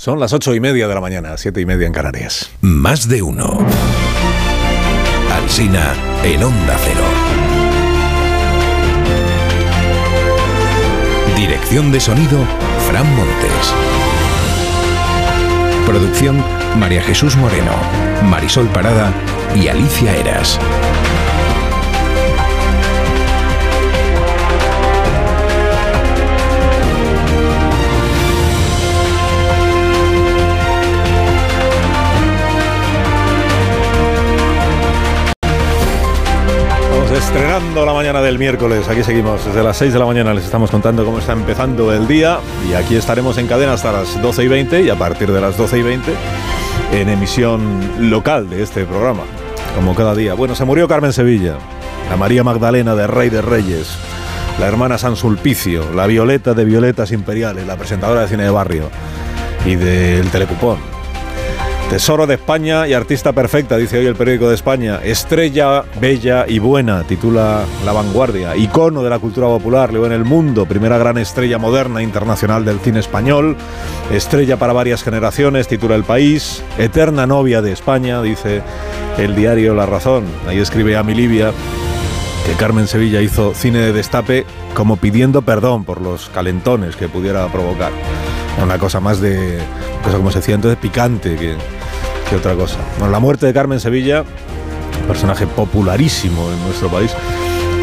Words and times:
Son 0.00 0.18
las 0.18 0.32
ocho 0.32 0.54
y 0.54 0.60
media 0.60 0.88
de 0.88 0.94
la 0.94 1.00
mañana, 1.02 1.36
siete 1.36 1.60
y 1.60 1.66
media 1.66 1.86
en 1.86 1.92
Canarias. 1.92 2.50
Más 2.62 3.06
de 3.06 3.20
uno. 3.20 3.58
Alsina 5.30 5.92
en 6.24 6.42
Onda 6.42 6.74
Cero. 6.82 7.04
Dirección 11.36 11.92
de 11.92 12.00
sonido, 12.00 12.38
Fran 12.88 13.14
Montes. 13.14 13.74
Producción, 15.84 16.42
María 16.78 17.02
Jesús 17.02 17.36
Moreno, 17.36 17.72
Marisol 18.24 18.68
Parada 18.68 19.12
y 19.54 19.68
Alicia 19.68 20.16
Eras. 20.16 20.58
Estrenando 37.20 37.84
la 37.84 37.92
mañana 37.92 38.22
del 38.22 38.38
miércoles. 38.38 38.88
Aquí 38.88 39.04
seguimos 39.04 39.44
desde 39.44 39.62
las 39.62 39.76
6 39.76 39.92
de 39.92 39.98
la 39.98 40.06
mañana. 40.06 40.32
Les 40.32 40.44
estamos 40.44 40.70
contando 40.70 41.04
cómo 41.04 41.18
está 41.18 41.32
empezando 41.34 41.92
el 41.92 42.08
día. 42.08 42.38
Y 42.68 42.72
aquí 42.72 42.96
estaremos 42.96 43.36
en 43.36 43.46
cadena 43.46 43.74
hasta 43.74 43.92
las 43.92 44.20
12 44.22 44.44
y 44.44 44.48
20 44.48 44.82
y 44.82 44.88
a 44.88 44.96
partir 44.96 45.30
de 45.30 45.38
las 45.38 45.56
12 45.56 45.78
y 45.78 45.82
20 45.82 46.12
en 46.92 47.08
emisión 47.10 48.10
local 48.10 48.48
de 48.48 48.62
este 48.62 48.84
programa. 48.86 49.22
Como 49.74 49.94
cada 49.94 50.14
día. 50.14 50.32
Bueno, 50.32 50.54
se 50.54 50.64
murió 50.64 50.88
Carmen 50.88 51.12
Sevilla, 51.12 51.56
la 52.08 52.16
María 52.16 52.42
Magdalena 52.42 52.94
de 52.94 53.06
Rey 53.06 53.28
de 53.28 53.42
Reyes, 53.42 53.96
la 54.58 54.66
hermana 54.66 54.96
San 54.96 55.14
Sulpicio, 55.14 55.92
la 55.94 56.06
Violeta 56.06 56.54
de 56.54 56.64
Violetas 56.64 57.12
Imperiales, 57.12 57.66
la 57.66 57.76
presentadora 57.76 58.22
de 58.22 58.28
cine 58.28 58.44
de 58.44 58.50
barrio 58.50 58.84
y 59.66 59.74
del 59.76 60.28
Telecupón. 60.30 60.99
Tesoro 61.90 62.28
de 62.28 62.34
España 62.34 62.86
y 62.86 62.92
artista 62.92 63.32
perfecta, 63.32 63.76
dice 63.76 63.98
hoy 63.98 64.06
el 64.06 64.14
periódico 64.14 64.48
de 64.48 64.54
España. 64.54 65.00
Estrella, 65.02 65.82
bella 66.00 66.44
y 66.46 66.60
buena, 66.60 67.02
titula 67.02 67.64
La 67.84 67.90
Vanguardia. 67.90 68.54
Icono 68.54 69.02
de 69.02 69.10
la 69.10 69.18
cultura 69.18 69.48
popular, 69.48 69.92
leo 69.92 70.06
en 70.06 70.12
el 70.12 70.24
mundo. 70.24 70.66
Primera 70.66 70.98
gran 70.98 71.18
estrella 71.18 71.58
moderna 71.58 72.00
internacional 72.00 72.64
del 72.64 72.78
cine 72.78 73.00
español. 73.00 73.56
Estrella 74.12 74.56
para 74.56 74.72
varias 74.72 75.02
generaciones, 75.02 75.66
titula 75.66 75.96
El 75.96 76.04
País. 76.04 76.62
Eterna 76.78 77.26
novia 77.26 77.60
de 77.60 77.72
España, 77.72 78.22
dice 78.22 78.62
el 79.18 79.34
diario 79.34 79.74
La 79.74 79.84
Razón. 79.84 80.26
Ahí 80.46 80.58
escribe 80.58 80.96
Ami 80.96 81.14
Livia 81.14 81.50
que 82.46 82.52
Carmen 82.52 82.86
Sevilla 82.86 83.20
hizo 83.20 83.52
cine 83.52 83.80
de 83.80 83.92
destape 83.92 84.46
como 84.74 84.96
pidiendo 84.96 85.42
perdón 85.42 85.84
por 85.84 86.00
los 86.00 86.28
calentones 86.28 86.94
que 86.94 87.08
pudiera 87.08 87.48
provocar. 87.48 87.90
Una 88.62 88.78
cosa 88.78 89.00
más 89.00 89.20
de, 89.20 89.58
cosa 90.04 90.16
como 90.16 90.30
se 90.30 90.38
decía 90.38 90.54
entonces, 90.54 90.78
picante 90.78 91.36
que, 91.36 91.56
otra 92.36 92.54
cosa. 92.54 92.76
Bueno, 92.98 93.10
la 93.10 93.18
muerte 93.18 93.46
de 93.46 93.52
Carmen 93.52 93.80
Sevilla, 93.80 94.24
personaje 95.08 95.46
popularísimo 95.46 96.48
en 96.52 96.62
nuestro 96.64 96.88
país, 96.88 97.12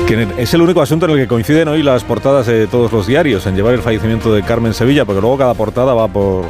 que 0.07 0.25
es 0.37 0.53
el 0.53 0.61
único 0.61 0.81
asunto 0.81 1.05
en 1.05 1.11
el 1.11 1.17
que 1.17 1.27
coinciden 1.27 1.67
hoy 1.67 1.83
las 1.83 2.05
portadas 2.05 2.45
de 2.45 2.67
todos 2.67 2.91
los 2.93 3.07
diarios, 3.07 3.45
en 3.45 3.55
llevar 3.55 3.73
el 3.73 3.81
fallecimiento 3.81 4.33
de 4.33 4.43
Carmen 4.43 4.73
Sevilla, 4.73 5.03
porque 5.03 5.19
luego 5.19 5.37
cada 5.37 5.53
portada 5.53 5.93
va 5.93 6.07
por, 6.07 6.45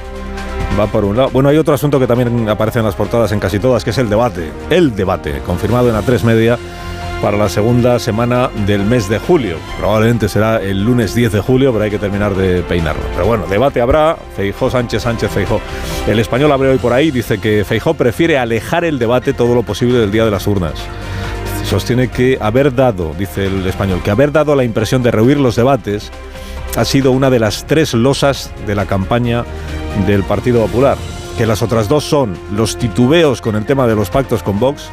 va 0.79 0.85
por 0.87 1.05
un 1.05 1.17
lado. 1.17 1.29
Bueno, 1.31 1.49
hay 1.49 1.57
otro 1.57 1.73
asunto 1.73 1.99
que 1.99 2.05
también 2.05 2.47
aparece 2.49 2.79
en 2.79 2.85
las 2.85 2.95
portadas 2.95 3.31
en 3.31 3.39
casi 3.39 3.57
todas, 3.57 3.83
que 3.83 3.89
es 3.89 3.97
el 3.97 4.09
debate. 4.09 4.51
El 4.69 4.95
debate, 4.95 5.41
confirmado 5.43 5.87
en 5.87 5.95
la 5.95 6.03
3 6.03 6.23
media 6.23 6.59
para 7.21 7.37
la 7.37 7.49
segunda 7.49 7.99
semana 7.99 8.49
del 8.65 8.83
mes 8.83 9.09
de 9.09 9.19
julio. 9.19 9.57
Probablemente 9.79 10.29
será 10.29 10.61
el 10.61 10.83
lunes 10.83 11.15
10 11.15 11.31
de 11.31 11.39
julio, 11.39 11.71
pero 11.71 11.83
hay 11.83 11.91
que 11.91 11.99
terminar 11.99 12.35
de 12.35 12.61
peinarlo. 12.61 13.01
Pero 13.13 13.25
bueno, 13.25 13.47
debate 13.47 13.81
habrá. 13.81 14.17
Feijó 14.35 14.69
Sánchez, 14.69 15.03
Sánchez 15.03 15.31
Feijó. 15.31 15.59
El 16.07 16.19
español 16.19 16.51
abre 16.51 16.69
hoy 16.69 16.77
por 16.77 16.93
ahí, 16.93 17.11
dice 17.11 17.39
que 17.39 17.65
Feijó 17.65 17.95
prefiere 17.95 18.37
alejar 18.37 18.85
el 18.85 18.99
debate 18.99 19.33
todo 19.33 19.55
lo 19.55 19.63
posible 19.63 19.97
del 19.97 20.11
día 20.11 20.25
de 20.25 20.31
las 20.31 20.47
urnas. 20.47 20.75
Sostiene 21.65 22.09
que 22.09 22.37
haber 22.39 22.73
dado, 22.73 23.13
dice 23.17 23.47
el 23.47 23.65
español, 23.67 24.01
que 24.03 24.11
haber 24.11 24.31
dado 24.31 24.55
la 24.55 24.63
impresión 24.63 25.03
de 25.03 25.11
rehuir 25.11 25.39
los 25.39 25.55
debates 25.55 26.11
ha 26.77 26.85
sido 26.85 27.11
una 27.11 27.29
de 27.29 27.39
las 27.39 27.65
tres 27.65 27.93
losas 27.93 28.51
de 28.67 28.75
la 28.75 28.85
campaña 28.85 29.43
del 30.05 30.23
Partido 30.23 30.61
Popular. 30.65 30.97
Que 31.37 31.45
las 31.45 31.61
otras 31.61 31.87
dos 31.87 32.03
son 32.03 32.35
los 32.51 32.77
titubeos 32.77 33.41
con 33.41 33.55
el 33.55 33.65
tema 33.65 33.85
de 33.85 33.95
los 33.95 34.09
pactos 34.09 34.41
con 34.41 34.59
Vox 34.59 34.89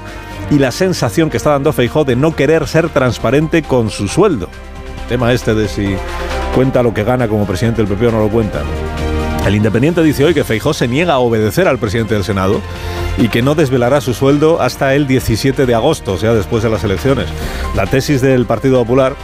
y 0.50 0.58
la 0.58 0.70
sensación 0.70 1.30
que 1.30 1.38
está 1.38 1.50
dando 1.50 1.72
Feijó 1.72 2.04
de 2.04 2.16
no 2.16 2.36
querer 2.36 2.66
ser 2.68 2.90
transparente 2.90 3.62
con 3.62 3.90
su 3.90 4.08
sueldo. 4.08 4.48
tema 5.08 5.32
este 5.32 5.54
de 5.54 5.68
si 5.68 5.96
cuenta 6.54 6.82
lo 6.82 6.92
que 6.92 7.02
gana 7.02 7.28
como 7.28 7.46
presidente 7.46 7.82
del 7.82 7.90
PP 7.90 8.08
o 8.08 8.12
no 8.12 8.20
lo 8.20 8.28
cuenta. 8.28 8.62
El 9.46 9.54
Independiente 9.54 10.02
dice 10.02 10.24
hoy 10.24 10.34
que 10.34 10.44
Feijó 10.44 10.74
se 10.74 10.86
niega 10.86 11.14
a 11.14 11.18
obedecer 11.18 11.66
al 11.66 11.78
presidente 11.78 12.14
del 12.14 12.24
Senado 12.24 12.60
y 13.18 13.28
que 13.28 13.42
no 13.42 13.54
desvelará 13.54 14.00
su 14.00 14.14
sueldo 14.14 14.60
hasta 14.60 14.94
el 14.94 15.06
17 15.06 15.66
de 15.66 15.74
agosto, 15.74 16.12
o 16.12 16.18
sea, 16.18 16.34
después 16.34 16.62
de 16.62 16.70
las 16.70 16.84
elecciones. 16.84 17.26
La 17.74 17.86
tesis 17.86 18.20
del 18.20 18.46
Partido 18.46 18.78
Popular 18.78 19.16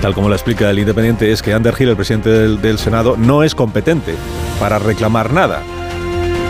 tal 0.00 0.14
como 0.14 0.28
lo 0.28 0.34
explica 0.34 0.70
el 0.70 0.78
Independiente, 0.78 1.32
es 1.32 1.42
que 1.42 1.52
Ander 1.52 1.74
Gil, 1.74 1.88
el 1.88 1.96
presidente 1.96 2.30
del, 2.30 2.78
Senado, 2.78 3.16
no 3.16 3.42
es 3.42 3.54
competente 3.54 4.14
para 4.60 4.78
reclamar 4.78 5.32
nada. 5.32 5.62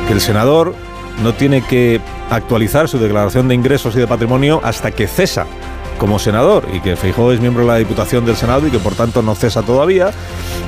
Que 0.08 0.14
el 0.14 0.20
senador 0.20 0.74
no 1.22 1.34
tiene 1.34 1.62
que 1.62 2.00
actualizar 2.30 2.88
su 2.88 2.98
declaración 2.98 3.46
de 3.46 3.54
ingresos 3.54 3.94
y 3.94 4.00
de 4.00 4.06
patrimonio 4.06 4.60
hasta 4.64 4.90
que 4.90 5.06
cesa 5.06 5.46
como 5.98 6.18
senador 6.18 6.66
y 6.72 6.80
que 6.80 6.96
Feijóo 6.96 7.32
es 7.32 7.40
miembro 7.40 7.64
de 7.64 7.68
la 7.68 7.76
Diputación 7.76 8.24
del 8.24 8.36
Senado 8.36 8.66
y 8.66 8.70
que 8.70 8.78
por 8.78 8.94
tanto 8.94 9.20
no 9.20 9.34
cesa 9.34 9.62
todavía 9.62 10.10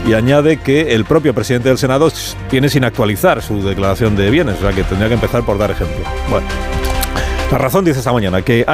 y 0.06 0.12
añade 0.12 0.58
que 0.58 0.94
el 0.94 1.04
propio 1.04 1.34
presidente 1.34 1.68
del 1.68 1.78
Senado 1.78 2.12
tiene 2.48 2.68
sin 2.68 2.84
actualizar 2.84 3.40
su 3.42 3.62
declaración 3.62 4.16
de 4.16 4.30
bienes, 4.30 4.56
o 4.58 4.60
sea 4.60 4.72
que 4.72 4.82
tendría 4.82 5.08
que 5.08 5.14
empezar 5.14 5.44
por 5.44 5.56
dar 5.56 5.70
ejemplo. 5.70 6.04
Bueno, 6.28 6.46
la 7.50 7.58
razón 7.58 7.84
dice 7.84 7.98
esta 7.98 8.12
mañana 8.12 8.42
que 8.42 8.64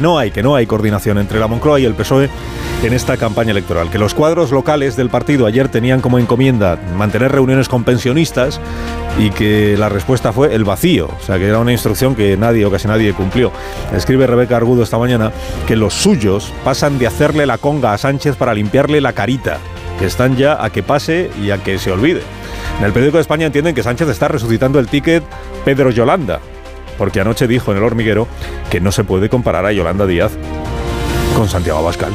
no 0.00 0.18
hay 0.18 0.32
no 0.42 0.56
hay 0.56 0.66
coordinación 0.66 1.18
entre 1.18 1.38
la 1.38 1.46
Moncloa 1.46 1.78
y 1.80 1.84
el 1.84 1.94
PSOE 1.94 2.30
en 2.82 2.92
esta 2.94 3.16
campaña 3.16 3.50
electoral, 3.50 3.90
que 3.90 3.98
los 3.98 4.14
cuadros 4.14 4.50
locales 4.50 4.96
del 4.96 5.10
partido 5.10 5.46
ayer 5.46 5.68
tenían 5.68 6.00
como 6.00 6.18
encomienda 6.18 6.78
mantener 6.96 7.30
reuniones 7.30 7.68
con 7.68 7.84
pensionistas 7.84 8.58
y 9.18 9.30
que 9.30 9.76
la 9.78 9.88
respuesta 9.88 10.32
fue 10.32 10.54
el 10.54 10.64
vacío, 10.64 11.08
o 11.16 11.24
sea 11.24 11.38
que 11.38 11.46
era 11.46 11.58
una 11.58 11.72
instrucción 11.72 12.14
que 12.14 12.36
nadie 12.36 12.64
o 12.64 12.70
casi 12.70 12.88
nadie 12.88 13.12
cumplió. 13.12 13.52
Escribe 13.94 14.26
Rebeca 14.26 14.56
Argudo 14.56 14.82
esta 14.82 14.98
mañana 14.98 15.30
que 15.66 15.76
los 15.76 15.94
suyos 15.94 16.52
pasan 16.64 16.98
de 16.98 17.06
hacerle 17.06 17.46
la 17.46 17.58
conga 17.58 17.92
a 17.92 17.98
Sánchez 17.98 18.36
para 18.36 18.54
limpiarle 18.54 19.00
la 19.00 19.12
carita, 19.12 19.58
que 19.98 20.06
están 20.06 20.36
ya 20.36 20.64
a 20.64 20.70
que 20.70 20.82
pase 20.82 21.30
y 21.40 21.50
a 21.50 21.62
que 21.62 21.78
se 21.78 21.92
olvide. 21.92 22.22
En 22.78 22.86
el 22.86 22.92
periódico 22.92 23.18
de 23.18 23.22
España 23.22 23.46
entienden 23.46 23.74
que 23.74 23.82
Sánchez 23.82 24.08
está 24.08 24.28
resucitando 24.28 24.78
el 24.78 24.88
ticket 24.88 25.22
Pedro 25.64 25.90
Yolanda, 25.90 26.40
porque 27.02 27.20
anoche 27.20 27.48
dijo 27.48 27.72
en 27.72 27.78
el 27.78 27.82
hormiguero 27.82 28.28
que 28.70 28.80
no 28.80 28.92
se 28.92 29.02
puede 29.02 29.28
comparar 29.28 29.66
a 29.66 29.72
Yolanda 29.72 30.06
Díaz 30.06 30.30
con 31.34 31.48
Santiago 31.48 31.80
Abascal. 31.80 32.12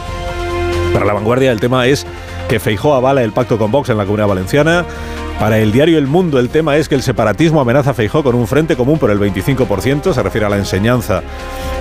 Para 0.93 1.03
la 1.03 1.11
vanguardia 1.11 1.51
el 1.51 1.59
tema 1.59 1.87
es 1.87 2.07
que 2.47 2.61
Feijó 2.61 2.95
avala 2.95 3.21
el 3.21 3.33
pacto 3.33 3.57
con 3.57 3.69
Vox 3.69 3.89
en 3.89 3.97
la 3.97 4.05
Comunidad 4.05 4.29
Valenciana. 4.29 4.85
Para 5.41 5.57
el 5.57 5.73
diario 5.73 5.97
El 5.97 6.07
Mundo 6.07 6.39
el 6.39 6.47
tema 6.47 6.77
es 6.77 6.87
que 6.87 6.95
el 6.95 7.01
separatismo 7.01 7.59
amenaza 7.59 7.89
a 7.89 7.93
Feijó 7.95 8.23
con 8.23 8.33
un 8.33 8.47
frente 8.47 8.77
común 8.77 8.97
por 8.97 9.11
el 9.11 9.19
25%, 9.19 10.13
se 10.13 10.23
refiere 10.23 10.45
a 10.45 10.49
la 10.49 10.57
enseñanza 10.57 11.21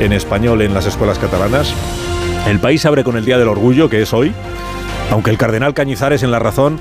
en 0.00 0.12
español 0.12 0.60
en 0.62 0.74
las 0.74 0.86
escuelas 0.86 1.20
catalanas. 1.20 1.72
El 2.48 2.58
país 2.58 2.84
abre 2.86 3.04
con 3.04 3.16
el 3.16 3.24
Día 3.24 3.38
del 3.38 3.46
Orgullo, 3.46 3.88
que 3.88 4.02
es 4.02 4.12
hoy, 4.12 4.34
aunque 5.12 5.30
el 5.30 5.38
cardenal 5.38 5.74
Cañizares 5.74 6.24
en 6.24 6.32
La 6.32 6.40
Razón 6.40 6.80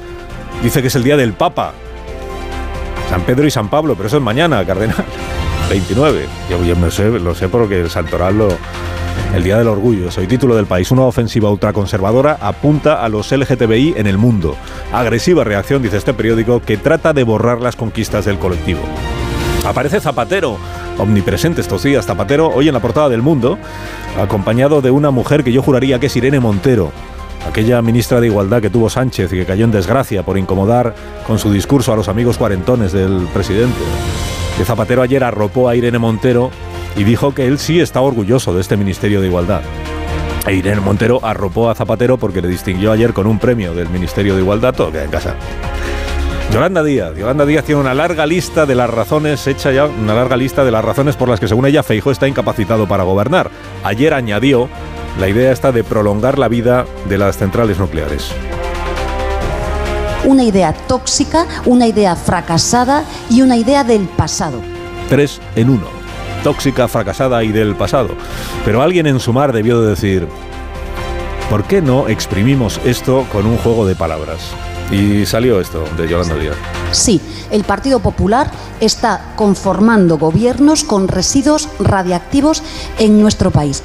dice 0.64 0.82
que 0.82 0.88
es 0.88 0.96
el 0.96 1.04
Día 1.04 1.18
del 1.18 1.34
Papa. 1.34 1.74
San 3.12 3.22
Pedro 3.22 3.46
y 3.46 3.52
San 3.52 3.70
Pablo, 3.70 3.94
pero 3.94 4.08
eso 4.08 4.18
es 4.18 4.24
mañana, 4.24 4.66
cardenal. 4.66 5.06
29. 5.70 6.26
Yo, 6.50 6.64
yo 6.64 6.76
me 6.76 6.92
sé, 6.92 7.10
lo 7.20 7.34
sé 7.36 7.50
porque 7.50 7.82
el 7.82 7.90
santoral 7.90 8.38
lo, 8.38 8.50
el 9.34 9.44
Día 9.44 9.58
del 9.58 9.68
Orgullo. 9.68 10.12
Soy 10.12 10.28
título 10.28 10.56
del 10.56 10.66
país. 10.66 10.92
Una 10.92 11.04
ofensiva 11.04 11.50
ultraconservadora 11.50 12.38
apunta 12.42 13.04
a 13.04 13.10
los 13.10 13.32
LGTBI 13.32 13.96
en 13.98 14.08
el 14.08 14.18
mundo. 14.18 14.56
Agresiva 14.94 15.44
reacción, 15.44 15.82
dice 15.82 15.98
este 15.98 16.14
periódico, 16.14 16.62
que 16.62 16.78
trata 16.78 17.14
de 17.14 17.24
borrar 17.24 17.62
las 17.62 17.76
conquistas 17.76 18.26
del 18.26 18.38
colectivo. 18.38 18.82
Aparece 19.66 20.00
Zapatero, 20.00 20.58
omnipresente 20.98 21.62
estos 21.62 21.84
días. 21.84 22.06
Zapatero, 22.06 22.50
hoy 22.50 22.68
en 22.68 22.74
la 22.74 22.80
portada 22.80 23.10
del 23.10 23.22
mundo, 23.22 23.58
acompañado 24.22 24.82
de 24.82 24.92
una 24.92 25.12
mujer 25.12 25.44
que 25.44 25.52
yo 25.52 25.62
juraría 25.62 26.00
que 26.00 26.06
es 26.06 26.16
Irene 26.16 26.40
Montero. 26.40 26.92
Aquella 27.48 27.82
ministra 27.82 28.20
de 28.22 28.28
Igualdad 28.28 28.62
que 28.62 28.70
tuvo 28.70 28.90
Sánchez 28.90 29.32
y 29.34 29.38
que 29.38 29.46
cayó 29.46 29.66
en 29.66 29.72
desgracia 29.72 30.24
por 30.24 30.38
incomodar 30.38 30.96
con 31.28 31.40
su 31.40 31.52
discurso 31.52 31.94
a 31.94 31.96
los 31.96 32.08
amigos 32.08 32.38
cuarentones 32.38 32.92
del 32.92 33.28
presidente. 33.34 33.82
Zapatero 34.64 35.02
ayer 35.02 35.24
arropó 35.24 35.68
a 35.68 35.76
Irene 35.76 36.00
Montero 36.00 36.52
y 36.96 37.04
dijo 37.04 37.34
que 37.34 37.46
él 37.46 37.60
sí 37.60 37.80
está 37.80 38.02
orgulloso 38.02 38.54
de 38.54 38.62
este 38.62 38.78
Ministerio 38.78 39.20
de 39.20 39.28
Igualdad. 39.28 39.62
E 40.48 40.54
Irene 40.54 40.80
Montero 40.80 41.20
arropó 41.24 41.70
a 41.70 41.76
Zapatero 41.76 42.18
porque 42.18 42.42
le 42.42 42.48
distinguió 42.48 42.92
ayer 42.92 43.14
con 43.14 43.28
un 43.28 43.40
premio 43.40 43.74
del 43.74 43.90
Ministerio 43.90 44.36
de 44.36 44.42
Igualdad, 44.42 44.74
todo 44.74 44.92
queda 44.92 45.04
en 45.04 45.12
casa. 45.12 45.36
Yolanda 46.54 46.84
Díaz. 46.84 47.18
Yolanda 47.18 47.46
Díaz 47.46 47.66
tiene 47.66 47.82
una 47.82 47.94
larga 47.94 48.26
lista 48.26 48.66
de 48.66 48.76
las 48.76 48.90
razones, 48.90 49.46
hecha 49.48 49.72
ya 49.72 49.86
una 49.86 50.14
larga 50.14 50.38
lista 50.38 50.64
de 50.64 50.72
las 50.72 50.86
razones 50.86 51.16
por 51.16 51.28
las 51.28 51.40
que 51.40 51.48
según 51.48 51.66
ella 51.66 51.84
Feijó 51.84 52.12
está 52.12 52.28
incapacitado 52.28 52.88
para 52.88 53.04
gobernar. 53.04 53.50
Ayer 53.84 54.14
añadió 54.14 54.70
la 55.20 55.28
idea 55.28 55.52
esta 55.52 55.72
de 55.72 55.84
prolongar 55.84 56.40
la 56.40 56.48
vida 56.48 56.86
de 57.10 57.18
las 57.18 57.38
centrales 57.38 57.80
nucleares. 57.80 58.32
Una 60.26 60.44
idea 60.44 60.74
tóxica, 60.74 61.46
una 61.66 61.88
idea 61.88 62.16
fracasada 62.16 63.04
y 63.30 63.42
una 63.42 63.58
idea 63.58 63.84
del 63.84 64.08
pasado. 64.08 64.62
Tres 65.10 65.40
en 65.56 65.70
uno. 65.70 65.88
Tóxica, 66.44 66.88
fracasada 66.88 67.44
y 67.44 67.52
del 67.52 67.76
pasado. 67.76 68.10
Pero 68.64 68.82
alguien 68.82 69.08
en 69.08 69.20
su 69.20 69.34
mar 69.34 69.54
debió 69.54 69.82
de 69.82 69.90
decir, 69.90 70.28
¿por 71.50 71.64
qué 71.64 71.82
no 71.82 72.08
exprimimos 72.08 72.80
esto 72.86 73.26
con 73.32 73.46
un 73.46 73.58
juego 73.58 73.86
de 73.86 73.96
palabras? 73.96 74.52
Y 74.92 75.26
salió 75.26 75.60
esto 75.60 75.84
de 75.98 76.08
Yolanda 76.08 76.36
Díaz. 76.36 76.56
Sí, 76.92 77.20
el 77.50 77.64
Partido 77.64 78.00
Popular 78.00 78.52
está 78.80 79.34
conformando 79.36 80.18
gobiernos 80.18 80.84
con 80.84 81.08
residuos 81.08 81.70
radiactivos 81.80 82.62
en 83.00 83.20
nuestro 83.20 83.50
país. 83.50 83.82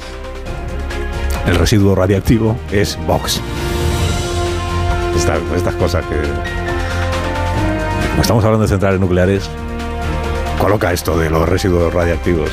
El 1.47 1.55
residuo 1.55 1.95
radiactivo 1.95 2.55
es 2.71 2.99
Vox. 3.07 3.41
Estas, 5.21 5.75
cosas 5.75 6.03
que... 6.07 6.19
Estamos 8.19 8.43
hablando 8.43 8.63
de 8.63 8.69
centrales 8.69 8.99
nucleares, 8.99 9.47
coloca 10.59 10.91
esto 10.91 11.17
de 11.17 11.29
los 11.29 11.47
residuos 11.47 11.93
radiactivos. 11.93 12.49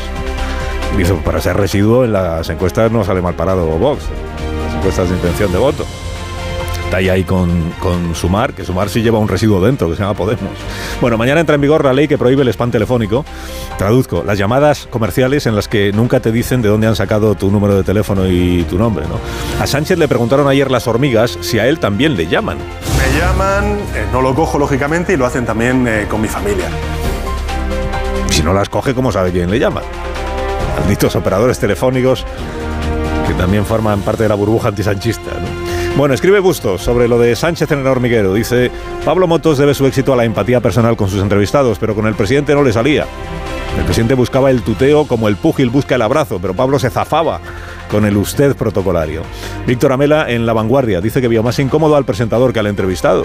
Dice, 0.96 1.14
para 1.14 1.40
ser 1.40 1.56
residuo 1.56 2.04
en 2.04 2.12
las 2.12 2.48
encuestas 2.50 2.92
no 2.92 3.04
sale 3.04 3.22
mal 3.22 3.34
parado 3.34 3.66
Vox, 3.66 4.02
las 4.66 4.74
encuestas 4.74 5.08
de 5.08 5.16
intención 5.16 5.50
de 5.50 5.58
voto 5.58 5.86
está 6.88 6.96
ahí, 6.96 7.25
con, 7.25 7.70
con, 7.81 8.14
Sumar, 8.14 8.55
que 8.55 8.64
Sumar 8.64 8.88
sí 8.88 9.02
lleva 9.02 9.19
un 9.19 9.29
residuo 9.29 9.61
dentro, 9.61 9.90
que 9.90 9.96
se 9.96 10.00
llama 10.00 10.14
Podemos. 10.14 10.52
Bueno, 11.02 11.19
mañana 11.19 11.40
entra 11.40 11.55
en 11.55 11.61
vigor 11.61 11.85
la 11.85 11.93
ley 11.93 12.08
que 12.08 12.17
prohíbe 12.17 12.43
el 12.43 12.49
spam 12.49 12.70
telefónico. 12.70 13.26
Traduzco, 13.76 14.25
las 14.25 14.38
llamadas 14.38 14.88
comerciales 14.90 15.46
en 15.46 15.55
las 15.55 15.69
que 15.69 15.93
nunca 15.93 16.20
te 16.20 16.32
dicen 16.32 16.62
de 16.62 16.70
dónde 16.70 16.87
han 16.87 16.96
sacado 16.96 17.35
tu 17.35 17.50
número 17.50 17.76
de 17.76 17.82
teléfono 17.82 18.26
y 18.26 18.62
tu 18.70 18.79
nombre, 18.79 19.05
¿no? 19.06 19.20
A 19.62 19.67
Sánchez 19.67 19.99
le 19.99 20.08
preguntaron 20.08 20.49
ayer 20.49 20.70
las 20.70 20.87
hormigas 20.87 21.37
si 21.43 21.58
a 21.58 21.67
él 21.67 21.79
también 21.79 22.17
le 22.17 22.26
llaman. 22.26 22.56
Me 22.56 23.19
llaman, 23.19 23.79
eh, 23.94 24.06
no 24.11 24.23
lo 24.23 24.35
cojo 24.35 24.58
lógicamente 24.58 25.12
y 25.12 25.19
lo 25.19 25.26
hacen 25.26 25.44
también 25.44 25.87
eh, 25.87 26.06
con 26.08 26.23
mi 26.23 26.29
familia. 26.29 26.70
Si 28.31 28.43
no 28.43 28.55
las 28.55 28.70
coge, 28.70 28.94
¿cómo 28.94 29.12
sabe 29.12 29.31
quién 29.31 29.50
le 29.50 29.58
llama? 29.58 29.82
Malditos 30.81 31.14
operadores 31.17 31.58
telefónicos 31.58 32.25
que 33.26 33.35
también 33.35 33.67
forman 33.67 34.00
parte 34.00 34.23
de 34.23 34.31
la 34.31 34.37
burbuja 34.37 34.69
antisanchista, 34.69 35.32
¿no? 35.32 35.57
Bueno, 35.98 36.14
escribe 36.14 36.38
Bustos 36.38 36.80
sobre 36.80 37.08
lo 37.08 37.18
de 37.18 37.34
Sánchez 37.34 37.72
en 37.72 37.80
el 37.80 37.86
hormiguero. 37.88 38.32
Dice, 38.32 38.70
Pablo 39.04 39.26
Motos 39.26 39.58
debe 39.58 39.74
su 39.74 39.84
éxito 39.84 40.12
a 40.12 40.16
la 40.16 40.24
empatía 40.24 40.60
personal 40.60 40.96
con 40.96 41.10
sus 41.10 41.20
entrevistados, 41.20 41.76
pero 41.80 41.96
con 41.96 42.06
el 42.06 42.14
presidente 42.14 42.54
no 42.54 42.62
le 42.62 42.72
salía. 42.72 43.04
El 43.76 43.82
presidente 43.82 44.14
buscaba 44.14 44.52
el 44.52 44.62
tuteo 44.62 45.08
como 45.08 45.26
el 45.26 45.34
púgil 45.34 45.70
busca 45.70 45.96
el 45.96 46.02
abrazo, 46.02 46.38
pero 46.40 46.54
Pablo 46.54 46.78
se 46.78 46.88
zafaba 46.88 47.40
con 47.90 48.04
el 48.04 48.16
usted 48.16 48.54
protocolario. 48.54 49.22
Víctor 49.66 49.90
Amela 49.90 50.30
en 50.30 50.46
La 50.46 50.52
Vanguardia 50.52 51.00
dice 51.00 51.20
que 51.20 51.26
vio 51.26 51.42
más 51.42 51.58
incómodo 51.58 51.96
al 51.96 52.04
presentador 52.04 52.52
que 52.52 52.60
al 52.60 52.68
entrevistado 52.68 53.24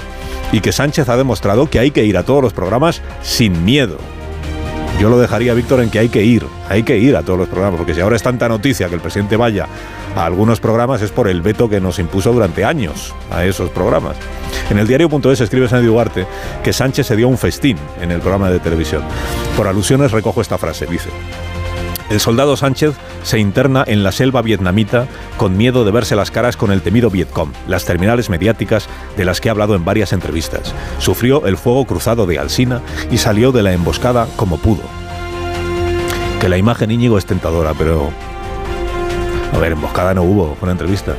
y 0.51 0.59
que 0.59 0.71
Sánchez 0.71 1.09
ha 1.09 1.15
demostrado 1.17 1.69
que 1.69 1.77
hay 1.77 1.91
que 1.91 2.05
ir 2.05 2.17
a 2.17 2.23
todos 2.23 2.41
los 2.41 2.53
programas 2.53 3.03
sin 3.21 3.63
miedo. 3.63 3.99
Yo 4.99 5.09
lo 5.09 5.19
dejaría, 5.19 5.53
Víctor, 5.53 5.81
en 5.81 5.89
que 5.89 5.99
hay 5.99 6.09
que 6.09 6.23
ir, 6.23 6.45
hay 6.69 6.83
que 6.83 6.97
ir 6.97 7.15
a 7.15 7.23
todos 7.23 7.37
los 7.37 7.49
programas, 7.49 7.77
porque 7.77 7.93
si 7.93 8.01
ahora 8.01 8.15
es 8.15 8.23
tanta 8.23 8.47
noticia 8.47 8.87
que 8.87 8.95
el 8.95 9.01
presidente 9.01 9.35
vaya 9.35 9.67
a 10.15 10.25
algunos 10.25 10.59
programas 10.59 11.01
es 11.01 11.11
por 11.11 11.27
el 11.27 11.41
veto 11.41 11.67
que 11.67 11.81
nos 11.81 11.99
impuso 11.99 12.31
durante 12.31 12.63
años 12.63 13.13
a 13.31 13.43
esos 13.43 13.69
programas. 13.69 14.15
En 14.69 14.77
el 14.77 14.87
diario.es 14.87 15.41
escribe 15.41 15.67
Sandy 15.67 15.87
Duarte 15.87 16.25
que 16.63 16.71
Sánchez 16.71 17.07
se 17.07 17.15
dio 17.15 17.27
un 17.27 17.37
festín 17.37 17.77
en 18.01 18.11
el 18.11 18.19
programa 18.19 18.49
de 18.49 18.59
televisión. 18.59 19.03
Por 19.57 19.67
alusiones 19.67 20.11
recojo 20.11 20.41
esta 20.41 20.57
frase, 20.57 20.85
dice. 20.85 21.09
El 22.13 22.19
soldado 22.19 22.56
Sánchez 22.56 22.94
se 23.24 23.39
interna 23.39 23.83
en 23.88 24.04
la 24.04 24.12
selva 24.12 24.44
vietnamita 24.44 25.07
con 25.38 25.57
miedo 25.57 25.83
de 25.83 25.89
verse 25.89 26.15
las 26.15 26.30
caras 26.30 26.56
con 26.56 26.71
el 26.71 26.83
temido 26.83 27.10
Vietcom, 27.10 27.51
las 27.68 27.86
terminales 27.86 28.30
mediáticas 28.30 28.88
de 29.18 29.25
las 29.25 29.42
que 29.42 29.50
ha 29.50 29.51
hablado 29.51 29.74
en 29.74 29.83
varias 29.83 30.13
entrevistas. 30.13 30.75
Sufrió 31.00 31.48
el 31.48 31.57
fuego 31.57 31.86
cruzado 31.86 32.27
de 32.27 32.38
Alsina 32.38 32.83
y 33.10 33.18
salió 33.18 33.51
de 33.51 33.63
la 33.63 33.74
emboscada 33.74 34.27
como 34.36 34.60
pudo. 34.60 34.83
Que 36.39 36.50
la 36.50 36.60
imagen 36.60 36.92
Íñigo 36.92 37.18
es 37.18 37.25
tentadora, 37.25 37.74
pero 37.75 38.12
a 39.51 39.57
ver, 39.57 39.71
emboscada 39.71 40.13
no 40.13 40.21
hubo, 40.21 40.54
fue 40.54 40.68
una 40.68 40.74
entrevista. 40.74 41.15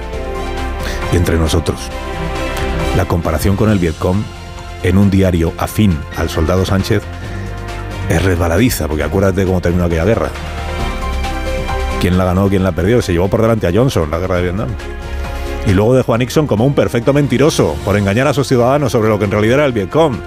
Y 1.12 1.16
entre 1.16 1.38
nosotros, 1.38 1.90
la 2.96 3.04
comparación 3.06 3.56
con 3.56 3.68
el 3.68 3.80
Vietcom 3.80 4.22
en 4.84 4.98
un 4.98 5.10
diario 5.10 5.54
afín 5.58 5.98
al 6.16 6.30
soldado 6.30 6.64
Sánchez 6.64 7.02
es 8.08 8.22
resbaladiza, 8.22 8.86
porque 8.86 9.02
acuérdate 9.02 9.44
cómo 9.44 9.60
terminó 9.60 9.86
aquella 9.86 10.04
guerra. 10.04 10.30
¿Quién 12.04 12.18
la 12.18 12.26
ganó, 12.26 12.50
quién 12.50 12.62
la 12.62 12.72
perdió? 12.72 13.00
Se 13.00 13.12
llevó 13.14 13.28
por 13.28 13.40
delante 13.40 13.66
a 13.66 13.72
Johnson, 13.72 14.10
la 14.10 14.18
guerra 14.18 14.36
de 14.36 14.42
Vietnam. 14.42 14.68
Y 15.66 15.72
luego 15.72 15.94
dejó 15.94 16.12
a 16.12 16.18
Nixon 16.18 16.46
como 16.46 16.66
un 16.66 16.74
perfecto 16.74 17.14
mentiroso 17.14 17.74
por 17.82 17.96
engañar 17.96 18.26
a 18.26 18.34
sus 18.34 18.46
ciudadanos 18.46 18.92
sobre 18.92 19.08
lo 19.08 19.18
que 19.18 19.24
en 19.24 19.30
realidad 19.30 19.54
era 19.54 19.64
el 19.64 19.72
Vietcom. 19.72 20.18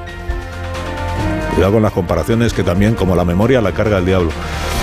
Cuidado 1.53 1.73
con 1.73 1.83
las 1.83 1.91
comparaciones 1.91 2.51
que 2.51 2.63
también, 2.63 2.95
como 2.95 3.15
la 3.15 3.23
memoria, 3.23 3.61
la 3.61 3.73
carga 3.73 3.99
el 3.99 4.07
diablo. 4.07 4.31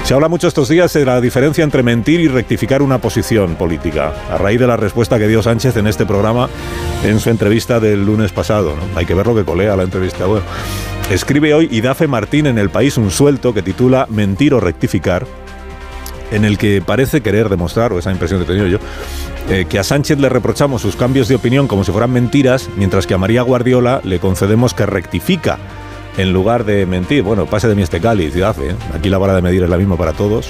Se 0.05 0.15
habla 0.15 0.29
mucho 0.29 0.47
estos 0.47 0.69
días 0.69 0.93
de 0.93 1.05
la 1.05 1.21
diferencia 1.21 1.65
entre 1.65 1.83
mentir 1.83 2.21
y 2.21 2.29
rectificar 2.29 2.81
una 2.81 2.99
posición 2.99 3.57
política, 3.57 4.13
a 4.31 4.39
raíz 4.39 4.61
de 4.61 4.69
la 4.69 4.77
respuesta 4.77 5.19
que 5.19 5.27
dio 5.27 5.43
Sánchez 5.43 5.77
en 5.77 5.89
este 5.89 6.07
programa 6.07 6.49
en 7.03 7.19
su 7.19 7.29
entrevista 7.29 7.81
del 7.81 8.07
lunes 8.07 8.31
pasado. 8.31 8.73
Hay 8.95 9.05
que 9.05 9.15
ver 9.15 9.27
lo 9.27 9.35
que 9.35 9.45
colea 9.45 9.75
la 9.75 9.83
entrevista. 9.83 10.27
Bueno, 10.27 10.45
escribe 11.11 11.55
hoy 11.55 11.69
Idafe 11.73 12.07
Martín 12.07 12.47
en 12.47 12.57
El 12.57 12.71
País 12.71 12.97
un 12.99 13.11
suelto 13.11 13.53
que 13.53 13.63
titula 13.63 14.07
Mentir 14.11 14.55
o 14.55 14.61
rectificar, 14.61 15.27
en 16.35 16.45
el 16.45 16.59
que 16.59 16.83
parece 16.85 17.21
querer 17.21 17.49
demostrar, 17.49 17.93
o 17.93 17.99
esa 17.99 18.11
impresión 18.11 18.41
que 18.41 18.45
he 18.45 18.49
tenido 18.49 18.67
yo, 18.67 18.79
eh, 19.49 19.67
que 19.69 19.79
a 19.79 19.85
Sánchez 19.85 20.19
le 20.19 20.29
reprochamos 20.29 20.83
sus 20.83 20.97
cambios 20.97 21.29
de 21.29 21.37
opinión 21.37 21.69
como 21.69 21.85
si 21.85 21.93
fueran 21.93 22.11
mentiras, 22.11 22.69
mientras 22.77 23.07
que 23.07 23.15
a 23.15 23.19
María 23.19 23.43
Guardiola 23.43 24.01
le 24.05 24.19
concedemos 24.19 24.75
que 24.75 24.87
rectifica 24.87 25.59
en 26.17 26.33
lugar 26.33 26.65
de 26.65 26.87
mentir. 26.87 27.23
Bueno, 27.23 27.47
pase 27.47 27.69
de 27.69 27.75
mí 27.75 27.83
este 27.83 28.01
cáliz, 28.01 28.35
¿eh? 28.37 28.45
Aquí 28.95 29.09
la 29.11 29.19
vara 29.19 29.35
de 29.35 29.43
medir 29.43 29.63
es 29.63 29.71
la 29.71 29.77
misma 29.77 29.97
para 29.97 30.13
todos. 30.13 30.49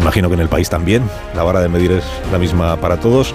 Imagino 0.00 0.28
que 0.28 0.34
en 0.34 0.40
el 0.40 0.48
país 0.48 0.70
también 0.70 1.02
la 1.34 1.42
vara 1.42 1.60
de 1.60 1.68
medir 1.68 1.92
es 1.92 2.04
la 2.32 2.38
misma 2.38 2.76
para 2.76 2.98
todos. 2.98 3.34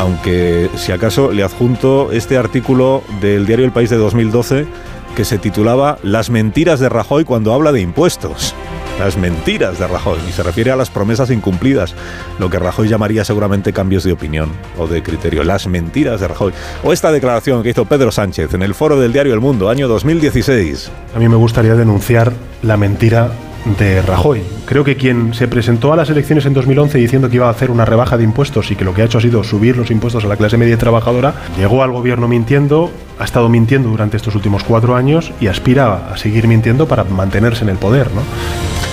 Aunque 0.00 0.70
si 0.76 0.90
acaso 0.90 1.30
le 1.32 1.44
adjunto 1.44 2.10
este 2.12 2.36
artículo 2.36 3.02
del 3.20 3.46
diario 3.46 3.64
El 3.64 3.72
País 3.72 3.90
de 3.90 3.96
2012 3.96 4.66
que 5.14 5.24
se 5.24 5.38
titulaba 5.38 5.98
Las 6.02 6.30
mentiras 6.30 6.80
de 6.80 6.88
Rajoy 6.88 7.24
cuando 7.24 7.52
habla 7.52 7.70
de 7.70 7.82
impuestos 7.82 8.54
las 8.98 9.16
mentiras 9.16 9.78
de 9.78 9.86
Rajoy 9.86 10.18
y 10.28 10.32
se 10.32 10.42
refiere 10.42 10.70
a 10.70 10.76
las 10.76 10.90
promesas 10.90 11.30
incumplidas, 11.30 11.94
lo 12.38 12.50
que 12.50 12.58
Rajoy 12.58 12.88
llamaría 12.88 13.24
seguramente 13.24 13.72
cambios 13.72 14.04
de 14.04 14.12
opinión 14.12 14.50
o 14.78 14.86
de 14.86 15.02
criterio, 15.02 15.44
las 15.44 15.66
mentiras 15.66 16.20
de 16.20 16.28
Rajoy. 16.28 16.52
O 16.84 16.92
esta 16.92 17.12
declaración 17.12 17.62
que 17.62 17.70
hizo 17.70 17.84
Pedro 17.84 18.12
Sánchez 18.12 18.54
en 18.54 18.62
el 18.62 18.74
foro 18.74 18.98
del 18.98 19.12
diario 19.12 19.34
El 19.34 19.40
Mundo, 19.40 19.68
año 19.68 19.88
2016. 19.88 20.90
A 21.14 21.18
mí 21.18 21.28
me 21.28 21.36
gustaría 21.36 21.74
denunciar 21.74 22.32
la 22.62 22.76
mentira 22.76 23.32
de 23.78 24.02
Rajoy. 24.02 24.42
Creo 24.66 24.84
que 24.84 24.96
quien 24.96 25.34
se 25.34 25.48
presentó 25.48 25.92
a 25.92 25.96
las 25.96 26.10
elecciones 26.10 26.46
en 26.46 26.54
2011 26.54 26.98
diciendo 26.98 27.28
que 27.28 27.36
iba 27.36 27.46
a 27.46 27.50
hacer 27.50 27.70
una 27.70 27.84
rebaja 27.84 28.16
de 28.16 28.24
impuestos 28.24 28.70
y 28.70 28.76
que 28.76 28.84
lo 28.84 28.94
que 28.94 29.02
ha 29.02 29.04
hecho 29.04 29.18
ha 29.18 29.20
sido 29.20 29.44
subir 29.44 29.76
los 29.76 29.90
impuestos 29.90 30.24
a 30.24 30.28
la 30.28 30.36
clase 30.36 30.56
media 30.56 30.76
trabajadora, 30.78 31.34
llegó 31.56 31.82
al 31.82 31.92
gobierno 31.92 32.28
mintiendo, 32.28 32.90
ha 33.18 33.24
estado 33.24 33.48
mintiendo 33.48 33.88
durante 33.88 34.16
estos 34.16 34.34
últimos 34.34 34.64
cuatro 34.64 34.96
años 34.96 35.32
y 35.40 35.46
aspira 35.46 36.10
a 36.12 36.16
seguir 36.16 36.48
mintiendo 36.48 36.88
para 36.88 37.04
mantenerse 37.04 37.62
en 37.62 37.70
el 37.70 37.76
poder. 37.76 38.08
¿no? 38.12 38.22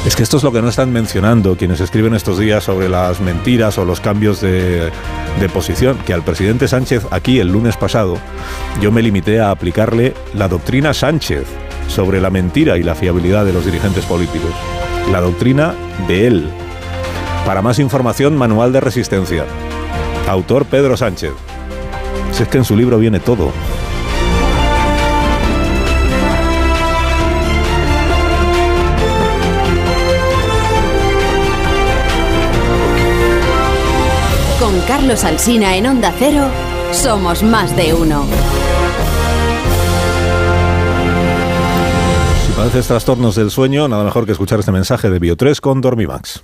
Es 0.06 0.16
que 0.16 0.24
esto 0.24 0.38
es 0.38 0.44
lo 0.44 0.52
que 0.54 0.62
no 0.62 0.70
están 0.70 0.94
mencionando 0.94 1.58
quienes 1.58 1.82
escriben 1.82 2.14
estos 2.14 2.40
días 2.40 2.64
sobre 2.64 2.88
las 2.88 3.20
mentiras 3.20 3.78
o 3.78 3.86
los 3.86 4.00
cambios 4.00 4.40
de, 4.40 4.92
posición, 5.54 5.98
que 6.06 6.14
al 6.14 6.24
presidente 6.24 6.68
Sánchez 6.68 7.06
aquí 7.12 7.40
el 7.40 7.50
lunes 7.50 7.76
pasado 7.76 8.18
yo 8.82 8.92
me 8.92 9.02
limité 9.02 9.42
a 9.42 9.52
aplicarle 9.52 10.14
la 10.34 10.48
doctrina 10.48 10.94
Sánchez 10.94 11.46
sobre 11.90 12.22
la 12.22 12.30
mentira 12.30 12.78
y 12.78 12.84
la 12.84 12.96
fiabilidad 12.96 13.46
de 13.46 13.52
los 13.52 13.66
dirigentes 13.66 14.06
políticos. 14.06 14.52
La 15.12 15.20
doctrina 15.20 15.74
de 16.08 16.28
él. 16.28 16.50
Para 17.46 17.62
más 17.62 17.80
información, 17.80 18.38
Manual 18.38 18.72
de 18.72 18.80
Resistencia. 18.80 19.44
Autor 20.28 20.66
Pedro 20.66 20.96
Sánchez. 20.96 21.34
Si 22.32 22.44
es 22.44 22.50
que 22.50 22.60
en 22.60 22.66
su 22.66 22.78
libro 22.78 23.00
viene 23.00 23.20
todo. 23.20 23.52
Con 34.70 34.82
Carlos 34.82 35.24
Alsina 35.24 35.76
en 35.78 35.88
Onda 35.88 36.14
Cero, 36.20 36.46
somos 36.92 37.42
más 37.42 37.76
de 37.76 37.92
uno. 37.92 38.24
padeces 42.56 42.86
trastornos 42.86 43.36
del 43.36 43.50
sueño, 43.50 43.88
nada 43.88 44.04
mejor 44.04 44.28
que 44.28 44.34
escuchar 44.34 44.60
este 44.60 44.72
mensaje 44.72 45.10
de 45.10 45.20
Bio3 45.20 45.60
con 45.60 45.82
Dormimax. 45.82 46.44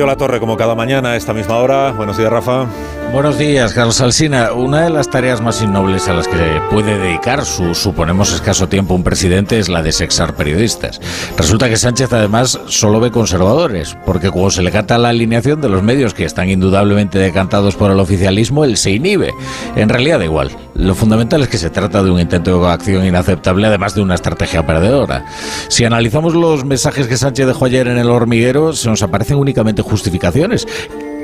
Aquí 0.00 0.06
Torre, 0.20 0.38
como 0.38 0.58
cada 0.58 0.74
mañana 0.74 1.12
a 1.12 1.16
esta 1.16 1.32
misma 1.32 1.56
hora. 1.56 1.92
Buenos 1.92 2.18
días, 2.18 2.30
Rafa. 2.30 2.66
Buenos 3.10 3.38
días, 3.38 3.72
Carlos 3.72 4.00
Alsina. 4.02 4.52
Una 4.52 4.82
de 4.82 4.90
las 4.90 5.08
tareas 5.08 5.40
más 5.40 5.62
innobles 5.62 6.08
a 6.08 6.12
las 6.12 6.28
que 6.28 6.60
puede 6.70 6.96
dedicar 6.96 7.44
su, 7.44 7.74
suponemos, 7.74 8.32
escaso 8.32 8.68
tiempo 8.68 8.94
un 8.94 9.02
presidente 9.02 9.58
es 9.58 9.68
la 9.70 9.82
de 9.82 9.90
sexar 9.90 10.36
periodistas. 10.36 11.00
Resulta 11.36 11.68
que 11.68 11.76
Sánchez, 11.76 12.12
además, 12.12 12.60
solo 12.66 13.00
ve 13.00 13.10
conservadores, 13.10 13.96
porque 14.04 14.30
cuando 14.30 14.50
se 14.50 14.62
le 14.62 14.70
canta 14.70 14.98
la 14.98 15.08
alineación 15.08 15.60
de 15.60 15.70
los 15.70 15.82
medios 15.82 16.14
que 16.14 16.24
están 16.24 16.50
indudablemente 16.50 17.18
decantados 17.18 17.74
por 17.74 17.90
el 17.90 17.98
oficialismo, 17.98 18.64
él 18.64 18.76
se 18.76 18.92
inhibe. 18.92 19.32
En 19.74 19.88
realidad, 19.88 20.18
da 20.18 20.26
igual. 20.26 20.50
Lo 20.74 20.94
fundamental 20.94 21.42
es 21.42 21.48
que 21.48 21.58
se 21.58 21.68
trata 21.68 22.02
de 22.02 22.10
un 22.10 22.20
intento 22.20 22.52
de 22.52 22.58
coacción 22.58 23.04
inaceptable, 23.04 23.66
además 23.66 23.94
de 23.94 24.02
una 24.02 24.14
estrategia 24.14 24.64
perdedora. 24.64 25.26
Si 25.68 25.84
analizamos 25.84 26.34
los 26.34 26.64
mensajes 26.64 27.08
que 27.08 27.16
Sánchez 27.16 27.46
dejó 27.48 27.64
ayer 27.64 27.88
en 27.88 27.98
el 27.98 28.08
hormiguero, 28.08 28.72
se 28.72 28.88
nos 28.88 29.02
aparecen 29.02 29.36
únicamente 29.36 29.82
justificaciones 30.10 30.66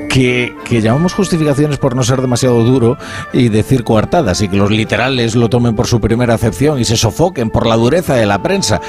que, 0.09 0.55
llamamos 0.81 1.13
justificaciones 1.13 1.77
por 1.77 1.95
no 1.95 2.03
ser 2.03 2.21
demasiado 2.21 2.63
duro 2.63 2.97
y 3.33 3.49
decir 3.49 3.83
coartadas 3.83 4.41
y 4.41 4.47
que 4.47 4.55
los 4.55 4.71
literales 4.71 5.35
lo 5.35 5.49
tomen 5.49 5.75
por 5.75 5.87
su 5.87 5.99
primera 5.99 6.33
acepción 6.33 6.79
y 6.79 6.85
se 6.85 6.95
sofoquen 6.95 7.49
por 7.49 7.67
la 7.67 7.75
dureza 7.75 8.15
de 8.15 8.25
la 8.25 8.41
prensa. 8.41 8.81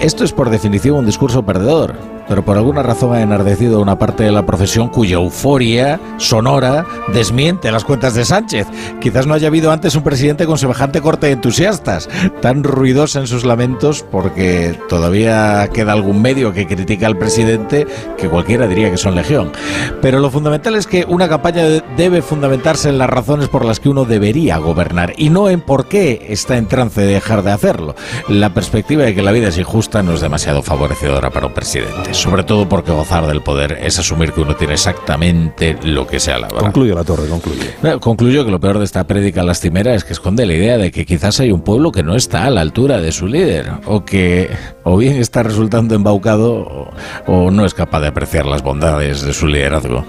Esto 0.00 0.24
es 0.24 0.32
por 0.32 0.50
definición 0.50 0.96
un 0.96 1.06
discurso 1.06 1.44
perdedor, 1.44 1.94
pero 2.28 2.44
por 2.44 2.56
alguna 2.56 2.82
razón 2.82 3.14
ha 3.14 3.22
enardecido 3.22 3.80
una 3.80 3.98
parte 3.98 4.24
de 4.24 4.32
la 4.32 4.46
profesión 4.46 4.88
cuya 4.88 5.14
euforia 5.14 6.00
sonora 6.18 6.86
desmiente 7.12 7.70
las 7.72 7.84
cuentas 7.84 8.14
de 8.14 8.24
Sánchez. 8.24 8.66
Quizás 9.00 9.26
no 9.26 9.34
haya 9.34 9.48
habido 9.48 9.72
antes 9.72 9.94
un 9.94 10.02
presidente 10.02 10.46
con 10.46 10.58
semejante 10.58 11.00
corte 11.00 11.26
de 11.26 11.32
entusiastas, 11.32 12.08
tan 12.40 12.64
ruidosa 12.64 13.20
en 13.20 13.26
sus 13.26 13.44
lamentos 13.44 14.04
porque 14.10 14.78
todavía 14.88 15.68
queda 15.72 15.92
algún 15.92 16.22
medio 16.22 16.52
que 16.52 16.66
critica 16.66 17.06
al 17.06 17.18
presidente 17.18 17.86
que 18.16 18.28
cualquiera 18.28 18.66
diría 18.66 18.90
que 18.90 18.98
son 18.98 19.14
legión. 19.14 19.52
Pero 20.00 20.20
lo 20.20 20.30
fundamental 20.30 20.74
es 20.76 20.86
que 20.86 21.04
una 21.08 21.28
campaña 21.28 21.64
debe 21.96 22.22
fundamentarse 22.22 22.88
en 22.88 22.98
las 22.98 23.10
razones 23.10 23.48
por 23.48 23.64
las 23.64 23.80
que 23.80 23.88
uno 23.88 24.04
debería 24.04 24.58
gobernar 24.58 25.12
y 25.16 25.30
no 25.30 25.48
en 25.48 25.60
por 25.60 25.86
qué 25.86 26.26
está 26.28 26.56
en 26.56 26.66
trance 26.66 27.00
de 27.00 27.14
dejar 27.14 27.42
de 27.42 27.52
hacerlo. 27.52 27.94
La 28.28 28.54
perspectiva 28.54 29.04
de 29.04 29.14
que 29.14 29.22
la 29.22 29.32
vida 29.32 29.48
es 29.48 29.58
injusta 29.58 30.02
no 30.02 30.14
es 30.14 30.20
demasiado 30.20 30.62
favorecedora 30.62 31.30
para 31.30 31.46
un 31.46 31.54
presidente, 31.54 32.11
sobre 32.12 32.44
todo 32.44 32.68
porque 32.68 32.92
gozar 32.92 33.26
del 33.26 33.40
poder 33.42 33.78
es 33.82 33.98
asumir 33.98 34.32
que 34.32 34.40
uno 34.40 34.54
tiene 34.54 34.74
exactamente 34.74 35.76
lo 35.82 36.06
que 36.06 36.20
se 36.20 36.32
alaba. 36.32 36.58
Concluye 36.60 36.94
la 36.94 37.04
torre, 37.04 37.28
concluye. 37.28 37.74
Concluyo 38.00 38.44
que 38.44 38.50
lo 38.50 38.60
peor 38.60 38.78
de 38.78 38.84
esta 38.84 39.04
prédica 39.04 39.42
lastimera 39.42 39.94
es 39.94 40.04
que 40.04 40.12
esconde 40.12 40.46
la 40.46 40.52
idea 40.54 40.78
de 40.78 40.90
que 40.90 41.04
quizás 41.06 41.40
hay 41.40 41.52
un 41.52 41.62
pueblo 41.62 41.90
que 41.90 42.02
no 42.02 42.14
está 42.14 42.44
a 42.44 42.50
la 42.50 42.60
altura 42.60 43.00
de 43.00 43.12
su 43.12 43.26
líder 43.26 43.70
o 43.86 44.04
que 44.04 44.50
o 44.84 44.96
bien 44.96 45.16
está 45.16 45.42
resultando 45.42 45.94
embaucado 45.94 46.52
o, 46.52 46.90
o 47.26 47.50
no 47.50 47.64
es 47.64 47.74
capaz 47.74 48.00
de 48.00 48.08
apreciar 48.08 48.46
las 48.46 48.62
bondades 48.62 49.22
de 49.22 49.32
su 49.32 49.46
liderazgo. 49.46 50.04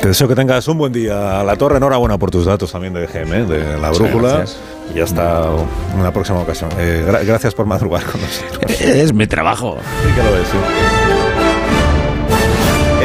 Te 0.00 0.08
deseo 0.08 0.28
que 0.28 0.34
tengas 0.34 0.68
un 0.68 0.78
buen 0.78 0.92
día 0.92 1.40
a 1.40 1.44
la 1.44 1.56
torre. 1.56 1.78
Enhorabuena 1.78 2.18
por 2.18 2.30
tus 2.30 2.44
datos 2.44 2.70
también 2.70 2.92
de 2.92 3.06
GM, 3.06 3.48
de 3.48 3.78
la 3.78 3.90
brújula. 3.90 4.44
Y 4.94 5.00
hasta 5.00 5.48
una 5.98 6.12
próxima 6.12 6.40
ocasión. 6.40 6.70
Eh, 6.78 7.02
gra 7.04 7.24
gracias 7.24 7.54
por 7.54 7.66
madrugar 7.66 8.04
con 8.04 8.20
nosotros. 8.20 8.80
Es 8.80 9.12
mi 9.12 9.26
trabajo. 9.26 9.78
Sí 10.06 10.14
que 10.14 10.22
lo 10.22 10.36
es, 10.36 10.48
sí. 10.48 11.05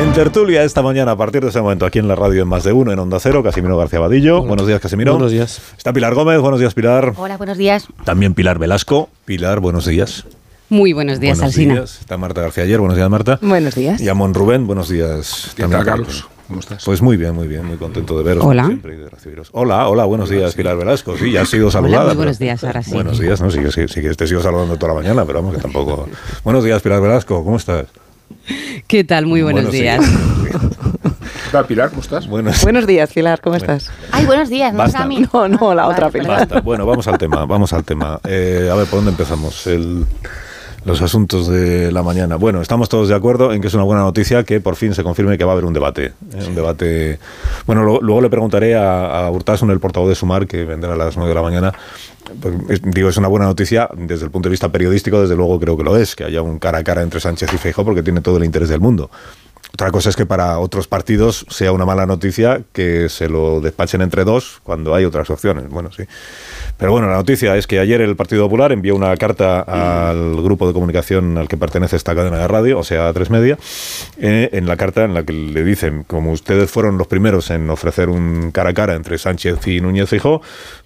En 0.01 0.13
tertulia 0.13 0.63
esta 0.63 0.81
mañana, 0.81 1.11
a 1.11 1.15
partir 1.15 1.43
de 1.43 1.49
ese 1.49 1.61
momento, 1.61 1.85
aquí 1.85 1.99
en 1.99 2.07
la 2.07 2.15
radio 2.15 2.41
en 2.41 2.47
Más 2.47 2.63
de 2.63 2.73
Uno, 2.73 2.91
en 2.91 2.97
Onda 2.97 3.19
Cero, 3.19 3.43
Casimiro 3.43 3.77
García 3.77 3.99
Vadillo. 3.99 4.39
Hola. 4.39 4.47
Buenos 4.47 4.65
días, 4.65 4.81
Casimiro. 4.81 5.13
Buenos 5.13 5.31
días. 5.31 5.61
Está 5.77 5.93
Pilar 5.93 6.15
Gómez. 6.15 6.39
Buenos 6.39 6.59
días, 6.59 6.73
Pilar. 6.73 7.13
Hola, 7.15 7.37
buenos 7.37 7.55
días. 7.59 7.85
También 8.03 8.33
Pilar 8.33 8.57
Velasco. 8.57 9.09
Pilar, 9.25 9.59
buenos 9.59 9.85
días. 9.85 10.25
Muy 10.69 10.93
buenos 10.93 11.19
días, 11.19 11.37
buenos. 11.37 11.55
Días. 11.55 11.99
Está 11.99 12.17
Marta 12.17 12.41
García 12.41 12.63
ayer. 12.63 12.79
Buenos 12.79 12.97
días, 12.97 13.07
Marta. 13.11 13.37
Buenos 13.43 13.75
días. 13.75 14.01
Y 14.01 14.09
Amon 14.09 14.33
Rubén. 14.33 14.65
Buenos 14.65 14.89
días. 14.89 15.53
¿Qué 15.55 15.69
Carlos? 15.69 16.27
¿Cómo 16.47 16.61
estás? 16.61 16.83
Pues 16.83 16.99
muy 17.03 17.15
bien, 17.15 17.35
muy 17.35 17.47
bien, 17.47 17.63
muy 17.63 17.77
contento 17.77 18.17
de 18.17 18.23
veros. 18.23 18.43
Hola. 18.43 18.65
Siempre 18.65 18.95
y 18.95 18.97
de 18.97 19.07
recibiros. 19.07 19.49
Hola, 19.51 19.87
hola, 19.87 20.05
buenos 20.05 20.29
hola, 20.29 20.39
días, 20.39 20.51
sí. 20.51 20.57
Pilar 20.57 20.77
Velasco. 20.77 21.15
Sí, 21.15 21.31
ya 21.31 21.43
has 21.43 21.49
sido 21.49 21.69
saludada. 21.69 22.05
Hola, 22.05 22.13
muy 22.13 22.17
buenos 22.17 22.39
días, 22.39 22.63
ahora 22.63 22.81
sí. 22.81 22.91
Buenos 22.91 23.19
días, 23.19 23.39
no, 23.39 23.51
sí, 23.51 23.59
sí, 23.69 23.87
sí, 23.87 24.01
que 24.01 24.09
te 24.15 24.25
sigo 24.25 24.41
saludando 24.41 24.77
toda 24.77 24.95
la 24.95 24.99
mañana, 24.99 25.25
pero 25.25 25.43
vamos 25.43 25.55
que 25.55 25.61
tampoco. 25.61 26.09
buenos 26.43 26.63
días, 26.63 26.81
Pilar 26.81 27.01
Velasco, 27.01 27.43
¿cómo 27.43 27.57
estás? 27.57 27.85
¿Qué 28.87 29.03
tal? 29.03 29.25
Muy 29.25 29.41
buenos 29.41 29.65
bueno, 29.65 29.77
días. 29.77 30.01
¿Qué 31.51 31.51
tal, 31.51 31.65
Pilar? 31.65 31.89
¿Cómo 31.89 32.01
estás? 32.01 32.27
Buenos, 32.27 32.61
buenos 32.63 32.87
días, 32.87 33.11
Pilar, 33.11 33.41
¿cómo 33.41 33.57
bueno. 33.57 33.73
estás? 33.73 33.93
Ay, 34.11 34.25
buenos 34.25 34.49
días, 34.49 34.71
no 34.71 34.79
Basta. 34.79 34.99
es 34.99 35.03
a 35.03 35.07
mí. 35.07 35.25
No, 35.33 35.47
no, 35.47 35.73
la 35.75 35.87
otra 35.87 36.07
vale, 36.07 36.19
Pilar. 36.19 36.39
Basta. 36.39 36.61
Bueno, 36.61 36.85
vamos 36.85 37.07
al 37.07 37.17
tema, 37.17 37.45
vamos 37.45 37.73
al 37.73 37.83
tema. 37.83 38.19
Eh, 38.23 38.69
a 38.71 38.75
ver, 38.75 38.87
¿por 38.87 38.99
dónde 38.99 39.11
empezamos? 39.11 39.67
El 39.67 40.05
los 40.85 41.01
asuntos 41.01 41.47
de 41.47 41.91
la 41.91 42.03
mañana. 42.03 42.37
Bueno, 42.37 42.61
estamos 42.61 42.89
todos 42.89 43.07
de 43.07 43.15
acuerdo 43.15 43.53
en 43.53 43.61
que 43.61 43.67
es 43.67 43.73
una 43.73 43.83
buena 43.83 44.01
noticia 44.01 44.43
que 44.43 44.59
por 44.59 44.75
fin 44.75 44.93
se 44.93 45.03
confirme 45.03 45.37
que 45.37 45.43
va 45.43 45.51
a 45.51 45.53
haber 45.53 45.65
un 45.65 45.73
debate. 45.73 46.05
¿eh? 46.05 46.45
Un 46.47 46.55
debate. 46.55 47.19
Bueno, 47.67 47.83
lo, 47.83 48.01
luego 48.01 48.21
le 48.21 48.29
preguntaré 48.29 48.75
a, 48.75 49.25
a 49.25 49.31
Urtasun, 49.31 49.69
el 49.69 49.79
portavoz 49.79 50.09
de 50.09 50.15
Sumar, 50.15 50.47
que 50.47 50.65
vendrá 50.65 50.93
a 50.93 50.97
las 50.97 51.17
9 51.17 51.29
de 51.29 51.35
la 51.35 51.41
mañana. 51.41 51.73
Pues, 52.39 52.55
es, 52.69 52.81
digo, 52.83 53.09
es 53.09 53.17
una 53.17 53.27
buena 53.27 53.45
noticia 53.45 53.89
desde 53.95 54.25
el 54.25 54.31
punto 54.31 54.49
de 54.49 54.51
vista 54.51 54.71
periodístico, 54.71 55.21
desde 55.21 55.35
luego 55.35 55.59
creo 55.59 55.77
que 55.77 55.83
lo 55.83 55.97
es, 55.97 56.15
que 56.15 56.23
haya 56.23 56.41
un 56.41 56.59
cara 56.59 56.79
a 56.79 56.83
cara 56.83 57.01
entre 57.01 57.19
Sánchez 57.19 57.53
y 57.53 57.57
Feijóo 57.57 57.85
porque 57.85 58.03
tiene 58.03 58.21
todo 58.21 58.37
el 58.37 58.45
interés 58.45 58.69
del 58.69 58.79
mundo. 58.79 59.09
Otra 59.73 59.89
cosa 59.91 60.09
es 60.09 60.15
que 60.15 60.25
para 60.25 60.59
otros 60.59 60.87
partidos 60.87 61.45
sea 61.49 61.71
una 61.71 61.85
mala 61.85 62.05
noticia 62.05 62.61
que 62.73 63.07
se 63.09 63.29
lo 63.29 63.61
despachen 63.61 64.01
entre 64.01 64.25
dos 64.25 64.59
cuando 64.63 64.93
hay 64.93 65.05
otras 65.05 65.29
opciones. 65.29 65.69
Bueno, 65.69 65.91
sí. 65.91 66.03
Pero 66.77 66.91
bueno, 66.91 67.07
la 67.07 67.15
noticia 67.15 67.55
es 67.55 67.67
que 67.67 67.79
ayer 67.79 68.01
el 68.01 68.15
Partido 68.15 68.43
Popular 68.43 68.71
envió 68.71 68.95
una 68.95 69.15
carta 69.15 69.61
al 70.09 70.41
grupo 70.41 70.67
de 70.67 70.73
comunicación 70.73 71.37
al 71.37 71.47
que 71.47 71.55
pertenece 71.55 71.95
esta 71.95 72.15
cadena 72.15 72.37
de 72.37 72.47
radio, 72.47 72.79
o 72.79 72.83
sea, 72.83 73.07
a 73.07 73.13
tres 73.13 73.29
media, 73.29 73.57
eh, 74.17 74.49
en 74.51 74.65
la 74.65 74.75
carta 74.77 75.03
en 75.05 75.13
la 75.13 75.23
que 75.23 75.31
le 75.31 75.63
dicen, 75.63 76.03
como 76.03 76.31
ustedes 76.31 76.69
fueron 76.69 76.97
los 76.97 77.07
primeros 77.07 77.49
en 77.49 77.69
ofrecer 77.69 78.09
un 78.09 78.51
cara 78.51 78.71
a 78.71 78.73
cara 78.73 78.95
entre 78.95 79.17
Sánchez 79.17 79.67
y 79.67 79.79
Núñez 79.79 80.09
Feijóo, 80.09 80.41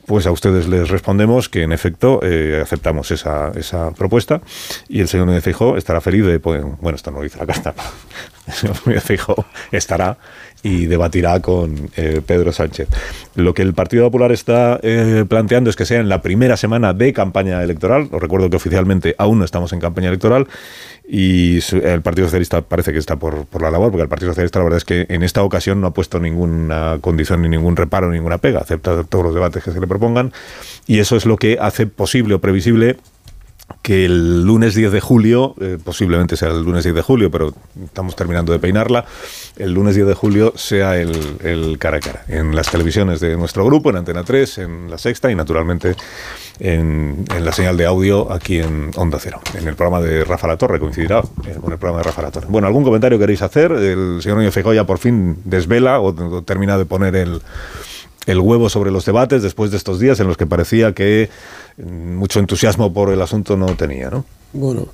pues 0.06 0.28
a 0.28 0.32
ustedes 0.32 0.68
les 0.68 0.90
respondemos 0.90 1.50
que 1.50 1.64
en 1.64 1.72
efecto 1.72 2.20
eh, 2.24 2.60
aceptamos 2.62 3.12
esa, 3.12 3.52
esa, 3.56 3.92
propuesta 3.92 4.42
y 4.88 5.02
el 5.02 5.08
señor 5.08 5.28
Núñez 5.28 5.44
Feijóo 5.44 5.78
estará 5.78 6.02
feliz 6.02 6.26
de, 6.26 6.38
bueno, 6.38 6.96
esto 6.96 7.12
no 7.12 7.18
lo 7.18 7.24
dice 7.24 7.40
la 7.40 7.46
carta, 7.46 7.74
el 8.48 8.54
señor 8.54 8.76
Núñez 8.86 9.04
Feijóo 9.04 9.46
estará 9.72 10.18
y 10.64 10.88
debatirá 10.88 11.42
con 11.42 11.90
eh, 11.96 12.22
Pedro 12.26 12.52
Sánchez. 12.52 12.88
Lo 13.36 13.54
que 13.54 13.62
el 13.62 13.74
Partido 13.74 14.06
Popular 14.06 14.32
está 14.32 14.80
eh, 14.82 15.26
planteando 15.28 15.70
es 15.70 15.76
que 15.76 15.86
sea 15.86 16.00
en 16.00 16.10
la 16.10 16.22
primera 16.22 16.58
semana 16.58 16.94
de 16.94 17.14
campaña 17.14 17.62
electoral. 17.62 18.10
Os 18.12 18.22
recuerdo 18.22 18.50
que 18.50 18.58
oficialmente 18.58 19.16
aún 19.18 19.40
no 19.40 19.46
estamos 19.46 19.74
en 19.74 19.80
campaña 19.80 20.08
electoral 20.08 20.48
y 21.08 21.60
el 21.72 22.02
Partido 22.02 22.28
Socialista 22.28 22.62
parece 22.62 22.92
que 22.92 22.98
está 22.98 23.16
por, 23.18 23.46
por, 23.46 23.62
la 23.62 23.70
labor, 23.70 23.92
porque 23.92 24.04
el 24.04 24.10
Partido 24.10 24.32
Socialista 24.32 24.60
la 24.60 24.66
verdad 24.66 24.78
es 24.78 24.86
que 24.86 25.06
en 25.08 25.22
esta 25.22 25.44
ocasión 25.44 25.82
no 25.82 25.88
ha 25.88 25.94
puesto 25.94 26.20
ninguna 26.20 26.98
condición, 27.00 27.44
ni 27.44 27.50
ningún 27.50 27.76
reparo, 27.76 28.10
ni 28.10 28.16
ninguna 28.16 28.40
pega, 28.40 28.60
acepta 28.60 29.04
todos 29.04 29.24
los 29.24 29.36
debates 29.36 29.64
que 29.64 29.72
se 29.72 29.80
le 29.80 29.86
propongan 29.86 30.34
y 30.88 31.00
eso 31.00 31.16
es 31.16 31.26
lo 31.26 31.38
que 31.38 31.58
hace 31.62 31.86
posible 31.86 32.36
o 32.36 32.40
previsible 32.40 32.98
que 33.82 34.06
el 34.06 34.44
lunes 34.44 34.74
10 34.74 34.92
de 34.92 35.00
julio, 35.00 35.56
eh, 35.60 35.78
posiblemente 35.84 36.38
sea 36.38 36.50
el 36.50 36.64
lunes 36.64 36.84
10 36.84 36.96
de 36.96 37.02
julio, 37.02 37.30
pero 37.30 37.54
estamos 37.84 38.16
terminando 38.16 38.52
de 38.52 38.60
peinarla, 38.60 39.06
el 39.58 39.74
lunes 39.74 39.96
10 39.96 40.08
de 40.08 40.14
julio 40.14 40.54
sea 40.56 40.98
el, 40.98 41.78
cara 41.80 41.98
a 41.98 42.00
cara 42.00 42.26
en 42.28 42.56
las 42.56 42.72
televisiones 42.72 43.20
de 43.20 43.38
nuestro 43.38 43.66
grupo, 43.66 43.90
en 43.92 43.98
Antena 43.98 44.24
3, 44.24 44.58
en 44.60 44.90
La 44.90 44.98
Sexta 44.98 45.32
y 45.32 45.36
naturalmente 45.36 45.96
en, 46.60 47.26
la 47.40 47.52
señal 47.52 47.78
de 47.78 47.86
audio 47.86 48.32
aquí 48.32 48.60
en 48.60 48.92
Onda 48.96 49.20
Cero, 49.20 49.40
en 49.54 49.68
el 49.68 49.76
programa 49.76 50.04
de 50.04 50.24
Rafa 50.24 50.48
La 50.48 50.58
Torre, 50.58 50.80
coincidirá 50.80 51.20
eh, 51.46 51.58
con 51.62 51.72
el 51.72 51.78
programa 51.78 52.00
de 52.00 52.04
Rafa 52.06 52.22
La 52.22 52.32
Torre. 52.32 52.48
Bueno, 52.50 52.68
¿algún 52.68 52.84
comentario 52.84 53.20
queréis 53.20 53.42
hacer? 53.42 53.72
El 53.72 54.20
señor 54.22 54.38
Núñez 54.38 54.54
Feijóo 54.54 54.86
por 54.86 54.98
fin 54.98 55.38
desvela 55.44 56.00
o 56.00 56.44
termina 56.44 56.78
de 56.78 56.86
poner 56.86 57.16
el 57.16 57.42
el 58.26 58.40
huevo 58.40 58.70
sobre 58.70 58.92
los 58.92 59.06
debates 59.06 59.44
después 59.44 59.72
de 59.72 59.78
estos 59.78 60.00
días 60.00 60.20
en 60.20 60.28
los 60.28 60.38
que 60.38 60.48
parecía 60.48 60.94
que 60.94 61.30
mucho 61.78 62.40
entusiasmo 62.40 62.94
por 62.94 63.12
el 63.12 63.22
asunto 63.22 63.58
no 63.58 63.68
tenía, 63.76 64.10
¿no? 64.10 64.26
Bueno, 64.54 64.88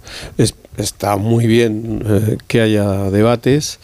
está 0.78 1.18
muy 1.18 1.46
bien 1.46 2.04
eh, 2.06 2.38
que 2.48 2.62
haya 2.62 3.12
debates. 3.12 3.80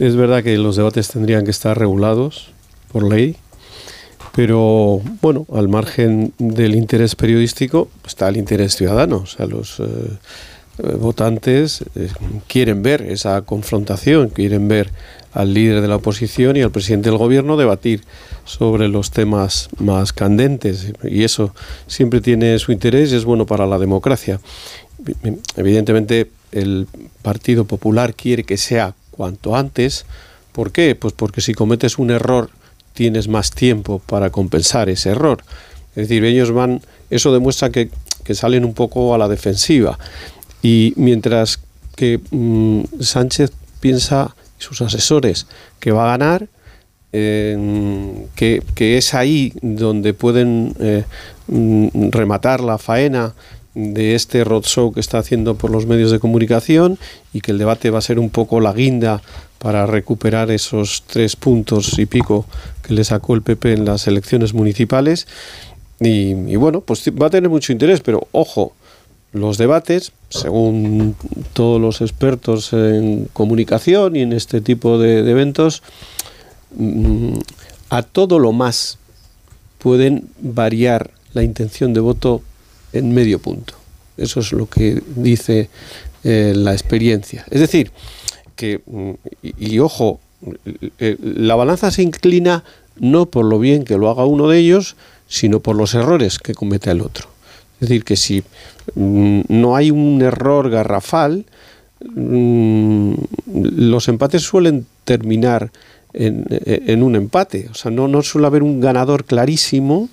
Es 0.00 0.16
verdad 0.16 0.42
que 0.42 0.58
los 0.58 0.76
debates 0.76 1.08
tendrían 1.08 1.44
que 1.44 1.52
estar 1.52 1.78
regulados 1.78 2.50
por 2.90 3.04
ley, 3.04 3.36
pero 4.34 5.00
bueno, 5.22 5.46
al 5.54 5.68
margen 5.68 6.32
del 6.38 6.74
interés 6.74 7.14
periodístico 7.14 7.88
está 8.04 8.28
el 8.28 8.36
interés 8.36 8.74
ciudadano. 8.74 9.18
O 9.18 9.26
sea, 9.26 9.46
los 9.46 9.78
eh, 9.78 9.84
eh, 9.84 10.96
votantes 10.98 11.84
quieren 12.48 12.82
ver 12.82 13.02
esa 13.02 13.40
confrontación, 13.42 14.28
quieren 14.30 14.66
ver 14.66 14.90
al 15.32 15.54
líder 15.54 15.82
de 15.82 15.88
la 15.88 15.96
oposición 15.96 16.56
y 16.56 16.62
al 16.62 16.72
presidente 16.72 17.10
del 17.10 17.18
gobierno 17.18 17.56
debatir 17.56 18.02
sobre 18.46 18.88
los 18.88 19.10
temas 19.10 19.68
más 19.78 20.12
candentes 20.12 20.92
y 21.02 21.24
eso 21.24 21.54
siempre 21.86 22.22
tiene 22.22 22.58
su 22.58 22.72
interés 22.72 23.12
y 23.12 23.16
es 23.16 23.24
bueno 23.24 23.44
para 23.44 23.66
la 23.66 23.78
democracia. 23.78 24.40
Evidentemente 25.56 26.30
el 26.52 26.86
Partido 27.22 27.66
Popular 27.66 28.14
quiere 28.14 28.44
que 28.44 28.56
sea 28.56 28.94
cuanto 29.10 29.56
antes. 29.56 30.06
¿Por 30.52 30.72
qué? 30.72 30.94
Pues 30.94 31.12
porque 31.12 31.40
si 31.40 31.52
cometes 31.52 31.98
un 31.98 32.10
error 32.10 32.50
tienes 32.94 33.28
más 33.28 33.50
tiempo 33.50 34.00
para 34.06 34.30
compensar 34.30 34.88
ese 34.88 35.10
error. 35.10 35.42
Es 35.90 36.08
decir, 36.08 36.24
ellos 36.24 36.50
van, 36.52 36.80
eso 37.10 37.32
demuestra 37.32 37.70
que, 37.70 37.90
salen 38.34 38.64
un 38.64 38.74
poco 38.74 39.14
a 39.14 39.18
la 39.18 39.28
defensiva. 39.28 39.98
Y 40.62 40.92
mientras 40.96 41.60
que 41.94 42.20
mm, 42.30 42.82
Sánchez 43.00 43.52
piensa, 43.80 44.34
sus 44.58 44.80
asesores, 44.80 45.46
que 45.78 45.92
va 45.92 46.04
a 46.04 46.16
ganar, 46.18 46.48
que, 48.34 48.62
es 48.96 49.14
ahí 49.14 49.52
donde 49.62 50.14
pueden 50.14 50.74
eh, 50.80 51.04
mm, 51.48 52.10
rematar 52.10 52.60
la 52.60 52.78
faena 52.78 53.34
de 53.74 54.14
este 54.14 54.42
roadshow 54.42 54.92
que 54.92 55.00
está 55.00 55.18
haciendo 55.18 55.56
por 55.56 55.70
los 55.70 55.86
medios 55.86 56.10
de 56.10 56.18
comunicación 56.18 56.98
y 57.34 57.42
que 57.42 57.52
el 57.52 57.58
debate 57.58 57.90
va 57.90 57.98
a 57.98 58.02
ser 58.02 58.18
un 58.18 58.30
poco 58.30 58.60
la 58.60 58.72
guinda 58.72 59.20
para 59.58 59.86
recuperar 59.86 60.50
esos 60.50 61.04
tres 61.06 61.36
puntos 61.36 61.98
y 61.98 62.06
pico 62.06 62.46
que 62.82 62.94
le 62.94 63.04
sacó 63.04 63.34
el 63.34 63.42
PP 63.42 63.72
en 63.72 63.84
las 63.84 64.06
elecciones 64.06 64.54
municipales. 64.54 65.26
Y, 66.00 66.56
bueno, 66.56 66.82
pues 66.82 67.02
va 67.10 67.26
a 67.26 67.30
tener 67.30 67.48
mucho 67.50 67.72
interés, 67.72 68.00
pero 68.00 68.28
ojo, 68.32 68.74
los 69.32 69.58
debates, 69.58 70.12
según 70.28 71.16
todos 71.52 71.80
los 71.80 72.00
expertos 72.00 72.72
en 72.72 73.28
comunicación 73.32 74.16
y 74.16 74.20
en 74.20 74.32
este 74.32 74.60
tipo 74.60 74.98
de, 74.98 75.30
eventos, 75.30 75.82
mm, 75.82 76.35
a 77.90 78.02
todo 78.02 78.38
lo 78.38 78.52
más 78.52 78.98
pueden 79.78 80.28
variar 80.40 81.10
la 81.32 81.42
intención 81.42 81.94
de 81.94 82.00
voto 82.00 82.42
en 82.92 83.12
medio 83.12 83.38
punto. 83.38 83.74
Eso 84.16 84.40
es 84.40 84.52
lo 84.52 84.68
que 84.68 85.02
dice 85.14 85.68
eh, 86.24 86.52
la 86.56 86.72
experiencia. 86.72 87.44
Es 87.50 87.60
decir, 87.60 87.92
que, 88.56 88.80
mm, 88.86 89.10
y, 89.42 89.78
ojo, 89.78 90.20
eh, 90.98 91.16
la 91.20 91.54
balanza 91.54 91.90
se 91.90 92.02
inclina 92.02 92.64
no 92.98 93.26
por 93.26 93.44
lo 93.44 93.58
bien 93.58 93.84
que 93.84 93.98
lo 93.98 94.08
haga 94.10 94.24
uno 94.24 94.48
de 94.48 94.58
ellos, 94.58 94.96
sino 95.28 95.60
por 95.60 95.76
los 95.76 95.94
errores 95.94 96.38
que 96.38 96.54
cometa 96.54 96.90
el 96.90 97.02
otro. 97.02 97.28
Es 97.80 97.88
decir, 97.88 98.04
que 98.04 98.16
si 98.16 98.42
mm, 98.94 99.42
no 99.48 99.76
hay 99.76 99.90
un 99.90 100.22
error 100.22 100.70
garrafal, 100.70 101.44
los 102.14 104.08
empates 104.08 104.42
suelen 104.42 104.86
terminar 105.04 105.70
en, 106.16 107.02
un 107.02 107.16
empate. 107.16 107.68
O 107.70 107.74
sea, 107.74 107.90
no, 107.90 108.08
no 108.08 108.22
suele 108.22 108.46
haber 108.46 108.62
un 108.62 108.80
ganador 108.80 109.24
clarísimo 109.24 110.08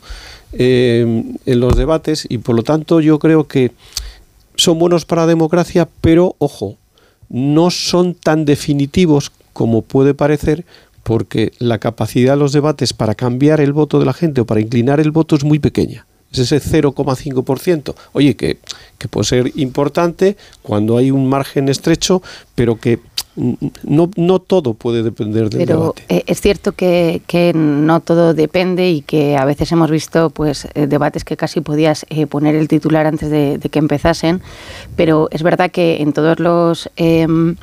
eh, 0.53 1.23
en 1.45 1.59
los 1.59 1.75
debates 1.75 2.25
y 2.29 2.37
por 2.39 2.55
lo 2.55 2.63
tanto 2.63 2.99
yo 2.99 3.19
creo 3.19 3.47
que 3.47 3.71
son 4.55 4.77
buenos 4.77 5.05
para 5.05 5.23
la 5.23 5.27
democracia, 5.27 5.87
pero 6.01 6.35
ojo, 6.37 6.77
no 7.29 7.71
son 7.71 8.13
tan 8.13 8.45
definitivos 8.45 9.31
como 9.53 9.81
puede 9.81 10.13
parecer 10.13 10.65
porque 11.03 11.51
la 11.59 11.79
capacidad 11.79 12.33
de 12.33 12.39
los 12.39 12.53
debates 12.53 12.93
para 12.93 13.15
cambiar 13.15 13.61
el 13.61 13.73
voto 13.73 13.99
de 13.99 14.05
la 14.05 14.13
gente 14.13 14.41
o 14.41 14.45
para 14.45 14.61
inclinar 14.61 14.99
el 14.99 15.11
voto 15.11 15.35
es 15.35 15.43
muy 15.43 15.59
pequeña 15.59 16.05
es 16.33 16.51
ese 16.51 16.81
0,5%. 16.81 17.95
Oye, 18.13 18.35
que, 18.35 18.59
que 18.97 19.07
puede 19.07 19.25
ser 19.25 19.51
importante 19.55 20.35
cuando 20.61 20.97
hay 20.97 21.11
un 21.11 21.29
margen 21.29 21.69
estrecho, 21.69 22.21
pero 22.55 22.79
que 22.79 22.99
no, 23.35 24.11
no 24.15 24.39
todo 24.39 24.75
puede 24.75 25.01
depender 25.01 25.49
del 25.49 25.65
Pero 25.65 25.95
eh, 26.07 26.23
es 26.27 26.39
cierto 26.39 26.73
que, 26.73 27.21
que, 27.25 27.51
no 27.53 27.99
todo 27.99 28.33
depende 28.33 28.91
y 28.91 29.01
que 29.01 29.37
a 29.37 29.45
veces 29.45 29.71
hemos 29.71 29.89
visto 29.89 30.29
pues 30.29 30.67
eh, 30.75 30.85
debates 30.87 31.23
que 31.23 31.35
casi 31.35 31.61
podías 31.61 32.05
eh, 32.09 32.27
poner 32.27 32.55
el 32.55 32.67
titular 32.67 33.07
antes 33.07 33.29
de, 33.31 33.57
de, 33.57 33.69
que 33.69 33.79
empezasen, 33.79 34.41
pero 34.95 35.29
es 35.31 35.41
verdad 35.41 35.71
que 35.71 36.01
en 36.01 36.13
todos 36.13 36.39
los 36.39 36.89
em, 36.95 37.55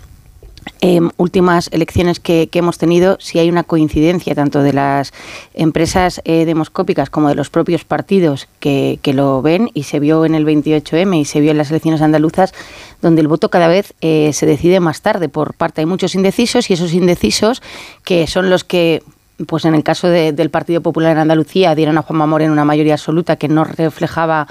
Em, 0.82 1.10
últimas 1.18 1.68
elecciones 1.72 2.20
que, 2.20 2.48
hemos 2.54 2.78
tenido, 2.78 3.18
si 3.20 3.38
hay 3.38 3.50
una 3.50 3.64
coincidencia 3.64 4.34
tanto 4.34 4.62
de 4.62 4.72
las 4.72 5.12
empresas 5.52 6.22
eh, 6.24 6.46
demoscópicas 6.46 7.10
como 7.10 7.28
de 7.28 7.34
los 7.34 7.50
propios 7.50 7.84
partidos 7.84 8.48
que, 8.60 8.98
lo 9.12 9.42
ven, 9.42 9.70
y 9.74 9.82
se 9.82 10.00
vio 10.00 10.24
en 10.24 10.34
el 10.34 10.46
28M 10.46 11.20
y 11.20 11.24
se 11.26 11.40
vio 11.40 11.50
en 11.50 11.58
las 11.58 11.70
elecciones 11.70 12.00
andaluzas, 12.00 12.54
donde 13.02 13.20
el 13.20 13.28
voto 13.28 13.50
cada 13.50 13.68
vez 13.68 13.92
eh, 14.00 14.30
se 14.32 14.46
decide 14.46 14.80
más 14.80 15.02
tarde 15.02 15.28
por 15.28 15.52
parte. 15.52 15.82
Hay 15.82 15.86
muchos 15.86 16.14
indecisos 16.14 16.70
y 16.70 16.72
esos 16.72 16.94
indecisos 16.94 17.60
que 18.02 18.26
son 18.26 18.48
los 18.48 18.64
que 18.64 19.02
pues 19.46 19.64
en 19.64 19.74
el 19.74 19.82
caso 19.82 20.08
del 20.08 20.50
Partido 20.50 20.80
Popular 20.80 21.12
en 21.12 21.18
Andalucía 21.18 21.74
dieron 21.74 21.98
a 21.98 22.02
Juanma 22.02 22.26
Moreno 22.26 22.52
una 22.52 22.64
mayoría 22.64 22.94
absoluta 22.94 23.36
que 23.36 23.48
no 23.48 23.64
reflejaba 23.64 24.46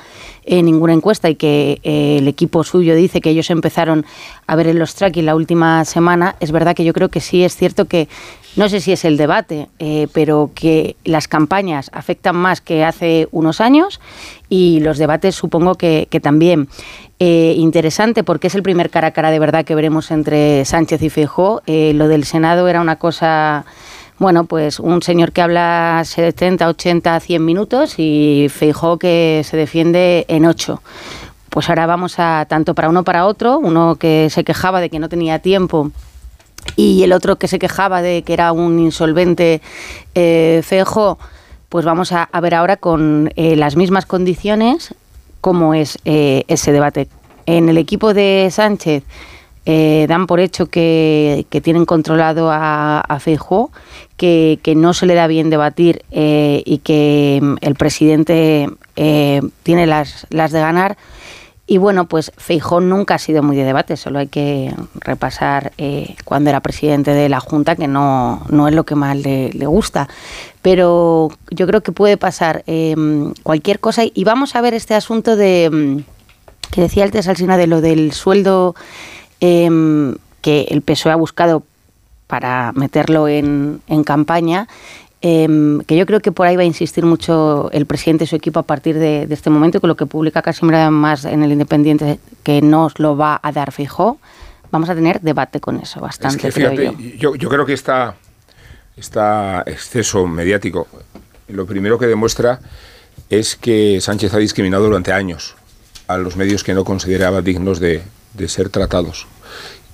en 0.46 0.66
ninguna 0.66 0.94
encuesta 0.94 1.30
y 1.30 1.36
que 1.36 1.80
eh, 1.84 2.18
el 2.18 2.28
equipo 2.28 2.64
suyo 2.64 2.96
dice 2.96 3.22
que 3.22 3.30
ellos 3.30 3.50
empezaron 3.50 4.06
a 4.48 4.56
ver 4.56 4.68
en 4.68 4.80
los 4.80 4.96
tracking 4.96 5.26
la 5.26 5.36
última 5.36 5.86
semana, 5.86 6.36
es 6.40 6.52
verdad 6.52 6.76
que 6.76 6.84
yo 6.84 6.94
creo 6.94 7.10
que 7.10 7.20
sí 7.20 7.44
es 7.44 7.56
cierto 7.56 7.86
que 7.86 8.08
no 8.56 8.68
sé 8.68 8.82
si 8.82 8.92
es 8.92 9.06
el 9.06 9.16
debate, 9.16 9.70
eh, 9.78 10.08
pero 10.12 10.52
que 10.56 10.96
las 11.06 11.28
campañas 11.28 11.92
afectan 11.94 12.36
más 12.36 12.62
que 12.62 12.84
hace 12.84 13.28
unos 13.32 13.62
años 13.62 14.00
y 14.50 14.80
los 14.80 14.98
debates 14.98 15.36
supongo 15.36 15.76
que, 15.76 16.08
también. 16.22 16.68
Eh, 17.22 17.54
interesante 17.58 18.24
porque 18.24 18.48
es 18.48 18.56
el 18.56 18.64
primer 18.64 18.90
cara 18.90 19.10
a 19.10 19.12
cara 19.12 19.30
de 19.30 19.40
verdad 19.40 19.66
que 19.66 19.76
veremos 19.76 20.10
entre 20.10 20.64
Sánchez 20.64 21.02
y 21.02 21.10
Feijóo. 21.10 21.62
lo 21.68 22.08
del 22.08 22.24
Senado 22.24 22.68
era 22.70 22.80
una 22.80 22.96
cosa 22.96 23.66
bueno, 24.20 24.44
pues 24.44 24.80
un 24.80 25.02
señor 25.02 25.32
que 25.32 25.42
habla 25.42 26.02
70, 26.04 26.68
80, 26.68 27.20
100 27.20 27.46
minutos 27.46 27.96
y 27.98 28.48
Feijó 28.50 29.00
que 29.00 29.42
se 29.46 29.56
defiende 29.56 30.26
en 30.28 30.46
8. 30.46 30.82
Pues 31.50 31.70
ahora 31.70 31.86
vamos 31.86 32.20
a 32.20 32.46
tanto 32.48 32.76
para 32.76 32.90
uno 32.90 33.04
para 33.04 33.26
otro, 33.26 33.58
uno 33.58 33.96
que 33.96 34.30
se 34.30 34.44
quejaba 34.44 34.82
de 34.82 34.90
que 34.90 35.00
no 35.00 35.10
tenía 35.10 35.40
tiempo 35.40 35.92
y 36.76 37.02
el 37.04 37.14
otro 37.14 37.38
que 37.38 37.48
se 37.48 37.60
quejaba 37.60 38.02
de 38.02 38.24
que 38.24 38.34
era 38.34 38.52
un 38.52 38.78
insolvente 38.80 39.62
eh, 40.16 40.62
pues 41.70 41.86
vamos 41.86 42.12
a, 42.12 42.28
ver 42.42 42.56
ahora 42.56 42.78
con 42.78 43.32
eh, 43.36 43.56
las 43.56 43.76
mismas 43.76 44.06
condiciones 44.06 44.94
cómo 45.40 45.74
es 45.74 45.98
eh, 46.06 46.44
ese 46.48 46.72
debate. 46.72 47.08
En 47.46 47.70
el 47.70 47.78
equipo 47.78 48.14
de 48.14 48.50
Sánchez 48.52 49.04
eh, 49.66 50.06
dan 50.08 50.26
por 50.26 50.40
hecho 50.40 50.68
que, 50.68 51.46
tienen 51.62 51.86
controlado 51.86 52.50
a, 52.52 53.02
a 53.02 53.20
que, 54.18 54.74
no 54.76 54.94
se 54.94 55.06
le 55.06 55.16
da 55.16 55.28
bien 55.28 55.50
debatir 55.50 56.04
eh, 56.12 56.64
y 56.66 56.80
que 56.80 57.40
mm, 57.42 57.56
el 57.62 57.76
presidente 57.76 58.70
eh, 58.96 59.42
tiene 59.64 59.86
las, 59.86 60.28
de 60.30 60.60
ganar. 60.60 60.98
Y 61.68 61.78
bueno, 61.78 62.08
pues 62.08 62.32
Feijó 62.38 62.80
nunca 62.80 63.16
ha 63.16 63.20
sido 63.20 63.44
muy 63.44 63.56
de 63.56 63.64
debate, 63.64 63.96
solo 63.96 64.18
hay 64.18 64.28
que 64.28 64.74
repasar 64.96 65.72
cuando 66.26 66.50
era 66.50 66.62
presidente 66.62 67.12
de 67.12 67.30
la 67.30 67.40
Junta, 67.40 67.76
que 67.76 67.88
no, 67.88 68.42
no 68.50 68.68
es 68.68 68.74
lo 68.74 68.86
que 68.86 68.96
más 68.96 69.16
le, 69.16 69.52
gusta. 69.68 70.10
Pero 70.64 71.30
yo 71.52 71.68
creo 71.68 71.82
que 71.82 71.92
puede 71.92 72.18
pasar 72.18 72.64
cualquier 73.44 73.80
cosa. 73.80 74.02
Y 74.12 74.24
vamos 74.24 74.56
a 74.56 74.62
ver 74.62 74.74
este 74.74 74.96
asunto 74.96 75.36
de 75.36 75.70
mm, 75.72 76.20
que 76.72 76.82
decía 76.82 77.04
el 77.04 77.12
Tesalsina 77.12 77.58
de 77.58 77.68
lo 77.68 77.82
del 77.82 78.14
sueldo 78.14 78.76
Em, 79.40 80.16
que 80.42 80.68
el 80.70 80.82
PSOE 80.82 81.12
ha 81.12 81.16
buscado 81.16 81.64
para 82.28 82.72
meterlo 82.74 83.28
en, 83.28 83.82
campaña, 84.06 84.68
em, 85.22 85.82
que 85.82 85.98
yo 85.98 86.06
creo 86.06 86.20
que 86.20 86.32
por 86.32 86.46
ahí 86.48 86.56
va 86.56 86.62
a 86.62 86.66
insistir 86.66 87.06
mucho 87.06 87.70
el 87.72 87.86
presidente 87.86 88.26
y 88.26 88.28
su 88.28 88.36
equipo 88.36 88.60
a 88.60 88.64
partir 88.64 89.00
de, 89.00 89.28
este 89.30 89.50
momento, 89.50 89.82
que 89.82 89.88
lo 89.88 89.96
que 89.96 90.06
publica 90.06 90.42
casi 90.42 90.66
más 90.66 91.26
en 91.26 91.44
el 91.44 91.52
Independiente, 91.52 92.20
que 92.44 92.62
nos 92.62 93.00
lo 93.00 93.18
va 93.18 93.40
a 93.42 93.52
dar 93.52 93.72
fijo. 93.72 94.20
Vamos 94.72 94.90
a 94.90 94.96
tener 94.96 95.22
debate 95.22 95.60
con 95.60 95.78
eso, 95.80 96.00
bastante, 96.00 96.52
yo. 97.18 97.36
yo. 97.36 97.50
creo 97.50 97.66
que 97.66 97.74
está 97.74 98.16
esta 98.96 99.64
exceso 99.66 100.28
mediático, 100.28 100.88
lo 101.48 101.66
primero 101.66 101.98
que 101.98 102.06
demuestra 102.06 102.60
es 103.30 103.56
que 103.56 104.00
Sánchez 104.02 104.34
ha 104.34 104.38
discriminado 104.38 104.84
durante 104.84 105.12
años 105.12 105.56
a 106.08 106.18
los 106.18 106.36
medios 106.36 106.64
que 106.64 106.74
no 106.74 106.84
consideraba 106.84 107.42
dignos 107.42 107.80
de, 107.80 108.04
de 108.34 108.48
ser 108.48 108.70
tratados. 108.70 109.28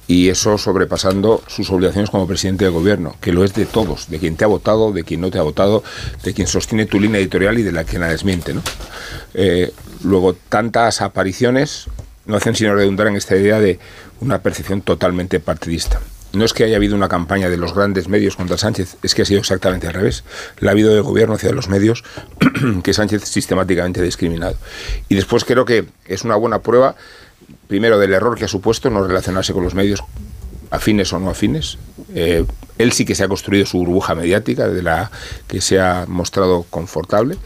Y 0.07 0.29
eso 0.29 0.57
sobrepasando 0.57 1.41
sus 1.47 1.71
obligaciones 1.71 2.11
como 2.11 2.27
presidente 2.27 2.65
del 2.65 2.73
gobierno, 2.73 3.15
que 3.21 3.33
lo 3.33 3.43
es 3.43 3.55
de 3.55 3.65
todos, 3.65 4.07
de 4.09 4.19
quien 4.19 4.35
te 4.35 4.43
ha 4.43 4.47
votado, 4.47 4.91
de 4.91 5.03
quien 5.03 5.21
no 5.21 5.31
te 5.31 5.39
ha 5.39 5.41
votado, 5.41 5.83
de 6.23 6.33
quien 6.33 6.47
sostiene 6.47 6.85
tu 6.85 6.99
línea 6.99 7.19
editorial 7.19 7.57
y 7.57 7.63
de 7.63 7.71
la 7.71 7.85
que 7.85 7.97
la 7.97 8.09
desmiente. 8.09 8.53
¿no? 8.53 8.61
Eh, 9.33 9.73
luego, 10.03 10.35
tantas 10.49 11.01
apariciones 11.01 11.87
no 12.27 12.35
hacen 12.35 12.55
sino 12.55 12.75
redundar 12.75 13.07
en 13.07 13.15
esta 13.15 13.35
idea 13.35 13.59
de 13.59 13.79
una 14.19 14.39
percepción 14.39 14.81
totalmente 14.81 15.39
partidista. 15.39 15.99
No 16.33 16.43
es 16.43 16.53
que 16.53 16.65
haya 16.65 16.75
habido 16.75 16.95
una 16.95 17.07
campaña 17.07 17.49
de 17.49 17.55
los 17.55 17.73
grandes 17.73 18.09
medios 18.09 18.35
contra 18.35 18.57
Sánchez, 18.57 18.97
es 19.01 19.15
que 19.15 19.21
ha 19.21 19.25
sido 19.25 19.39
exactamente 19.39 19.87
al 19.87 19.93
revés. 19.93 20.25
La 20.59 20.71
ha 20.71 20.73
habido 20.73 20.93
del 20.93 21.01
gobierno 21.01 21.35
hacia 21.35 21.51
los 21.51 21.69
medios 21.69 22.03
que 22.83 22.93
Sánchez 22.93 23.23
sistemáticamente 23.23 24.01
ha 24.01 24.03
discriminado. 24.03 24.57
Y 25.07 25.15
después 25.15 25.45
creo 25.45 25.63
que 25.63 25.85
es 26.05 26.23
una 26.23 26.35
buena 26.35 26.59
prueba, 26.59 26.95
primero, 27.67 27.99
del 27.99 28.13
error 28.13 28.37
que 28.37 28.45
ha 28.45 28.49
supuesto 28.49 28.89
no 28.89 29.05
relacionarse 29.05 29.53
con 29.53 29.63
los 29.63 29.75
medios 29.75 30.03
afines 30.71 31.11
o 31.13 31.19
no 31.19 31.29
afines. 31.29 31.77
Eh, 32.13 32.45
él 32.77 32.91
sí 32.91 33.05
que 33.05 33.15
se 33.15 33.23
ha 33.23 33.27
construido 33.27 33.65
su 33.65 33.77
burbuja 33.79 34.15
mediática, 34.15 34.67
de 34.67 34.81
la 34.81 35.11
que 35.47 35.61
se 35.61 35.79
ha 35.79 36.05
mostrado 36.07 36.65
confortable. 36.69 37.37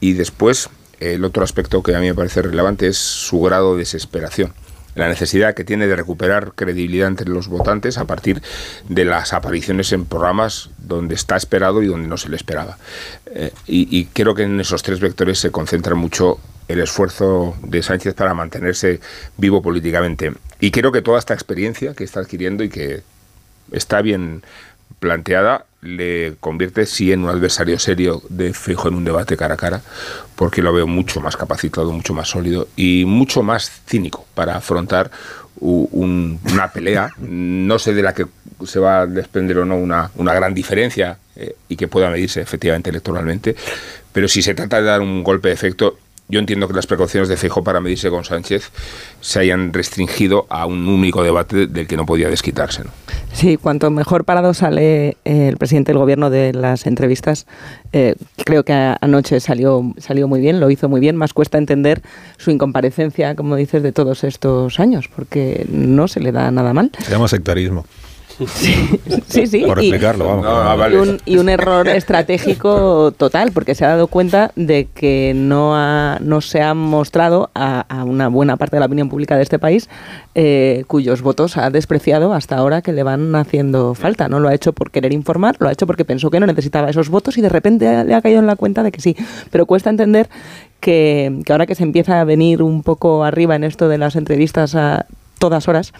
Y 0.00 0.12
después, 0.14 0.68
el 1.00 1.24
otro 1.24 1.44
aspecto 1.44 1.82
que 1.82 1.94
a 1.94 2.00
mí 2.00 2.06
me 2.06 2.14
parece 2.14 2.42
relevante 2.42 2.86
es 2.86 2.98
su 2.98 3.40
grado 3.40 3.74
de 3.74 3.80
desesperación 3.80 4.52
la 4.94 5.08
necesidad 5.08 5.54
que 5.54 5.64
tiene 5.64 5.86
de 5.86 5.96
recuperar 5.96 6.52
credibilidad 6.54 7.08
entre 7.08 7.28
los 7.28 7.48
votantes 7.48 7.98
a 7.98 8.04
partir 8.04 8.42
de 8.88 9.04
las 9.04 9.32
apariciones 9.32 9.92
en 9.92 10.04
programas 10.04 10.70
donde 10.78 11.14
está 11.14 11.36
esperado 11.36 11.82
y 11.82 11.86
donde 11.86 12.08
no 12.08 12.16
se 12.16 12.28
le 12.28 12.36
esperaba. 12.36 12.78
Eh, 13.26 13.52
y, 13.66 14.04
creo 14.06 14.34
que 14.34 14.42
en 14.42 14.60
esos 14.60 14.82
tres 14.82 15.00
vectores 15.00 15.38
se 15.38 15.50
concentra 15.50 15.94
mucho 15.94 16.38
el 16.72 16.80
esfuerzo 16.80 17.54
de 17.62 17.82
Sánchez 17.82 18.14
para 18.14 18.34
mantenerse 18.34 19.00
vivo 19.36 19.62
políticamente. 19.62 20.32
Y 20.60 20.70
creo 20.70 20.92
que 20.92 21.02
toda 21.02 21.18
esta 21.18 21.34
experiencia 21.34 21.94
que 21.94 22.04
está 22.04 22.20
adquiriendo 22.20 22.64
y 22.64 22.68
que 22.68 23.02
está 23.72 24.02
bien 24.02 24.42
planteada 24.98 25.66
le 25.82 26.36
convierte 26.38 26.86
sí 26.86 27.12
en 27.12 27.24
un 27.24 27.30
adversario 27.30 27.78
serio 27.78 28.22
de 28.28 28.54
fijo 28.54 28.88
en 28.88 28.94
un 28.94 29.04
debate 29.04 29.36
cara 29.36 29.54
a 29.54 29.56
cara, 29.56 29.82
porque 30.36 30.62
lo 30.62 30.72
veo 30.72 30.86
mucho 30.86 31.20
más 31.20 31.36
capacitado, 31.36 31.92
mucho 31.92 32.14
más 32.14 32.28
sólido 32.28 32.68
y 32.76 33.04
mucho 33.04 33.42
más 33.42 33.82
cínico 33.86 34.24
para 34.34 34.56
afrontar 34.56 35.10
una 35.60 36.72
pelea, 36.72 37.10
no 37.18 37.78
sé 37.78 37.94
de 37.94 38.02
la 38.02 38.14
que 38.14 38.26
se 38.64 38.80
va 38.80 39.00
a 39.00 39.06
desprender 39.06 39.58
o 39.58 39.64
no 39.64 39.76
una, 39.76 40.10
una 40.16 40.34
gran 40.34 40.54
diferencia 40.54 41.18
eh, 41.36 41.54
y 41.68 41.76
que 41.76 41.88
pueda 41.88 42.10
medirse 42.10 42.40
efectivamente 42.40 42.90
electoralmente, 42.90 43.54
pero 44.12 44.28
si 44.28 44.42
se 44.42 44.54
trata 44.54 44.80
de 44.80 44.86
dar 44.86 45.00
un 45.00 45.22
golpe 45.22 45.48
de 45.48 45.54
efecto, 45.54 45.98
yo 46.32 46.40
entiendo 46.40 46.66
que 46.66 46.72
las 46.72 46.86
precauciones 46.86 47.28
de 47.28 47.36
Feijóo 47.36 47.62
para 47.62 47.80
medirse 47.80 48.08
con 48.08 48.24
Sánchez 48.24 48.70
se 49.20 49.38
hayan 49.38 49.70
restringido 49.70 50.46
a 50.48 50.64
un 50.64 50.88
único 50.88 51.22
debate 51.22 51.66
del 51.66 51.86
que 51.86 51.94
no 51.94 52.06
podía 52.06 52.30
desquitarse. 52.30 52.84
Sí, 53.34 53.58
cuanto 53.58 53.90
mejor 53.90 54.24
parado 54.24 54.54
sale 54.54 55.18
eh, 55.26 55.48
el 55.48 55.58
presidente 55.58 55.92
del 55.92 55.98
gobierno 55.98 56.30
de 56.30 56.54
las 56.54 56.86
entrevistas, 56.86 57.46
eh, 57.92 58.14
creo 58.46 58.64
que 58.64 58.72
anoche 58.72 59.40
salió, 59.40 59.92
salió 59.98 60.26
muy 60.26 60.40
bien, 60.40 60.58
lo 60.58 60.70
hizo 60.70 60.88
muy 60.88 61.00
bien, 61.00 61.16
más 61.16 61.34
cuesta 61.34 61.58
entender 61.58 62.00
su 62.38 62.50
incomparecencia, 62.50 63.36
como 63.36 63.54
dices, 63.54 63.82
de 63.82 63.92
todos 63.92 64.24
estos 64.24 64.80
años, 64.80 65.08
porque 65.14 65.66
no 65.68 66.08
se 66.08 66.20
le 66.20 66.32
da 66.32 66.50
nada 66.50 66.72
mal. 66.72 66.90
Se 66.98 67.10
llama 67.10 67.28
sectarismo. 67.28 67.84
Sí, 69.28 69.46
sí. 69.46 69.64
Por 69.66 69.78
explicarlo, 69.78 70.26
vamos. 70.26 71.20
y, 71.24 71.36
un, 71.36 71.48
error 71.48 71.88
estratégico 71.88 73.12
total, 73.16 73.52
porque 73.52 73.74
se 73.74 73.84
ha 73.84 73.88
dado 73.88 74.06
cuenta 74.06 74.52
de 74.56 74.88
que 74.94 75.32
no, 75.34 75.76
ha, 75.76 76.18
no 76.20 76.40
se 76.40 76.62
ha 76.62 76.74
mostrado 76.74 77.50
a, 77.54 78.04
una 78.06 78.28
buena 78.28 78.56
parte 78.56 78.76
de 78.76 78.80
la 78.80 78.86
opinión 78.86 79.08
pública 79.08 79.36
de 79.36 79.42
este 79.42 79.58
país 79.58 79.88
eh, 80.34 80.84
cuyos 80.86 81.22
votos 81.22 81.56
ha 81.56 81.70
despreciado 81.70 82.32
hasta 82.32 82.56
ahora 82.56 82.82
que 82.82 82.92
le 82.92 83.02
van 83.02 83.34
haciendo 83.34 83.94
falta. 83.94 84.28
No 84.28 84.40
lo 84.40 84.48
ha 84.48 84.54
hecho 84.54 84.72
por 84.72 84.90
querer 84.90 85.12
informar, 85.12 85.56
lo 85.58 85.68
ha 85.68 85.72
hecho 85.72 85.86
porque 85.86 86.04
pensó 86.04 86.30
que 86.30 86.40
no 86.40 86.46
necesitaba 86.46 86.90
esos 86.90 87.08
votos 87.08 87.38
y 87.38 87.42
de 87.42 87.48
repente 87.48 88.04
le 88.04 88.14
ha 88.14 88.22
caído 88.22 88.40
en 88.40 88.46
la 88.46 88.56
cuenta 88.56 88.82
de 88.82 88.92
que 88.92 89.00
sí. 89.00 89.16
Pero 89.50 89.66
cuesta 89.66 89.90
entender 89.90 90.28
que, 90.80 91.40
que, 91.44 91.52
ahora 91.52 91.66
que 91.66 91.74
se 91.74 91.82
empieza 91.82 92.20
a 92.20 92.24
venir 92.24 92.62
un 92.62 92.82
poco 92.82 93.24
arriba 93.24 93.56
en 93.56 93.64
esto 93.64 93.88
de 93.88 93.98
las 93.98 94.16
entrevistas 94.16 94.74
a 94.74 95.06
todas 95.42 95.66
horas, 95.66 95.92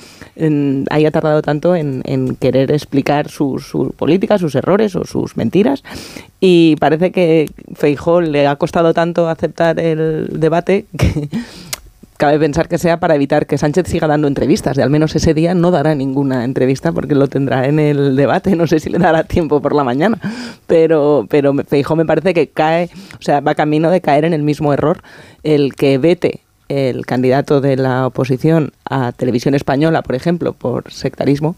haya 0.90 1.10
tardado 1.10 1.42
tanto 1.42 1.74
en, 1.74 2.36
querer 2.38 2.70
explicar 2.70 3.28
su, 3.28 3.92
política, 3.96 4.38
sus 4.38 4.54
errores 4.54 4.94
o 4.94 5.04
sus 5.04 5.36
mentiras. 5.36 5.82
Y 6.38 6.76
parece 6.76 7.10
que 7.10 7.50
Feijó 7.74 8.20
le 8.20 8.46
ha 8.46 8.54
costado 8.54 8.94
tanto 8.94 9.28
aceptar 9.28 9.80
el 9.80 10.28
debate 10.38 10.86
que 10.96 11.28
cabe 12.18 12.38
pensar 12.38 12.68
que 12.68 12.78
sea 12.78 13.00
para 13.00 13.16
evitar 13.16 13.46
que 13.46 13.58
Sánchez 13.58 13.88
siga 13.88 14.06
dando 14.06 14.28
entrevistas. 14.28 14.76
De 14.76 14.84
al 14.84 14.90
menos 14.90 15.16
ese 15.16 15.34
día 15.34 15.54
no 15.54 15.72
dará 15.72 15.96
ninguna 15.96 16.44
entrevista 16.44 16.92
porque 16.92 17.16
lo 17.16 17.26
tendrá 17.26 17.66
en 17.66 17.80
el 17.80 18.14
debate. 18.14 18.54
No 18.54 18.68
sé 18.68 18.78
si 18.78 18.90
le 18.90 18.98
dará 18.98 19.24
tiempo 19.24 19.60
por 19.60 19.74
la 19.74 19.82
mañana. 19.82 20.20
Pero, 20.68 21.26
pero 21.28 21.52
Feijó 21.66 21.96
me 21.96 22.06
parece 22.06 22.32
que 22.32 22.46
cae, 22.46 22.90
o 23.18 23.22
sea, 23.22 23.40
va 23.40 23.56
camino 23.56 23.90
de 23.90 24.00
caer 24.00 24.24
en 24.24 24.34
el 24.34 24.44
mismo 24.44 24.72
error. 24.72 25.02
El 25.42 25.74
que 25.74 25.98
vete 25.98 26.42
el 26.72 27.04
candidato 27.04 27.60
de 27.60 27.76
la 27.76 28.06
oposición 28.06 28.72
a 28.88 29.12
Televisión 29.12 29.54
Española, 29.54 30.02
por 30.02 30.14
ejemplo, 30.14 30.54
por 30.54 30.90
sectarismo, 30.90 31.54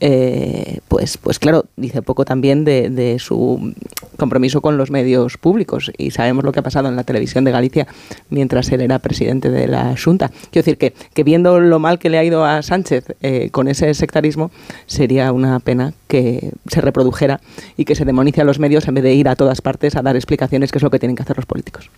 eh, 0.00 0.80
pues, 0.88 1.18
pues 1.18 1.38
claro, 1.38 1.66
dice 1.76 2.00
poco 2.02 2.24
también 2.24 2.64
de, 2.64 3.16
su 3.18 3.74
compromiso 4.16 4.60
con 4.60 4.76
los 4.76 4.90
medios 4.90 5.38
públicos. 5.38 5.90
Y 5.96 6.10
sabemos 6.10 6.44
lo 6.44 6.52
que 6.52 6.60
ha 6.60 6.62
pasado 6.62 6.88
en 6.88 6.96
la 6.96 7.04
televisión 7.04 7.44
de 7.44 7.52
Galicia 7.52 7.86
mientras 8.28 8.70
él 8.72 8.82
era 8.82 8.98
presidente 8.98 9.50
de 9.50 9.66
la 9.66 9.94
Junta. 10.02 10.28
Quiero 10.28 10.64
decir 10.64 10.78
que, 10.78 10.94
que 11.14 11.24
viendo 11.24 11.58
lo 11.60 11.78
mal 11.78 11.98
que 11.98 12.10
le 12.10 12.18
ha 12.18 12.24
ido 12.24 12.44
a 12.44 12.62
Sánchez 12.62 13.16
eh, 13.22 13.48
con 13.50 13.68
ese 13.68 13.92
sectarismo, 13.94 14.50
sería 14.86 15.32
una 15.32 15.60
pena 15.60 15.94
que 16.06 16.52
se 16.66 16.80
reprodujera 16.80 17.40
y 17.76 17.84
que 17.84 17.94
se 17.94 18.04
demonice 18.04 18.40
a 18.40 18.44
los 18.44 18.58
medios 18.58 18.88
en 18.88 18.94
vez 18.94 19.04
de 19.04 19.14
ir 19.14 19.28
a 19.28 19.36
todas 19.36 19.60
partes 19.62 19.96
a 19.96 20.02
dar 20.02 20.16
explicaciones, 20.16 20.70
que 20.70 20.78
es 20.78 20.82
lo 20.82 20.90
que 20.90 20.98
tienen 20.98 21.16
que 21.16 21.22
hacer 21.22 21.36
los 21.36 21.46
políticos. 21.46 21.90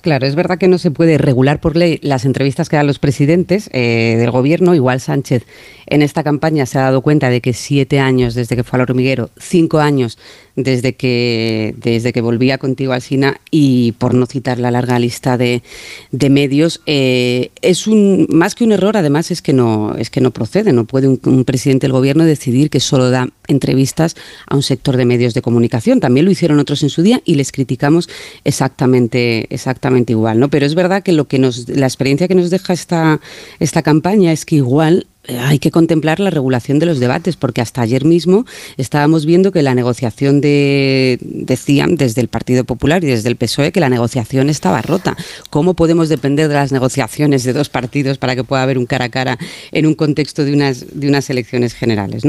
Claro, 0.00 0.26
es 0.26 0.36
verdad 0.36 0.58
que 0.58 0.68
no 0.68 0.78
se 0.78 0.92
puede 0.92 1.18
regular 1.18 1.60
por 1.60 1.76
ley 1.76 1.98
las 2.02 2.24
entrevistas 2.24 2.68
que 2.68 2.76
dan 2.76 2.86
los 2.86 3.00
presidentes 3.00 3.68
eh, 3.72 4.14
del 4.16 4.30
gobierno. 4.30 4.76
Igual 4.76 5.00
Sánchez 5.00 5.44
en 5.86 6.02
esta 6.02 6.22
campaña 6.22 6.66
se 6.66 6.78
ha 6.78 6.82
dado 6.82 7.02
cuenta 7.02 7.30
de 7.30 7.40
que 7.40 7.52
siete 7.52 7.98
años 7.98 8.34
desde 8.34 8.54
que 8.54 8.62
fue 8.62 8.76
al 8.76 8.82
hormiguero, 8.82 9.30
cinco 9.38 9.80
años 9.80 10.16
desde 10.58 10.96
que, 10.96 11.72
desde 11.78 12.12
que 12.12 12.20
volvía 12.20 12.58
contigo 12.58 12.92
al 12.92 13.00
SINA 13.00 13.40
y 13.52 13.92
por 13.92 14.14
no 14.14 14.26
citar 14.26 14.58
la 14.58 14.72
larga 14.72 14.98
lista 14.98 15.38
de, 15.38 15.62
medios, 16.10 16.80
eh, 16.84 17.50
es 17.62 17.86
un 17.86 18.26
más 18.28 18.56
que 18.56 18.64
un 18.64 18.72
error, 18.72 18.96
además 18.96 19.30
es 19.30 19.40
que 19.40 19.52
no, 19.52 19.94
es 19.94 20.10
que 20.10 20.20
no 20.20 20.32
procede. 20.32 20.72
No 20.72 20.84
puede 20.84 21.06
un, 21.06 21.44
presidente 21.44 21.86
del 21.86 21.92
gobierno 21.92 22.24
decidir 22.24 22.70
que 22.70 22.80
solo 22.80 23.08
da 23.10 23.28
entrevistas 23.46 24.16
a 24.48 24.56
un 24.56 24.64
sector 24.64 24.96
de 24.96 25.04
medios 25.04 25.32
de 25.32 25.42
comunicación. 25.42 26.00
También 26.00 26.26
lo 26.26 26.32
hicieron 26.32 26.58
otros 26.58 26.82
en 26.82 26.90
su 26.90 27.02
día 27.02 27.22
y 27.24 27.36
les 27.36 27.52
criticamos 27.52 28.08
exactamente, 28.42 29.46
exactamente 29.54 30.12
igual. 30.12 30.40
¿no? 30.40 30.50
Pero 30.50 30.66
es 30.66 30.74
verdad 30.74 31.04
que 31.04 31.12
lo 31.12 31.28
que 31.28 31.38
nos, 31.38 31.68
la 31.68 31.86
experiencia 31.86 32.26
que 32.26 32.34
nos 32.34 32.50
deja 32.50 32.72
esta, 32.72 33.20
esta 33.60 33.82
campaña 33.82 34.32
es 34.32 34.44
que 34.44 34.56
igual 34.56 35.06
hay 35.28 35.58
que 35.58 35.70
contemplar 35.70 36.20
la 36.20 36.30
regulación 36.30 36.78
de 36.78 36.86
los 36.86 37.00
debates, 37.00 37.36
porque 37.36 37.60
hasta 37.60 37.82
ayer 37.82 38.04
mismo 38.04 38.46
estábamos 38.76 39.26
viendo 39.26 39.52
que 39.52 39.62
la 39.62 39.74
negociación 39.74 40.40
de, 40.40 41.18
decían 41.20 41.96
desde 41.96 42.20
el 42.20 42.28
Partido 42.28 42.64
Popular 42.64 43.04
y 43.04 43.08
desde 43.08 43.28
el 43.28 43.36
PSOE 43.36 43.72
que 43.72 43.80
la 43.80 43.88
negociación 43.88 44.48
estaba 44.48 44.82
rota. 44.82 45.16
¿Cómo 45.50 45.74
podemos 45.74 46.08
depender 46.08 46.48
de 46.48 46.54
las 46.54 46.72
negociaciones 46.72 47.44
de 47.44 47.52
dos 47.52 47.68
partidos 47.68 48.18
para 48.18 48.34
que 48.34 48.44
pueda 48.44 48.62
haber 48.62 48.78
un 48.78 48.86
cara 48.86 49.06
a 49.06 49.08
cara 49.10 49.38
en 49.72 49.86
un 49.86 49.94
contexto 49.94 50.44
de 50.44 50.52
unas, 50.52 50.86
de 50.92 51.08
unas 51.08 51.28
elecciones 51.30 51.74
generales? 51.74 52.22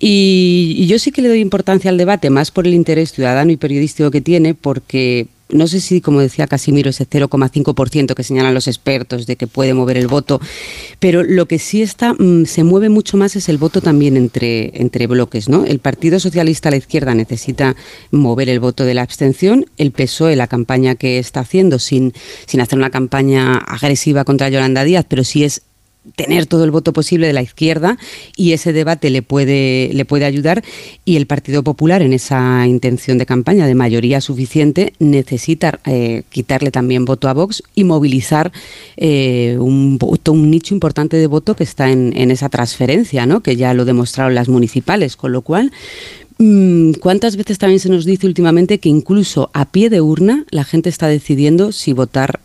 y 0.00 0.86
yo 0.86 0.98
sí 0.98 1.12
que 1.12 1.22
le 1.22 1.28
doy 1.28 1.40
importancia 1.40 1.90
al 1.90 1.98
debate, 1.98 2.30
más 2.30 2.50
por 2.50 2.66
el 2.66 2.74
interés 2.74 3.12
ciudadano 3.12 3.52
y 3.52 3.56
periodístico 3.56 4.10
que 4.10 4.20
tiene, 4.20 4.54
porque 4.54 5.28
no 5.48 5.66
sé 5.66 5.80
si, 5.80 6.00
como 6.00 6.20
decía 6.20 6.46
Casimiro, 6.46 6.90
ese 6.90 7.08
0,5% 7.08 8.14
que 8.14 8.22
señalan 8.22 8.54
los 8.54 8.68
expertos 8.68 9.26
de 9.26 9.36
que 9.36 9.46
puede 9.46 9.74
mover 9.74 9.96
el 9.96 10.06
voto, 10.06 10.40
pero 10.98 11.22
lo 11.22 11.46
que 11.46 11.58
sí 11.58 11.82
está, 11.82 12.14
mm, 12.14 12.44
se 12.46 12.64
mueve 12.64 12.88
mucho 12.88 13.16
más 13.16 13.36
es 13.36 13.48
el 13.48 13.58
voto 13.58 13.80
también 13.80 14.16
entre, 14.16 14.70
entre 14.80 15.06
bloques. 15.06 15.48
¿no? 15.48 15.64
El 15.64 15.78
Partido 15.78 16.20
Socialista 16.20 16.68
a 16.68 16.72
la 16.72 16.78
izquierda 16.78 17.14
necesita 17.14 17.76
mover 18.10 18.48
el 18.48 18.60
voto 18.60 18.84
de 18.84 18.94
la 18.94 19.02
abstención, 19.02 19.66
el 19.76 19.92
PSOE, 19.92 20.36
la 20.36 20.46
campaña 20.46 20.94
que 20.94 21.18
está 21.18 21.40
haciendo, 21.40 21.78
sin, 21.78 22.12
sin 22.46 22.60
hacer 22.60 22.78
una 22.78 22.90
campaña 22.90 23.56
agresiva 23.56 24.24
contra 24.24 24.48
Yolanda 24.48 24.84
Díaz, 24.84 25.06
pero 25.08 25.24
sí 25.24 25.44
es 25.44 25.62
tener 26.16 26.46
todo 26.46 26.64
el 26.64 26.70
voto 26.70 26.92
posible 26.92 27.26
de 27.26 27.32
la 27.32 27.42
izquierda 27.42 27.98
y 28.36 28.52
ese 28.52 28.72
debate 28.72 29.10
le 29.10 29.22
puede, 29.22 29.90
le 29.92 30.04
puede 30.04 30.24
ayudar 30.24 30.62
y 31.04 31.16
el 31.16 31.26
Partido 31.26 31.62
Popular 31.62 32.02
en 32.02 32.12
esa 32.12 32.66
intención 32.66 33.18
de 33.18 33.26
campaña 33.26 33.66
de 33.66 33.74
mayoría 33.74 34.20
suficiente 34.20 34.92
necesita 34.98 35.80
eh, 35.86 36.22
quitarle 36.30 36.70
también 36.70 37.04
voto 37.04 37.28
a 37.28 37.32
Vox 37.32 37.62
y 37.74 37.84
movilizar 37.84 38.52
eh, 38.96 39.56
un 39.58 39.98
voto, 39.98 40.32
un 40.32 40.50
nicho 40.50 40.74
importante 40.74 41.16
de 41.16 41.26
voto 41.26 41.54
que 41.54 41.64
está 41.64 41.90
en, 41.90 42.12
en 42.16 42.30
esa 42.30 42.48
transferencia, 42.48 43.26
¿no? 43.26 43.40
que 43.40 43.56
ya 43.56 43.74
lo 43.74 43.84
demostraron 43.84 44.34
las 44.34 44.48
municipales, 44.48 45.16
con 45.16 45.32
lo 45.32 45.42
cual 45.42 45.72
¿Cuántas 47.00 47.36
veces 47.36 47.58
también 47.58 47.80
se 47.80 47.88
nos 47.88 48.04
dice 48.04 48.24
últimamente 48.24 48.78
que 48.78 48.88
incluso 48.88 49.50
a 49.54 49.64
pie 49.64 49.90
de 49.90 50.00
urna 50.00 50.44
la 50.50 50.62
gente 50.62 50.88
está 50.88 51.08
decidiendo 51.08 51.72
si 51.72 51.92
votar 51.92 52.38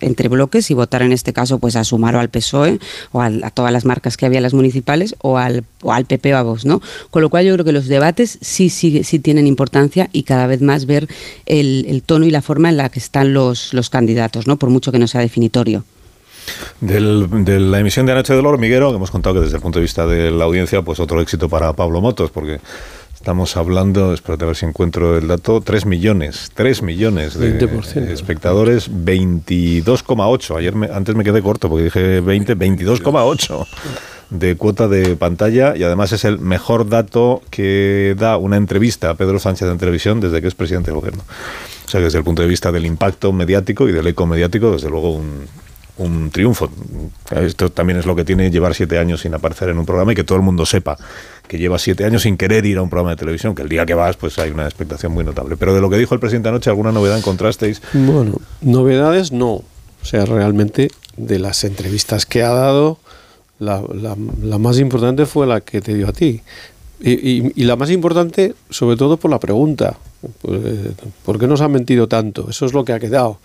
entre 0.00 0.28
bloques, 0.28 0.66
si 0.66 0.74
votar 0.74 1.02
en 1.02 1.12
este 1.12 1.32
caso 1.32 1.60
pues 1.60 1.76
a 1.76 1.84
Sumar 1.84 2.16
o 2.16 2.18
al 2.18 2.28
PSOE 2.28 2.80
o 3.12 3.22
a, 3.22 3.30
todas 3.50 3.72
las 3.72 3.84
marcas 3.84 4.16
que 4.16 4.26
había 4.26 4.38
en 4.38 4.42
las 4.42 4.54
municipales 4.54 5.14
o 5.22 5.38
al, 5.38 5.62
PP 6.08 6.34
o 6.34 6.38
a 6.38 6.42
Vox, 6.42 6.64
¿no? 6.64 6.82
Con 7.10 7.22
lo 7.22 7.30
cual 7.30 7.44
yo 7.46 7.54
creo 7.54 7.64
que 7.64 7.70
los 7.70 7.86
debates 7.86 8.36
sí, 8.40 8.68
sí, 8.68 9.04
sí 9.04 9.20
tienen 9.20 9.46
importancia 9.46 10.10
y 10.12 10.24
cada 10.24 10.48
vez 10.48 10.60
más 10.60 10.86
ver 10.86 11.06
el, 11.46 12.02
tono 12.04 12.26
y 12.26 12.32
la 12.32 12.42
forma 12.42 12.68
en 12.68 12.78
la 12.78 12.88
que 12.88 12.98
están 12.98 13.32
los, 13.32 13.72
los 13.74 13.90
candidatos, 13.90 14.48
¿no? 14.48 14.56
Por 14.56 14.70
mucho 14.70 14.90
que 14.90 14.98
no 14.98 15.06
sea 15.06 15.20
definitorio. 15.20 15.84
Del- 16.80 17.44
de 17.44 17.60
la 17.60 17.78
emisión 17.78 18.06
de 18.06 18.12
anoche 18.12 18.34
del 18.34 18.44
hormiguero, 18.46 18.90
que 18.90 18.96
hemos 18.96 19.12
contado 19.12 19.36
que 19.36 19.42
desde 19.42 19.56
el 19.56 19.62
punto 19.62 19.78
de 19.78 19.84
vista 19.84 20.04
de 20.04 20.32
la 20.32 20.44
audiencia, 20.46 20.82
pues 20.82 20.98
otro 20.98 21.20
éxito 21.20 21.48
para 21.48 21.72
Pablo 21.74 22.00
Motos, 22.00 22.32
porque 22.32 22.58
estamos 23.20 23.54
hablando, 23.58 24.14
espérate 24.14 24.44
a 24.44 24.46
ver 24.46 24.56
si 24.56 24.64
encuentro 24.64 25.18
el 25.18 25.28
dato, 25.28 25.60
3 25.60 25.84
millones, 25.84 26.50
3 26.54 26.82
millones 26.82 27.38
de 27.38 27.58
20%. 27.60 28.08
espectadores, 28.10 28.90
22,8. 28.90 30.56
Ayer 30.56 30.74
me- 30.74 30.86
antes 30.88 31.14
me 31.14 31.22
quedé 31.22 31.42
corto 31.42 31.68
porque 31.68 31.84
dije 31.84 32.20
20, 32.20 32.54
22,8 32.56 33.66
de 34.30 34.56
cuota 34.56 34.88
de 34.88 35.16
pantalla 35.16 35.76
y 35.76 35.82
además 35.82 36.12
es 36.12 36.24
el 36.24 36.38
mejor 36.38 36.88
dato 36.88 37.42
que 37.50 38.14
da 38.18 38.36
una 38.38 38.56
entrevista 38.56 39.10
a 39.10 39.14
Pedro 39.14 39.38
Sánchez 39.38 39.68
en 39.68 39.76
televisión 39.78 40.20
desde 40.20 40.40
que 40.40 40.48
es 40.48 40.54
presidente 40.54 40.90
del 40.90 41.00
gobierno. 41.00 41.22
O 41.84 41.88
sea 41.90 42.00
que 42.00 42.04
desde 42.04 42.18
el 42.18 42.24
punto 42.24 42.40
de 42.40 42.48
vista 42.48 42.72
del 42.72 42.86
impacto 42.86 43.32
mediático 43.32 43.86
y 43.88 43.92
del 43.92 44.06
eco 44.06 44.26
mediático, 44.26 44.72
desde 44.72 44.88
luego 44.88 45.12
un, 45.12 45.46
un 45.98 46.30
triunfo. 46.30 46.70
Esto 47.30 47.70
también 47.70 47.98
es 47.98 48.06
lo 48.06 48.14
que 48.16 48.24
tiene 48.24 48.50
llevar 48.50 48.74
siete 48.74 48.98
años 48.98 49.20
sin 49.20 49.34
aparecer 49.34 49.68
en 49.68 49.78
un 49.78 49.86
programa 49.86 50.12
y 50.12 50.14
que 50.14 50.24
todo 50.24 50.36
el 50.36 50.42
mundo 50.44 50.64
sepa 50.66 50.96
que 51.48 51.58
lleva 51.58 51.78
siete 51.78 52.04
años 52.04 52.22
sin 52.22 52.36
querer 52.36 52.64
ir 52.64 52.78
a 52.78 52.82
un 52.82 52.88
programa 52.90 53.10
de 53.10 53.16
televisión, 53.16 53.54
que 53.54 53.62
el 53.62 53.68
día 53.68 53.84
que 53.84 53.94
vas 53.94 54.16
pues 54.16 54.38
hay 54.38 54.50
una 54.50 54.64
expectación 54.64 55.12
muy 55.12 55.24
notable. 55.24 55.56
Pero 55.56 55.74
de 55.74 55.80
lo 55.80 55.90
que 55.90 55.98
dijo 55.98 56.14
el 56.14 56.20
presidente 56.20 56.48
anoche, 56.48 56.70
¿alguna 56.70 56.92
novedad 56.92 57.18
encontrasteis? 57.18 57.82
Bueno, 57.92 58.36
novedades 58.60 59.32
no. 59.32 59.54
O 59.54 59.64
sea, 60.04 60.24
realmente 60.26 60.88
de 61.16 61.38
las 61.38 61.64
entrevistas 61.64 62.24
que 62.24 62.42
ha 62.42 62.50
dado, 62.50 62.98
la, 63.58 63.82
la- 63.92 64.58
más 64.58 64.78
importante 64.78 65.26
fue 65.26 65.46
la 65.46 65.60
que 65.60 65.80
te 65.80 65.92
dio 65.94 66.08
a 66.08 66.12
ti. 66.12 66.40
Y 67.02 67.64
la 67.64 67.76
más 67.76 67.90
importante, 67.90 68.54
sobre 68.68 68.96
todo 68.96 69.16
por 69.16 69.30
la 69.30 69.40
pregunta. 69.40 69.96
Pues, 70.42 70.60
eh, 70.64 70.92
¿Por 71.24 71.38
qué 71.38 71.46
nos 71.46 71.62
ha 71.62 71.68
mentido 71.68 72.08
tanto? 72.08 72.48
Eso 72.50 72.66
es 72.66 72.74
lo 72.74 72.84
que 72.84 72.92
ha 72.92 73.00
quedado. 73.00 73.38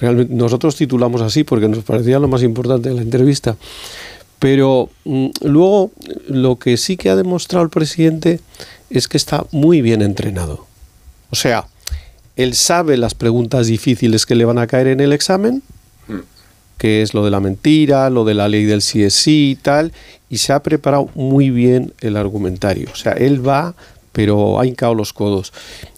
Realmente, 0.00 0.34
nosotros 0.34 0.76
titulamos 0.76 1.20
así 1.22 1.44
porque 1.44 1.68
nos 1.68 1.84
parecía 1.84 2.18
lo 2.18 2.28
más 2.28 2.42
importante 2.42 2.88
de 2.88 2.94
la 2.94 3.02
entrevista. 3.02 3.56
Pero 4.38 4.90
mm, 5.04 5.28
luego 5.42 5.90
lo 6.28 6.56
que 6.56 6.76
sí 6.76 6.96
que 6.96 7.10
ha 7.10 7.16
demostrado 7.16 7.64
el 7.64 7.70
presidente 7.70 8.40
es 8.90 9.08
que 9.08 9.16
está 9.16 9.46
muy 9.50 9.82
bien 9.82 10.02
entrenado. 10.02 10.66
O 11.30 11.36
sea, 11.36 11.66
él 12.36 12.54
sabe 12.54 12.96
las 12.96 13.14
preguntas 13.14 13.66
difíciles 13.66 14.26
que 14.26 14.34
le 14.34 14.44
van 14.44 14.58
a 14.58 14.66
caer 14.66 14.88
en 14.88 15.00
el 15.00 15.12
examen, 15.12 15.62
que 16.78 17.02
es 17.02 17.14
lo 17.14 17.24
de 17.24 17.30
la 17.30 17.38
mentira, 17.38 18.10
lo 18.10 18.24
de 18.24 18.34
la 18.34 18.48
ley 18.48 18.64
del 18.64 18.82
sí 18.82 19.02
es 19.02 19.14
sí 19.14 19.50
y 19.50 19.54
tal, 19.54 19.92
y 20.28 20.38
se 20.38 20.52
ha 20.52 20.62
preparado 20.62 21.10
muy 21.14 21.50
bien 21.50 21.92
el 22.00 22.16
argumentario. 22.16 22.88
O 22.92 22.96
sea, 22.96 23.12
él 23.12 23.46
va, 23.46 23.74
pero 24.10 24.58
ha 24.58 24.66
hincado 24.66 24.94
los 24.94 25.12
codos. 25.12 25.52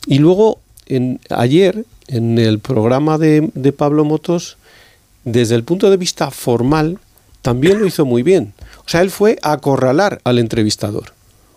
Y 0.06 0.18
luego, 0.18 0.60
en, 0.86 1.20
ayer, 1.30 1.86
en 2.08 2.38
el 2.38 2.58
programa 2.58 3.18
de, 3.18 3.72
Pablo 3.76 4.04
Motos, 4.04 4.56
desde 5.24 5.54
el 5.54 5.64
punto 5.64 5.90
de 5.90 5.96
vista 5.96 6.30
formal, 6.30 6.98
también 7.42 7.78
lo 7.78 7.86
hizo 7.86 8.04
muy 8.04 8.22
bien. 8.22 8.52
O 8.86 8.88
sea, 8.88 9.00
él 9.00 9.10
fue 9.10 9.38
a 9.42 9.52
acorralar 9.52 10.20
al 10.24 10.38
entrevistador. 10.38 11.12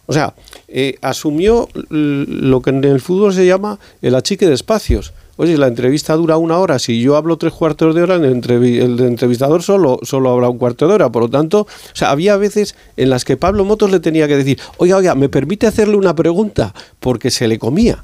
O 0.05 0.13
sea, 0.13 0.33
eh, 0.69 0.95
asumió 1.01 1.67
lo 1.89 2.61
que 2.61 2.69
en 2.69 2.83
el 2.83 3.01
fútbol 3.01 3.33
se 3.33 3.45
llama 3.45 3.77
el 4.01 4.15
achique 4.15 4.47
de 4.47 4.53
espacios. 4.53 5.13
Oye, 5.35 5.55
la 5.57 5.67
entrevista 5.67 6.15
dura 6.15 6.37
una 6.37 6.57
hora. 6.57 6.79
Si 6.79 6.99
yo 6.99 7.15
hablo 7.15 7.37
tres 7.37 7.53
cuartos 7.53 7.93
de 7.93 8.01
hora, 8.01 8.15
el, 8.15 8.23
el 8.23 8.99
entrevistador 9.01 9.61
solo, 9.61 9.99
solo 10.01 10.31
habrá 10.31 10.49
un 10.49 10.57
cuarto 10.57 10.87
de 10.87 10.95
hora. 10.95 11.11
Por 11.11 11.23
lo 11.23 11.29
tanto, 11.29 11.61
o 11.61 11.95
sea, 11.95 12.09
había 12.09 12.37
veces 12.37 12.75
en 12.95 13.11
las 13.11 13.23
que 13.23 13.37
Pablo 13.37 13.63
Motos 13.63 13.91
le 13.91 13.99
tenía 13.99 14.27
que 14.27 14.37
decir, 14.37 14.59
oiga, 14.77 14.97
oiga, 14.97 15.13
¿me 15.13 15.29
permite 15.29 15.67
hacerle 15.67 15.95
una 15.95 16.15
pregunta? 16.15 16.73
Porque 16.99 17.29
se 17.29 17.47
le 17.47 17.59
comía. 17.59 18.03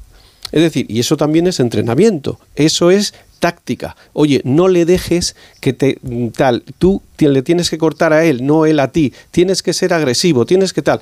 Es 0.54 0.62
decir, 0.62 0.86
y 0.88 1.00
eso 1.00 1.16
también 1.16 1.48
es 1.48 1.58
entrenamiento, 1.58 2.38
eso 2.54 2.92
es 2.92 3.12
táctica. 3.40 3.96
Oye, 4.12 4.40
no 4.44 4.68
le 4.68 4.84
dejes 4.84 5.34
que 5.60 5.72
te 5.72 5.98
mm, 6.00 6.28
tal, 6.28 6.62
tú 6.78 7.02
le 7.18 7.42
tienes 7.42 7.70
que 7.70 7.76
cortar 7.76 8.12
a 8.12 8.24
él, 8.24 8.46
no 8.46 8.64
él 8.64 8.78
a 8.78 8.92
ti, 8.92 9.12
tienes 9.32 9.64
que 9.64 9.72
ser 9.72 9.92
agresivo, 9.92 10.46
tienes 10.46 10.72
que 10.72 10.80
tal. 10.80 11.00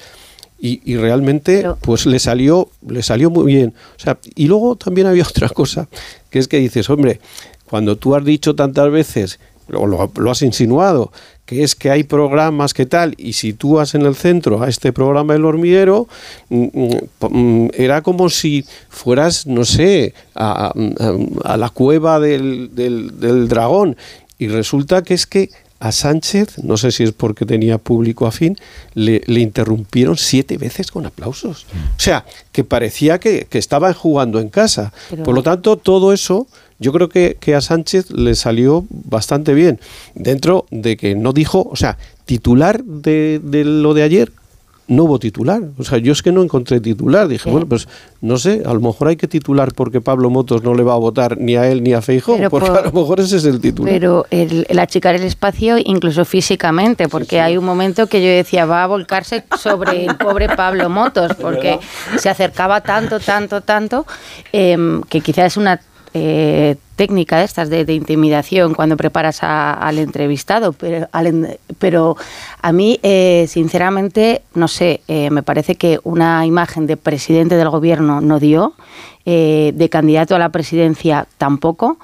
Y, 0.58 0.80
y 0.90 0.96
realmente, 0.96 1.66
pues 1.82 2.06
le 2.06 2.18
salió, 2.18 2.70
le 2.88 3.02
salió 3.02 3.28
muy 3.28 3.44
bien. 3.44 3.74
O 3.98 4.00
sea, 4.00 4.18
y 4.34 4.46
luego 4.46 4.76
también 4.76 5.06
había 5.06 5.24
otra 5.28 5.50
cosa, 5.50 5.86
que 6.30 6.38
es 6.38 6.48
que 6.48 6.56
dices, 6.56 6.88
hombre, 6.88 7.20
cuando 7.68 7.96
tú 7.96 8.14
has 8.14 8.24
dicho 8.24 8.54
tantas 8.54 8.90
veces, 8.90 9.38
o 9.70 9.86
lo, 9.86 10.10
lo 10.16 10.30
has 10.30 10.40
insinuado, 10.40 11.12
que 11.46 11.62
es 11.64 11.74
que 11.74 11.90
hay 11.90 12.05
programas 12.05 12.72
que 12.72 12.87
tal, 12.87 13.14
y 13.18 13.33
sitúas 13.35 13.94
en 13.94 14.02
el 14.07 14.14
centro 14.14 14.62
a 14.62 14.68
este 14.68 14.92
programa 14.92 15.35
El 15.35 15.44
Hormiguero, 15.44 16.09
mm, 16.48 16.66
mm, 16.72 17.26
mm, 17.31 17.68
era 17.74 18.00
como 18.02 18.31
si 18.31 18.64
fueras, 18.88 19.46
no 19.46 19.64
sé, 19.64 20.14
a, 20.35 20.68
a- 20.68 21.52
a 21.52 21.57
la 21.57 21.68
cueva 21.68 22.20
del, 22.20 22.70
del- 22.74 23.18
del 23.18 23.48
dragón. 23.48 23.96
Y 24.38 24.48
resulta 24.48 25.02
que 25.02 25.14
es 25.14 25.26
que 25.26 25.50
a 25.81 25.90
Sánchez, 25.90 26.62
no 26.62 26.76
sé 26.76 26.92
si 26.92 27.02
es 27.02 27.11
porque 27.11 27.44
tenía 27.44 27.76
público 27.76 28.26
afín, 28.28 28.57
le, 28.94 29.20
le 29.26 29.40
interrumpieron 29.40 30.16
siete 30.16 30.57
veces 30.57 30.92
con 30.92 31.07
aplausos. 31.07 31.66
O 31.96 32.00
sea, 32.00 32.24
que 32.52 32.62
parecía 32.62 33.18
que, 33.18 33.48
que 33.50 33.59
estaban 33.59 33.92
jugando 33.92 34.38
en 34.38 34.48
casa. 34.48 34.92
Pero- 35.11 35.24
Por 35.24 35.35
lo 35.35 35.42
tanto, 35.42 35.76
todo 35.76 36.12
eso 36.12 36.46
yo 36.83 36.92
creo 36.92 37.09
que, 37.09 37.37
que 37.40 37.55
a 37.55 37.61
Sánchez 37.61 38.11
le 38.11 38.35
salió 38.35 38.85
bastante 38.90 39.55
bien. 39.55 39.81
Dentro 40.14 40.66
de 40.71 40.97
que 40.97 41.14
no 41.14 41.33
dijo, 41.33 41.66
o 41.71 41.77
sea, 41.77 41.97
titular 42.27 42.83
de, 42.85 43.40
de 43.42 43.64
lo 43.64 43.95
de 43.95 44.03
ayer, 44.03 44.33
no 44.88 45.05
hubo 45.05 45.18
titular. 45.18 45.62
O 45.79 45.85
sea, 45.85 45.99
yo 45.99 46.12
es 46.12 46.23
que 46.23 46.33
no 46.33 46.42
encontré 46.42 46.81
titular. 46.81 47.29
Dije, 47.29 47.49
bueno, 47.51 47.66
pues 47.66 47.88
no 48.21 48.37
sé, 48.37 48.62
a 48.66 48.75
lo 48.75 48.81
mejor 48.81 49.09
hay 49.09 49.16
que 49.16 49.29
titular 49.29 49.73
porque 49.75 50.01
Pablo 50.01 50.29
Motos 50.29 50.62
no 50.64 50.75
le 50.75 50.83
va 50.83 50.92
a 50.95 50.99
votar 50.99 51.38
ni 51.38 51.57
a 51.57 51.71
él 51.71 51.83
ni 51.83 51.95
a 51.95 52.01
porque 52.03 52.49
por- 52.51 52.64
a 52.64 52.83
lo 52.83 52.92
mejor 52.92 53.21
ese 53.21 53.37
es 53.37 53.45
el 53.45 53.61
titular. 53.61 53.90
Pero 53.95 54.27
el, 54.31 54.66
el 54.68 54.79
achicar 54.81 55.14
el 55.14 55.23
espacio, 55.23 55.77
incluso 55.83 56.25
físicamente, 56.25 57.09
porque 57.09 57.40
hay 57.40 57.57
un 57.57 57.64
momento 57.64 58.07
que 58.09 58.21
yo 58.21 58.29
decía, 58.29 58.66
va 58.66 58.83
a 58.83 58.87
volcarse 58.87 59.45
sobre 59.59 60.05
el 60.05 60.16
pobre 60.16 60.49
Pablo 60.49 60.90
Motos, 60.90 61.33
porque 61.40 61.79
se 62.18 62.29
acercaba 62.29 62.81
tanto, 62.83 63.18
tanto, 63.21 63.61
tanto, 63.62 64.05
em, 64.53 65.01
que 65.05 65.21
quizás 65.21 65.53
es 65.53 65.57
una 65.57 65.81
eh, 66.14 66.77
técnica 66.96 67.38
de 67.38 67.44
estas 67.44 67.68
de, 67.68 67.92
intimidación 67.94 68.75
cuando 68.75 68.96
preparas 68.96 69.42
al 69.42 69.98
entrevistado, 69.98 70.72
pero, 70.72 71.09
al 71.11 71.59
pero 71.79 72.16
a 72.61 72.72
mí, 72.72 73.01
eh, 73.03 73.46
sinceramente, 73.48 74.42
no 74.55 74.68
sé, 74.68 75.01
eh, 75.09 75.31
me 75.31 75.42
parece 75.42 75.75
que 75.75 75.98
una 76.05 76.46
imagen 76.46 76.87
de 76.87 76.96
presidente 76.96 77.57
del 77.57 77.70
gobierno 77.70 78.20
no 78.20 78.38
dio, 78.38 78.75
eh, 79.25 79.72
de 79.75 79.88
candidato 79.88 80.37
a 80.37 80.38
la 80.38 80.51
presidencia 80.51 81.27
tampoco, 81.38 81.98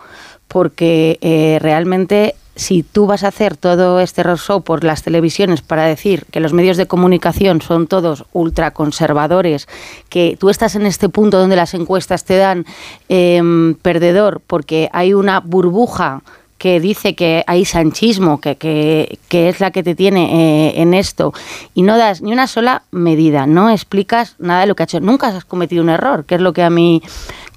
porque 0.49 1.59
realmente 1.61 2.35
si 2.59 2.83
tú 2.83 3.07
vas 3.07 3.23
a 3.23 3.29
hacer 3.29 3.57
todo 3.57 4.01
este 4.01 4.25
roadshow 4.25 4.62
por 4.62 4.83
las 4.83 5.05
televisiones 5.05 5.62
para 5.62 5.85
decir 5.85 6.27
que 6.33 6.40
los 6.40 6.53
medios 6.53 6.77
de 6.77 6.87
comunicación 6.87 7.62
son 7.62 7.87
todos 7.87 8.25
ultraconservadores, 8.33 9.68
que 10.09 10.37
tú 10.38 10.51
estás 10.51 10.75
en 10.75 10.85
este 10.85 11.09
punto 11.09 11.38
donde 11.38 11.55
las 11.55 11.75
encuestas 11.75 12.25
te 12.25 12.37
dan 12.37 12.66
em, 13.09 13.77
perdedor 13.77 14.42
porque 14.44 14.90
hay 14.92 15.14
una 15.14 15.38
burbuja 15.38 16.23
que 16.59 16.81
dice 16.81 17.14
que 17.14 17.44
hay 17.47 17.64
sanchismo, 17.64 18.40
que, 18.40 18.57
que, 18.57 19.21
que 19.29 19.49
es 19.49 19.61
la 19.61 19.71
que 19.71 19.85
te 19.85 19.94
tiene 19.94 20.66
eh, 20.66 20.83
en 20.83 20.92
esto, 20.92 21.33
y 21.73 21.83
no 21.83 21.97
das 21.97 22.21
ni 22.21 22.33
una 22.33 22.49
sola 22.49 22.83
medida, 22.90 23.47
no 23.47 23.71
explicas 23.71 24.35
nada 24.40 24.62
de 24.62 24.66
lo 24.66 24.75
que 24.75 24.83
ha 24.83 24.85
hecho. 24.85 24.99
Nunca 24.99 25.29
has 25.29 25.44
cometido 25.44 25.85
un 25.85 25.90
error, 25.90 26.25
que 26.25 26.35
es 26.35 26.40
lo 26.40 26.53
que 26.53 26.64
a 26.64 26.71
mí, 26.71 27.01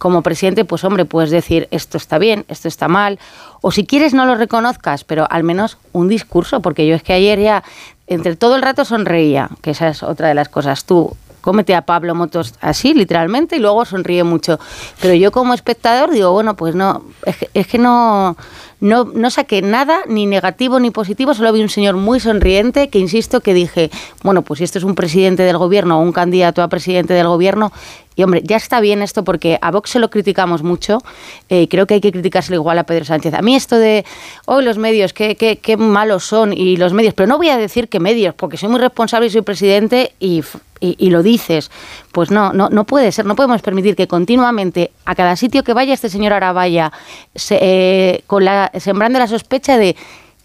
como 0.01 0.23
presidente, 0.23 0.65
pues 0.65 0.83
hombre, 0.83 1.05
puedes 1.05 1.29
decir 1.29 1.67
esto 1.69 1.95
está 1.95 2.17
bien, 2.17 2.43
esto 2.47 2.67
está 2.67 2.87
mal, 2.87 3.19
o 3.61 3.69
si 3.71 3.85
quieres 3.85 4.15
no 4.15 4.25
lo 4.25 4.33
reconozcas, 4.33 5.03
pero 5.03 5.27
al 5.29 5.43
menos 5.43 5.77
un 5.91 6.07
discurso, 6.07 6.59
porque 6.59 6.87
yo 6.87 6.95
es 6.95 7.03
que 7.03 7.13
ayer 7.13 7.39
ya, 7.39 7.63
entre 8.07 8.35
todo 8.35 8.55
el 8.55 8.63
rato 8.63 8.83
sonreía, 8.83 9.49
que 9.61 9.69
esa 9.69 9.89
es 9.89 10.01
otra 10.01 10.27
de 10.27 10.33
las 10.33 10.49
cosas. 10.49 10.85
Tú 10.85 11.15
cómete 11.41 11.75
a 11.75 11.83
Pablo 11.83 12.15
Motos 12.15 12.55
así, 12.61 12.95
literalmente, 12.95 13.57
y 13.57 13.59
luego 13.59 13.85
sonríe 13.85 14.23
mucho. 14.23 14.59
Pero 14.99 15.13
yo 15.13 15.31
como 15.31 15.53
espectador 15.53 16.09
digo, 16.09 16.31
bueno, 16.31 16.55
pues 16.55 16.73
no, 16.73 17.03
es 17.27 17.37
que, 17.37 17.51
es 17.53 17.67
que 17.67 17.77
no, 17.77 18.35
no, 18.81 19.29
saqué 19.29 19.61
nada, 19.61 19.99
ni 20.07 20.25
negativo 20.25 20.79
ni 20.79 20.89
positivo, 20.89 21.35
solo 21.35 21.53
vi 21.53 21.61
un 21.61 21.69
señor 21.69 21.95
muy 21.95 22.19
sonriente 22.19 22.89
que, 22.89 22.97
insisto, 22.97 23.39
que 23.39 23.53
dije, 23.53 23.91
bueno, 24.23 24.41
pues 24.41 24.57
si 24.57 24.63
esto 24.63 24.79
es 24.79 24.83
un 24.83 24.95
presidente 24.95 25.43
del 25.43 25.57
gobierno 25.59 25.99
o 25.99 26.01
un 26.01 26.11
candidato 26.11 26.63
a 26.63 26.67
presidente 26.67 27.13
del 27.13 27.27
gobierno, 27.27 27.71
y 28.15 28.23
hombre, 28.23 28.41
ya 28.43 28.57
está 28.57 28.81
bien 28.81 29.01
esto 29.01 29.23
porque 29.23 29.59
a 29.61 29.71
Vox 29.71 29.91
se 29.91 29.99
lo 29.99 30.09
criticamos 30.09 30.63
mucho, 30.63 30.97
eh, 31.49 31.67
creo 31.69 31.85
que 31.85 31.93
hay 31.93 32.01
que 32.01 32.11
criticárselo 32.11 32.55
igual 32.55 32.79
a 32.79 32.83
Pedro 32.83 33.05
Sánchez. 33.05 33.35
A 33.35 33.41
mí 33.41 33.55
esto 33.55 33.77
de, 33.77 34.03
hoy 34.45 34.65
los 34.65 34.79
medios, 34.79 35.13
qué, 35.13 35.35
qué, 35.35 35.59
qué 35.59 35.77
malos 35.77 36.25
son, 36.25 36.51
y 36.51 36.75
los 36.75 36.91
medios, 36.91 37.13
pero 37.13 37.27
no 37.27 37.37
voy 37.37 37.49
a 37.49 37.57
decir 37.57 37.87
que 37.87 37.99
medios, 37.99 38.33
porque 38.33 38.57
soy 38.57 38.69
muy 38.69 38.79
responsable 38.79 39.27
y 39.27 39.29
soy 39.29 39.41
presidente 39.41 40.13
y, 40.19 40.43
y, 40.81 41.09
lo 41.11 41.23
dices. 41.23 41.71
Pues 42.11 42.31
no, 42.31 42.51
no, 42.53 42.69
no 42.69 42.85
puede 42.85 43.11
ser, 43.11 43.25
no 43.25 43.35
podemos 43.35 43.61
permitir 43.61 43.95
que 43.95 44.07
continuamente 44.07 44.91
a 45.05 45.15
cada 45.15 45.35
sitio 45.35 45.63
que 45.63 45.73
vaya 45.73 45.93
este 45.93 46.09
señor 46.09 46.33
Arabaya, 46.33 46.91
se, 47.35 47.59
eh, 47.61 48.23
con 48.27 48.43
la, 48.43 48.71
sembrando 48.79 49.19
la 49.19 49.27
sospecha 49.27 49.77
de 49.77 49.95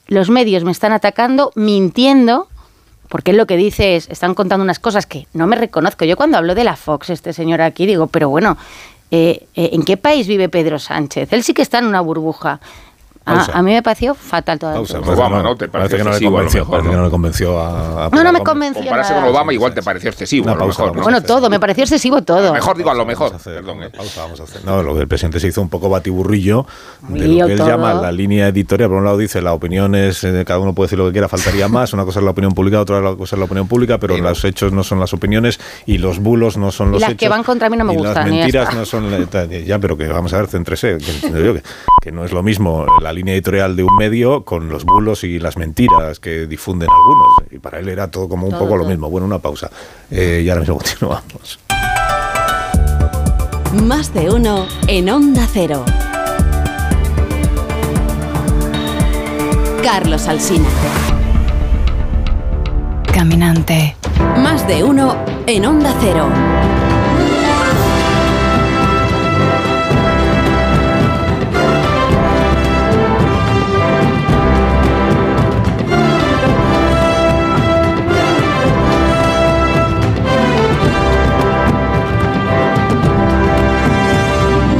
los 0.06 0.30
medios 0.30 0.62
me 0.62 0.70
están 0.70 0.92
atacando, 0.92 1.50
mintiendo, 1.54 2.48
porque 3.08 3.32
él 3.32 3.36
lo 3.36 3.46
que 3.46 3.56
dice 3.56 3.96
es, 3.96 4.08
están 4.08 4.34
contando 4.34 4.62
unas 4.62 4.78
cosas 4.78 5.06
que 5.06 5.26
no 5.32 5.46
me 5.46 5.56
reconozco. 5.56 6.04
Yo 6.04 6.16
cuando 6.16 6.38
hablo 6.38 6.54
de 6.54 6.64
la 6.64 6.76
Fox, 6.76 7.10
este 7.10 7.32
señor 7.32 7.60
aquí, 7.62 7.86
digo, 7.86 8.06
pero 8.06 8.28
bueno, 8.28 8.56
eh, 9.10 9.46
eh, 9.54 9.70
¿en 9.72 9.84
qué 9.84 9.96
país 9.96 10.26
vive 10.26 10.48
Pedro 10.48 10.78
Sánchez? 10.78 11.32
Él 11.32 11.42
sí 11.42 11.54
que 11.54 11.62
está 11.62 11.78
en 11.78 11.86
una 11.86 12.00
burbuja. 12.00 12.60
A, 13.26 13.60
mí 13.62 13.72
me 13.72 13.82
pareció 13.82 14.14
fatal 14.14 14.56
toda 14.58 14.74
Pausa, 14.74 15.00
la 15.00 15.12
Obama, 15.12 15.42
¿no? 15.42 15.56
Te 15.56 15.68
Parece 15.68 15.96
pareció 15.96 15.98
que 15.98 16.04
no 16.04 16.10
le 16.10 16.16
excesivo, 16.16 16.38
a 16.38 16.40
lo 16.42 16.46
convenció, 16.46 16.60
mejor, 16.60 16.70
parece 16.70 16.88
que 16.88 16.94
¿no? 16.94 16.98
no 17.00 17.04
le 17.06 17.10
convenció 17.10 17.58
a, 17.60 18.06
a 18.06 18.10
No, 18.10 18.22
no 18.24 18.32
me 18.32 18.40
convenció. 18.40 18.82
Compararse 18.82 19.12
nada. 19.12 19.22
con 19.24 19.34
Obama 19.34 19.52
igual 19.52 19.74
te 19.74 19.82
pareció 19.82 20.10
excesivo, 20.10 20.44
Una 20.44 20.52
a 20.52 20.54
lo 20.54 20.60
pausa, 20.60 20.82
mejor, 20.82 20.96
¿no? 20.96 21.02
Bueno, 21.02 21.22
todo, 21.22 21.50
me 21.50 21.58
pareció 21.58 21.82
excesivo 21.84 22.22
todo. 22.22 22.52
Mejor 22.52 22.76
digo 22.76 22.90
a 22.90 22.94
lo 22.94 23.04
mejor, 23.04 23.36
perdón. 23.42 23.82
¿eh? 23.82 23.90
Pausa, 23.90 24.22
vamos 24.22 24.40
a 24.40 24.44
hacer. 24.44 24.64
No, 24.64 24.80
lo 24.82 24.94
del 24.94 25.08
presidente 25.08 25.40
se 25.40 25.48
hizo 25.48 25.60
un 25.60 25.68
poco 25.68 25.88
batiburrillo 25.88 26.66
de 27.08 27.18
lo 27.20 27.24
Lío 27.26 27.46
que 27.46 27.52
él 27.54 27.58
todo. 27.58 27.68
llama 27.68 27.94
la 27.94 28.12
línea 28.12 28.46
editorial. 28.48 28.88
Por 28.90 28.98
un 28.98 29.04
lado 29.04 29.18
dice 29.18 29.42
la 29.42 29.52
opinión 29.54 29.94
es, 29.96 30.22
eh, 30.22 30.44
cada 30.46 30.60
uno 30.60 30.72
puede 30.72 30.86
decir 30.86 30.98
lo 30.98 31.06
que 31.06 31.12
quiera, 31.12 31.28
faltaría 31.28 31.66
más. 31.68 31.92
Una 31.94 32.04
cosa 32.04 32.20
es 32.20 32.24
la 32.24 32.30
opinión 32.30 32.52
pública, 32.52 32.80
otra 32.80 33.00
cosa 33.16 33.34
es 33.34 33.38
la 33.40 33.46
opinión 33.46 33.66
pública, 33.66 33.98
pero 33.98 34.16
los 34.16 34.44
hechos 34.44 34.72
no 34.72 34.84
son 34.84 35.00
las 35.00 35.12
opiniones 35.12 35.58
y 35.84 35.98
los 35.98 36.20
bulos 36.20 36.56
no 36.56 36.70
son 36.70 36.90
Y 36.90 36.92
los 36.92 37.00
las 37.00 37.10
hechos. 37.10 37.18
que 37.18 37.28
van 37.28 37.42
contra 37.42 37.68
mí 37.70 37.76
no 37.76 37.84
me 37.84 37.94
gustan, 37.94 38.14
Las 38.14 38.26
mentiras 38.28 38.74
no 38.74 38.84
son. 38.84 39.06
Ya, 39.66 39.78
pero 39.80 39.96
que 39.96 40.06
vamos 40.06 40.32
a 40.32 40.36
ver, 40.38 40.46
céntrese. 40.46 40.98
Que, 40.98 41.10
entiendo 41.10 41.40
yo 41.40 41.54
que, 41.54 41.62
que 42.02 42.12
no 42.12 42.24
es 42.24 42.32
lo 42.32 42.42
mismo 42.42 42.86
la 43.02 43.12
línea 43.16 43.34
editorial 43.34 43.74
de 43.74 43.82
un 43.82 43.96
medio 43.96 44.44
con 44.44 44.68
los 44.68 44.84
bulos 44.84 45.24
y 45.24 45.38
las 45.38 45.56
mentiras 45.56 46.20
que 46.20 46.46
difunden 46.46 46.88
algunos. 46.90 47.50
Y 47.50 47.58
para 47.58 47.80
él 47.80 47.88
era 47.88 48.10
todo 48.10 48.28
como 48.28 48.46
un 48.46 48.52
Todo, 48.52 48.60
poco 48.60 48.76
lo 48.76 48.84
mismo. 48.84 49.10
Bueno, 49.10 49.26
una 49.26 49.38
pausa. 49.38 49.70
Eh, 50.10 50.42
y 50.44 50.48
ahora 50.48 50.60
mismo 50.60 50.76
continuamos. 50.78 51.58
Más 53.82 54.12
de 54.14 54.30
uno 54.30 54.66
en 54.86 55.08
Onda 55.10 55.46
Cero. 55.50 55.84
Carlos 59.82 60.28
Alsina. 60.28 60.68
Caminante. 63.12 63.96
Más 64.42 64.66
de 64.68 64.84
uno 64.84 65.16
en 65.46 65.64
Onda 65.64 65.94
Cero. 66.00 66.75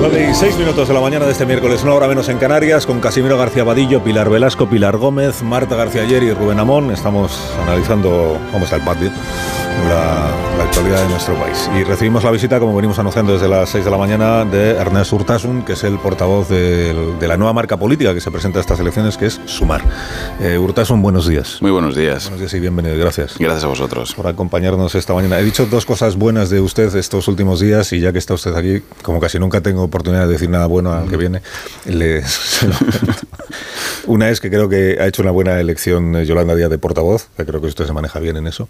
Nueve 0.09 0.29
y 0.31 0.35
seis 0.35 0.57
minutos 0.57 0.87
de 0.87 0.95
la 0.95 1.01
mañana 1.01 1.25
de 1.27 1.33
este 1.33 1.45
miércoles, 1.47 1.83
una 1.83 1.95
hora 1.95 2.07
menos 2.07 2.29
en 2.29 2.39
Canarias, 2.39 2.87
con 2.87 3.01
Casimiro 3.01 3.37
García 3.37 3.65
Vadillo, 3.65 4.05
Pilar 4.05 4.31
Velasco, 4.31 4.69
Pilar 4.69 4.97
Gómez, 4.99 5.43
Marta 5.43 5.75
García 5.75 6.03
Ayer 6.03 6.23
y 6.23 6.33
Rubén 6.33 6.61
Amón. 6.61 6.93
Estamos 6.93 7.37
analizando 7.61 8.39
cómo 8.53 8.65
está 8.65 8.77
el 8.77 8.83
patio, 8.83 9.11
la, 9.89 10.31
la 10.59 10.65
actualidad 10.65 11.03
de 11.03 11.09
nuestro 11.09 11.35
país. 11.35 11.69
Y 11.77 11.83
recibimos 11.83 12.23
la 12.23 12.31
visita, 12.31 12.61
como 12.61 12.77
venimos 12.77 12.97
anunciando 13.01 13.33
desde 13.33 13.49
las 13.49 13.69
6 13.71 13.85
de 13.85 13.91
la 13.91 13.97
mañana, 13.99 14.45
de 14.45 14.71
Ernest 14.77 15.13
Urtasun, 15.13 15.65
que 15.65 15.73
es 15.73 15.83
el 15.83 15.99
portavoz 15.99 16.49
del- 16.51 17.19
de 17.19 17.27
la 17.29 17.37
nueva 17.37 17.53
marca 17.53 17.77
política 17.77 18.15
que 18.15 18.21
se 18.21 18.31
presenta 18.31 18.59
a 18.59 18.63
estas 18.63 18.79
elecciones, 18.79 19.17
que 19.17 19.27
es 19.27 19.41
Sumar. 19.47 19.83
Eh, 20.41 20.57
Urtasun, 20.57 21.03
buenos 21.03 21.27
días. 21.27 21.59
Muy 21.61 21.73
buenos 21.73 21.97
días. 21.97 22.25
Buenos 22.25 22.41
días 22.41 22.55
y 22.55 22.61
bienvenido, 22.61 22.97
gracias. 22.97 23.35
Gracias 23.41 23.65
a 23.65 23.67
vosotros. 23.67 24.15
por 24.15 24.29
acompañarnos 24.29 24.95
esta 24.95 25.15
mañana. 25.15 25.41
He 25.41 25.45
dicho 25.45 25.67
dos 25.67 25.85
cosas 25.85 26.15
buenas 26.17 26.49
de 26.49 26.61
usted 26.61 26.95
estos 26.95 27.27
últimos 27.27 27.59
días 27.59 27.93
y 27.93 27.99
ya 28.01 28.13
que 28.13 28.19
está 28.19 28.35
usted 28.35 28.55
aquí, 28.55 28.83
como 29.03 29.19
casi 29.21 29.39
nunca 29.41 29.61
tengo 29.61 29.89
oportunidad 29.97 30.27
de 30.27 30.33
decir 30.33 30.51
nada 30.51 30.67
bueno 30.67 30.93
al 30.93 31.09
que 31.09 31.17
viene, 31.17 31.43
le, 31.87 32.23
se 32.27 32.69
lo 32.69 32.75
cuento. 32.77 33.27
Una 34.07 34.31
es 34.31 34.41
que 34.41 34.51
creo 34.51 34.69
que 34.69 34.99
ha 35.01 35.07
hecho 35.07 35.23
una 35.23 35.31
buena 35.31 35.59
elección 35.61 36.15
eh, 36.15 36.25
Yolanda 36.25 36.55
Díaz 36.55 36.71
de 36.71 36.79
portavoz, 36.79 37.29
que 37.37 37.45
creo 37.45 37.61
que 37.61 37.67
usted 37.67 37.87
se 37.87 37.93
maneja 37.93 38.21
bien 38.21 38.37
en 38.37 38.47
eso. 38.47 38.69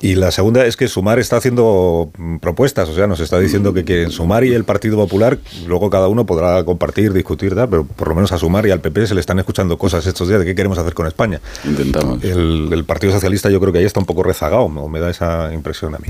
Y 0.00 0.14
la 0.14 0.30
segunda 0.30 0.64
es 0.66 0.76
que 0.76 0.88
Sumar 0.88 1.18
está 1.18 1.36
haciendo 1.36 2.10
mm, 2.16 2.36
propuestas, 2.36 2.88
o 2.88 2.94
sea, 2.94 3.06
nos 3.06 3.20
está 3.20 3.38
diciendo 3.38 3.72
que, 3.72 3.84
que 3.84 4.02
en 4.02 4.10
Sumar 4.10 4.44
y 4.44 4.52
el 4.52 4.64
Partido 4.64 4.96
Popular, 4.96 5.38
luego 5.66 5.90
cada 5.90 6.08
uno 6.08 6.26
podrá 6.26 6.62
compartir, 6.64 7.12
discutir, 7.12 7.54
tal, 7.54 7.68
pero 7.68 7.84
por 7.84 8.08
lo 8.08 8.14
menos 8.14 8.30
a 8.32 8.38
Sumar 8.38 8.66
y 8.66 8.70
al 8.70 8.80
PP 8.80 9.06
se 9.06 9.14
le 9.14 9.20
están 9.20 9.38
escuchando 9.38 9.78
cosas 9.78 10.06
estos 10.06 10.28
días 10.28 10.40
de 10.40 10.46
qué 10.46 10.54
queremos 10.54 10.78
hacer 10.78 10.94
con 10.94 11.06
España. 11.06 11.40
Intentamos. 11.64 12.22
El, 12.22 12.68
el 12.72 12.84
Partido 12.84 13.12
Socialista 13.12 13.50
yo 13.50 13.60
creo 13.60 13.72
que 13.72 13.80
ahí 13.80 13.84
está 13.84 14.00
un 14.00 14.06
poco 14.06 14.22
rezagado, 14.22 14.62
o 14.64 14.88
me 14.88 15.00
da 15.00 15.10
esa 15.10 15.52
impresión 15.52 15.94
a 15.94 15.98
mí. 15.98 16.08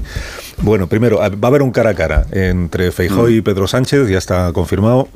Bueno, 0.59 0.89
primero, 0.89 1.19
va 1.19 1.27
a 1.27 1.47
haber 1.47 1.63
un 1.63 1.71
cara 1.71 1.91
a 1.91 1.95
cara 1.95 2.27
entre 2.33 2.91
Feijóo 2.93 3.29
y 3.29 3.41
Pedro 3.41 3.67
Sánchez, 3.69 4.09
ya 4.09 4.19
está 4.19 4.53
confirmado. 4.53 5.09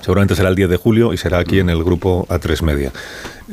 Seguramente 0.00 0.34
será 0.34 0.48
el 0.48 0.54
10 0.56 0.68
de 0.70 0.76
julio 0.76 1.12
y 1.12 1.16
será 1.16 1.38
aquí 1.38 1.60
en 1.60 1.70
el 1.70 1.82
grupo 1.84 2.26
A3 2.28 2.62
Media. 2.62 2.92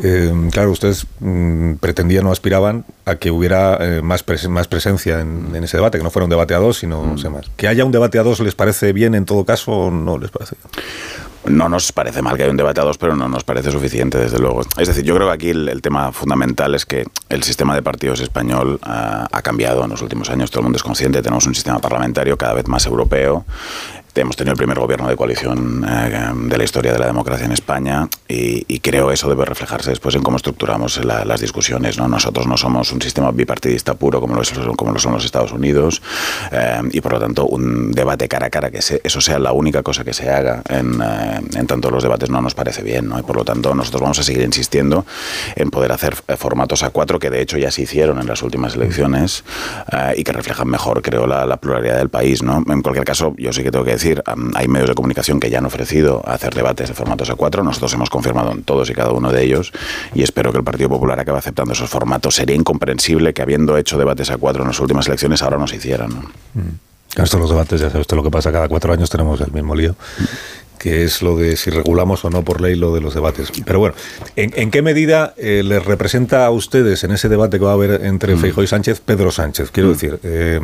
Eh, 0.03 0.33
claro, 0.51 0.71
ustedes 0.71 1.05
mm, 1.19 1.73
pretendían 1.75 2.25
o 2.25 2.31
aspiraban 2.31 2.83
a 3.05 3.15
que 3.15 3.29
hubiera 3.31 3.77
eh, 3.79 4.01
más, 4.01 4.25
pres- 4.25 4.49
más 4.49 4.67
presencia 4.67 5.19
en, 5.21 5.51
en 5.55 5.63
ese 5.63 5.77
debate, 5.77 5.97
que 5.97 6.03
no 6.03 6.09
fuera 6.09 6.23
un 6.25 6.29
debate 6.29 6.53
a 6.53 6.57
dos, 6.59 6.77
sino 6.79 7.05
no 7.05 7.17
sé 7.17 7.29
más. 7.29 7.49
¿Que 7.57 7.67
haya 7.67 7.85
un 7.85 7.91
debate 7.91 8.17
a 8.19 8.23
dos 8.23 8.39
les 8.39 8.55
parece 8.55 8.91
bien 8.91 9.15
en 9.15 9.25
todo 9.25 9.45
caso 9.45 9.71
o 9.71 9.91
no 9.91 10.17
les 10.17 10.31
parece? 10.31 10.55
No 11.45 11.69
nos 11.69 11.91
parece 11.91 12.21
mal 12.21 12.37
que 12.37 12.43
haya 12.43 12.51
un 12.51 12.57
debate 12.57 12.81
a 12.81 12.83
dos, 12.83 12.97
pero 12.97 13.15
no 13.15 13.27
nos 13.27 13.43
parece 13.43 13.71
suficiente, 13.71 14.17
desde 14.17 14.37
luego. 14.39 14.61
Es 14.77 14.87
decir, 14.87 15.03
yo 15.03 15.15
creo 15.15 15.27
que 15.27 15.33
aquí 15.33 15.49
el, 15.49 15.67
el 15.69 15.81
tema 15.81 16.11
fundamental 16.11 16.75
es 16.75 16.85
que 16.85 17.05
el 17.29 17.43
sistema 17.43 17.73
de 17.75 17.81
partidos 17.81 18.19
español 18.19 18.79
ah, 18.83 19.27
ha 19.31 19.41
cambiado 19.41 19.83
en 19.83 19.89
los 19.89 20.01
últimos 20.01 20.29
años. 20.29 20.51
Todo 20.51 20.59
el 20.61 20.63
mundo 20.65 20.77
es 20.77 20.83
consciente. 20.83 21.21
Tenemos 21.21 21.45
un 21.47 21.55
sistema 21.55 21.79
parlamentario 21.79 22.37
cada 22.37 22.53
vez 22.53 22.67
más 22.67 22.85
europeo. 22.85 23.45
Hemos 24.13 24.35
tenido 24.35 24.51
el 24.51 24.57
primer 24.57 24.77
gobierno 24.77 25.07
de 25.07 25.15
coalición 25.15 25.85
eh, 25.89 26.31
de 26.35 26.57
la 26.57 26.63
historia 26.65 26.91
de 26.91 26.99
la 26.99 27.05
democracia 27.07 27.45
en 27.45 27.53
España 27.53 28.09
y, 28.27 28.65
y 28.67 28.79
creo 28.81 29.09
eso 29.09 29.29
debe 29.29 29.45
reflejarse 29.45 29.89
después 29.89 30.13
en 30.15 30.21
cómo 30.21 30.35
estructuramos 30.35 31.03
la- 31.05 31.23
las 31.23 31.39
discusiones. 31.39 31.97
¿no? 31.97 32.09
Nosotros 32.09 32.45
no 32.45 32.57
somos 32.57 32.91
un 32.91 33.01
sistema 33.01 33.31
bipartidista 33.31 33.93
puro 33.93 34.19
como 34.19 34.35
lo, 34.35 34.41
es- 34.41 34.51
como 34.75 34.91
lo 34.91 34.99
son 34.99 35.13
los 35.13 35.23
Estados 35.23 35.53
Unidos 35.53 36.01
eh, 36.51 36.81
y 36.91 36.99
por 36.99 37.13
lo 37.13 37.19
tanto 37.21 37.45
un 37.47 37.91
debate 37.93 38.27
cara 38.27 38.47
a 38.47 38.49
cara, 38.49 38.69
que 38.69 38.81
se- 38.81 38.99
eso 39.01 39.21
sea 39.21 39.39
la 39.39 39.53
única 39.53 39.81
cosa 39.81 40.03
que 40.03 40.13
se 40.13 40.29
haga 40.29 40.61
en, 40.67 41.01
eh, 41.01 41.39
en 41.55 41.67
tanto 41.67 41.89
los 41.89 42.03
debates 42.03 42.29
no 42.29 42.41
nos 42.41 42.53
parece 42.53 42.83
bien. 42.83 43.07
¿no? 43.07 43.17
Y 43.17 43.23
por 43.23 43.37
lo 43.37 43.45
tanto 43.45 43.73
nosotros 43.73 44.01
vamos 44.01 44.19
a 44.19 44.23
seguir 44.23 44.41
insistiendo 44.43 45.05
en 45.55 45.71
poder 45.71 45.93
hacer 45.93 46.15
eh, 46.27 46.35
formatos 46.35 46.83
a 46.83 46.89
cuatro 46.89 47.17
que 47.17 47.29
de 47.29 47.41
hecho 47.41 47.57
ya 47.57 47.71
se 47.71 47.83
hicieron 47.83 48.19
en 48.19 48.27
las 48.27 48.43
últimas 48.43 48.75
elecciones 48.75 49.45
eh, 49.91 50.15
y 50.17 50.23
que 50.25 50.33
reflejan 50.33 50.67
mejor, 50.67 51.01
creo, 51.01 51.25
la, 51.27 51.45
la 51.45 51.55
pluralidad 51.57 51.95
del 51.97 52.09
país. 52.09 52.43
¿no? 52.43 52.61
En 52.67 52.81
cualquier 52.81 53.05
caso, 53.05 53.33
yo 53.37 53.53
sí 53.53 53.63
que 53.63 53.71
tengo 53.71 53.85
que 53.85 53.91
decir, 53.91 54.00
am, 54.25 54.51
hay 54.55 54.67
medios 54.67 54.89
de 54.89 54.95
comunicación 54.95 55.39
que 55.39 55.49
ya 55.49 55.59
han 55.59 55.65
ofrecido 55.65 56.21
hacer 56.27 56.53
debates 56.53 56.89
de 56.89 56.93
formatos 56.93 57.29
a 57.29 57.35
cuatro. 57.35 57.63
Nosotros 57.63 57.93
hemos 57.93 58.09
confirmado 58.09 58.51
en 58.51 58.63
todos 58.63 58.89
y 58.89 58.93
cada 58.93 59.11
uno 59.11 59.31
de 59.31 59.43
ellos 59.43 59.71
y 60.13 60.23
espero 60.23 60.51
que 60.51 60.57
el 60.57 60.63
Partido 60.63 60.89
Popular 60.89 61.19
acabe 61.19 61.37
aceptando 61.37 61.73
esos 61.73 61.89
formatos. 61.89 62.35
Sería 62.35 62.55
incomprensible 62.55 63.33
que 63.33 63.41
habiendo 63.41 63.77
hecho 63.77 63.97
debates 63.97 64.31
a 64.31 64.37
cuatro 64.37 64.63
en 64.63 64.69
las 64.69 64.79
últimas 64.79 65.07
elecciones 65.07 65.41
ahora 65.41 65.57
no 65.57 65.67
se 65.67 65.77
hicieran. 65.77 66.09
¿no? 66.09 66.21
Claro, 67.13 67.25
Esto 67.25 67.39
los 67.39 67.49
debates, 67.49 67.81
ya 67.81 67.89
sabe 67.89 68.01
usted 68.01 68.15
lo 68.15 68.23
que 68.23 68.31
pasa, 68.31 68.51
cada 68.51 68.67
cuatro 68.69 68.93
años 68.93 69.09
tenemos 69.09 69.41
el 69.41 69.51
mismo 69.51 69.75
lío, 69.75 69.95
que 70.79 71.03
es 71.03 71.21
lo 71.21 71.35
de 71.35 71.57
si 71.57 71.69
regulamos 71.69 72.23
o 72.23 72.29
no 72.29 72.41
por 72.43 72.61
ley 72.61 72.75
lo 72.75 72.93
de 72.93 73.01
los 73.01 73.13
debates. 73.13 73.51
Pero 73.65 73.79
bueno, 73.79 73.95
¿en, 74.37 74.53
en 74.55 74.71
qué 74.71 74.81
medida 74.81 75.33
eh, 75.37 75.61
les 75.63 75.83
representa 75.83 76.45
a 76.45 76.51
ustedes 76.51 77.03
en 77.03 77.11
ese 77.11 77.27
debate 77.27 77.59
que 77.59 77.65
va 77.65 77.71
a 77.71 77.73
haber 77.73 78.05
entre 78.05 78.37
Feijóo 78.37 78.63
y 78.63 78.67
Sánchez, 78.67 79.01
Pedro 79.01 79.29
Sánchez? 79.29 79.71
Quiero 79.71 79.89
decir, 79.89 80.19
eh, 80.23 80.61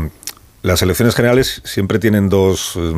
las 0.63 0.81
elecciones 0.81 1.15
generales 1.15 1.61
siempre 1.63 1.99
tienen 1.99 2.29
dos, 2.29 2.73
eh, 2.75 2.93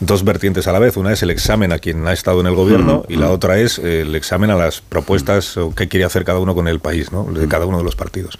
dos 0.00 0.24
vertientes 0.24 0.66
a 0.66 0.72
la 0.72 0.78
vez. 0.78 0.96
Una 0.96 1.12
es 1.12 1.22
el 1.22 1.30
examen 1.30 1.72
a 1.72 1.78
quien 1.78 2.06
ha 2.06 2.12
estado 2.12 2.40
en 2.40 2.46
el 2.46 2.54
gobierno 2.54 3.04
y 3.08 3.16
la 3.16 3.30
otra 3.30 3.58
es 3.58 3.78
el 3.78 4.14
examen 4.14 4.50
a 4.50 4.56
las 4.56 4.80
propuestas 4.80 5.56
o 5.56 5.74
qué 5.74 5.88
quiere 5.88 6.04
hacer 6.04 6.24
cada 6.24 6.40
uno 6.40 6.54
con 6.54 6.68
el 6.68 6.80
país, 6.80 7.12
¿no? 7.12 7.24
de 7.24 7.48
cada 7.48 7.66
uno 7.66 7.78
de 7.78 7.84
los 7.84 7.96
partidos. 7.96 8.38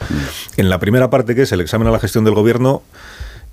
En 0.57 0.69
la 0.69 0.79
primera 0.79 1.11
parte, 1.11 1.35
que 1.35 1.43
es 1.43 1.53
el 1.53 1.61
examen 1.61 1.89
a 1.89 1.91
la 1.91 2.01
gestión 2.01 2.25
del 2.25 2.35
gobierno, 2.35 2.83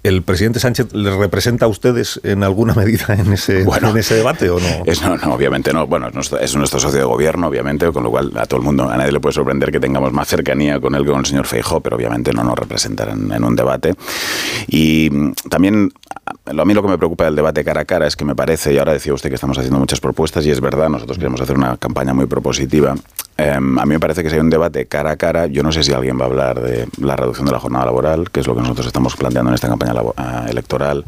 ¿El 0.07 0.21
presidente 0.21 0.61
Sánchez 0.61 0.93
les 0.93 1.13
representa 1.15 1.65
a 1.65 1.67
ustedes 1.67 2.21
en 2.23 2.41
alguna 2.41 2.73
medida 2.75 3.13
en 3.13 3.33
ese, 3.33 3.63
en 3.63 3.97
ese 3.97 4.15
debate 4.15 4.49
o 4.49 4.57
no? 4.57 4.85
Es, 4.85 5.01
no, 5.01 5.17
no, 5.17 5.33
obviamente 5.33 5.73
no. 5.73 5.85
Bueno, 5.85 6.07
es 6.07 6.13
nuestro, 6.13 6.39
es 6.39 6.55
nuestro 6.55 6.79
socio 6.79 6.99
de 6.99 7.05
gobierno, 7.05 7.47
obviamente, 7.47 7.91
con 7.91 8.03
lo 8.03 8.09
cual 8.09 8.31
a 8.37 8.45
todo 8.45 8.61
el 8.61 8.65
mundo, 8.65 8.89
a 8.89 8.95
nadie 8.95 9.11
le 9.11 9.19
puede 9.19 9.33
sorprender 9.33 9.69
que 9.69 9.81
tengamos 9.81 10.13
más 10.13 10.29
cercanía 10.29 10.79
con 10.79 10.95
él 10.95 11.03
que 11.03 11.11
con 11.11 11.19
el 11.19 11.25
señor 11.25 11.45
Feijó, 11.45 11.81
pero 11.81 11.97
obviamente 11.97 12.31
no 12.31 12.45
nos 12.45 12.57
representan 12.57 13.09
en, 13.09 13.31
en 13.33 13.43
un 13.43 13.55
debate. 13.57 13.95
Y 14.67 15.09
mm, 15.11 15.33
también, 15.49 15.91
a 16.47 16.65
mí 16.65 16.73
lo 16.73 16.81
que 16.81 16.87
me 16.87 16.97
preocupa 16.97 17.25
del 17.25 17.35
debate 17.35 17.63
cara 17.63 17.81
a 17.81 17.85
cara 17.85 18.07
es 18.07 18.15
que 18.15 18.25
me 18.25 18.35
parece, 18.35 18.73
y 18.73 18.77
ahora 18.77 18.93
decía 18.93 19.13
usted 19.13 19.29
que 19.29 19.35
estamos 19.35 19.57
haciendo 19.57 19.79
muchas 19.79 19.99
propuestas, 19.99 20.45
y 20.45 20.51
es 20.51 20.61
verdad, 20.61 20.89
nosotros 20.89 21.17
queremos 21.17 21.41
hacer 21.41 21.57
una 21.57 21.77
campaña 21.77 22.13
muy 22.13 22.25
propositiva. 22.25 22.95
Eh, 23.37 23.51
a 23.51 23.59
mí 23.59 23.93
me 23.93 23.99
parece 23.99 24.23
que 24.23 24.29
si 24.29 24.35
hay 24.35 24.41
un 24.41 24.49
debate 24.49 24.87
cara 24.87 25.11
a 25.11 25.15
cara, 25.15 25.45
yo 25.45 25.61
no 25.61 25.71
sé 25.71 25.83
si 25.83 25.93
alguien 25.93 26.19
va 26.19 26.23
a 26.23 26.25
hablar 26.25 26.59
de 26.59 26.87
la 26.99 27.15
reducción 27.15 27.45
de 27.45 27.51
la 27.51 27.59
jornada 27.59 27.85
laboral, 27.85 28.31
que 28.31 28.39
es 28.39 28.47
lo 28.47 28.55
que 28.55 28.61
nosotros 28.61 28.87
estamos 28.87 29.15
planteando 29.15 29.51
en 29.51 29.55
esta 29.55 29.67
campaña 29.67 29.93
ah, 30.17 30.45
electoral, 30.49 31.05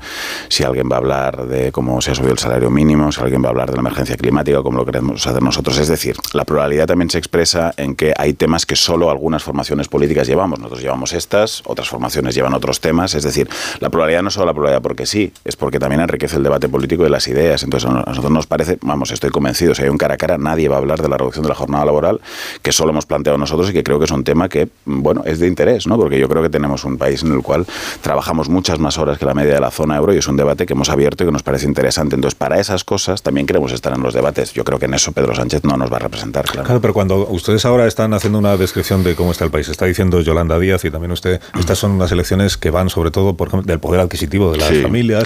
si 0.48 0.64
alguien 0.64 0.88
va 0.92 0.98
a 0.98 1.00
hablar 1.00 1.48
de 1.48 1.72
cómo 1.72 2.00
se 2.02 2.12
ha 2.12 2.16
subido 2.16 2.34
el 2.34 2.38
salario 2.38 2.70
mínimo, 2.70 3.12
si 3.12 3.20
alguien 3.20 3.42
va 3.42 3.48
a 3.48 3.50
hablar 3.50 3.70
de 3.70 3.78
la 3.78 3.80
emergencia 3.80 4.16
climática, 4.16 4.62
como 4.62 4.78
lo 4.78 4.86
queremos 4.86 5.26
hacer 5.26 5.42
nosotros. 5.42 5.80
Es 5.80 5.88
decir, 5.88 6.18
la 6.34 6.46
pluralidad 6.46 6.86
también 6.86 7.10
se 7.10 7.18
expresa 7.18 7.74
en 7.78 7.96
que 7.96 8.14
hay 8.16 8.34
temas 8.34 8.68
que 8.68 8.76
solo 8.76 9.10
algunas 9.10 9.44
formaciones 9.44 9.88
políticas 9.88 10.28
llevamos. 10.28 10.60
Nosotros 10.60 10.84
llevamos 10.84 11.14
estas, 11.14 11.64
otras 11.66 11.90
formaciones 11.90 12.36
llevan 12.36 12.54
otros 12.54 12.80
temas. 12.80 13.16
Es 13.16 13.24
decir, 13.24 13.50
la 13.80 13.90
pluralidad 13.90 14.22
no 14.22 14.28
es 14.28 14.36
solo 14.36 14.46
la 14.46 14.54
pluralidad 14.54 14.84
porque 14.84 15.08
sí, 15.08 15.29
es 15.44 15.56
porque 15.56 15.80
también 15.80 16.02
enriquece 16.02 16.38
el 16.38 16.44
debate 16.44 16.70
político 16.70 17.04
de 17.04 17.10
las 17.10 17.28
ideas. 17.28 17.64
Entonces, 17.64 17.90
a 17.90 17.94
nosotros 17.94 18.32
nos 18.32 18.48
parece, 18.48 18.78
vamos, 18.82 19.12
estoy 19.12 19.30
convencido, 19.30 19.76
si 19.76 19.84
hay 19.84 19.90
un 19.90 19.98
cara 19.98 20.16
a 20.16 20.18
cara, 20.18 20.38
nadie 20.38 20.70
va 20.70 20.76
a 20.76 20.80
hablar 20.80 21.02
de 21.02 21.10
la 21.10 21.18
reducción 21.18 21.44
de 21.44 21.50
la 21.50 21.56
jornada 21.56 21.86
laboral, 21.86 22.22
que 22.62 22.72
solo 22.72 22.92
hemos 22.92 23.06
planteado 23.06 23.38
nosotros 23.38 23.70
y 23.70 23.74
que 23.74 23.84
creo 23.84 24.00
que 24.00 24.06
es 24.06 24.12
un 24.12 24.24
tema 24.24 24.50
que, 24.50 24.70
bueno, 24.86 25.24
es 25.26 25.40
de 25.40 25.48
interés, 25.48 25.88
¿no? 25.88 25.98
Porque 25.98 26.20
yo 26.20 26.30
creo 26.30 26.42
que 26.42 26.50
tenemos 26.50 26.84
un 26.86 26.98
país 26.98 27.24
en 27.24 27.34
el 27.34 27.42
cual 27.42 27.66
trabajamos 28.02 28.50
muchas 28.50 28.80
más 28.80 28.98
horas 28.98 29.18
que 29.18 29.26
la 29.26 29.34
media 29.34 29.54
de 29.54 29.60
la 29.60 29.72
zona 29.72 29.98
euro 29.98 30.14
y 30.14 30.18
es 30.18 30.28
un 30.28 30.38
debate 30.38 30.66
que 30.66 30.74
hemos 30.74 30.90
abierto 30.90 31.24
y 31.24 31.28
que 31.28 31.32
nos 31.32 31.44
parece 31.44 31.66
interesante. 31.66 32.16
Entonces, 32.16 32.38
para 32.38 32.60
esas 32.60 32.84
cosas 32.84 33.22
también 33.22 33.46
queremos 33.46 33.72
estar 33.72 33.94
en 33.94 34.02
los 34.02 34.14
debates. 34.14 34.54
Yo 34.54 34.64
creo 34.64 34.80
que 34.80 34.86
en 34.86 34.94
eso 34.94 35.12
Pedro 35.12 35.36
Sánchez 35.36 35.64
no 35.64 35.78
nos 35.78 35.92
va 35.92 35.98
a 35.98 36.00
representar, 36.00 36.46
claro. 36.46 36.66
Claro, 36.66 36.82
pero 36.82 36.94
cuando 36.94 37.28
ustedes 37.28 37.66
ahora 37.66 37.88
están 37.88 38.14
haciendo 38.14 38.40
una 38.40 38.58
descripción 38.58 39.04
de 39.04 39.16
cómo 39.16 39.32
está 39.32 39.46
el 39.46 39.52
país, 39.52 39.68
está 39.68 39.86
diciendo 39.86 40.22
Yolanda 40.22 40.58
Díaz 40.60 40.86
y 40.86 40.92
también 40.92 41.12
usted, 41.12 41.42
estas 41.60 41.78
son 41.78 41.92
unas 41.92 42.12
elecciones 42.12 42.58
que 42.58 42.70
van 42.70 42.90
sobre 42.90 43.12
todo 43.12 43.36
por 43.36 43.50
del 43.64 43.80
poder 43.80 44.02
adquisitivo 44.02 44.52
de 44.52 44.60
las 44.60 44.82
familias, 44.82 45.19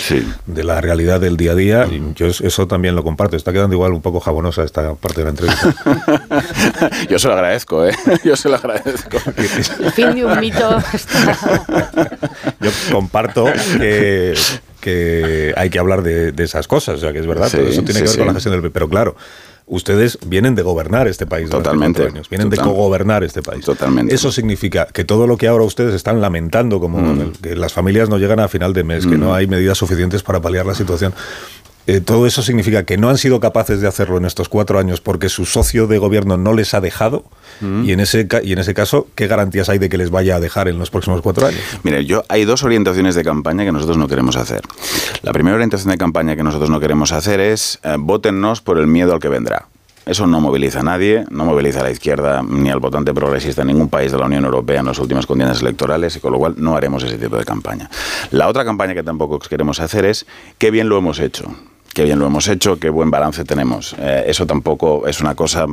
de 0.45 0.63
la 0.63 0.81
realidad 0.81 1.19
del 1.19 1.37
día 1.37 1.51
a 1.51 1.55
día, 1.55 1.87
y 1.89 2.13
yo 2.15 2.27
eso 2.27 2.67
también 2.67 2.95
lo 2.95 3.03
comparto. 3.03 3.35
Está 3.35 3.51
quedando 3.51 3.75
igual 3.75 3.93
un 3.93 4.01
poco 4.01 4.19
jabonosa 4.19 4.63
esta 4.63 4.95
parte 4.95 5.21
de 5.21 5.23
la 5.23 5.29
entrevista. 5.31 5.75
yo 7.09 7.19
se 7.19 7.27
lo 7.27 7.33
agradezco, 7.33 7.85
¿eh? 7.85 7.93
Yo 8.23 8.35
se 8.35 8.49
lo 8.49 8.55
agradezco. 8.55 9.17
El 9.79 9.91
fin 9.91 10.15
de 10.15 10.25
un 10.25 10.39
mito. 10.39 10.77
yo 12.59 12.71
comparto 12.91 13.45
que 13.77 14.33
que 14.83 15.53
hay 15.55 15.69
que 15.69 15.79
hablar 15.79 16.03
de, 16.03 16.33
esas 16.43 16.67
cosas, 16.67 16.95
o 16.95 16.97
sea 16.97 17.13
que 17.13 17.19
es 17.19 17.25
verdad, 17.25 17.49
todo 17.49 17.61
eso 17.61 17.83
tiene 17.83 18.01
que 18.01 18.09
ver 18.09 18.17
con 18.17 18.27
la 18.27 18.33
gestión 18.33 18.61
del 18.61 18.71
Pero 18.71 18.89
claro, 18.89 19.15
ustedes 19.65 20.19
vienen 20.25 20.55
de 20.55 20.61
gobernar 20.61 21.07
este 21.07 21.25
país 21.25 21.49
Totalmente. 21.49 22.05
años, 22.05 22.29
vienen 22.29 22.49
de 22.49 22.57
cogobernar 22.57 23.23
este 23.23 23.41
país. 23.41 23.65
Totalmente. 23.65 24.13
Eso 24.13 24.31
significa 24.31 24.87
que 24.87 25.03
todo 25.03 25.27
lo 25.27 25.37
que 25.37 25.47
ahora 25.47 25.63
ustedes 25.63 25.93
están 25.93 26.21
lamentando, 26.21 26.79
como 26.79 26.99
mm. 26.99 27.31
que 27.41 27.55
las 27.55 27.73
familias 27.73 28.09
no 28.09 28.17
llegan 28.17 28.39
a 28.39 28.47
final 28.47 28.73
de 28.73 28.83
mes, 28.83 29.05
que 29.05 29.17
no 29.17 29.29
mm. 29.29 29.33
hay 29.33 29.47
medidas 29.47 29.77
suficientes 29.77 30.23
para 30.23 30.41
paliar 30.41 30.65
la 30.65 30.75
situación, 30.75 31.13
eh, 31.85 31.99
todo 31.99 32.25
eso 32.25 32.41
significa 32.41 32.83
que 32.83 32.97
no 32.97 33.09
han 33.09 33.17
sido 33.17 33.39
capaces 33.39 33.81
de 33.81 33.87
hacerlo 33.87 34.17
en 34.17 34.25
estos 34.25 34.47
cuatro 34.47 34.79
años 34.79 35.01
porque 35.01 35.27
su 35.27 35.45
socio 35.45 35.87
de 35.87 35.97
gobierno 35.97 36.37
no 36.37 36.53
les 36.53 36.73
ha 36.73 36.81
dejado. 36.81 37.25
Mm. 37.59 37.85
Y, 37.85 37.91
en 37.91 37.99
ese, 37.99 38.27
y 38.43 38.53
en 38.53 38.59
ese 38.59 38.73
caso, 38.73 39.07
¿qué 39.15 39.27
garantías 39.27 39.69
hay 39.69 39.79
de 39.79 39.89
que 39.89 39.97
les 39.97 40.09
vaya 40.09 40.37
a 40.37 40.39
dejar 40.39 40.67
en 40.69 40.79
los 40.79 40.89
próximos 40.89 41.21
cuatro 41.21 41.47
años? 41.47 41.61
Mire, 41.83 42.05
yo 42.05 42.23
hay 42.29 42.45
dos 42.45 42.63
orientaciones 42.63 43.15
de 43.15 43.23
campaña 43.23 43.65
que 43.65 43.71
nosotros 43.71 43.97
no 43.97 44.07
queremos 44.07 44.37
hacer. 44.37 44.61
La 45.23 45.33
primera 45.33 45.55
orientación 45.55 45.91
de 45.91 45.97
campaña 45.97 46.35
que 46.35 46.43
nosotros 46.43 46.69
no 46.69 46.79
queremos 46.79 47.11
hacer 47.11 47.39
es 47.39 47.79
eh, 47.83 47.97
votennos 47.99 48.61
por 48.61 48.77
el 48.77 48.87
miedo 48.87 49.13
al 49.13 49.19
que 49.19 49.29
vendrá. 49.29 49.67
Eso 50.05 50.27
no 50.27 50.41
moviliza 50.41 50.81
a 50.81 50.83
nadie, 50.83 51.23
no 51.29 51.45
moviliza 51.45 51.79
a 51.79 51.83
la 51.83 51.91
izquierda 51.91 52.41
ni 52.45 52.69
al 52.69 52.79
votante 52.79 53.13
progresista 53.13 53.61
en 53.61 53.69
ningún 53.69 53.87
país 53.87 54.11
de 54.11 54.17
la 54.17 54.25
Unión 54.25 54.43
Europea 54.43 54.81
en 54.81 54.85
las 54.85 54.99
últimas 54.99 55.25
condiciones 55.25 55.61
electorales 55.61 56.15
y 56.17 56.19
con 56.19 56.33
lo 56.33 56.39
cual 56.39 56.55
no 56.57 56.75
haremos 56.75 57.03
ese 57.03 57.17
tipo 57.17 57.37
de 57.37 57.45
campaña. 57.45 57.89
La 58.31 58.49
otra 58.49 58.65
campaña 58.65 58.93
que 58.93 59.03
tampoco 59.03 59.39
queremos 59.39 59.79
hacer 59.79 60.03
es 60.03 60.25
qué 60.57 60.71
bien 60.71 60.89
lo 60.89 60.97
hemos 60.97 61.19
hecho 61.19 61.55
qué 61.93 62.03
bien 62.03 62.19
lo 62.19 62.25
hemos 62.25 62.47
hecho, 62.47 62.79
qué 62.79 62.89
buen 62.89 63.11
balance 63.11 63.43
tenemos. 63.45 63.95
Eh, 63.99 64.25
eso 64.27 64.45
tampoco 64.45 65.07
es 65.07 65.21
una 65.21 65.35
cosa 65.35 65.65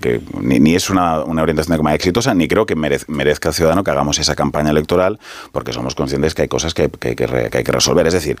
que 0.00 0.20
ni, 0.40 0.74
es 0.74 0.90
una, 0.90 1.18
orientación 1.20 1.74
de 1.74 1.76
campaña 1.76 1.96
exitosa, 1.96 2.34
ni 2.34 2.48
creo 2.48 2.66
que 2.66 2.74
merezca 2.74 3.50
al 3.50 3.54
ciudadano 3.54 3.84
que 3.84 3.90
hagamos 3.90 4.18
esa 4.18 4.34
campaña 4.34 4.70
electoral, 4.70 5.18
porque 5.52 5.72
somos 5.72 5.94
conscientes 5.94 6.34
que 6.34 6.42
hay 6.42 6.48
cosas 6.48 6.74
que, 6.74 6.90
hay 7.00 7.14
que 7.64 7.72
resolver. 7.72 8.06
Es 8.06 8.14
decir, 8.14 8.36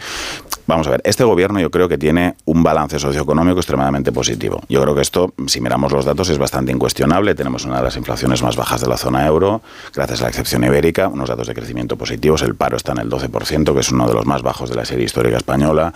vamos 0.66 0.86
a 0.86 0.90
ver, 0.90 1.02
este 1.04 1.24
gobierno 1.24 1.60
yo 1.60 1.70
creo 1.70 1.88
que 1.88 1.98
tiene 1.98 2.34
un 2.46 2.62
balance 2.62 2.98
socioeconómico 2.98 3.58
extremadamente 3.58 4.10
positivo. 4.10 4.62
Yo 4.68 4.82
creo 4.82 4.94
que 4.94 5.02
esto, 5.02 5.34
si 5.46 5.60
miramos 5.60 5.92
los 5.92 6.04
datos, 6.04 6.30
es 6.30 6.38
bastante 6.38 6.72
incuestionable. 6.72 7.34
Tenemos 7.34 7.64
una 7.64 7.76
de 7.76 7.82
las 7.82 7.96
inflaciones 7.96 8.42
más 8.42 8.56
bajas 8.56 8.80
de 8.80 8.88
la 8.88 8.96
zona 8.96 9.26
euro, 9.26 9.60
gracias 9.94 10.20
a 10.20 10.24
la 10.24 10.28
excepción 10.30 10.64
ibérica, 10.64 11.08
unos 11.08 11.28
datos 11.28 11.46
de 11.46 11.54
crecimiento 11.54 11.96
positivos. 11.96 12.42
El 12.42 12.54
paro 12.54 12.76
está 12.76 12.92
en 12.92 12.98
el 12.98 13.10
12%, 13.10 13.74
que 13.74 13.80
es 13.80 13.92
uno 13.92 14.08
de 14.08 14.14
los 14.14 14.24
más 14.24 14.42
bajos 14.42 14.70
de 14.70 14.76
la 14.76 14.84
serie 14.84 15.04
histórica 15.04 15.36
española 15.36 15.92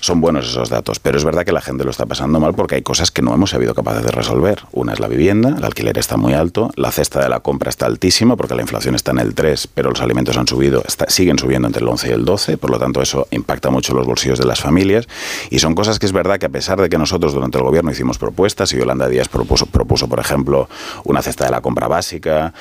son 0.00 0.20
buenos 0.20 0.48
esos 0.48 0.70
datos, 0.70 0.98
pero 0.98 1.18
es 1.18 1.24
verdad 1.24 1.44
que 1.44 1.52
la 1.52 1.60
gente 1.60 1.84
lo 1.84 1.90
está 1.90 2.06
pasando 2.06 2.40
mal 2.40 2.54
porque 2.54 2.76
hay 2.76 2.82
cosas 2.82 3.10
que 3.10 3.22
no 3.22 3.34
hemos 3.34 3.50
sabido 3.50 3.74
capaces 3.74 4.02
de 4.02 4.10
resolver. 4.10 4.62
Una 4.72 4.94
es 4.94 5.00
la 5.00 5.08
vivienda, 5.08 5.54
el 5.56 5.64
alquiler 5.64 5.98
está 5.98 6.16
muy 6.16 6.32
alto, 6.32 6.70
la 6.76 6.90
cesta 6.90 7.20
de 7.20 7.28
la 7.28 7.40
compra 7.40 7.68
está 7.68 7.86
altísima 7.86 8.36
porque 8.36 8.54
la 8.54 8.62
inflación 8.62 8.94
está 8.94 9.10
en 9.12 9.18
el 9.18 9.34
3, 9.34 9.68
pero 9.74 9.90
los 9.90 10.00
alimentos 10.00 10.36
han 10.36 10.48
subido, 10.48 10.82
siguen 11.08 11.38
subiendo 11.38 11.68
entre 11.68 11.82
el 11.82 11.88
11 11.88 12.08
y 12.08 12.12
el 12.12 12.24
12, 12.24 12.56
por 12.56 12.70
lo 12.70 12.78
tanto 12.78 13.02
eso 13.02 13.28
impacta 13.30 13.70
mucho 13.70 13.94
los 13.94 14.06
bolsillos 14.06 14.38
de 14.38 14.46
las 14.46 14.60
familias 14.60 15.06
y 15.50 15.58
son 15.58 15.74
cosas 15.74 15.98
que 15.98 16.06
es 16.06 16.12
verdad 16.12 16.38
que 16.38 16.46
a 16.46 16.50
pesar 16.50 16.80
de 16.80 16.88
que 16.88 16.98
nosotros 16.98 17.34
durante 17.34 17.58
el 17.58 17.64
gobierno 17.64 17.90
hicimos 17.90 18.18
propuestas 18.18 18.72
y 18.72 18.78
Yolanda 18.78 19.08
Díaz 19.08 19.28
propuso, 19.28 19.66
propuso 19.66 20.08
por 20.08 20.20
ejemplo, 20.20 20.68
una 21.04 21.22
cesta 21.22 21.44
de 21.44 21.50
la 21.50 21.60
compra 21.60 21.88
básica, 21.88 22.54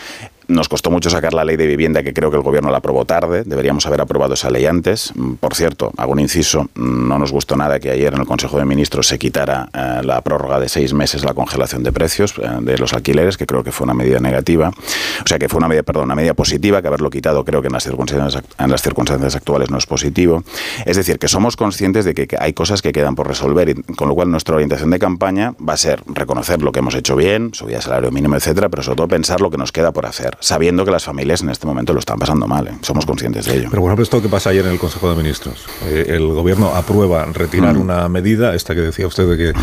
nos 0.50 0.68
costó 0.68 0.90
mucho 0.90 1.10
sacar 1.10 1.34
la 1.34 1.46
ley 1.46 1.56
de 1.56 1.68
vivienda, 1.68 2.04
que 2.04 2.14
creo 2.14 2.32
que 2.32 2.38
el 2.38 2.44
gobierno 2.44 2.72
la 2.72 2.80
aprobó 2.80 3.06
tarde. 3.06 3.44
Deberíamos 3.46 3.86
haber 3.86 4.02
aprobado 4.02 4.34
esa 4.34 4.50
ley 4.50 4.66
antes. 4.66 5.14
Mm, 5.16 5.34
por 5.36 5.54
cierto, 5.56 5.94
hago 5.96 6.12
un 6.12 6.20
inciso. 6.20 6.64
Mm, 6.76 7.08
no 7.08 7.20
nos 7.20 7.32
gustó 7.32 7.56
nada 7.56 7.80
que 7.80 7.92
ayer 7.92 8.14
en 8.14 8.22
el 8.22 8.26
Consejo 8.26 8.58
de 8.58 8.66
Ministros 8.66 9.08
se 9.08 9.20
quitara 9.20 9.70
eh, 9.74 10.02
la 10.04 10.22
prórroga 10.22 10.60
de 10.60 10.68
seis 10.68 10.94
meses, 10.94 11.24
la 11.24 11.34
congelación 11.34 11.84
de 11.84 11.92
precios 11.92 12.34
eh, 12.40 12.48
de 12.62 12.78
los 12.78 12.94
alquileres, 12.94 13.38
que 13.38 13.46
creo 13.46 13.64
que 13.64 13.72
fue 13.72 13.86
una 13.86 13.94
medida 13.94 14.20
negativa. 14.20 14.70
O 14.70 15.28
sea, 15.28 15.38
que 15.38 15.48
fue 15.48 15.60
una 15.60 15.68
medida, 15.68 15.84
perdón, 15.84 16.06
una 16.06 16.16
medida 16.16 16.34
positiva, 16.34 16.82
que 16.82 16.88
haberlo 16.88 17.12
quitado 17.12 17.46
creo 17.46 17.62
que 17.62 17.68
en 17.68 17.74
las 17.74 17.84
circunstancias, 17.84 18.44
en 18.58 18.72
las 18.72 18.82
circunstancias 18.82 19.36
actuales 19.36 19.70
no 19.70 19.78
es 19.78 19.86
positivo. 19.86 20.44
Es 20.86 20.98
decir, 20.98 21.20
que 21.20 21.28
somos 21.28 21.56
conscientes 21.58 22.06
de 22.06 22.16
que 22.16 22.28
hay 22.40 22.54
cosas 22.54 22.82
que 22.82 22.92
quedan 22.92 23.14
por 23.16 23.28
resolver, 23.28 23.70
y 23.70 23.76
con 23.94 24.10
lo 24.10 24.16
cual 24.16 24.32
nuestra 24.32 24.56
orientación 24.56 24.90
de 24.90 24.98
campaña 24.98 25.54
va 25.58 25.74
a 25.74 25.78
ser 25.78 26.02
reconocer 26.08 26.64
lo 26.64 26.72
que 26.72 26.80
hemos 26.80 26.96
hecho 26.96 27.16
bien, 27.16 27.54
subida 27.54 27.78
de 27.78 27.84
salario 27.84 28.12
mínimo, 28.12 28.36
etcétera, 28.36 28.70
pero 28.70 28.82
sobre 28.82 28.98
todo 28.98 29.08
pensar 29.08 29.42
lo 29.42 29.52
que 29.52 29.58
nos 29.58 29.72
queda 29.72 29.92
por 29.92 30.08
hacer 30.08 30.39
sabiendo 30.40 30.86
que 30.86 30.92
las 30.92 31.04
familias 31.04 31.42
en 31.42 31.50
este 31.50 31.68
momento 31.68 31.94
lo 31.94 32.00
están 32.00 32.18
pasando 32.18 32.48
mal. 32.48 32.68
¿eh? 32.68 32.72
Somos 32.82 33.06
conscientes 33.06 33.46
de 33.46 33.58
ello. 33.58 33.68
Pero 33.70 33.82
por 33.82 33.90
ejemplo, 33.90 34.04
esto 34.04 34.22
que 34.22 34.30
pasa 34.30 34.52
ayer 34.52 34.66
en 34.66 34.72
el 34.72 34.80
Consejo 34.80 35.10
de 35.10 35.16
Ministros. 35.16 35.66
Eh, 35.86 36.06
el 36.10 36.28
gobierno 36.28 36.76
aprueba 36.76 37.26
retirar 37.26 37.76
mm. 37.76 37.82
una 37.82 38.10
medida, 38.10 38.56
esta 38.56 38.74
que 38.74 38.82
decía 38.82 39.08
usted, 39.08 39.28
de 39.30 39.38
que 39.38 39.54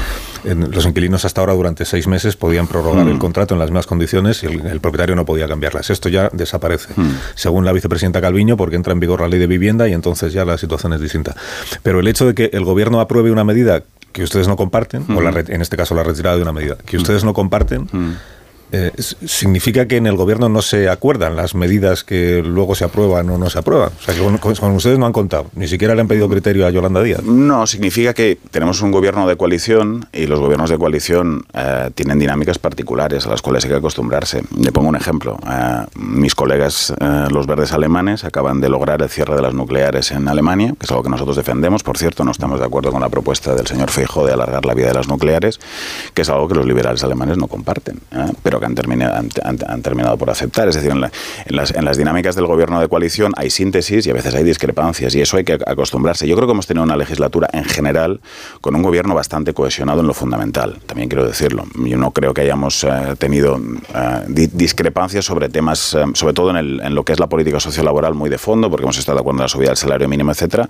los 0.54 0.86
inquilinos 0.86 1.24
hasta 1.24 1.40
ahora 1.40 1.54
durante 1.54 1.84
seis 1.84 2.06
meses 2.06 2.36
podían 2.36 2.66
prorrogar 2.66 3.08
el 3.08 3.14
mm. 3.14 3.18
contrato 3.18 3.54
en 3.54 3.60
las 3.60 3.70
mismas 3.70 3.86
condiciones 3.86 4.42
y 4.42 4.46
el, 4.46 4.80
propietario 4.80 5.16
no 5.16 5.24
podía 5.24 5.48
cambiarlas. 5.48 5.90
Esto 5.90 6.08
ya 6.08 6.28
desaparece, 6.32 6.92
mm. 6.94 7.10
según 7.34 7.64
la 7.64 7.72
vicepresidenta 7.72 8.20
Calviño, 8.20 8.56
porque 8.56 8.76
entra 8.76 8.92
en 8.92 9.00
vigor 9.00 9.20
la 9.20 9.28
ley 9.28 9.38
de 9.38 9.46
vivienda 9.46 9.88
y 9.88 9.92
entonces 9.92 10.32
ya 10.32 10.44
la 10.44 10.58
situación 10.58 10.92
es 10.92 11.00
distinta. 11.00 11.34
Pero 11.82 12.00
el 12.00 12.08
hecho 12.08 12.26
de 12.26 12.34
que 12.34 12.50
el 12.52 12.64
gobierno 12.64 13.00
apruebe 13.00 13.30
una 13.30 13.44
medida 13.44 13.82
que 14.12 14.22
ustedes 14.22 14.48
no 14.48 14.56
comparten, 14.56 15.04
o 15.10 15.20
en 15.20 15.60
este 15.60 15.76
caso 15.76 15.94
la 15.94 16.02
retirada 16.02 16.36
de 16.36 16.42
una 16.42 16.52
medida 16.52 16.76
que 16.86 16.96
ustedes 16.96 17.22
no 17.22 17.34
comparten, 17.34 17.88
eh, 18.72 18.90
significa 19.24 19.86
que 19.86 19.96
en 19.96 20.06
el 20.06 20.16
gobierno 20.16 20.48
no 20.48 20.60
se 20.60 20.88
acuerdan 20.88 21.36
las 21.36 21.54
medidas 21.54 22.02
que 22.02 22.42
luego 22.44 22.74
se 22.74 22.84
aprueban 22.84 23.28
o 23.30 23.38
no 23.38 23.48
se 23.48 23.58
aprueban. 23.58 23.90
O 23.98 24.02
sea, 24.02 24.14
que 24.14 24.20
con, 24.20 24.72
ustedes 24.72 24.98
no 24.98 25.06
han 25.06 25.12
contado, 25.12 25.46
ni 25.54 25.68
siquiera 25.68 25.94
le 25.94 26.00
han 26.00 26.08
pedido 26.08 26.28
criterio 26.28 26.66
a 26.66 26.70
Yolanda 26.70 27.02
Díaz. 27.02 27.22
No, 27.22 27.66
significa 27.66 28.12
que 28.12 28.38
tenemos 28.50 28.80
un 28.82 28.90
gobierno 28.90 29.26
de 29.28 29.36
coalición 29.36 30.06
y 30.12 30.26
los 30.26 30.40
gobiernos 30.40 30.70
de 30.70 30.78
coalición 30.78 31.44
eh, 31.54 31.90
tienen 31.94 32.18
dinámicas 32.18 32.58
particulares 32.58 33.26
a 33.26 33.30
las 33.30 33.42
cuales 33.42 33.64
hay 33.64 33.70
que 33.70 33.76
acostumbrarse. 33.76 34.42
Le 34.58 34.72
pongo 34.72 34.88
un 34.88 34.96
ejemplo. 34.96 35.38
Eh, 35.48 35.86
mis 35.96 36.34
colegas, 36.34 36.92
los 37.30 37.46
verdes 37.46 37.72
alemanes, 37.72 38.24
acaban 38.24 38.60
de 38.60 38.68
lograr 38.68 39.00
el 39.02 39.08
cierre 39.08 39.36
de 39.36 39.42
las 39.42 39.54
nucleares 39.54 40.10
en 40.10 40.28
Alemania, 40.28 40.74
que 40.78 40.86
es 40.86 40.90
algo 40.90 41.02
que 41.02 41.10
nosotros 41.10 41.36
defendemos. 41.36 41.82
Por 41.82 41.98
cierto, 41.98 42.24
no 42.24 42.30
estamos 42.30 42.58
de 42.58 42.66
acuerdo 42.66 42.90
con 42.90 43.00
la 43.00 43.08
propuesta 43.08 43.54
del 43.54 43.66
señor 43.66 43.90
Feijóo 43.90 44.26
de 44.26 44.32
alargar 44.32 44.64
la 44.64 44.74
vida 44.74 44.88
de 44.88 44.94
las 44.94 45.08
nucleares, 45.08 45.60
que 46.14 46.22
es 46.22 46.28
algo 46.28 46.48
que 46.48 46.54
los 46.54 46.66
liberales 46.66 47.04
alemanes 47.04 47.36
no 47.36 47.46
comparten. 47.46 48.00
Pero 48.42 48.55
que 48.60 48.66
han 48.66 48.74
terminado, 48.74 49.14
han, 49.16 49.82
terminado 49.82 50.16
por 50.16 50.30
aceptar. 50.30 50.68
Es 50.68 50.76
decir, 50.76 50.90
en, 50.90 51.00
las, 51.00 51.74
en, 51.74 51.84
las, 51.84 51.96
dinámicas 51.96 52.34
del 52.34 52.46
gobierno 52.46 52.80
de 52.80 52.88
coalición 52.88 53.32
hay 53.36 53.50
síntesis 53.50 54.06
y 54.06 54.10
a 54.10 54.14
veces 54.14 54.34
hay 54.34 54.44
discrepancias 54.44 55.14
y 55.14 55.20
eso 55.20 55.36
hay 55.36 55.44
que 55.44 55.54
acostumbrarse. 55.54 56.26
Yo 56.26 56.36
creo 56.36 56.46
que 56.46 56.52
hemos 56.52 56.66
tenido 56.66 56.84
una 56.84 56.96
legislatura 56.96 57.48
en 57.52 57.64
general 57.64 58.20
con 58.60 58.74
un 58.74 58.82
gobierno 58.82 59.14
bastante 59.14 59.54
cohesionado 59.54 60.00
en 60.00 60.06
lo 60.06 60.14
fundamental, 60.14 60.78
también 60.86 61.08
quiero 61.08 61.26
decirlo. 61.26 61.64
Yo 61.74 61.96
no 61.96 62.10
creo 62.10 62.34
que 62.34 62.42
hayamos 62.42 62.84
eh, 62.84 63.14
tenido 63.18 63.58
eh, 63.94 64.48
discrepancias 64.52 65.24
sobre 65.24 65.48
temas, 65.48 65.94
eh, 65.94 66.04
sobre 66.14 66.34
todo 66.34 66.50
en, 66.50 66.56
el, 66.56 66.80
en, 66.82 66.94
lo 66.94 67.04
que 67.04 67.12
es 67.12 67.20
la 67.20 67.26
política 67.26 67.60
sociolaboral 67.60 68.14
muy 68.14 68.30
de 68.30 68.38
fondo, 68.38 68.70
porque 68.70 68.84
hemos 68.84 68.98
estado 68.98 69.16
de 69.16 69.20
acuerdo 69.20 69.40
en 69.40 69.42
la 69.44 69.48
subida 69.48 69.68
del 69.68 69.76
salario 69.76 70.08
mínimo, 70.08 70.30
etcétera, 70.32 70.68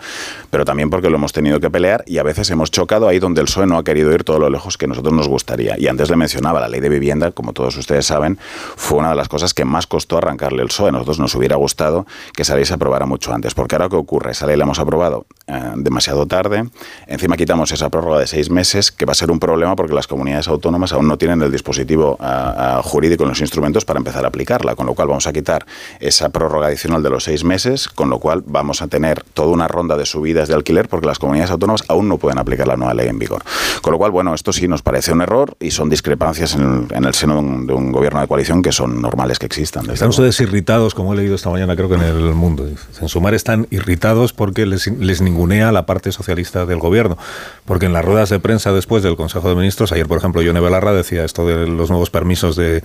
pero 0.51 0.65
también 0.65 0.91
porque 0.91 1.11
lo 1.11 1.17
hemos 1.17 1.33
tenido 1.33 1.61
que 1.61 1.71
pelear 1.71 2.05
y 2.07 2.19
a 2.19 2.23
veces 2.23 2.51
hemos 2.51 2.71
chocado 2.71 3.09
ahí 3.09 3.19
donde 3.19 3.41
el 3.41 3.47
PSOE 3.47 3.67
no 3.67 3.79
ha 3.79 3.85
querido 3.85 4.13
ir 4.13 4.25
todo 4.25 4.39
lo 4.39 4.51
lejos 4.51 4.77
que 4.77 4.87
nosotros 4.87 5.15
nos 5.15 5.29
gustaría. 5.29 5.77
Y 5.79 5.89
antes 5.89 6.11
le 6.11 6.17
mencionaba 6.17 6.61
la 6.61 6.69
ley 6.69 6.81
de 6.81 6.89
vivienda, 6.89 7.31
como 7.31 7.53
todos 7.53 7.76
ustedes 7.81 8.07
saben, 8.07 8.39
fue 8.77 8.99
una 8.99 9.11
de 9.11 9.17
las 9.17 9.29
cosas 9.29 9.55
que 9.55 9.65
más 9.65 9.87
costó 9.87 10.19
arrancarle 10.19 10.63
el 10.63 10.69
PSOE. 10.69 10.89
A 10.89 10.93
nosotros 10.93 11.19
nos 11.19 11.35
hubiera 11.35 11.57
gustado 11.57 12.07
que 12.35 12.43
esa 12.43 12.57
se 12.65 12.75
aprobara 12.75 13.07
mucho 13.07 13.33
antes, 13.33 13.55
porque 13.55 13.75
ahora 13.75 13.89
¿qué 13.89 13.97
ocurre? 13.97 14.33
Esa 14.33 14.47
ley 14.47 14.57
la 14.57 14.65
hemos 14.65 14.79
aprobado 14.79 15.27
eh, 15.49 15.73
demasiado 15.77 16.27
tarde, 16.27 16.69
encima 17.07 17.37
quitamos 17.37 17.71
esa 17.71 17.89
prórroga 17.89 18.19
de 18.19 18.27
seis 18.27 18.51
meses, 18.51 18.91
que 18.91 19.05
va 19.05 19.13
a 19.13 19.15
ser 19.15 19.31
un 19.31 19.39
problema 19.39 19.77
porque 19.77 19.95
las 19.95 20.07
comunidades 20.07 20.49
autónomas 20.49 20.93
aún 20.93 21.07
no 21.07 21.19
tienen 21.19 21.41
el 21.43 21.53
dispositivo 21.53 22.19
eh, 22.21 22.27
eh, 22.27 22.81
jurídico 22.83 23.25
y 23.25 23.29
los 23.29 23.41
instrumentos 23.41 23.85
para 23.85 23.99
empezar 23.99 24.25
a 24.25 24.29
aplicarla, 24.29 24.75
con 24.75 24.87
lo 24.87 24.95
cual 24.95 25.09
vamos 25.09 25.27
a 25.27 25.33
quitar 25.33 25.65
esa 26.01 26.31
prórroga 26.31 26.67
adicional 26.67 27.03
de 27.03 27.11
los 27.11 27.25
seis 27.25 27.45
meses, 27.45 27.89
con 27.89 28.11
lo 28.11 28.19
cual 28.19 28.43
vamos 28.45 28.83
a 28.83 28.89
tener 28.89 29.23
toda 29.35 29.49
una 29.49 29.69
ronda 29.69 29.97
de 29.97 30.05
subidas 30.05 30.49
de 30.49 30.55
alquiler 30.55 30.89
porque 30.89 31.07
las 31.07 31.19
comunidades 31.19 31.53
autónomas 31.53 31.85
aún 31.89 32.09
no 32.09 32.19
pueden 32.19 32.39
aplicar 32.39 32.67
la 32.67 32.77
nueva 32.77 32.95
ley 32.95 33.09
en 33.09 33.19
vigor. 33.19 33.45
Con 33.83 33.93
lo 33.93 33.99
cual, 33.99 34.11
bueno, 34.11 34.35
esto 34.35 34.53
sí 34.53 34.67
nos 34.67 34.83
parece 34.83 35.13
un 35.13 35.23
error 35.23 35.57
y 35.61 35.71
son 35.71 35.89
discrepancias 35.89 36.55
en 36.57 36.89
el, 36.91 37.15
seno 37.15 37.35
de 37.35 37.41
un, 37.41 37.67
de 37.69 37.73
un 37.73 37.93
gobierno 37.93 38.21
de 38.21 38.27
coalición 38.27 38.63
que 38.63 38.73
son 38.73 39.01
normales 39.01 39.39
que 39.39 39.47
existan. 39.47 39.89
Están 39.91 40.09
ustedes 40.09 40.41
irritados, 40.41 40.95
como 40.95 41.13
he 41.13 41.17
leído 41.17 41.37
esta 41.37 41.51
mañana, 41.51 41.77
creo 41.77 41.89
que 41.89 41.95
en 41.95 42.03
el 42.03 42.35
mundo. 42.35 42.67
En 43.01 43.09
Sumar 43.09 43.35
están 43.35 43.69
irritados 43.71 44.33
porque 44.33 44.67
les, 44.67 44.89
les 44.89 45.21
ningunea 45.37 45.71
la 45.71 45.85
parte 45.85 46.13
socialista 46.13 46.65
del 46.65 46.79
gobierno. 46.79 47.19
Porque 47.67 47.87
en 47.87 47.93
las 47.93 48.05
ruedas 48.05 48.31
de 48.31 48.41
prensa 48.41 48.73
después 48.73 49.03
del 49.03 49.17
Consejo 49.17 49.49
de 49.51 49.55
Ministros, 49.55 49.93
ayer 49.93 50.07
por 50.07 50.19
ejemplo 50.19 50.41
Yone 50.41 50.61
Belarra 50.61 50.95
decía 50.95 51.25
esto 51.25 51.47
de 51.47 51.67
los 51.67 51.91
nuevos 51.91 52.11
permisos 52.11 52.57
de, 52.57 52.83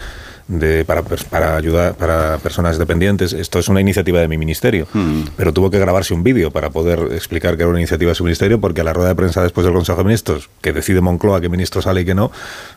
de 0.48 0.84
para, 0.84 1.02
para 1.02 1.56
ayudar 1.56 1.94
para 1.94 2.38
personas 2.40 2.78
dependientes, 2.78 3.32
esto 3.32 3.60
es 3.60 3.70
una 3.70 3.80
iniciativa 3.80 4.20
de 4.20 4.28
mi 4.28 4.38
ministerio. 4.38 4.88
Mm. 4.94 5.22
Pero 5.38 5.54
tuvo 5.54 5.70
que 5.72 5.80
grabarse 5.80 6.14
un 6.14 6.24
vídeo 6.24 6.52
para 6.52 6.70
poder 6.70 7.14
explicar 7.14 7.56
que 7.56 7.64
era 7.64 7.70
una 7.70 7.80
iniciativa 7.80 8.10
de 8.10 8.16
su 8.16 8.24
ministerio, 8.24 8.60
porque 8.60 8.82
a 8.82 8.84
la 8.84 8.94
rueda 8.94 9.10
de 9.10 9.16
prensa 9.16 9.42
después 9.42 9.64
del 9.66 9.74
Consejo 9.74 10.00
de 10.00 10.04
Ministros, 10.04 10.50
que 10.62 10.74
decide 10.74 11.00
Moncloa 11.00 11.40
qué 11.40 11.48
ministro 11.48 11.82
sale 11.82 12.02
y 12.02 12.06
qué 12.06 12.16
no, 12.16 12.32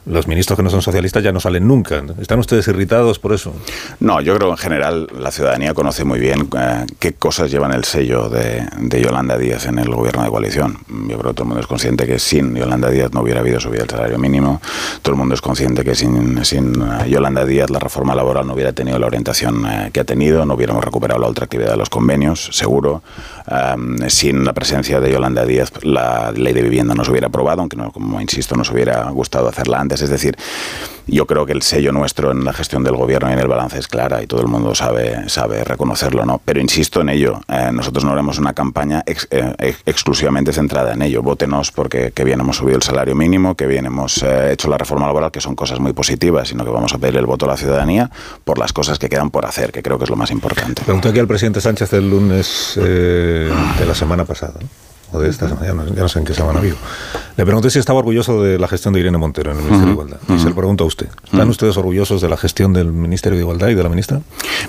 los 0.07 0.29
ministros 0.29 0.57
que 0.57 0.63
no 0.63 0.71
son 0.71 0.83
socialistas 0.83 1.23
ya 1.23 1.33
no 1.33 1.41
salen 1.41 1.67
nunca. 1.67 2.03
¿Están 2.21 2.39
ustedes 2.39 2.69
irritados 2.69 3.19
por 3.19 3.33
eso? 3.33 3.53
No, 3.99 4.21
yo 4.21 4.37
creo 4.37 4.49
que 4.49 4.53
en 4.53 4.59
general 4.59 5.09
la 5.19 5.33
ciudadanía 5.33 5.75
conoce 5.75 6.05
muy 6.05 6.21
bien 6.21 6.49
eh, 6.57 6.87
qué 6.99 7.15
cosas 7.15 7.51
llevan 7.51 7.73
el 7.73 7.85
sello 7.85 8.29
de, 8.29 8.67
de 8.79 9.03
Yolanda 9.03 9.37
Díaz 9.37 9.64
en 9.67 9.79
el 9.79 9.89
gobierno 9.95 10.23
de 10.25 10.31
coalición. 10.31 10.79
Yo 10.89 11.19
creo 11.19 11.31
que 11.31 11.35
todo 11.35 11.43
el 11.45 11.49
mundo 11.49 11.61
es 11.61 11.67
consciente 11.67 12.07
que 12.07 12.19
sin 12.19 12.55
Yolanda 12.55 12.91
Díaz 12.91 13.13
no 13.13 13.21
hubiera 13.21 13.41
habido 13.41 13.61
subida 13.61 13.81
del 13.81 13.91
salario 13.91 14.19
mínimo. 14.19 14.61
Todo 15.03 15.13
el 15.15 15.19
mundo 15.19 15.35
es 15.35 15.41
consciente 15.41 15.85
que 15.85 15.95
sin, 15.95 16.45
sin 16.45 16.75
eh, 16.75 17.09
Yolanda 17.09 17.45
Díaz 17.45 17.71
la 17.71 17.79
reforma 17.79 18.15
laboral 18.15 18.47
no 18.47 18.55
hubiera 18.55 18.73
tenido 18.73 18.99
la 18.99 19.07
orientación 19.07 19.65
eh, 19.67 19.91
que 19.93 20.01
ha 20.01 20.05
tenido, 20.05 20.45
no 20.47 20.55
hubiéramos 20.55 20.85
recuperado 20.85 21.21
la 21.21 21.29
ultraactividad 21.29 21.73
de 21.73 21.77
los 21.77 21.89
convenios, 21.91 22.49
seguro. 22.53 23.03
Um, 23.47 23.99
sin 24.09 24.43
la 24.47 24.55
presencia 24.55 25.01
de 25.01 25.13
Yolanda 25.13 25.45
Díaz 25.45 25.71
la 25.83 26.33
ley 26.33 26.55
de 26.55 26.63
vivienda 26.63 26.95
no 26.95 27.05
se 27.05 27.11
hubiera 27.11 27.27
aprobado, 27.27 27.61
aunque 27.61 27.77
no, 27.77 27.93
como 27.93 28.19
insisto, 28.19 28.57
nos 28.57 28.71
hubiera 28.71 29.11
gustado 29.11 29.49
hacerla 29.49 29.81
antes. 29.81 30.01
Es 30.01 30.09
decir, 30.09 30.35
yo 31.07 31.27
creo 31.27 31.45
que 31.45 31.53
el 31.53 31.61
sello 31.61 31.93
nuestro 31.93 32.31
en 32.33 32.43
la 32.43 32.55
gestión 32.55 32.83
del 32.85 32.97
gobierno 32.97 33.29
y 33.29 33.35
en 33.35 33.39
el 33.39 33.47
balance 33.47 33.79
es 33.79 33.87
clara 33.87 34.23
y 34.23 34.27
todo 34.27 34.41
el 34.41 34.47
mundo 34.47 34.75
sabe, 34.75 35.29
sabe 35.29 35.63
reconocerlo, 35.63 36.25
¿no? 36.25 36.41
Pero 36.43 36.59
insisto 36.61 37.03
en 37.03 37.11
ello, 37.11 37.43
eh, 37.49 37.69
nosotros 37.71 38.05
no 38.07 38.13
haremos 38.13 38.39
una 38.39 38.55
campaña 38.55 39.03
ex- 39.05 39.29
eh, 39.31 39.54
ex- 39.59 39.81
exclusivamente 39.87 40.53
centrada 40.53 40.93
en 40.93 41.03
ello. 41.03 41.23
Vótenos 41.23 41.71
porque 41.73 42.13
que 42.13 42.25
bien 42.25 42.41
hemos 42.41 42.57
subido 42.57 42.77
el 42.77 42.83
salario 42.83 43.15
mínimo, 43.15 43.55
que 43.55 43.67
bien 43.67 43.87
hemos 43.87 44.23
eh, 44.23 44.53
hecho 44.53 44.69
la 44.69 44.79
reforma 44.79 45.07
laboral, 45.07 45.31
que 45.31 45.41
son 45.41 45.55
cosas 45.55 45.81
muy 45.81 45.93
positivas, 45.93 46.49
sino 46.49 46.65
que 46.65 46.71
vamos 46.71 46.93
a 46.95 46.99
pedir 46.99 47.17
el 47.17 47.27
voto 47.27 47.47
a 47.47 47.49
la 47.49 47.57
ciudadanía 47.57 48.11
por 48.45 48.59
las 48.59 48.73
cosas 48.73 48.99
que 48.99 49.09
quedan 49.09 49.31
por 49.31 49.47
hacer, 49.47 49.73
que 49.73 49.83
creo 49.83 49.99
que 49.99 50.05
es 50.05 50.11
lo 50.11 50.17
más 50.17 50.31
importante. 50.31 50.83
Pregunté 50.83 51.09
aquí 51.09 51.19
al 51.19 51.27
presidente 51.27 51.61
Sánchez 51.61 51.93
el 51.95 52.09
lunes 52.11 52.79
eh, 52.81 53.51
de 53.79 53.87
la 53.87 53.95
semana 53.95 54.25
pasada. 54.25 54.55
O 55.15 55.21
de 55.21 55.31
esta 55.31 55.49
semana, 55.49 55.67
ya 55.67 55.73
no, 55.75 55.87
ya 55.87 56.03
no 56.03 56.09
sé 56.09 56.19
en 56.19 56.25
qué 56.25 56.35
semana 56.35 56.61
vivo. 56.61 56.77
Le 57.37 57.45
pregunté 57.45 57.71
si 57.71 57.79
estaba 57.79 57.99
orgulloso 58.01 58.43
de 58.43 58.59
la 58.59 58.69
gestión 58.69 58.95
de 58.95 59.01
Irene 59.01 59.19
Montero 59.19 59.51
en 59.53 59.57
el 59.59 59.63
Ministerio 59.65 59.87
de 59.87 59.93
Igualdad. 59.93 60.19
Y 60.29 60.39
se 60.39 60.49
lo 60.49 60.55
pregunto 60.55 60.85
a 60.85 60.87
usted. 60.87 61.09
¿Están 61.25 61.49
ustedes 61.49 61.77
orgullosos 61.77 62.21
de 62.21 62.29
la 62.29 62.37
gestión 62.37 62.73
del 62.73 62.93
Ministerio 62.93 63.37
de 63.39 63.43
Igualdad 63.43 63.69
y 63.69 63.75
de 63.75 63.83
la 63.83 63.89
ministra? 63.89 64.21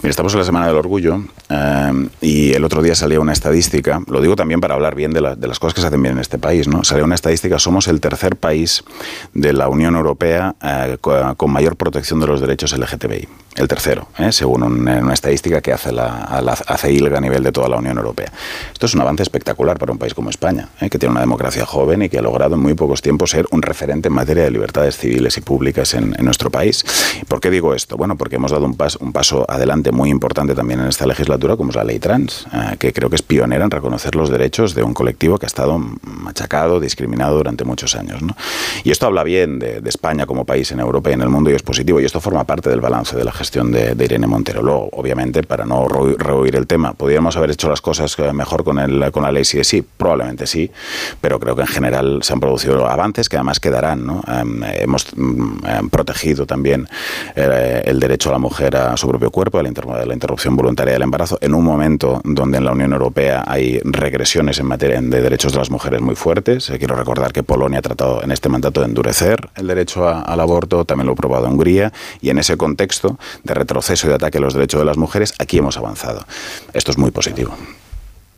Mira, 0.02 0.10
estamos 0.10 0.34
en 0.34 0.40
la 0.40 0.46
Semana 0.46 0.68
del 0.68 0.76
Orgullo 0.78 1.22
eh, 1.50 2.10
y 2.22 2.54
el 2.54 2.64
otro 2.64 2.82
día 2.82 2.96
salía 2.96 3.20
una 3.20 3.34
estadística, 3.34 4.02
lo 4.08 4.20
digo 4.22 4.36
también 4.36 4.62
para 4.62 4.74
hablar 4.76 4.96
bien 4.96 5.14
de, 5.14 5.22
la- 5.22 5.36
de 5.36 5.48
las 5.48 5.60
cosas 5.60 5.74
que 5.76 5.82
se 5.82 5.88
hacen 5.88 6.02
bien 6.02 6.14
en 6.16 6.22
este 6.22 6.38
país, 6.40 6.68
¿no? 6.68 6.84
Salía 6.84 7.04
una 7.04 7.16
estadística, 7.16 7.60
somos 7.60 7.88
el 7.88 8.00
tercer 8.02 8.36
país 8.36 8.84
de 9.34 9.54
la 9.54 9.70
Unión 9.70 9.96
Europea 9.96 10.56
eh, 10.62 10.98
co- 11.02 11.36
con, 11.38 11.52
mayor 11.52 11.76
protección 11.76 12.20
de 12.20 12.28
los 12.28 12.42
derechos 12.42 12.76
LGTBI. 12.78 13.28
El 13.56 13.68
tercero, 13.70 14.08
¿eh? 14.18 14.32
según 14.32 14.64
un- 14.64 14.88
una 14.88 15.14
estadística 15.14 15.62
que 15.62 15.72
hace 15.72 15.92
la, 15.92 16.42
la- 16.44 16.58
hace 16.68 16.92
ILGA 16.92 17.18
a 17.20 17.22
nivel 17.22 17.44
de 17.44 17.52
toda 17.52 17.70
la 17.70 17.78
Unión 17.78 17.98
Europea. 17.98 18.32
Esto 18.74 18.86
es 18.88 18.96
un 18.96 19.02
avance 19.02 19.24
espectacular 19.24 19.78
para 19.78 19.92
un 19.92 19.98
país 19.98 20.14
como 20.14 20.30
España, 20.36 20.68
¿eh? 20.82 20.90
que 20.90 21.00
tiene 21.00 21.12
una 21.12 21.22
democracia 21.22 21.66
joven 21.66 22.04
y 22.04 22.10
que 22.10 22.20
ha 22.20 22.22
logrado 22.22 22.56
en 22.56 22.62
muy 22.62 22.74
pocos 22.74 23.02
tiempos 23.02 23.30
ser 23.32 23.46
un 23.52 23.62
referente 23.62 24.10
en 24.10 24.14
materia 24.14 24.44
de 24.44 24.52
libertades 24.52 24.98
civiles 24.98 25.38
y 25.38 25.42
públicas 25.42 25.94
en, 25.94 26.14
nuestro 26.20 26.50
país. 26.50 26.84
¿Por 27.28 27.40
qué 27.40 27.50
digo 27.50 27.74
esto? 27.74 27.96
Bueno, 27.98 28.18
porque 28.18 28.36
hemos 28.36 28.52
dado 28.52 28.66
un, 28.66 28.76
pas- 28.78 28.98
un 29.00 29.14
paso 29.14 29.46
adelante 29.48 29.92
muy 29.92 30.10
importante 30.10 30.54
también 30.56 30.80
en 30.82 30.88
esta 30.88 31.06
legislatura, 31.06 31.56
como 31.56 31.70
es 31.70 31.76
la 31.76 31.84
ley 31.84 32.00
trans, 32.00 32.48
eh, 32.52 32.76
que 32.78 32.92
creo 32.92 33.10
que 33.10 33.16
es 33.16 33.22
pionera 33.22 33.64
en 33.64 33.72
reconocer 33.72 34.16
los 34.16 34.30
derechos 34.30 34.76
de 34.76 34.84
un 34.84 34.94
colectivo 34.94 35.38
que 35.38 35.46
ha 35.46 35.48
estado 35.48 35.80
machacado, 36.02 36.80
discriminado 36.80 37.38
durante 37.38 37.64
muchos 37.64 37.96
años. 37.96 38.20
Y 38.84 38.92
esto 38.92 39.06
habla 39.06 39.24
bien 39.24 39.60
de, 39.60 39.82
España 39.86 40.26
como 40.26 40.44
país 40.44 40.72
en 40.72 40.80
Europa 40.80 41.12
y 41.12 41.14
en 41.14 41.22
el 41.22 41.30
mundo 41.30 41.50
y 41.50 41.54
es 41.54 41.64
positivo. 41.64 42.02
Y 42.02 42.06
esto 42.06 42.20
forma 42.20 42.44
parte 42.44 42.70
del 42.70 42.82
balance 42.82 43.16
de 43.16 43.24
la 43.24 43.32
gestión 43.32 43.72
de, 43.72 43.96
Irene 44.04 44.28
Montero. 44.28 44.62
Luego, 44.62 44.90
obviamente, 44.92 45.44
para 45.44 45.64
no 45.66 45.88
rehuir 45.88 46.56
el 46.56 46.68
tema, 46.68 46.94
¿podríamos 46.94 47.38
haber 47.38 47.52
hecho 47.52 47.70
las 47.70 47.82
cosas 47.82 48.18
eh, 48.20 48.34
mejor 48.34 48.64
con, 48.64 48.80
el, 48.80 49.12
con 49.12 49.24
la 49.24 49.32
ley 49.32 49.46
sí 49.46 49.64
sí? 49.64 49.82
Probablemente 49.82 50.25
sí, 50.46 50.72
pero 51.22 51.40
creo 51.40 51.56
que 51.56 51.62
en 51.62 51.68
general 51.68 52.20
se 52.22 52.34
han 52.34 52.40
producido 52.40 52.88
avances 52.88 53.30
que 53.30 53.38
además 53.38 53.60
quedarán. 53.60 54.06
¿no? 54.06 54.22
Em, 54.28 54.64
hemos 54.64 55.08
mm, 55.16 55.66
em, 55.66 55.90
protegido 55.90 56.46
también 56.46 56.88
eh, 57.36 57.84
el 57.86 58.00
derecho 58.00 58.30
a 58.30 58.34
la 58.34 58.40
mujer 58.40 58.76
a 58.76 58.98
su 58.98 59.08
propio 59.08 59.32
cuerpo, 59.32 59.60
a 59.60 59.64
la, 59.64 59.72
la 60.06 60.14
interrupción 60.14 60.56
voluntaria 60.56 60.94
del 60.94 61.02
embarazo, 61.02 61.38
en 61.42 61.54
un 61.54 61.64
momento 61.64 62.22
donde 62.24 62.58
en 62.58 62.66
la 62.66 62.72
Unión 62.72 62.94
Europea 62.94 63.44
hay 63.48 63.80
regresiones 63.84 64.60
en 64.60 64.66
materia 64.66 65.02
de 65.02 65.22
derechos 65.22 65.54
de 65.54 65.60
las 65.60 65.70
mujeres 65.70 66.02
muy 66.02 66.16
fuertes. 66.16 66.70
Eh, 66.70 66.78
quiero 66.78 66.96
recordar 66.96 67.34
que 67.34 67.44
Polonia 67.44 67.80
ha 67.80 67.82
tratado 67.82 68.24
en 68.24 68.32
este 68.32 68.50
mandato 68.50 68.82
de 68.82 68.88
endurecer 68.88 69.50
el 69.56 69.68
derecho 69.68 70.08
al 70.08 70.40
aborto, 70.40 70.86
también 70.86 71.08
lo 71.08 71.12
ha 71.12 71.14
aprobado 71.14 71.48
Hungría, 71.48 71.92
y 72.22 72.30
en 72.30 72.40
ese 72.40 72.58
contexto 72.58 73.18
de 73.44 73.54
retroceso 73.54 74.08
y 74.08 74.10
de 74.10 74.16
ataque 74.16 74.38
a 74.38 74.42
los 74.42 74.54
derechos 74.54 74.80
de 74.80 74.86
las 74.86 74.98
mujeres, 74.98 75.34
aquí 75.40 75.58
hemos 75.58 75.78
avanzado. 75.78 76.26
Esto 76.74 76.92
es 76.92 76.98
muy 76.98 77.12
positivo. 77.12 77.56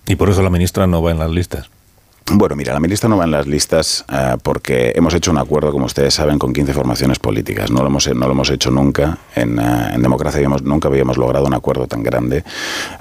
Y 0.06 0.16
por 0.16 0.30
eso 0.30 0.42
la 0.42 0.50
ministra 0.50 0.88
no 0.88 1.02
va 1.02 1.12
en 1.12 1.20
las 1.20 1.30
listas. 1.30 1.70
Bueno, 2.30 2.58
mira, 2.58 2.74
la 2.74 2.82
ministra 2.82 3.08
no 3.08 3.16
va 3.16 3.24
en 3.24 3.32
las 3.32 3.48
listas 3.48 4.04
eh, 4.12 4.36
porque 4.44 4.92
hemos 4.96 5.14
hecho 5.14 5.32
un 5.32 5.38
acuerdo, 5.38 5.72
como 5.72 5.86
ustedes 5.86 6.14
saben, 6.14 6.38
con 6.38 6.52
15 6.52 6.74
formaciones 6.74 7.20
políticas. 7.20 7.72
No 7.72 7.80
lo 7.82 7.88
hemos, 7.88 8.06
no 8.14 8.26
lo 8.26 8.32
hemos 8.34 8.50
hecho 8.50 8.70
nunca. 8.70 9.18
En, 9.34 9.58
en 9.58 10.02
democracia 10.02 10.38
habíamos- 10.40 10.62
nunca 10.62 10.90
habíamos 10.90 11.18
logrado 11.18 11.46
un 11.46 11.54
acuerdo 11.54 11.88
tan 11.88 12.04
grande 12.04 12.44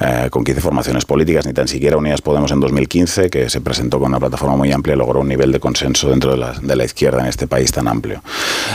eh, 0.01 0.29
con 0.31 0.45
15 0.45 0.61
formaciones 0.61 1.05
políticas, 1.05 1.45
ni 1.45 1.53
tan 1.53 1.66
siquiera 1.66 1.97
Unidas 1.97 2.22
Podemos 2.22 2.53
en 2.53 2.61
2015, 2.61 3.29
que 3.29 3.51
se 3.51 3.61
presentó 3.61 3.99
con 3.99 4.11
una 4.11 4.20
plataforma 4.20 4.55
muy 4.57 4.70
amplia, 4.70 4.95
logró 4.95 5.20
un 5.20 5.29
nivel 5.29 5.51
de 5.51 5.59
consenso 5.59 6.09
dentro 6.11 6.31
de 6.31 6.37
la, 6.37 6.53
de 6.62 6.77
la 6.77 6.85
izquierda 6.85 7.20
en 7.20 7.27
este 7.27 7.49
país 7.49 7.72
tan 7.72 7.89
amplio. 7.89 8.22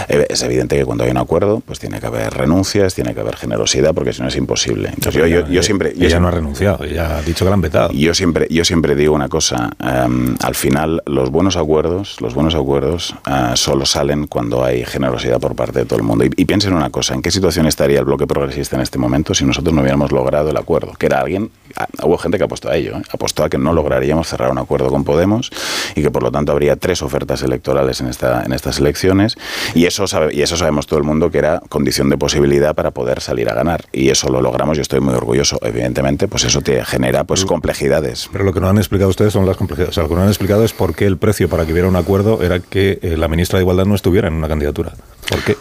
Es 0.10 0.44
evidente 0.44 0.78
que 0.78 0.84
cuando 0.84 1.06
hay 1.06 1.12
un 1.12 1.18
acuerdo, 1.18 1.62
pues 1.66 1.80
tiene 1.80 2.02
que 2.02 2.08
haber 2.08 2.34
renuncias, 2.34 2.94
tiene 2.94 3.14
que 3.14 3.22
haber 3.22 3.38
generosidad, 3.38 3.94
porque 3.94 4.12
si 4.12 4.22
no 4.22 4.28
es 4.28 4.36
imposible. 4.36 4.90
Entonces, 4.90 5.14
yo, 5.16 5.26
yo- 5.28 5.40
yo 5.42 5.48
Ella- 5.48 5.64
siempre... 5.64 5.90
yo 5.94 6.00
Ella 6.02 6.10
siempre- 6.10 6.20
no 6.20 6.28
ha 6.28 6.32
renunciado, 6.32 6.84
ella 6.84 7.18
ha 7.18 7.22
dicho 7.22 7.46
que 7.46 7.50
la 7.50 7.54
han 7.54 7.62
vetado. 7.62 7.92
yo 7.94 8.14
siempre, 8.14 8.48
yo 8.50 8.66
siempre 8.66 8.96
digo 8.96 9.16
una 9.16 9.30
cosa, 9.30 9.70
em, 9.80 10.36
al 10.42 10.56
final 10.56 11.04
los 11.06 11.30
buenos 11.30 11.56
acuerdos, 11.56 12.20
los 12.20 12.34
buenos 12.34 12.56
acuerdos 12.56 13.16
ah, 13.26 13.54
solo 13.56 13.86
salen 13.86 14.28
cuando 14.28 14.64
hay 14.64 14.84
generosidad 14.86 15.40
por 15.40 15.56
parte 15.56 15.80
de 15.80 15.86
todo 15.86 16.00
el 16.00 16.04
mundo. 16.04 16.26
Y, 16.26 16.32
y 16.36 16.46
piensen 16.46 16.74
una 16.74 16.90
cosa, 16.90 17.14
¿en 17.14 17.22
qué 17.22 17.32
situación 17.32 17.68
estaría 17.68 18.00
el 18.00 18.06
bloque 18.06 18.28
progresista 18.28 18.76
en 18.76 18.82
este 18.82 18.98
momento 18.98 19.34
si 19.34 19.46
nosotros 19.46 19.74
no 19.74 19.82
hubiéramos 19.82 20.12
logrado 20.12 20.50
el 20.50 20.58
acuerdo? 20.58 20.94
Que 20.94 21.06
era 21.06 21.22
alguien, 21.22 21.52
ah, 21.76 21.88
hubo 22.04 22.18
gente 22.18 22.38
que 22.38 22.44
apostó 22.44 22.70
a 22.70 22.76
ello, 22.76 22.98
¿eh? 22.98 23.02
apostó 23.12 23.44
a 23.44 23.50
que 23.50 23.58
no 23.58 23.74
lograríamos 23.74 24.28
cerrar 24.28 24.52
un 24.52 24.58
acuerdo 24.58 24.90
con 24.90 25.04
Podemos 25.04 25.52
y 25.96 26.02
que 26.02 26.12
por 26.12 26.24
lo 26.24 26.32
tanto 26.32 26.52
habría 26.52 26.76
tres 26.76 27.02
ofertas 27.02 27.42
electorales 27.44 28.02
en, 28.02 28.08
esta, 28.08 28.44
en 28.44 28.54
estas 28.54 28.80
elecciones 28.80 29.38
y 29.76 29.86
eso, 29.86 30.08
sabe, 30.08 30.34
y 30.34 30.42
eso 30.42 30.58
sabemos 30.58 30.88
todo 30.88 31.00
el 31.00 31.06
mundo 31.06 31.32
que 31.32 31.38
era 31.38 31.62
condición 31.70 32.10
de 32.10 32.18
posibilidad 32.18 32.76
para 32.76 32.92
poder 32.92 33.22
salir 33.22 33.50
a 33.50 33.54
ganar. 33.54 33.86
Y 33.92 34.10
eso 34.10 34.30
lo 34.30 34.42
logramos, 34.42 34.78
yo 34.78 34.82
estoy 34.82 35.00
muy 35.00 35.14
orgulloso, 35.14 35.60
evidentemente, 35.62 36.28
pues 36.28 36.44
eso 36.46 36.62
te 36.62 36.84
genera 36.86 37.24
pues 37.24 37.46
complejidades. 37.46 38.30
Pero 38.32 38.44
lo 38.44 38.54
que 38.54 38.60
no 38.60 38.70
han 38.70 38.78
explicado 38.78 39.10
ustedes 39.10 39.34
son 39.34 39.46
las 39.46 39.58
complejidades. 39.58 39.98
O 39.98 40.02
sea, 40.02 40.31
explicado 40.32 40.64
es 40.64 40.74
por 40.74 40.96
qué 40.96 41.06
el 41.06 41.18
precio 41.18 41.50
para 41.50 41.66
que 41.66 41.72
hubiera 41.72 41.88
un 41.88 41.96
acuerdo 41.96 42.42
era 42.44 42.60
que 42.60 43.00
eh, 43.02 43.18
la 43.18 43.28
ministra 43.28 43.60
de 43.60 43.64
Igualdad 43.64 43.86
no 43.86 43.96
estuviera 43.96 44.28
en 44.28 44.34
una 44.34 44.48
candidatura. 44.48 44.94
¿Por 45.30 45.44
qué? 45.44 45.58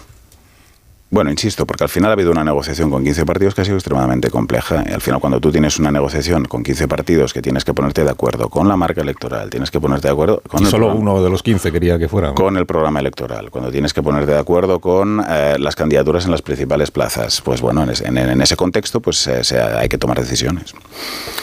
Bueno, 1.13 1.31
insisto, 1.31 1.67
porque 1.67 1.83
al 1.83 1.91
final 1.91 2.11
ha 2.11 2.13
habido 2.13 2.31
una 2.31 2.45
negociación 2.45 2.89
con 2.89 3.03
15 3.03 3.27
partidos 3.27 3.55
que 3.57 3.63
ha 3.63 3.65
sido 3.65 3.77
extremadamente 3.77 4.31
compleja. 4.31 4.85
Y 4.89 4.93
al 4.93 5.01
final, 5.01 5.19
cuando 5.19 5.41
tú 5.41 5.51
tienes 5.51 5.77
una 5.81 5.91
negociación 5.91 6.45
con 6.45 6.63
15 6.63 6.87
partidos 6.87 7.33
que 7.33 7.43
tienes 7.43 7.65
que 7.65 7.75
ponerte 7.75 8.05
de 8.05 8.11
acuerdo 8.11 8.49
con 8.49 8.69
la 8.69 8.77
marca 8.77 9.01
electoral, 9.01 9.51
tienes 9.51 9.73
que 9.73 9.81
ponerte 9.81 10.07
de 10.07 10.13
acuerdo 10.13 10.41
con 10.47 10.61
Y 10.61 10.65
el 10.67 10.71
solo 10.71 10.87
programa- 10.87 11.11
uno 11.15 11.25
de 11.25 11.31
los 11.31 11.43
15 11.43 11.73
quería 11.73 11.99
que 11.99 12.09
fuera. 12.09 12.29
¿no? 12.29 12.35
con 12.37 12.57
el 12.57 12.65
programa 12.65 13.01
electoral, 13.01 13.51
cuando 13.51 13.73
tienes 13.73 13.93
que 13.93 14.03
ponerte 14.05 14.31
de 14.31 14.39
acuerdo 14.39 14.79
con 14.79 15.21
eh, 15.29 15.57
las 15.59 15.75
candidaturas 15.75 16.27
en 16.27 16.31
las 16.31 16.43
principales 16.43 16.93
plazas, 16.93 17.41
pues 17.41 17.61
bueno, 17.61 17.83
en 17.83 17.91
ese, 17.91 18.07
en- 18.07 18.17
en 18.19 18.41
ese 18.41 18.55
contexto 18.55 19.01
pues 19.01 19.27
eh, 19.27 19.43
se- 19.43 19.61
hay 19.61 19.89
que 19.89 19.99
tomar 19.99 20.21
decisiones. 20.21 20.75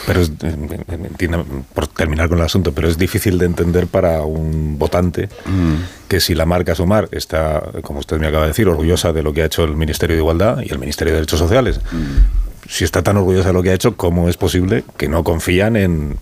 Pero 0.05 0.21
es, 0.21 0.31
por 1.73 1.87
terminar 1.87 2.29
con 2.29 2.37
el 2.39 2.45
asunto, 2.45 2.71
pero 2.71 2.87
es 2.87 2.97
difícil 2.97 3.37
de 3.37 3.45
entender 3.47 3.87
para 3.87 4.21
un 4.21 4.77
votante 4.79 5.27
que 6.07 6.19
si 6.19 6.35
la 6.35 6.45
marca 6.45 6.75
Sumar 6.75 7.09
está, 7.11 7.63
como 7.81 7.99
usted 7.99 8.17
me 8.17 8.27
acaba 8.27 8.43
de 8.43 8.49
decir, 8.49 8.67
orgullosa 8.67 9.13
de 9.13 9.23
lo 9.23 9.33
que 9.33 9.41
ha 9.41 9.45
hecho 9.45 9.63
el 9.63 9.75
Ministerio 9.75 10.15
de 10.15 10.21
Igualdad 10.21 10.59
y 10.63 10.71
el 10.71 10.79
Ministerio 10.79 11.13
de 11.13 11.19
Derechos 11.19 11.39
Sociales, 11.39 11.79
si 12.69 12.83
está 12.83 13.03
tan 13.03 13.17
orgullosa 13.17 13.49
de 13.49 13.53
lo 13.53 13.63
que 13.63 13.71
ha 13.71 13.73
hecho, 13.73 13.95
¿cómo 13.97 14.29
es 14.29 14.37
posible 14.37 14.83
que 14.97 15.07
no 15.07 15.23
confían 15.23 15.75
en, 15.75 16.17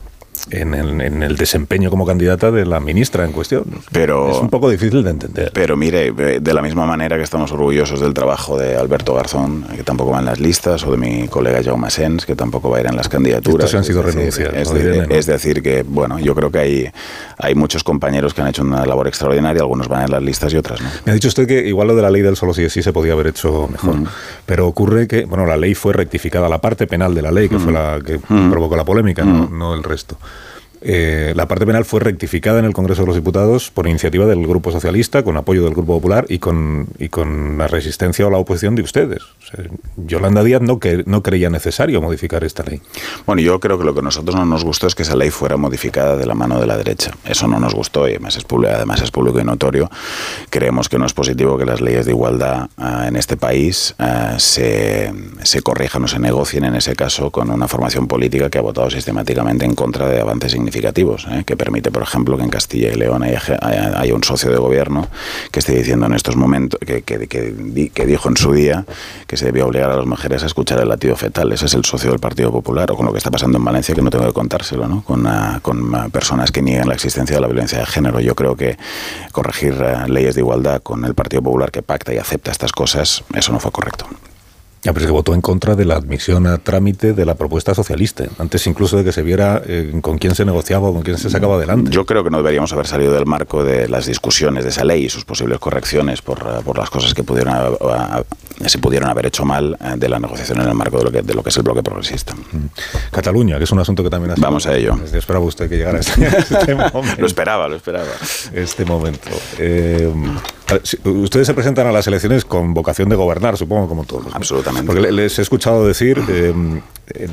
en 0.52 0.74
el, 0.74 1.02
en 1.02 1.24
el 1.24 1.36
desempeño 1.38 1.90
como 1.90 2.06
candidata 2.06 2.52
de 2.52 2.66
la 2.66 2.80
ministra 2.80 3.26
en 3.26 3.32
cuestión? 3.32 3.64
Pero, 3.92 4.32
es 4.32 4.38
un 4.38 4.50
poco 4.50 4.70
difícil 4.70 5.04
de 5.04 5.10
entender. 5.12 5.52
Pero 5.54 5.76
mire, 5.76 6.14
eh, 6.18 6.40
de 6.42 6.54
la 6.54 6.62
misma 6.62 6.86
manera 6.86 7.18
que 7.18 7.24
estamos 7.24 7.52
orgullosos 7.52 8.00
del 8.00 8.14
trabajo 8.14 8.58
de 8.58 8.76
Alberto 8.78 9.14
Garzón, 9.16 9.64
que 9.76 9.84
tampoco 9.84 10.12
va 10.12 10.20
en 10.20 10.26
las 10.26 10.40
listas, 10.40 10.84
o 10.86 10.92
de 10.92 10.98
mi 10.98 11.28
colega 11.28 11.62
Jaume 11.64 11.90
Sens, 11.90 12.26
que 12.26 12.36
tampoco 12.36 12.70
va 12.70 12.78
a 12.78 12.82
ir 12.82 12.88
en 12.88 12.96
las 12.96 13.10
candidaturas. 13.10 13.66
Estos 13.66 13.76
han 13.76 13.82
es 13.82 13.88
sido 13.88 14.04
decir, 14.04 14.20
renuncias, 14.48 14.54
Es, 14.54 14.68
¿no? 14.70 14.74
de- 14.76 14.80
Irene, 14.86 15.08
¿no? 15.08 15.16
es 15.16 15.26
decir, 15.26 15.62
que, 15.64 15.84
bueno, 15.84 16.20
yo 16.20 16.36
creo 16.36 16.52
que 16.52 16.60
hay, 16.60 16.92
hay 17.38 17.56
muchos 17.56 17.84
compañeros 17.84 18.34
que 18.34 18.42
han 18.42 18.48
hecho 18.48 18.62
una 18.62 18.86
labor 18.86 19.08
extraordinaria, 19.08 19.62
algunos 19.62 19.88
van 19.88 20.04
en 20.04 20.12
las 20.12 20.22
listas 20.24 20.54
y 20.54 20.58
otras 20.58 20.82
no. 20.82 20.90
Me 21.06 21.12
ha 21.12 21.16
dicho 21.16 21.28
usted 21.28 21.48
que 21.48 21.68
igual 21.68 21.88
lo 21.88 21.96
de 21.96 22.02
la 22.02 22.10
ley 22.12 22.22
del 22.22 22.36
solo 22.36 22.54
sí 22.54 22.64
es 22.64 22.74
sí 22.74 22.84
se 22.84 22.94
podía 22.94 23.14
haber 23.14 23.28
hecho 23.28 23.68
mejor. 23.72 23.96
Pero 24.46 24.68
ocurre 24.68 25.08
que, 25.08 25.26
bueno, 25.26 25.46
la 25.46 25.58
ley 25.58 25.74
fue 25.76 25.94
rectificada, 25.94 26.50
la 26.50 26.60
parte 26.60 26.88
penal 26.88 27.16
de 27.16 27.22
la 27.22 27.32
ley, 27.32 27.50
que 27.50 27.58
fue 27.60 27.72
la 27.72 28.00
que 28.06 28.20
provocó 28.20 28.76
la 28.76 28.84
polémica, 28.86 29.24
no, 29.24 29.48
no 29.50 29.74
el 29.74 29.84
resto. 29.84 30.18
Eh, 30.82 31.34
la 31.36 31.48
parte 31.48 31.66
penal 31.66 31.86
fue 31.86 32.00
rectificada 32.00 32.60
en 32.60 32.66
el 32.66 32.74
Congreso 32.74 33.02
de 33.02 33.08
los 33.08 33.16
Diputados 33.16 33.72
por 33.72 33.88
iniciativa 33.88 34.26
del 34.26 34.46
Grupo 34.46 34.72
Socialista, 34.72 35.24
con 35.24 35.38
apoyo 35.38 35.64
del 35.64 35.74
Grupo 35.74 35.96
Popular 35.96 36.26
y 36.30 36.40
con, 36.40 36.88
y 37.00 37.10
con 37.10 37.58
la 37.58 37.68
resistencia 37.68 38.28
o 38.28 38.30
la 38.30 38.38
oposición 38.38 38.76
de 38.76 38.82
ustedes. 38.82 39.24
Yolanda 39.98 40.44
Díaz 40.44 40.62
no, 40.62 40.80
que, 40.80 41.04
no 41.06 41.24
creía 41.24 41.50
necesario 41.50 42.02
modificar 42.02 42.44
esta 42.44 42.64
ley. 42.64 42.82
Bueno, 43.26 43.42
yo 43.42 43.60
creo 43.60 43.78
que 43.78 43.86
lo 43.86 43.94
que 43.94 44.00
a 44.00 44.04
nosotros 44.04 44.36
no 44.36 44.46
nos 44.46 44.64
gustó 44.64 44.88
es 44.88 44.96
que 44.96 45.04
esa 45.04 45.16
ley 45.16 45.30
fuera 45.30 45.58
modificada 45.58 46.16
de 46.16 46.26
la 46.26 46.36
mano 46.36 46.60
de 46.60 46.68
la 46.68 46.78
derecha. 46.78 47.12
Eso 47.26 47.48
no 47.48 47.60
nos 47.60 47.74
gustó 47.74 48.08
y 48.08 48.12
además 48.12 48.38
es 48.38 48.44
público, 48.44 48.74
además 48.76 49.02
es 49.02 49.12
público 49.12 49.40
y 49.40 49.44
notorio. 49.44 49.90
Creemos 50.50 50.90
que 50.90 50.98
no 50.98 51.06
es 51.06 51.14
positivo 51.14 51.58
que 51.58 51.66
las 51.66 51.82
leyes 51.82 52.06
de 52.06 52.12
igualdad 52.12 52.70
eh, 52.78 53.08
en 53.08 53.16
este 53.16 53.38
país 53.38 53.96
eh, 54.00 54.36
se, 54.38 55.14
se 55.44 55.62
corrijan 55.62 56.04
o 56.04 56.08
se 56.08 56.20
negocien, 56.20 56.66
en 56.66 56.76
ese 56.76 56.96
caso, 56.96 57.32
con 57.32 57.50
una 57.50 57.68
formación 57.68 58.08
política 58.08 58.50
que 58.50 58.58
ha 58.58 58.62
votado 58.62 58.90
sistemáticamente 58.90 59.66
en 59.66 59.76
contra 59.76 60.08
de 60.08 60.22
avances 60.22 60.56
significativos 60.66 61.28
¿eh? 61.30 61.44
que 61.46 61.56
permite, 61.56 61.92
por 61.92 62.02
ejemplo, 62.02 62.38
que 62.38 62.44
en 62.44 62.50
Castilla 62.50 62.92
y 62.92 62.96
León 62.96 63.24
haya, 63.24 64.16
un 64.16 64.24
socio 64.24 64.50
de 64.50 64.58
gobierno 64.58 65.08
que 65.52 65.60
esté 65.60 65.76
diciendo 65.76 66.06
en 66.06 66.14
estos 66.14 66.36
momentos, 66.36 66.80
que, 66.80 67.04
que, 67.04 67.28
que, 67.28 68.06
dijo 68.06 68.30
en 68.30 68.38
su 68.38 68.54
día 68.54 68.86
que 69.28 69.38
se 69.38 69.46
debía 69.46 69.66
obligar 69.66 69.92
a 69.92 69.98
las 69.98 70.06
mujeres 70.06 70.44
a 70.44 70.46
escuchar 70.46 70.80
el 70.80 70.90
latido 70.90 71.16
fetal. 71.16 71.52
Ese 71.52 71.66
es 71.66 71.74
el 71.74 71.86
socio 71.86 72.10
del 72.12 72.20
Partido 72.20 72.52
Popular, 72.52 72.90
o 72.92 72.96
con 72.96 73.06
lo 73.06 73.12
que 73.12 73.18
está 73.18 73.30
pasando 73.30 73.58
en 73.58 73.66
Valencia, 73.66 73.94
que 73.94 74.02
no 74.02 74.10
tengo 74.10 74.26
que 74.26 74.34
contárselo, 74.34 74.88
¿no? 74.88 75.04
con, 75.04 75.28
ah, 75.28 75.62
ah, 75.64 76.08
personas 76.12 76.52
que 76.52 76.62
niegan 76.62 76.88
la 76.88 76.96
existencia 76.96 77.36
de 77.36 77.42
la 77.42 77.48
violencia 77.48 77.80
de 77.80 77.86
género. 77.86 78.20
Yo 78.20 78.36
creo 78.36 78.56
que 78.56 78.78
corregir 79.32 79.74
ah, 79.84 80.08
leyes 80.08 80.36
de 80.36 80.42
igualdad 80.42 80.82
con 80.82 81.06
el 81.06 81.14
Partido 81.14 81.44
Popular 81.44 81.72
que 81.72 81.84
pacta 81.84 82.14
y 82.14 82.18
acepta 82.18 82.52
estas 82.52 82.72
cosas, 82.72 83.24
eso 83.34 83.52
no 83.52 83.60
fue 83.60 83.72
correcto. 83.72 84.06
Ya, 84.86 84.94
pero 84.94 85.06
es 85.06 85.08
que 85.08 85.14
votó 85.14 85.34
en 85.34 85.42
contra 85.42 85.74
de 85.74 85.84
la 85.84 85.96
admisión 85.96 86.46
a 86.46 86.60
trámite 86.60 87.14
de 87.14 87.26
la 87.26 87.34
propuesta 87.34 87.74
socialista, 87.74 88.26
antes 88.38 88.68
incluso 88.68 88.98
de 88.98 89.04
que 89.04 89.12
se 89.12 89.24
viera 89.24 89.60
eh, 89.66 89.92
con 90.00 90.20
quién 90.20 90.36
se 90.36 90.46
negociaba 90.46 90.90
o 90.90 90.94
con 90.94 91.02
quién 91.02 91.18
se 91.18 91.32
sacaba 91.32 91.56
adelante. 91.56 91.90
Yo 91.90 92.06
creo 92.06 92.24
que 92.24 92.30
no 92.30 92.38
deberíamos 92.38 92.72
haber 92.72 92.86
salido 92.86 93.12
del 93.12 93.26
marco 93.26 93.64
de 93.64 93.90
las 93.90 94.06
discusiones 94.06 94.64
de 94.64 94.70
esa 94.70 94.84
ley 94.84 95.06
y 95.06 95.10
sus 95.10 95.26
posibles 95.26 95.58
correcciones 95.58 96.22
por, 96.22 96.38
eh, 96.38 96.62
por 96.64 96.78
las 96.78 96.92
cosas 96.92 97.16
que 97.16 97.24
pudieron 97.24 97.76
se 98.64 98.78
pudieron 98.78 99.10
haber 99.10 99.26
hecho 99.26 99.44
mal 99.44 99.76
eh, 99.82 99.96
de 99.98 100.08
la 100.08 100.20
negociación 100.20 100.62
en 100.62 100.68
el 100.68 100.76
marco 100.76 101.00
de 101.00 101.06
lo 101.06 101.12
que, 101.12 101.24
de 101.24 101.34
lo 101.34 101.42
que 101.42 101.50
es 101.50 101.58
el 101.58 101.64
bloque 101.64 101.82
progresista. 101.82 102.36
Mm. 102.36 102.68
Cataluña, 103.10 103.58
que 103.58 103.64
es 103.64 103.72
un 103.72 103.80
asunto 103.80 104.04
que 104.04 104.12
también... 104.12 104.36
Vamos 104.38 104.68
a 104.68 104.76
ello. 104.76 105.00
Esperaba 105.12 105.44
usted 105.44 105.68
que 105.68 105.78
llegara 105.78 106.00
este, 106.00 106.28
este 106.38 106.76
momento. 106.94 107.22
lo 107.22 107.26
esperaba, 107.26 107.68
lo 107.68 107.76
esperaba. 107.76 108.06
Este 108.54 108.86
momento. 108.86 109.32
Ustedes 111.04 111.48
se 111.48 111.54
presentan 111.54 111.88
a 111.88 111.92
las 111.92 112.08
elecciones 112.08 112.46
con 112.46 112.74
vocación 112.74 113.10
de 113.10 113.16
gobernar, 113.16 113.58
supongo, 113.58 113.88
como 113.88 114.04
todos. 114.04 114.34
Absolutamente. 114.34 114.88
Porque 114.88 115.12
les 115.12 115.38
he 115.38 115.42
escuchado 115.42 115.86
decir 115.86 116.22
eh, 116.28 116.54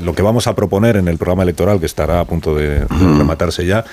lo 0.03 0.13
que 0.13 0.21
vamos 0.21 0.47
a 0.47 0.55
proponer 0.55 0.97
en 0.97 1.07
el 1.07 1.17
programa 1.17 1.43
electoral, 1.43 1.79
que 1.79 1.85
estará 1.85 2.19
a 2.19 2.25
punto 2.25 2.55
de, 2.55 2.85
rematarse 2.85 3.65
ya, 3.65 3.85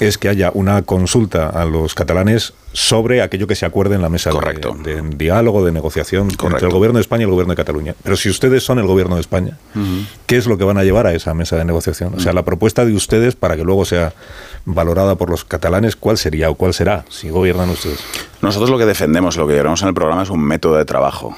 es 0.00 0.18
que 0.18 0.28
haya 0.28 0.50
una 0.54 0.82
consulta 0.82 1.48
a 1.48 1.64
los 1.64 1.94
catalanes 1.94 2.54
sobre 2.72 3.22
aquello 3.22 3.46
que 3.46 3.54
se 3.54 3.66
acuerde 3.66 3.94
en 3.94 4.02
la 4.02 4.08
mesa 4.08 4.30
De, 4.30 5.02
diálogo, 5.16 5.64
de 5.64 5.72
negociación 5.72 6.28
entre 6.30 6.66
el 6.66 6.72
gobierno 6.72 6.98
de 6.98 7.02
España 7.02 7.22
y 7.22 7.24
el 7.24 7.30
gobierno 7.30 7.52
de 7.52 7.56
Cataluña. 7.56 7.94
Pero 8.02 8.16
si 8.16 8.30
ustedes 8.30 8.64
son 8.64 8.78
el 8.78 8.86
gobierno 8.86 9.14
de 9.14 9.20
España, 9.20 9.58
¿qué 10.26 10.36
es 10.36 10.46
lo 10.46 10.58
que 10.58 10.64
van 10.64 10.78
a 10.78 10.84
llevar 10.84 11.06
a 11.06 11.12
esa 11.12 11.34
mesa 11.34 11.56
de 11.56 11.64
negociación? 11.64 12.14
O 12.14 12.20
sea, 12.20 12.32
la 12.32 12.44
propuesta 12.44 12.84
de 12.84 12.94
ustedes 12.94 13.36
para 13.36 13.56
que 13.56 13.62
luego 13.62 13.84
sea 13.84 14.14
valorada 14.64 15.14
por 15.14 15.30
los 15.30 15.44
catalanes, 15.44 15.96
¿cuál 15.96 16.18
sería 16.18 16.50
o 16.50 16.54
cuál 16.54 16.74
será 16.74 17.04
si 17.08 17.30
gobiernan 17.30 17.70
ustedes? 17.70 18.00
Nosotros 18.42 18.70
lo 18.70 18.76
que 18.76 18.86
defendemos, 18.86 19.36
lo 19.36 19.46
que 19.46 19.54
llevamos 19.54 19.82
en 19.82 19.88
el 19.88 19.94
programa 19.94 20.24
es 20.24 20.30
un 20.30 20.40
método 20.40 20.74
de 20.74 20.84
trabajo, 20.84 21.36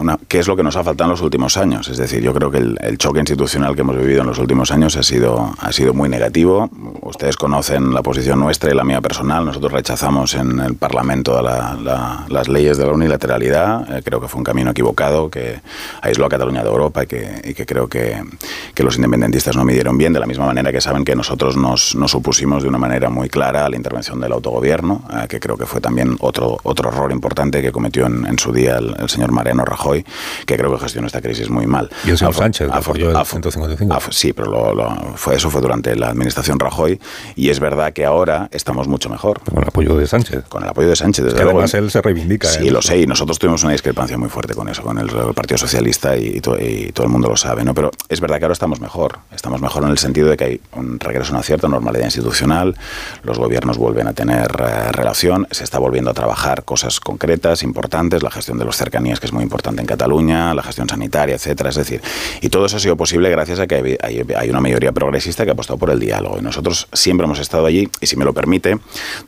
una, 0.00 0.18
que 0.26 0.40
es 0.40 0.48
lo 0.48 0.56
que 0.56 0.64
nos 0.64 0.74
ha 0.74 0.82
faltado 0.82 1.06
en 1.06 1.12
los 1.12 1.20
últimos 1.20 1.56
años. 1.56 1.86
Es 1.86 1.96
decir, 1.96 2.20
yo 2.24 2.34
creo 2.34 2.50
que 2.50 2.58
el, 2.58 2.98
choque 2.98 3.20
institucional 3.20 3.76
que 3.76 3.82
hemos 3.82 3.96
vivido 3.96 4.22
en 4.22 4.26
los 4.26 4.38
últimos 4.40 4.72
años 4.72 4.96
ha 4.96 5.04
sido, 5.04 5.54
ha 5.60 5.70
sido 5.70 5.94
muy 5.94 6.08
negativo. 6.08 6.68
Ustedes 7.02 7.36
conocen 7.36 7.94
la 7.94 8.02
posición 8.02 8.40
nuestra 8.40 8.72
y 8.72 8.74
la 8.74 8.82
mía 8.82 9.00
personal. 9.00 9.44
Nosotros 9.44 9.70
rechazamos 9.70 10.34
en 10.34 10.58
el 10.58 10.74
Parlamento 10.74 11.40
las 11.40 12.48
leyes 12.48 12.78
de 12.78 12.84
la 12.84 12.92
unilateralidad. 12.94 13.98
Eh, 13.98 14.02
creo 14.04 14.20
que 14.20 14.26
fue 14.26 14.38
un 14.38 14.44
camino 14.44 14.72
equivocado 14.72 15.30
que 15.30 15.60
aisló 16.02 16.26
a 16.26 16.28
Cataluña 16.28 16.64
de 16.64 16.68
Europa 16.68 17.04
y 17.04 17.06
que, 17.06 17.64
creo 17.64 17.86
que, 17.86 18.24
los 18.76 18.96
independentistas 18.96 19.54
no 19.54 19.64
midieron 19.64 19.96
bien, 19.96 20.12
de 20.12 20.18
la 20.18 20.26
misma 20.26 20.46
manera 20.46 20.72
que 20.72 20.80
saben 20.80 21.04
que 21.04 21.14
nosotros 21.14 21.56
nos, 21.56 21.94
nos 21.94 22.12
opusimos 22.16 22.64
de 22.64 22.68
una 22.68 22.78
manera 22.78 23.08
muy 23.08 23.28
clara 23.28 23.66
a 23.66 23.68
la 23.68 23.76
intervención 23.76 24.18
del 24.18 24.32
autogobierno, 24.32 25.02
eh, 25.12 25.28
que 25.28 25.38
creo 25.38 25.56
que 25.56 25.66
fue 25.66 25.80
también 25.80 26.16
otro, 26.18 26.39
otro 26.40 26.90
error 26.90 27.12
importante 27.12 27.62
que 27.62 27.72
cometió 27.72 28.06
en, 28.06 28.38
su 28.38 28.52
día 28.52 28.78
el, 28.78 29.08
señor 29.08 29.32
Mariano 29.32 29.64
Rajoy, 29.64 30.04
que 30.46 30.56
creo 30.56 30.72
que 30.74 30.80
gestionó 30.80 31.06
esta 31.06 31.20
crisis 31.20 31.50
muy 31.50 31.66
mal. 31.66 31.90
Y 32.04 32.10
el 32.10 32.18
señor 32.18 32.34
Sánchez, 32.34 32.68
apoyó 32.72 33.10
el 33.10 33.26
155. 33.26 34.00
sí, 34.10 34.32
pero 34.32 35.14
fue, 35.16 35.36
eso 35.36 35.50
fue 35.50 35.60
durante 35.60 35.94
la 35.96 36.08
administración 36.08 36.58
Rajoy 36.58 37.00
y 37.36 37.50
es 37.50 37.60
verdad 37.60 37.92
que 37.92 38.04
ahora 38.04 38.48
estamos 38.52 38.88
mucho 38.88 39.08
mejor. 39.08 39.40
Con 39.40 39.62
el 39.62 39.68
apoyo 39.68 39.96
de 39.96 40.06
Sánchez. 40.06 40.44
Con 40.48 40.62
el 40.62 40.68
apoyo 40.68 40.88
de 40.88 40.96
Sánchez, 40.96 41.24
desde 41.24 41.38
que 41.38 41.42
Además 41.42 41.74
él 41.74 41.90
se 41.90 42.00
reivindica. 42.00 42.48
Sí, 42.48 42.70
lo 42.70 42.82
sé, 42.82 42.98
y 42.98 43.06
nosotros 43.06 43.38
tuvimos 43.38 43.62
una 43.62 43.72
discrepancia 43.72 44.16
muy 44.16 44.28
fuerte 44.28 44.54
con 44.54 44.68
eso, 44.68 44.82
con 44.82 44.98
el, 44.98 45.10
Partido 45.34 45.58
Socialista 45.58 46.16
y, 46.16 46.40
todo 46.40 46.56
el 46.56 47.08
mundo 47.08 47.28
lo 47.28 47.36
sabe, 47.36 47.64
¿no? 47.64 47.74
Pero 47.74 47.90
es 48.08 48.20
verdad 48.20 48.38
que 48.38 48.44
ahora 48.44 48.52
estamos 48.52 48.80
mejor. 48.80 49.18
Estamos 49.34 49.60
mejor 49.60 49.84
en 49.84 49.90
el 49.90 49.98
sentido 49.98 50.28
de 50.28 50.36
que 50.36 50.44
hay 50.44 50.60
un 50.76 50.98
regreso 50.98 51.32
a 51.32 51.36
una 51.36 51.42
cierta 51.42 51.68
normalidad 51.68 52.04
institucional, 52.04 52.76
los 53.22 53.38
gobiernos 53.38 53.78
vuelven 53.78 54.06
a 54.06 54.12
tener 54.12 54.50
eh, 54.58 54.92
relación, 54.92 55.46
se 55.50 55.64
está 55.64 55.78
volviendo 55.78 56.10
a 56.10 56.14
trabajar 56.14 56.29
cosas 56.64 57.00
concretas, 57.00 57.62
importantes, 57.62 58.22
la 58.22 58.30
gestión 58.30 58.58
de 58.58 58.64
los 58.64 58.76
cercanías, 58.76 59.20
que 59.20 59.26
es 59.26 59.32
muy 59.32 59.42
importante 59.42 59.80
en 59.80 59.86
Cataluña, 59.86 60.54
la 60.54 60.62
gestión 60.62 60.88
sanitaria, 60.88 61.34
etcétera. 61.34 61.70
Es 61.70 61.76
decir, 61.76 62.00
y 62.40 62.48
todo 62.48 62.66
eso 62.66 62.76
ha 62.76 62.80
sido 62.80 62.96
posible 62.96 63.30
gracias 63.30 63.58
a 63.60 63.66
que 63.66 63.98
hay, 64.00 64.50
una 64.50 64.60
mayoría 64.60 64.92
progresista 64.92 65.44
que 65.44 65.50
ha 65.50 65.52
apostado 65.52 65.78
por 65.78 65.90
el 65.90 65.98
diálogo. 65.98 66.38
Y 66.38 66.42
nosotros 66.42 66.88
siempre 66.92 67.24
hemos 67.26 67.38
estado 67.38 67.66
allí, 67.66 67.88
y 68.00 68.06
si 68.06 68.16
me 68.16 68.24
lo 68.24 68.32
permite, 68.32 68.78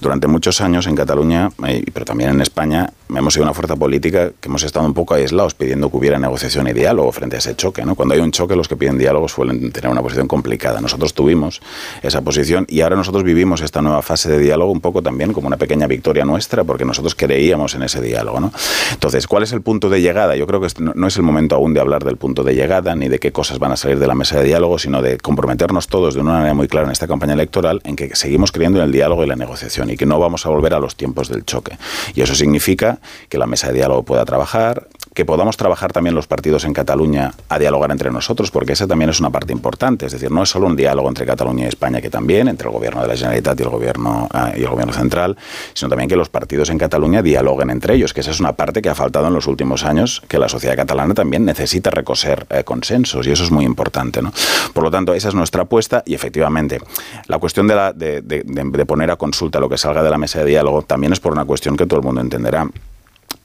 durante 0.01 0.27
muchos 0.27 0.61
años 0.61 0.87
en 0.87 0.97
Cataluña, 0.97 1.51
eh, 1.67 1.85
pero 1.93 2.05
también 2.05 2.31
en 2.31 2.41
España, 2.41 2.91
hemos 3.09 3.35
sido 3.35 3.45
una 3.45 3.55
fuerza 3.55 3.77
política 3.77 4.31
que 4.41 4.49
hemos 4.49 4.63
estado 4.63 4.87
un 4.87 4.95
poco 4.95 5.15
aislados 5.15 5.55
pidiendo 5.55 5.91
que 5.91 5.97
hubiera 5.97 6.19
negociación 6.19 6.69
y 6.69 6.73
diálogo 6.73 7.13
frente 7.13 7.37
a 7.37 7.39
ese 7.39 7.55
choque. 7.55 7.85
¿no? 7.85 7.95
Cuando 7.95 8.15
hay 8.15 8.21
un 8.21 8.31
choque, 8.31 8.57
los 8.57 8.69
que 8.69 8.77
piden 8.77 8.99
diálogo 8.99 9.29
suelen 9.29 9.71
tener 9.73 9.91
una 9.91 10.03
posición 10.03 10.29
complicada. 10.29 10.81
Nosotros 10.81 11.15
tuvimos 11.15 11.61
esa 12.03 12.23
posición 12.23 12.67
y 12.69 12.81
ahora 12.81 12.97
nosotros 12.97 13.25
vivimos 13.25 13.61
esta 13.61 13.83
nueva 13.83 14.03
fase 14.03 14.31
de 14.31 14.39
diálogo 14.39 14.73
un 14.73 14.81
poco 14.81 15.03
también 15.03 15.33
como 15.33 15.47
una 15.47 15.57
pequeña 15.57 15.87
victoria 15.87 16.25
nuestra, 16.25 16.65
porque 16.65 16.85
nosotros 16.93 17.15
creíamos 17.15 17.75
en 17.75 17.83
ese 17.83 18.01
diálogo. 18.01 18.41
¿no? 18.41 18.53
Entonces, 18.93 19.27
¿cuál 19.27 19.43
es 19.43 19.53
el 19.53 19.63
punto 19.63 19.89
de 19.89 20.01
llegada? 20.01 20.37
Yo 20.37 20.47
creo 20.47 20.61
que 20.61 20.69
no 20.79 21.07
es 21.07 21.17
el 21.17 21.23
momento 21.23 21.57
aún 21.57 21.75
de 21.75 21.81
hablar 21.81 22.05
del 22.05 22.17
punto 22.17 22.45
de 22.45 22.55
llegada 22.55 22.95
ni 22.95 23.09
de 23.09 23.19
qué 23.19 23.33
cosas 23.33 23.59
van 23.59 23.73
a 23.73 23.77
salir 23.77 23.99
de 23.99 24.07
la 24.07 24.15
mesa 24.15 24.39
de 24.39 24.45
diálogo, 24.45 24.79
sino 24.79 25.03
de 25.03 25.19
comprometernos 25.19 25.89
todos 25.89 26.15
de 26.15 26.21
una 26.21 26.33
manera 26.33 26.55
muy 26.55 26.69
clara 26.69 26.87
en 26.87 26.93
esta 26.93 27.07
campaña 27.07 27.35
electoral 27.35 27.81
en 27.85 27.97
que 27.97 28.15
seguimos 28.15 28.53
creyendo 28.53 28.79
en 28.79 28.85
el 28.85 28.93
diálogo 28.93 29.25
y 29.25 29.27
la 29.27 29.37
negociación 29.37 29.91
y 29.91 29.97
que 29.97 30.07
no 30.07 30.19
vamos 30.19 30.47
a 30.47 30.51
volver 30.51 30.75
a 30.75 30.79
los 30.79 30.97
tiempos 30.97 31.29
del 31.29 31.45
choque. 31.45 31.79
Y 32.15 32.21
eso 32.21 32.35
significa 32.35 32.99
que 33.29 33.39
la 33.39 33.47
mesa 33.47 33.69
de 33.69 33.75
diálogo 33.75 34.03
pueda 34.03 34.25
trabajar, 34.25 34.89
que 35.15 35.25
podamos 35.25 35.57
trabajar 35.57 35.93
también 35.93 36.15
los 36.15 36.27
partidos 36.27 36.65
en 36.65 36.73
Cataluña 36.73 37.35
a 37.49 37.59
dialogar 37.59 37.91
entre 37.91 38.11
nosotros, 38.11 38.51
porque 38.51 38.73
esa 38.73 38.87
también 38.87 39.11
es 39.11 39.21
una 39.21 39.31
parte 39.31 39.53
importante. 39.53 40.07
Es 40.07 40.13
decir, 40.13 40.31
no 40.31 40.43
es 40.43 40.49
solo 40.49 40.67
un 40.67 40.77
diálogo 40.77 41.09
entre 41.09 41.27
Cataluña 41.27 41.67
y 41.67 41.69
España, 41.69 42.01
que 42.01 42.09
también, 42.09 42.49
entre 42.49 42.69
el 42.69 42.73
gobierno 42.73 43.03
de 43.03 43.09
la 43.09 43.17
Generalitat 43.17 43.61
y 43.61 43.63
el 43.63 43.69
gobierno, 43.69 44.29
ah, 44.33 44.53
y 44.57 44.63
el 44.63 44.69
gobierno 44.69 44.93
central, 44.93 45.37
sino 45.75 45.91
también 45.91 46.09
que 46.09 46.17
los 46.17 46.29
partidos 46.29 46.71
en 46.73 46.79
Cataluña 46.79 47.23
dialoguen 47.23 47.71
entre 47.71 47.95
ellos, 47.95 48.13
que 48.13 48.21
esa 48.21 48.31
es 48.31 48.41
una 48.41 48.55
parte 48.55 48.83
que 48.83 48.89
ha 48.89 48.95
faltado 48.95 49.29
en 49.29 49.35
los 49.35 49.47
últimos 49.47 49.85
años, 49.85 50.23
que 50.27 50.39
la 50.39 50.49
sociedad 50.49 50.75
catalana 50.77 51.15
también 51.15 51.45
necesita 51.45 51.91
recoser 51.91 52.47
eh, 52.51 52.65
consensos, 52.65 53.27
y 53.27 53.31
eso 53.31 53.45
es 53.45 53.51
muy 53.51 53.65
importante. 53.65 54.21
¿no? 54.21 54.33
Por 54.73 54.85
lo 54.85 54.91
tanto, 54.91 55.15
esa 55.15 55.29
es 55.29 55.35
nuestra 55.35 55.63
apuesta, 55.63 56.03
y 56.05 56.15
efectivamente, 56.15 56.81
la 57.27 57.39
cuestión 57.39 57.67
de, 57.69 57.75
la, 57.75 57.93
de, 57.93 58.85
poner 58.87 59.11
a 59.11 59.17
consulta 59.17 59.61
lo 59.61 59.69
que 59.69 59.79
salga 59.79 60.03
de 60.03 60.11
la 60.11 60.19
mesa 60.19 60.41
de 60.41 60.47
diálogo 60.47 60.83
también 60.83 61.13
es 61.13 61.21
por 61.21 61.33
una 61.33 61.45
cuestión 61.45 61.77
que 61.77 61.87
todo 61.87 62.01
el 62.01 62.05
mundo 62.05 62.21
entenderá 62.21 62.67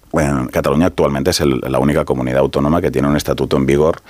bueno, 0.09 0.47
Cataluña 0.51 0.87
actualmente 0.87 1.31
es 1.31 1.41
la 1.41 1.79
única 1.79 2.05
comunidad 2.05 2.39
autónoma 2.39 2.81
que 2.81 2.89
tiene 2.89 3.09
un 3.09 3.17
estatuto 3.17 3.57
en 3.57 3.65
vigor 3.65 4.01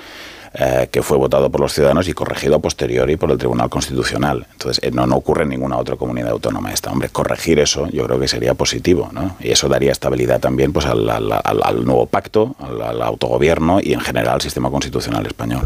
eh, 0.54 0.88
que 0.92 1.02
fue 1.02 1.18
votado 1.18 1.50
por 1.50 1.62
los 1.62 1.74
ciudadanos 1.74 2.08
y 2.08 2.14
corregido 2.14 2.56
a 2.56 2.60
posteriori 2.60 3.18
por 3.18 3.32
el 3.32 3.38
Tribunal 3.38 3.70
Constitucional. 3.70 4.48
Entonces, 4.52 4.84
eh, 4.84 4.92
no, 4.92 5.06
no 5.06 5.16
ocurre 5.16 5.44
en 5.44 5.50
ninguna 5.50 5.78
otra 5.78 5.96
comunidad 5.96 6.32
autónoma 6.32 6.72
esta. 6.72 6.92
Hombre, 6.92 7.10
corregir 7.10 7.60
eso 7.60 7.88
yo 7.90 8.06
creo 8.06 8.20
que 8.20 8.28
sería 8.28 8.54
positivo, 8.54 9.10
¿no? 9.12 9.36
Y 9.40 9.52
eso 9.52 9.68
daría 9.68 9.92
estabilidad 9.92 10.40
también 10.40 10.74
pues, 10.74 10.86
al, 10.86 11.10
al, 11.10 11.86
nuevo 11.86 12.06
pacto, 12.06 12.56
al, 12.60 13.02
autogobierno 13.02 13.80
y 13.82 13.94
en 13.94 14.02
general 14.02 14.36
al 14.36 14.42
sistema 14.42 14.70
constitucional 14.70 15.26
español. 15.26 15.66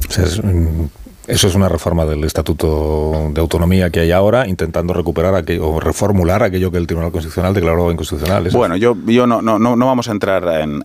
Eso 1.28 1.48
es 1.48 1.54
una 1.54 1.70
reforma 1.70 2.04
del 2.06 2.24
Estatuto 2.24 3.30
de 3.32 3.40
Autonomía 3.40 3.92
que 3.92 4.00
hay 4.00 4.12
ahora, 4.12 4.48
intentando 4.48 4.92
recuperar 4.92 5.36
aquello, 5.36 5.70
o 5.70 5.80
reformular 5.80 6.42
aquello 6.42 6.72
que 6.72 6.78
el 6.78 6.88
Tribunal 6.88 7.12
Constitucional 7.12 7.54
declaró 7.54 7.92
inconstitucional. 7.92 8.50
Bueno, 8.52 8.76
yo, 8.76 8.98
yo 9.06 9.28
no, 9.28 9.40
no, 9.40 9.60
no, 9.60 9.86
vamos 9.86 10.10
a 10.10 10.12
entrar 10.12 10.44
en, 10.62 10.82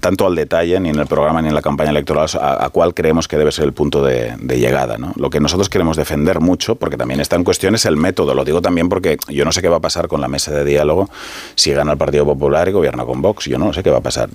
tanto 0.00 0.26
al 0.26 0.34
detalle, 0.34 0.80
ni 0.80 0.88
en 0.88 0.98
el 0.98 1.06
programa, 1.06 1.40
ni 1.42 1.48
en 1.48 1.54
la 1.54 1.62
campaña 1.62 1.90
electoral, 1.90 2.28
a, 2.40 2.68
cuál 2.70 2.92
creemos 2.92 3.28
que 3.28 3.38
debe 3.38 3.52
ser 3.52 3.64
el 3.66 3.72
punto 3.72 4.02
de, 4.02 4.36
llegada. 4.48 4.98
¿no? 4.98 5.12
Lo 5.14 5.30
que 5.30 5.38
nosotros 5.38 5.68
queremos 5.68 5.96
defender 5.96 6.40
mucho, 6.40 6.74
porque 6.74 6.96
también 6.96 7.20
está 7.20 7.36
en 7.36 7.44
cuestión, 7.44 7.76
es 7.76 7.86
el 7.86 7.96
método. 7.96 8.34
Lo 8.34 8.44
digo 8.44 8.60
también 8.60 8.88
porque 8.88 9.16
yo 9.28 9.44
no 9.44 9.52
sé 9.52 9.62
qué 9.62 9.68
va 9.68 9.76
a 9.76 9.80
pasar 9.80 10.08
con 10.08 10.20
la 10.20 10.28
mesa 10.28 10.50
de 10.50 10.64
diálogo 10.64 11.08
si 11.54 11.70
gana 11.72 11.92
el 11.92 11.98
Partido 11.98 12.24
Popular 12.24 12.68
y 12.68 12.72
gobierna 12.72 13.04
con 13.04 13.22
Vox. 13.22 13.44
Yo 13.44 13.58
no 13.58 13.72
sé 13.72 13.84
qué 13.84 13.90
va 13.90 13.98
a 13.98 14.02
pasar. 14.02 14.28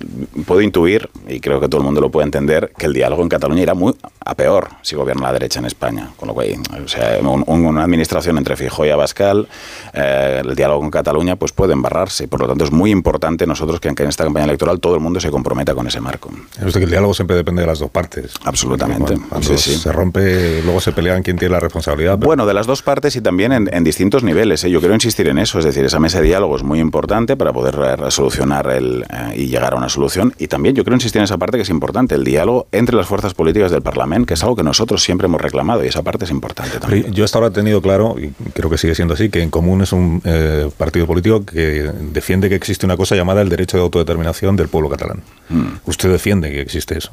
Puedo 0.46 0.62
intuir, 0.62 1.10
y 1.28 1.40
creo 1.40 1.60
que 1.60 1.68
todo 1.68 1.82
el 1.82 1.84
mundo 1.84 2.00
lo 2.00 2.10
puede 2.10 2.24
entender, 2.24 2.72
que 2.78 2.86
el 2.86 2.94
diálogo 2.94 3.22
en 3.22 3.28
Cataluña 3.28 3.62
irá 3.62 3.74
muy 3.74 3.94
a 4.24 4.34
peor 4.34 4.68
si 4.82 4.96
gobierna 4.96 5.17
la 5.22 5.32
derecha 5.32 5.58
en 5.58 5.66
España. 5.66 6.10
Con 6.16 6.28
lo 6.28 6.34
cual, 6.34 6.48
o 6.84 6.88
sea, 6.88 7.18
una 7.22 7.82
administración 7.82 8.38
entre 8.38 8.56
Fijó 8.56 8.86
y 8.86 8.90
Abascal, 8.90 9.48
eh, 9.92 10.42
el 10.44 10.54
diálogo 10.54 10.80
con 10.80 10.90
Cataluña, 10.90 11.36
pues 11.36 11.52
puede 11.52 11.72
embarrarse. 11.72 12.28
Por 12.28 12.40
lo 12.40 12.48
tanto, 12.48 12.64
es 12.64 12.72
muy 12.72 12.90
importante 12.90 13.46
nosotros 13.46 13.80
que, 13.80 13.88
en 13.88 14.08
esta 14.08 14.24
campaña 14.24 14.44
electoral 14.44 14.80
todo 14.80 14.94
el 14.94 15.00
mundo 15.00 15.20
se 15.20 15.30
comprometa 15.30 15.74
con 15.74 15.86
ese 15.86 16.00
marco. 16.00 16.30
Es 16.64 16.72
que 16.72 16.84
el 16.84 16.90
diálogo 16.90 17.14
siempre 17.14 17.36
depende 17.36 17.62
de 17.62 17.66
las 17.66 17.78
dos 17.78 17.90
partes. 17.90 18.32
Absolutamente. 18.44 19.16
Cuando 19.28 19.56
se 19.56 19.92
rompe, 19.92 20.62
luego 20.62 20.80
se 20.80 20.92
pelean 20.92 21.22
quién 21.22 21.36
tiene 21.36 21.52
la 21.52 21.60
responsabilidad. 21.60 22.18
Bueno, 22.18 22.46
de 22.46 22.54
las 22.54 22.66
dos 22.66 22.82
partes 22.82 23.16
y 23.16 23.20
también 23.20 23.52
en, 23.52 23.84
distintos 23.84 24.22
niveles. 24.22 24.64
¿eh? 24.64 24.70
Yo 24.70 24.80
quiero 24.80 24.94
insistir 24.94 25.28
en 25.28 25.38
eso. 25.38 25.58
Es 25.58 25.64
decir, 25.64 25.84
esa 25.84 25.98
mesa 25.98 26.20
de 26.20 26.26
diálogo 26.26 26.56
es 26.56 26.62
muy 26.62 26.80
importante 26.80 27.36
para 27.36 27.52
poder 27.52 28.10
solucionar 28.10 28.70
el, 28.70 29.04
eh, 29.08 29.34
y 29.36 29.46
llegar 29.46 29.74
a 29.74 29.76
una 29.76 29.88
solución. 29.88 30.34
Y 30.38 30.48
también 30.48 30.74
yo 30.74 30.84
quiero 30.84 30.96
insistir 30.96 31.20
en 31.20 31.24
esa 31.24 31.38
parte 31.38 31.56
que 31.56 31.62
es 31.62 31.70
importante, 31.70 32.14
el 32.14 32.24
diálogo 32.24 32.68
entre 32.72 32.96
las 32.96 33.06
fuerzas 33.06 33.34
políticas 33.34 33.70
del 33.70 33.82
Parlamento, 33.82 34.26
que 34.26 34.34
es 34.34 34.42
algo 34.42 34.56
que 34.56 34.62
nosotros 34.62 35.02
siempre 35.08 35.24
hemos 35.24 35.40
reclamado 35.40 35.82
y 35.82 35.88
esa 35.88 36.02
parte 36.02 36.26
es 36.26 36.30
importante 36.30 36.78
también. 36.78 37.10
yo 37.14 37.24
hasta 37.24 37.38
ahora 37.38 37.48
he 37.48 37.50
tenido 37.50 37.80
claro, 37.80 38.16
y 38.18 38.28
creo 38.52 38.68
que 38.68 38.76
sigue 38.76 38.94
siendo 38.94 39.14
así, 39.14 39.30
que 39.30 39.40
en 39.40 39.48
común 39.48 39.80
es 39.80 39.92
un 39.92 40.20
eh, 40.22 40.68
partido 40.76 41.06
político 41.06 41.46
que 41.46 41.90
defiende 42.12 42.50
que 42.50 42.54
existe 42.54 42.84
una 42.84 42.98
cosa 42.98 43.16
llamada 43.16 43.40
el 43.40 43.48
derecho 43.48 43.78
de 43.78 43.84
autodeterminación 43.84 44.54
del 44.56 44.68
pueblo 44.68 44.90
catalán. 44.90 45.22
Mm. 45.48 45.68
Usted 45.86 46.10
defiende 46.10 46.50
que 46.50 46.60
existe 46.60 46.98
eso. 46.98 47.10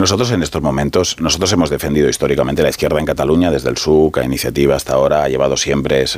Nosotros 0.00 0.30
en 0.30 0.42
estos 0.42 0.62
momentos, 0.62 1.16
nosotros 1.20 1.52
hemos 1.52 1.68
defendido 1.68 2.08
históricamente 2.08 2.62
la 2.62 2.70
izquierda 2.70 2.98
en 2.98 3.04
Cataluña, 3.04 3.50
desde 3.50 3.68
el 3.68 3.76
SUC 3.76 4.16
a 4.16 4.24
Iniciativa 4.24 4.74
hasta 4.74 4.94
ahora, 4.94 5.24
ha 5.24 5.28
llevado 5.28 5.58
siempre 5.58 6.04
esa 6.04 6.16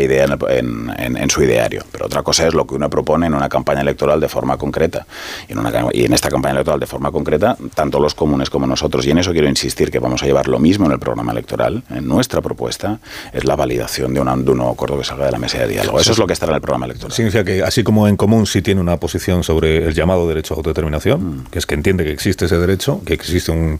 idea 0.00 0.38
en, 0.48 1.30
su 1.30 1.42
ideario. 1.42 1.82
Pero 1.90 2.06
otra 2.06 2.22
cosa 2.22 2.46
es 2.46 2.54
lo 2.54 2.64
que 2.64 2.76
uno 2.76 2.88
propone 2.88 3.26
en 3.26 3.34
una 3.34 3.48
campaña 3.48 3.80
electoral 3.80 4.20
de 4.20 4.28
forma 4.28 4.56
concreta. 4.56 5.04
Y 5.48 5.52
en, 5.54 5.58
una, 5.58 5.72
y 5.92 6.04
en 6.04 6.12
esta 6.12 6.28
campaña 6.28 6.52
electoral 6.52 6.78
de 6.78 6.86
forma 6.86 7.10
concreta, 7.10 7.56
tanto 7.74 7.98
los 7.98 8.14
comunes 8.14 8.50
como 8.50 8.68
nosotros, 8.68 9.04
y 9.04 9.10
en 9.10 9.18
eso 9.18 9.32
quiero 9.32 9.48
insistir 9.48 9.90
que 9.90 9.98
vamos 9.98 10.22
a 10.22 10.26
llevar 10.26 10.46
lo 10.46 10.60
mismo 10.60 10.86
en 10.86 10.92
el 10.92 11.00
programa 11.00 11.32
electoral, 11.32 11.82
en 11.90 12.06
nuestra 12.06 12.40
propuesta, 12.40 13.00
es 13.32 13.44
la 13.44 13.56
validación 13.56 14.14
de, 14.14 14.20
un 14.20 14.44
nuevo 14.44 14.70
acuerdo 14.70 14.96
que 14.96 15.02
salga 15.02 15.26
de 15.26 15.32
la 15.32 15.38
mesa 15.38 15.58
de 15.58 15.66
diálogo. 15.66 15.98
Eso 15.98 16.12
es 16.12 16.18
lo 16.18 16.28
que 16.28 16.34
estará 16.34 16.52
en 16.52 16.56
el 16.56 16.62
programa 16.62 16.86
electoral. 16.86 17.10
Significa 17.10 17.42
que 17.42 17.64
así 17.64 17.82
como 17.82 18.06
en 18.06 18.16
común 18.16 18.46
sí 18.46 18.62
tiene 18.62 18.80
una 18.80 18.96
posición 18.98 19.42
sobre 19.42 19.88
el 19.88 19.92
llamado 19.92 20.28
derecho 20.28 20.54
a 20.54 20.58
autodeterminación, 20.58 21.38
mm. 21.38 21.44
que 21.50 21.58
es 21.58 21.66
que 21.66 21.74
entiende 21.74 21.95
que 22.04 22.12
existe 22.12 22.46
ese 22.46 22.58
derecho, 22.58 23.02
que 23.04 23.14
existe 23.14 23.52
un, 23.52 23.78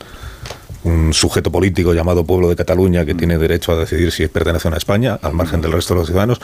un 0.84 1.12
sujeto 1.12 1.50
político 1.50 1.92
llamado 1.92 2.24
Pueblo 2.24 2.48
de 2.48 2.56
Cataluña 2.56 3.04
que 3.04 3.14
mm. 3.14 3.16
tiene 3.16 3.38
derecho 3.38 3.72
a 3.72 3.76
decidir 3.76 4.12
si 4.12 4.26
pertenece 4.28 4.68
a 4.68 4.76
España, 4.76 5.18
al 5.20 5.32
margen 5.32 5.60
del 5.60 5.72
resto 5.72 5.94
de 5.94 6.00
los 6.00 6.06
ciudadanos. 6.06 6.40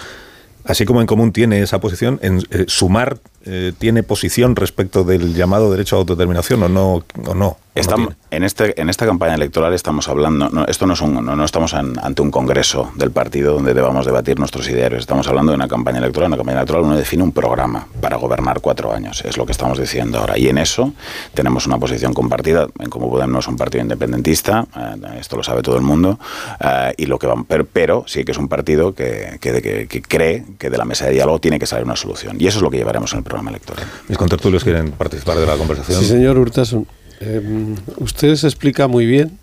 Así 0.65 0.85
como 0.85 1.01
en 1.01 1.07
común 1.07 1.33
tiene 1.33 1.61
esa 1.61 1.81
posición, 1.81 2.19
en 2.23 2.43
eh, 2.51 2.65
sumar 2.69 3.19
eh, 3.45 3.73
tiene 3.79 4.03
posición 4.03 4.57
respecto 4.57 5.05
del 5.05 5.35
llamado 5.35 5.71
derecho 5.71 5.97
a 5.97 6.01
autodeterminación 6.01 6.63
o 6.63 6.69
no. 6.69 7.05
O 7.27 7.35
no 7.35 7.57
Estamos, 7.75 8.15
en, 8.31 8.45
este, 8.45 8.79
en 8.79 8.91
esta 8.91 9.07
campaña 9.07 9.35
electoral 9.35 9.73
estamos 9.73 10.07
hablando, 10.07 10.51
no, 10.51 10.67
esto 10.67 10.87
no, 10.87 10.93
es 10.93 11.01
un, 11.01 11.25
no, 11.25 11.43
estamos 11.43 11.73
ante 11.73 12.21
un 12.21 12.31
congreso 12.31 12.93
del 12.97 13.11
partido 13.13 13.55
donde 13.55 13.73
debamos 13.73 14.05
debatir 14.05 14.39
nuestros 14.39 14.69
idearios, 14.69 15.01
estamos 15.01 15.27
hablando 15.27 15.53
de 15.53 15.57
una 15.57 15.69
campaña 15.69 15.97
electoral. 15.97 16.27
En 16.27 16.33
una 16.33 16.37
campaña 16.37 16.59
electoral 16.59 16.85
uno 16.85 16.97
define 16.97 17.23
un 17.23 17.33
programa 17.33 17.87
para 18.03 18.17
gobernar 18.17 18.61
cuatro 18.61 18.93
años, 18.93 19.25
es 19.25 19.39
lo 19.39 19.47
que 19.47 19.53
estamos 19.53 19.79
diciendo 19.79 20.19
ahora. 20.19 20.37
Y 20.37 20.49
en 20.49 20.59
eso 20.59 20.93
tenemos 21.33 21.67
una 21.67 21.79
posición 21.79 22.13
compartida, 22.13 22.69
en 22.79 22.91
cómo 22.91 23.11
Podemos 23.11 23.45
es 23.45 23.49
un 23.49 23.57
partido 23.57 23.83
independentista, 23.83 24.67
eh, 24.77 25.19
esto 25.19 25.37
lo 25.37 25.43
sabe 25.43 25.63
todo 25.63 25.77
el 25.77 25.83
mundo, 25.83 26.19
eh, 26.61 26.93
y 26.99 27.07
lo 27.07 27.19
que 27.19 27.27
va, 27.27 27.43
pero, 27.49 27.65
pero, 27.65 28.05
sí 28.07 28.25
que 28.25 28.33
es 28.33 28.39
un 28.39 28.49
partido 28.49 28.95
que, 28.95 29.39
que, 29.41 29.87
que, 29.89 30.03
cree 30.03 30.45
que 30.59 30.69
de 30.69 30.77
la 30.77 30.85
mesa 30.85 31.07
de 31.07 31.13
diálogo 31.13 31.39
tiene 31.39 31.59
que 31.59 31.67
salir 31.67 31.85
una 31.87 31.97
solución. 31.97 32.37
Y 32.39 32.47
eso 32.47 32.59
es 32.59 32.63
lo 32.63 32.71
que 32.71 32.77
llevaremos 32.77 33.13
en 33.13 33.19
el 33.19 33.25
programa 33.33 33.51
electoral. 33.51 33.87
Mis 34.09 34.19
contertulios 34.19 34.63
quieren 34.63 34.93
participar 34.93 35.39
de 35.39 35.47
la 35.47 35.57
conversación. 35.57 36.01
Sí, 36.01 36.07
señor 36.07 36.37
Hurtasun. 36.39 36.87
Eh, 37.21 37.75
usted 37.97 38.37
se 38.37 38.47
explica 38.47 38.89
muy 38.89 39.07
bien, 39.07 39.39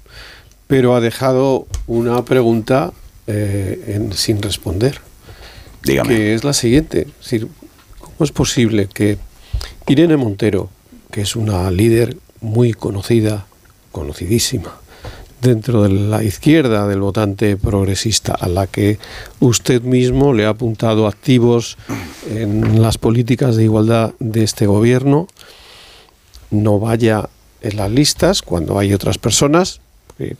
pero 0.67 0.95
ha 0.95 1.01
dejado 1.01 1.65
una 1.87 2.23
pregunta 2.23 2.93
eh, 3.25 4.09
sin 4.13 4.41
responder. 4.41 5.01
Dígame. 5.83 6.09
Que 6.09 6.35
es 6.35 6.43
la 6.43 6.53
siguiente. 6.53 7.07
¿Cómo 7.99 8.19
es 8.19 8.31
posible 8.31 8.87
que 8.93 9.17
Irene 9.87 10.17
Montero, 10.17 10.69
que 11.11 11.21
es 11.21 11.35
una 11.35 11.71
líder 11.71 12.17
muy 12.41 12.73
conocida, 12.73 13.47
conocidísima, 13.91 14.78
dentro 15.41 15.83
de 15.83 15.89
la 15.89 16.23
izquierda 16.23 16.87
del 16.87 16.99
votante 17.01 17.57
progresista, 17.57 18.33
a 18.33 18.47
la 18.47 18.67
que 18.67 18.99
usted 19.39 19.81
mismo 19.81 20.33
le 20.33 20.45
ha 20.45 20.49
apuntado 20.49 21.07
activos 21.07 21.77
en 22.29 22.81
las 22.81 22.97
políticas 22.97 23.55
de 23.55 23.63
igualdad 23.63 24.13
de 24.19 24.43
este 24.43 24.65
gobierno, 24.65 25.27
no 26.51 26.79
vaya 26.79 27.29
en 27.61 27.77
las 27.77 27.91
listas 27.91 28.41
cuando 28.41 28.79
hay 28.79 28.93
otras 28.93 29.17
personas. 29.17 29.81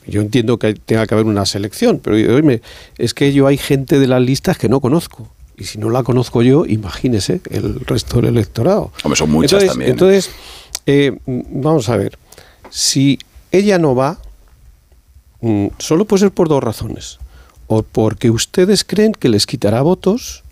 Yo 0.06 0.22
entiendo 0.22 0.60
que 0.60 0.74
tenga 0.74 1.08
que 1.08 1.14
haber 1.14 1.26
una 1.26 1.46
selección, 1.46 2.00
pero 2.00 2.16
oíme, 2.36 2.62
es 2.98 3.14
que 3.14 3.32
yo 3.32 3.48
hay 3.48 3.58
gente 3.58 4.00
de 4.00 4.08
las 4.08 4.22
listas 4.22 4.58
que 4.58 4.68
no 4.68 4.82
conozco. 4.82 5.30
Y 5.58 5.66
si 5.66 5.78
no 5.78 5.90
la 5.90 6.04
conozco 6.04 6.42
yo, 6.42 6.66
imagínese 6.66 7.42
el 7.50 7.82
resto 7.82 8.18
del 8.18 8.28
electorado. 8.28 8.92
Hombre, 9.04 9.18
son 9.18 9.30
muchas 9.30 9.52
entonces, 9.52 9.70
también. 9.70 9.92
Entonces, 9.92 10.32
eh, 10.86 11.18
vamos 11.26 11.90
a 11.90 11.98
ver. 11.98 12.18
Si 12.70 13.20
ella 13.52 13.78
no 13.78 13.96
va, 13.96 14.20
solo 15.78 16.06
puede 16.06 16.22
ser 16.22 16.32
por 16.32 16.50
dos 16.50 16.64
razones. 16.64 17.20
O 17.68 17.84
porque 17.84 18.32
ustedes 18.32 18.84
creen 18.84 19.12
que 19.14 19.30
les 19.30 19.46
quitará 19.46 19.82
votos, 19.82 20.44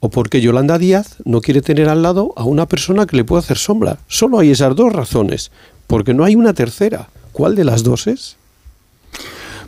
o 0.00 0.08
porque 0.08 0.40
Yolanda 0.40 0.78
Díaz 0.78 1.16
no 1.24 1.40
quiere 1.40 1.60
tener 1.60 1.88
al 1.88 2.02
lado 2.02 2.32
a 2.36 2.44
una 2.44 2.66
persona 2.66 3.06
que 3.06 3.16
le 3.16 3.24
pueda 3.24 3.40
hacer 3.40 3.58
sombra. 3.58 3.98
Solo 4.06 4.38
hay 4.38 4.50
esas 4.50 4.74
dos 4.74 4.92
razones 4.92 5.50
porque 5.86 6.14
no 6.14 6.24
hay 6.24 6.36
una 6.36 6.54
tercera. 6.54 7.08
¿Cuál 7.32 7.54
de 7.54 7.64
las 7.64 7.82
dos 7.82 8.06
es? 8.06 8.37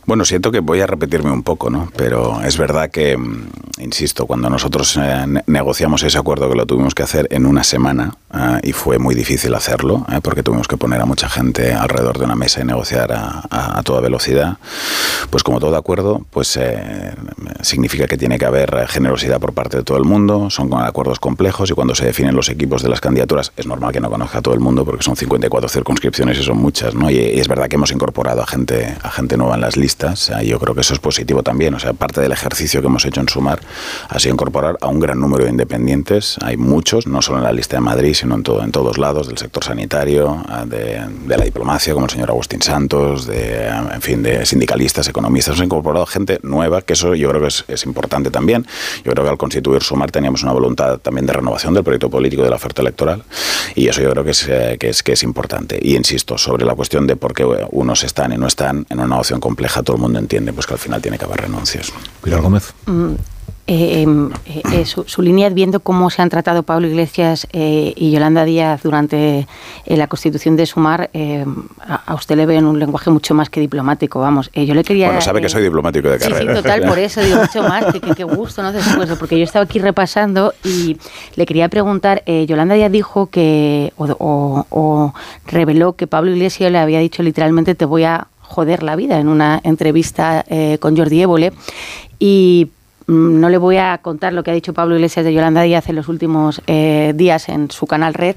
Bueno, 0.07 0.25
siento 0.25 0.51
que 0.51 0.61
voy 0.61 0.81
a 0.81 0.87
repetirme 0.87 1.31
un 1.31 1.43
poco, 1.43 1.71
¿no? 1.71 1.91
Pero 1.95 2.41
es 2.43 2.57
verdad 2.57 2.91
que, 2.91 3.17
mm, 3.17 3.49
insisto, 3.79 4.27
cuando 4.27 4.49
nosotros 4.49 4.99
eh, 5.01 5.25
negociamos 5.47 6.03
ese 6.03 6.19
acuerdo 6.19 6.49
que 6.49 6.57
lo 6.57 6.67
tuvimos 6.67 6.95
que 6.95 7.03
hacer 7.03 7.29
en 7.31 7.47
una 7.47 7.63
semana 7.65 8.15
eh, 8.35 8.61
y 8.63 8.73
fue 8.73 8.99
muy 8.99 9.15
difícil 9.15 9.55
hacerlo, 9.55 10.07
eh, 10.11 10.21
porque 10.23 10.43
tuvimos 10.43 10.69
que 10.69 10.77
poner 10.77 11.01
a 11.01 11.05
mucha 11.05 11.29
gente 11.29 11.75
alrededor 11.75 12.19
de 12.19 12.25
una 12.25 12.35
mesa 12.35 12.61
y 12.61 12.65
negociar 12.65 13.13
a, 13.13 13.83
toda 13.85 14.01
velocidad, 14.01 14.59
pues 15.31 15.43
como 15.43 15.59
todo 15.59 15.75
acuerdo, 15.77 16.27
pues 16.31 16.59
significa 17.63 18.07
que 18.07 18.19
tiene 18.19 18.39
que 18.39 18.45
haber 18.45 18.87
generosidad 18.89 19.41
por 19.41 19.55
parte 19.55 19.79
de 19.79 19.83
todo 19.83 19.97
el 19.97 20.05
mundo, 20.05 20.51
son 20.51 20.73
acuerdos 20.75 21.19
complejos 21.19 21.71
y 21.71 21.73
cuando 21.73 21.95
se 21.95 22.05
definen 22.05 22.37
los 22.37 22.51
equipos 22.51 22.83
de 22.83 22.91
las 22.91 23.01
candidaturas 23.01 23.53
es 23.57 23.67
normal 23.67 23.93
que 23.93 24.01
no 24.01 24.11
conozca 24.11 24.39
a 24.39 24.43
todo 24.43 24.53
el 24.53 24.61
mundo 24.61 24.85
porque 24.85 25.03
son 25.03 25.17
54 25.17 25.69
circunscripciones 25.69 26.39
y 26.39 26.43
son 26.43 26.59
muchas, 26.59 26.95
¿no? 26.95 27.11
Y, 27.11 27.17
y 27.17 27.41
es 27.41 27.49
verdad 27.49 27.69
que 27.69 27.77
hemos 27.77 27.91
incorporado 27.91 28.43
a 28.43 28.47
gente, 28.47 28.97
a 29.03 29.11
gente 29.11 29.37
nueva 29.39 29.55
en 29.55 29.63
las 29.63 29.77
listas 29.77 29.90
yo 30.45 30.59
creo 30.59 30.75
que 30.75 30.81
eso 30.81 30.95
es 30.95 31.01
positivo 31.01 31.43
también. 31.43 31.75
O 31.75 31.79
sea, 31.79 31.93
parte 31.93 32.21
del 32.21 32.33
ejercicio 32.33 32.81
que 32.81 32.87
hemos 32.87 33.05
hecho 33.05 33.21
en 33.21 33.29
Sumar 33.29 33.61
ha 34.09 34.19
sido 34.19 34.35
incorporar 34.35 34.77
a 34.81 34.89
un 34.89 35.01
gran 35.01 35.21
número 35.21 35.45
de 35.45 35.51
independientes. 35.51 36.37
Hay 36.43 36.57
muchos, 36.57 37.07
no 37.07 37.23
solo 37.23 37.39
en 37.39 37.45
la 37.45 37.53
lista 37.53 37.77
de 37.77 37.81
Madrid, 37.81 38.15
sino 38.15 38.35
en, 38.35 38.43
todo, 38.43 38.63
en 38.63 38.73
todos 38.73 38.99
lados, 38.99 39.29
del 39.29 39.39
sector 39.39 39.65
sanitario, 39.65 40.45
de, 40.67 41.01
la 41.27 41.45
diplomacia, 41.45 41.93
como 41.95 42.07
el 42.07 42.11
señor 42.11 42.31
Agustín 42.31 42.63
Santos, 42.63 43.27
de, 43.27 43.67
en 43.69 44.03
fin, 44.03 44.23
de 44.23 44.45
sindicalistas, 44.47 45.09
economistas. 45.09 45.55
Hemos 45.55 45.67
incorporado 45.67 46.07
gente 46.07 46.39
nueva, 46.43 46.83
que 46.83 46.95
eso 46.95 47.15
yo 47.15 47.29
creo 47.31 47.43
que 47.43 47.49
es, 47.49 47.85
importante 47.85 48.31
también. 48.31 48.67
Yo 49.05 49.13
creo 49.13 49.25
que 49.25 49.31
al 49.31 49.39
constituir 49.39 49.83
Sumar 49.83 50.11
teníamos 50.11 50.43
una 50.43 50.53
voluntad 50.53 50.99
también 50.99 51.27
de 51.27 51.33
renovación 51.33 51.75
del 51.75 51.83
proyecto 51.83 52.11
político 52.11 52.43
de 52.43 52.51
la 52.51 52.57
oferta 52.57 52.83
electoral 52.83 53.25
y 53.75 53.89
eso 53.89 54.03
yo 54.03 54.11
creo 54.11 54.25
que 54.25 54.31
es, 54.31 54.47
eh, 54.49 54.77
que 54.79 54.91
es, 54.91 55.03
que 55.03 55.13
es 55.13 55.23
importante. 55.23 55.79
Y 55.81 55.97
insisto, 55.97 56.39
sobre 56.39 56.65
la 56.65 56.75
cuestión 56.75 57.07
de 57.07 57.17
por 57.17 57.35
qué 57.35 57.45
unos 57.71 58.05
están 58.05 58.33
y 58.33 58.37
no 58.37 58.47
están 58.47 58.87
en 58.91 59.01
una 59.01 59.19
opción 59.19 59.41
compleja 59.41 59.80
todo 59.83 59.97
el 59.97 60.03
mundo 60.03 60.19
entiende 60.19 60.53
pues 60.53 60.67
que 60.67 60.75
al 60.75 60.81
final 60.81 61.01
tiene 61.01 61.19
que 61.19 61.25
haber 61.25 61.43
renuncias. 61.43 61.93
Pilar 62.23 62.41
Gómez. 62.41 62.73
Mm, 62.87 63.15
eh, 63.73 64.03
em, 64.03 64.33
eh, 64.47 64.63
eh, 64.73 64.85
su, 64.85 65.23
línea 65.23 65.49
viendo 65.49 65.79
cómo 65.79 66.11
se 66.11 66.23
han 66.23 66.29
tratado 66.29 66.65
Pablo 66.65 66.89
Iglesias 66.89 67.47
y 67.53 68.11
Yolanda 68.11 68.45
Díaz 68.45 68.83
durante 68.83 69.47
la 69.87 70.09
constitución 70.09 70.57
de 70.57 70.67
Sumar, 70.67 71.09
a, 71.79 72.15
usted 72.17 72.37
le 72.37 72.47
veo 72.47 72.59
en 72.59 72.65
un 72.65 72.81
lenguaje 72.81 73.11
mucho 73.11 73.33
más 73.33 73.49
que 73.49 73.61
diplomático, 73.61 74.19
vamos. 74.19 74.51
yo 74.53 74.75
le 74.75 74.83
quería... 74.83 75.07
Bueno, 75.07 75.21
sabe 75.21 75.41
que 75.41 75.49
soy 75.49 75.63
diplomático 75.63 76.11
de 76.11 76.19
carrera. 76.19 76.57
Sí, 76.57 76.63
total, 76.63 76.83
por 76.83 76.99
eso 76.99 77.21
digo 77.21 77.39
mucho 77.39 77.63
más, 77.63 77.85
que, 77.93 78.01
qué 78.01 78.25
gusto, 78.25 78.61
¿no? 78.63 78.73
Después, 78.73 79.09
porque 79.21 79.39
yo 79.39 79.45
estaba 79.45 79.65
aquí 79.67 79.79
repasando 79.79 80.53
y 80.65 80.97
le 81.37 81.47
quería 81.47 81.69
preguntar, 81.69 82.25
Yolanda 82.27 82.75
Díaz 82.75 82.91
dijo 82.91 83.27
que, 83.27 83.93
o, 83.97 84.67
o 84.69 85.15
reveló 85.47 85.93
que 85.93 86.09
Pablo 86.09 86.33
Iglesias 86.33 86.73
le 86.73 86.79
había 86.79 86.99
dicho 86.99 87.23
literalmente 87.23 87.77
te 87.77 87.85
voy 87.85 88.03
a 88.03 88.27
joder 88.51 88.83
la 88.83 88.97
vida 88.97 89.19
en 89.21 89.29
una 89.29 89.61
entrevista 89.63 90.45
eh, 90.49 90.79
con 90.81 90.97
Jordi 90.97 91.23
Évole 91.23 91.53
y 92.19 92.69
mm, 93.07 93.41
no 93.41 93.49
le 93.49 93.59
voy 93.59 93.77
a 93.77 93.99
contar 93.99 94.33
lo 94.33 94.43
que 94.43 94.51
ha 94.51 94.55
dicho 94.55 94.75
Pablo 94.75 94.97
Iglesias 94.97 95.25
de 95.25 95.33
Yolanda 95.33 95.63
Díaz 95.63 95.89
en 95.89 95.97
los 95.97 96.09
últimos 96.09 96.61
eh, 96.67 97.13
días 97.15 97.49
en 97.49 97.71
su 97.71 97.87
canal 97.87 98.13
Red. 98.13 98.37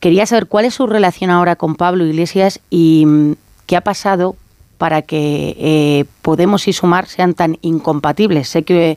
Quería 0.00 0.24
saber 0.24 0.46
cuál 0.46 0.64
es 0.64 0.74
su 0.74 0.86
relación 0.86 1.30
ahora 1.30 1.56
con 1.56 1.74
Pablo 1.74 2.06
Iglesias 2.06 2.60
y 2.70 3.04
mm, 3.06 3.32
qué 3.66 3.76
ha 3.76 3.82
pasado 3.82 4.34
para 4.78 5.02
que 5.02 5.56
eh, 5.58 6.04
Podemos 6.22 6.66
y 6.66 6.72
Sumar 6.72 7.06
sean 7.06 7.34
tan 7.34 7.58
incompatibles. 7.60 8.48
Sé 8.48 8.62
que 8.62 8.96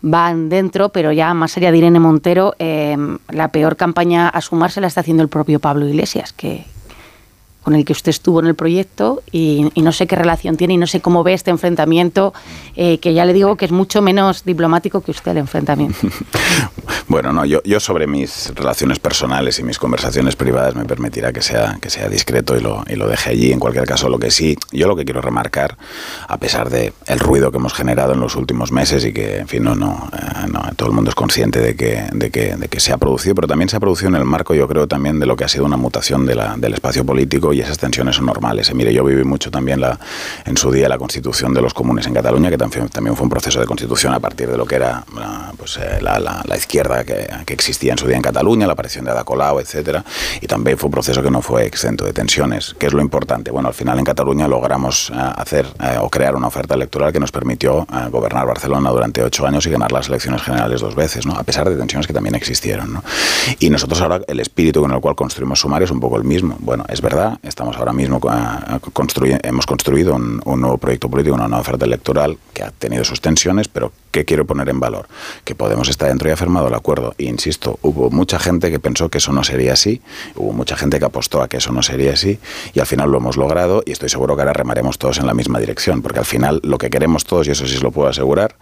van 0.00 0.48
dentro, 0.48 0.88
pero 0.88 1.12
ya 1.12 1.32
más 1.34 1.56
allá 1.56 1.70
de 1.70 1.78
Irene 1.78 2.00
Montero, 2.00 2.54
la 2.58 3.48
peor 3.48 3.76
campaña 3.76 4.28
a 4.28 4.40
Sumar 4.40 4.70
se 4.70 4.80
la 4.80 4.86
está 4.86 5.02
haciendo 5.02 5.22
el 5.22 5.28
propio 5.28 5.60
Pablo 5.60 5.86
Iglesias. 5.86 6.32
que 6.32 6.64
con 7.68 7.74
el 7.74 7.84
que 7.84 7.92
usted 7.92 8.08
estuvo 8.08 8.40
en 8.40 8.46
el 8.46 8.54
proyecto 8.54 9.22
y, 9.30 9.70
y 9.74 9.82
no 9.82 9.92
sé 9.92 10.06
qué 10.06 10.16
relación 10.16 10.56
tiene 10.56 10.72
y 10.72 10.76
no 10.78 10.86
sé 10.86 11.02
cómo 11.02 11.22
ve 11.22 11.34
este 11.34 11.50
enfrentamiento, 11.50 12.32
eh, 12.76 12.96
que 12.96 13.12
ya 13.12 13.26
le 13.26 13.34
digo 13.34 13.56
que 13.56 13.66
es 13.66 13.72
mucho 13.72 14.00
menos 14.00 14.42
diplomático 14.46 15.02
que 15.02 15.10
usted 15.10 15.32
el 15.32 15.36
enfrentamiento. 15.38 15.98
Bueno, 17.08 17.32
no, 17.32 17.46
yo, 17.46 17.62
yo 17.64 17.80
sobre 17.80 18.06
mis 18.06 18.52
relaciones 18.54 18.98
personales 18.98 19.58
y 19.58 19.62
mis 19.62 19.78
conversaciones 19.78 20.36
privadas 20.36 20.74
me 20.74 20.84
permitirá 20.84 21.32
que 21.32 21.40
sea, 21.40 21.78
que 21.80 21.88
sea 21.88 22.06
discreto 22.08 22.54
y 22.54 22.60
lo, 22.60 22.84
y 22.86 22.96
lo 22.96 23.08
deje 23.08 23.30
allí. 23.30 23.50
En 23.50 23.58
cualquier 23.58 23.86
caso, 23.86 24.10
lo 24.10 24.18
que 24.18 24.30
sí, 24.30 24.58
yo 24.72 24.86
lo 24.86 24.94
que 24.94 25.06
quiero 25.06 25.22
remarcar, 25.22 25.78
a 26.28 26.36
pesar 26.36 26.68
de 26.68 26.92
el 27.06 27.18
ruido 27.18 27.50
que 27.50 27.56
hemos 27.56 27.72
generado 27.72 28.12
en 28.12 28.20
los 28.20 28.36
últimos 28.36 28.72
meses 28.72 29.06
y 29.06 29.14
que, 29.14 29.38
en 29.38 29.48
fin, 29.48 29.64
no, 29.64 29.74
no, 29.74 30.10
eh, 30.12 30.48
no 30.52 30.62
todo 30.76 30.90
el 30.90 30.94
mundo 30.94 31.08
es 31.08 31.14
consciente 31.14 31.60
de 31.60 31.76
que, 31.76 32.04
de, 32.12 32.30
que, 32.30 32.56
de 32.56 32.68
que 32.68 32.78
se 32.78 32.92
ha 32.92 32.98
producido, 32.98 33.34
pero 33.34 33.48
también 33.48 33.70
se 33.70 33.76
ha 33.76 33.80
producido 33.80 34.10
en 34.10 34.16
el 34.16 34.24
marco, 34.24 34.54
yo 34.54 34.68
creo, 34.68 34.86
también 34.86 35.18
de 35.18 35.24
lo 35.24 35.34
que 35.34 35.44
ha 35.44 35.48
sido 35.48 35.64
una 35.64 35.78
mutación 35.78 36.26
de 36.26 36.34
la, 36.34 36.56
del 36.58 36.74
espacio 36.74 37.06
político 37.06 37.54
y 37.58 37.60
esas 37.60 37.76
tensiones 37.76 38.14
son 38.14 38.26
normales. 38.26 38.70
Eh, 38.70 38.74
mire, 38.74 38.94
yo 38.94 39.02
viví 39.02 39.24
mucho 39.24 39.50
también 39.50 39.82
en 40.44 40.56
su 40.56 40.70
día 40.70 40.88
la 40.88 40.96
constitución 40.96 41.52
de 41.52 41.60
los 41.60 41.74
comunes 41.74 42.06
en 42.06 42.14
Cataluña, 42.14 42.50
que 42.50 42.56
también, 42.56 43.16
fue 43.16 43.24
un 43.24 43.28
proceso 43.28 43.58
de 43.58 43.66
constitución 43.66 44.14
a 44.14 44.20
partir 44.20 44.48
de 44.48 44.56
lo 44.56 44.64
que 44.64 44.76
era 44.76 45.04
pues, 45.56 45.76
eh, 45.78 45.98
la, 46.00 46.44
izquierda 46.56 47.04
que, 47.04 47.26
existía 47.48 47.92
en 47.92 47.98
su 47.98 48.06
día 48.06 48.16
en 48.16 48.22
Cataluña, 48.22 48.66
la 48.68 48.74
aparición 48.74 49.04
de 49.04 49.10
Ada 49.10 49.24
Colau, 49.24 49.58
etcétera, 49.58 50.04
y 50.40 50.46
también 50.46 50.78
fue 50.78 50.86
un 50.86 50.92
proceso 50.92 51.20
que 51.20 51.30
no 51.32 51.42
fue 51.42 51.66
exento 51.66 52.04
de 52.04 52.12
tensiones. 52.12 52.76
¿Qué 52.78 52.86
es 52.86 52.92
lo 52.92 53.02
importante? 53.02 53.50
Bueno, 53.50 53.66
al 53.68 53.74
final 53.74 53.98
en 53.98 54.04
Cataluña 54.04 54.46
logramos 54.46 55.10
uh, 55.10 55.14
hacer 55.36 55.66
o 56.00 56.08
crear 56.08 56.36
una 56.36 56.46
oferta 56.46 56.74
electoral 56.74 57.12
que 57.12 57.18
nos 57.18 57.32
permitió 57.32 57.86
gobernar 58.10 58.46
Barcelona 58.46 58.90
durante 58.90 59.22
ocho 59.22 59.46
años 59.46 59.66
y 59.66 59.70
ganar 59.70 59.90
las 59.90 60.08
elecciones 60.08 60.42
generales 60.42 60.80
dos 60.80 60.94
veces, 60.94 61.26
¿no? 61.26 61.34
A 61.34 61.42
pesar 61.42 61.68
de 61.68 61.76
tensiones 61.76 62.06
que 62.06 62.12
también 62.12 62.36
existieron. 62.36 63.02
Y 63.58 63.70
nosotros 63.70 64.00
ahora 64.00 64.20
el 64.28 64.38
espíritu 64.38 64.80
con 64.80 64.92
el 64.92 65.00
cual 65.00 65.16
construimos 65.16 65.58
Sumar 65.58 65.82
es 65.82 65.90
un 65.90 65.98
poco 65.98 66.16
el 66.16 66.24
mismo. 66.24 66.56
Bueno, 66.60 66.84
es 66.88 67.00
verdad, 67.00 67.38
estamos 67.48 67.76
ahora 67.76 67.92
mismo 67.92 68.20
construy 68.92 69.36
hemos 69.42 69.66
construido 69.66 70.14
un, 70.14 70.40
un 70.44 70.60
nuevo 70.60 70.78
proyecto 70.78 71.08
político, 71.08 71.34
una 71.34 71.48
nueva 71.48 71.60
oferta 71.60 71.84
electoral 71.84 72.38
que 72.52 72.62
ha 72.62 72.70
tenido 72.70 73.04
sus 73.04 73.20
tensiones, 73.20 73.68
pero 73.68 73.92
¿qué 74.10 74.24
quiero 74.24 74.44
poner 74.44 74.68
en 74.68 74.80
valor? 74.80 75.08
Que 75.44 75.54
Podemos 75.54 75.88
está 75.88 76.06
dentro 76.06 76.28
y 76.28 76.32
ha 76.32 76.36
firmado 76.36 76.68
el 76.68 76.74
acuerdo. 76.74 77.14
Y 77.18 77.26
insisto, 77.28 77.78
hubo 77.82 78.10
mucha 78.10 78.38
gente 78.38 78.70
que 78.70 78.78
pensó 78.78 79.08
que 79.08 79.18
eso 79.18 79.32
no 79.32 79.42
sería 79.42 79.72
así, 79.72 80.00
hubo 80.36 80.52
mucha 80.52 80.76
gente 80.76 80.98
que 80.98 81.04
apostó 81.04 81.42
a 81.42 81.48
que 81.48 81.56
eso 81.56 81.72
no 81.72 81.82
sería 81.82 82.12
así, 82.12 82.38
y 82.74 82.80
al 82.80 82.86
final 82.86 83.10
lo 83.10 83.18
hemos 83.18 83.36
logrado 83.36 83.82
y 83.84 83.92
estoy 83.92 84.08
seguro 84.08 84.36
que 84.36 84.42
ahora 84.42 84.52
remaremos 84.52 84.98
todos 84.98 85.18
en 85.18 85.26
la 85.26 85.34
misma 85.34 85.58
dirección, 85.58 86.00
porque 86.02 86.20
al 86.20 86.24
final 86.24 86.60
lo 86.62 86.78
que 86.78 86.90
queremos 86.90 87.24
todos, 87.24 87.48
y 87.48 87.50
eso 87.50 87.66
sí 87.66 87.76
os 87.76 87.82
lo 87.82 87.90
puedo 87.90 88.08
asegurar, 88.08 88.54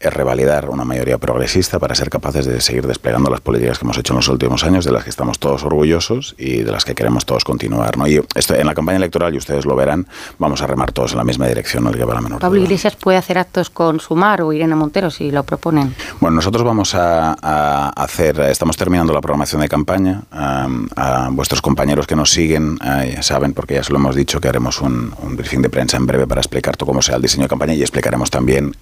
es 0.00 0.12
revalidar 0.12 0.70
una 0.70 0.84
mayoría 0.84 1.18
progresista 1.18 1.78
para 1.78 1.94
ser 1.94 2.10
capaces 2.10 2.46
de 2.46 2.60
seguir 2.60 2.86
desplegando 2.86 3.30
las 3.30 3.40
políticas 3.40 3.78
que 3.78 3.84
hemos 3.84 3.98
hecho 3.98 4.12
en 4.12 4.18
los 4.18 4.28
últimos 4.28 4.64
años, 4.64 4.84
de 4.84 4.92
las 4.92 5.04
que 5.04 5.10
estamos 5.10 5.38
todos 5.38 5.64
orgullosos 5.64 6.34
y 6.38 6.62
de 6.62 6.70
las 6.70 6.84
que 6.84 6.94
queremos 6.94 7.26
todos 7.26 7.44
continuar. 7.44 7.96
¿no? 7.96 8.06
Y 8.06 8.20
esto 8.34 8.54
en 8.54 8.66
la 8.66 8.74
campaña 8.74 8.98
electoral, 8.98 9.34
y 9.34 9.38
ustedes 9.38 9.66
lo 9.66 9.74
verán, 9.76 10.06
vamos 10.38 10.62
a 10.62 10.66
remar 10.66 10.92
todos 10.92 11.12
en 11.12 11.18
la 11.18 11.24
misma 11.24 11.46
dirección, 11.46 11.84
no 11.84 11.90
le 11.90 11.98
lleva 11.98 12.14
la 12.14 12.20
menor 12.20 12.40
Pablo 12.40 12.60
Iglesias 12.60 12.96
puede 12.96 13.18
hacer 13.18 13.38
actos 13.38 13.70
con 13.70 14.00
Sumar 14.00 14.42
o 14.42 14.52
Irene 14.52 14.74
Montero 14.74 15.10
si 15.10 15.30
lo 15.30 15.42
proponen. 15.42 15.94
Bueno, 16.20 16.36
nosotros 16.36 16.64
vamos 16.64 16.94
a, 16.94 17.36
a 17.40 17.88
hacer, 17.90 18.40
estamos 18.40 18.76
terminando 18.76 19.12
la 19.12 19.20
programación 19.20 19.60
de 19.62 19.68
campaña. 19.68 20.22
A, 20.30 20.68
a 20.96 21.28
vuestros 21.30 21.62
compañeros 21.62 22.06
que 22.06 22.16
nos 22.16 22.30
siguen 22.30 22.78
ya 22.78 23.22
saben, 23.22 23.52
porque 23.52 23.74
ya 23.74 23.82
se 23.82 23.92
lo 23.92 23.98
hemos 23.98 24.14
dicho, 24.14 24.40
que 24.40 24.48
haremos 24.48 24.80
un, 24.80 25.12
un 25.22 25.36
briefing 25.36 25.62
de 25.62 25.70
prensa 25.70 25.96
en 25.96 26.06
breve 26.06 26.26
para 26.26 26.40
explicar 26.40 26.76
todo 26.76 26.88
cómo 26.88 27.02
sea 27.02 27.16
el 27.16 27.22
diseño 27.22 27.44
de 27.44 27.48
campaña 27.48 27.74
y 27.74 27.82
explicaremos 27.82 28.30
también 28.30 28.74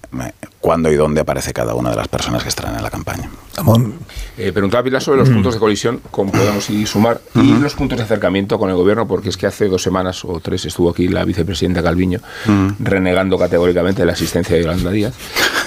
cuándo 0.59 0.91
y 0.91 0.95
dónde 0.95 1.06
aparece 1.15 1.53
cada 1.53 1.73
una 1.73 1.89
de 1.89 1.95
las 1.95 2.07
personas 2.07 2.43
que 2.43 2.49
estarán 2.49 2.75
en 2.75 2.83
la 2.83 2.89
campaña. 2.89 3.29
Eh, 4.37 4.51
preguntaba 4.51 4.83
Pilar 4.83 5.01
sobre 5.01 5.19
los 5.19 5.29
puntos 5.29 5.53
de 5.55 5.59
colisión 5.59 6.01
con 6.11 6.29
Podemos 6.29 6.69
y 6.69 6.85
Sumar 6.85 7.21
uh 7.33 7.39
-huh. 7.39 7.57
y 7.57 7.61
los 7.61 7.73
puntos 7.73 7.97
de 7.97 8.03
acercamiento 8.03 8.59
con 8.59 8.69
el 8.69 8.75
gobierno, 8.75 9.07
porque 9.07 9.29
es 9.29 9.37
que 9.37 9.47
hace 9.47 9.67
dos 9.67 9.81
semanas 9.81 10.23
o 10.25 10.39
tres 10.39 10.65
estuvo 10.65 10.89
aquí 10.89 11.07
la 11.07 11.25
vicepresidenta 11.25 11.81
Calviño 11.81 12.19
uh 12.45 12.49
-huh. 12.49 12.75
renegando 12.79 13.37
categóricamente 13.37 14.05
la 14.05 14.13
asistencia 14.13 14.55
de 14.55 14.63
Yolanda 14.63 14.91
Díaz. 14.91 15.13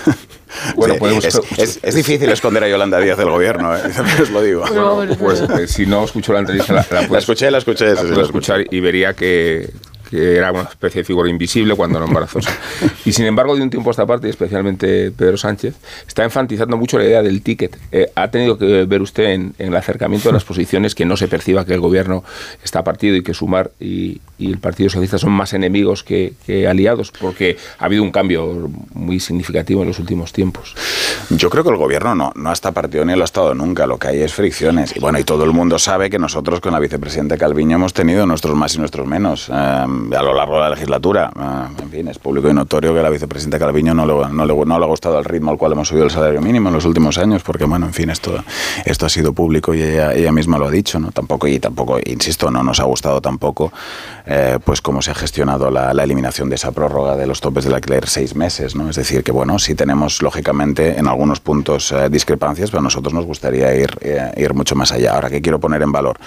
Bueno, 0.77 0.95
sí, 0.95 1.01
podemos... 1.01 1.25
es, 1.25 1.41
es, 1.57 1.81
es, 1.83 1.95
difícil 1.95 2.29
esconder 2.29 2.65
a 2.65 2.69
Yolanda 2.69 2.99
Díaz 2.99 3.17
del 3.17 3.31
gobierno, 3.31 3.75
¿eh? 3.75 3.81
os 4.23 4.31
lo 4.31 4.43
digo. 4.43 4.65
Bueno, 4.95 5.15
pues 5.17 5.41
eh, 5.41 5.67
si 5.67 5.87
no 5.87 6.05
escuchó 6.05 6.33
la 6.33 6.41
entrevista, 6.41 6.73
la, 6.73 6.87
la, 6.91 7.09
la 7.09 7.19
escuché, 7.19 7.51
la 7.51 7.59
escuché. 7.59 7.95
La, 7.95 8.03
sí, 8.03 8.09
la 8.09 8.23
escuchar 8.23 8.65
y 8.71 8.81
vería 8.81 9.15
que, 9.15 9.71
que 10.11 10.37
era 10.37 10.51
una 10.51 10.63
especie 10.63 11.03
de 11.03 11.05
figura 11.05 11.31
invisible 11.31 11.75
cuando 11.75 11.99
era 11.99 12.07
embarazosa. 12.07 12.51
y 13.05 13.13
sin 13.13 13.27
embargo, 13.27 13.57
de 13.57 13.63
un 13.63 13.71
tiempo 13.71 13.91
a 13.91 13.93
esta 13.93 14.07
parte, 14.07 14.29
especialmente 14.29 15.11
Pedro 15.13 15.37
Sánchez, 15.37 15.77
está 16.07 16.25
enfatizando 16.25 16.77
mucho 16.77 16.99
la 16.99 17.05
idea 17.05 17.23
del 17.23 17.43
ticket. 17.43 17.79
Eh, 17.93 18.11
ha 18.15 18.31
tenido 18.31 18.59
que 18.59 18.85
ver 18.85 19.03
usted 19.03 19.25
en, 19.25 19.55
en, 19.59 19.69
el 19.69 19.77
acercamiento 19.77 20.29
de 20.29 20.35
las 20.35 20.45
posiciones 20.51 20.95
que 20.95 21.05
no 21.05 21.17
se 21.17 21.29
perciba 21.29 21.65
que 21.65 21.75
el 21.75 21.81
gobierno 21.81 22.25
está 22.63 22.83
partido 22.83 23.17
y 23.17 23.23
que 23.23 23.35
Sumar 23.35 23.71
y, 23.79 24.21
y 24.39 24.51
el 24.51 24.59
Partido 24.59 24.89
Socialista 24.89 25.19
son 25.19 25.33
más 25.33 25.53
enemigos 25.53 26.03
que, 26.03 26.35
que, 26.47 26.67
aliados, 26.67 27.13
porque 27.13 27.57
ha 27.79 27.85
habido 27.85 28.03
un 28.03 28.11
cambio 28.11 28.71
muy 28.95 29.21
significativo 29.21 29.83
en 29.83 29.89
los 29.89 29.99
últimos 29.99 30.33
tiempos. 30.33 30.75
Yo 31.31 31.51
creo 31.51 31.63
que 31.63 31.71
el 31.71 31.77
gobierno 31.77 32.15
no, 32.15 32.33
no 32.35 32.53
está 32.53 32.73
partido 32.73 33.05
ni 33.05 33.15
lo 33.15 33.23
ha 33.23 33.25
estado 33.25 33.55
nunca, 33.55 33.87
lo 33.87 33.99
que 33.99 34.09
hay 34.09 34.21
es 34.21 34.33
fricciones. 34.33 34.97
Y 34.97 35.01
bueno, 35.01 35.19
y 35.19 35.25
todo 35.25 35.45
el 35.45 35.53
mundo 35.53 35.79
sabe 35.79 36.11
que 36.11 36.19
nosotros 36.19 36.61
con 36.61 36.73
la 36.73 36.81
vicepresidenta 36.81 37.37
Calviño 37.37 37.77
hemos 37.77 37.93
tenido 37.93 38.27
nuestros 38.27 38.57
más 38.57 38.75
y 38.75 38.79
nuestros 38.79 39.07
menos. 39.07 39.51
Eh, 39.53 39.87
a 40.17 40.23
lo 40.23 40.35
largo 40.35 40.55
de 40.55 40.61
la 40.61 40.71
legislatura. 40.71 41.31
Uh, 41.35 41.83
en 41.83 41.91
fin, 41.91 42.09
es 42.09 42.19
público 42.19 42.49
y 42.49 42.55
notorio 42.55 42.95
que 42.95 43.03
la 43.03 43.11
vicepresidenta 43.11 43.59
Calviño 43.59 43.95
no 43.95 44.07
le, 44.07 44.29
no, 44.33 44.45
le, 44.45 44.55
no 44.55 44.79
le 44.79 44.85
ha 44.85 44.89
gustado 44.89 45.19
el 45.19 45.25
ritmo 45.25 45.51
al 45.51 45.59
cual 45.59 45.73
hemos 45.73 45.89
subido 45.89 46.05
el 46.05 46.11
salario 46.11 46.41
mínimo 46.41 46.69
en 46.69 46.75
los 46.75 46.85
últimos 46.85 47.19
años, 47.19 47.43
porque, 47.43 47.65
bueno, 47.65 47.87
en 47.87 47.93
fin, 47.93 48.11
esto, 48.11 48.43
esto 48.85 49.07
ha 49.07 49.09
sido 49.09 49.33
público 49.33 49.75
y 49.75 49.83
ella, 49.83 50.15
ella 50.15 50.33
misma 50.33 50.59
lo 50.59 50.67
ha 50.67 50.71
dicho, 50.71 50.99
¿no? 50.99 51.11
Tampoco, 51.13 51.47
y 51.47 51.59
tampoco, 51.59 51.99
insisto, 52.05 52.51
no 52.51 52.63
nos 52.63 52.81
ha 52.81 52.85
gustado 52.85 53.21
tampoco, 53.21 53.73
eh, 54.27 54.59
pues, 54.65 54.81
cómo 54.81 55.03
se 55.03 55.11
ha 55.11 55.15
gestionado 55.15 55.71
la, 55.71 55.91
eliminación 56.01 56.49
de 56.49 56.55
esa 56.55 56.73
prórroga 56.73 57.15
de 57.15 57.27
los 57.27 57.41
topes 57.41 57.65
del 57.65 57.75
alquiler 57.75 58.09
seis 58.09 58.35
meses, 58.35 58.75
¿no? 58.75 58.89
Es 58.89 58.97
decir, 58.97 59.23
que, 59.23 59.33
bueno, 59.33 59.59
sí 59.59 59.75
tenemos, 59.75 60.23
lógicamente, 60.23 60.99
en 60.99 61.07
algunos 61.07 61.41
puntos 61.41 61.93
eh, 61.93 62.09
discrepancias, 62.09 62.71
pero 62.71 62.81
a 62.81 62.85
nosotros 62.85 63.13
nos 63.13 63.27
gustaría 63.27 63.75
ir, 63.75 63.97
eh, 64.01 64.33
ir 64.37 64.55
mucho 64.55 64.75
más 64.75 64.93
allá. 64.93 65.15
Ahora, 65.15 65.29
¿qué 65.29 65.43
quiero 65.43 65.61
poner 65.61 65.83
en 65.83 65.93
valor? 65.93 66.19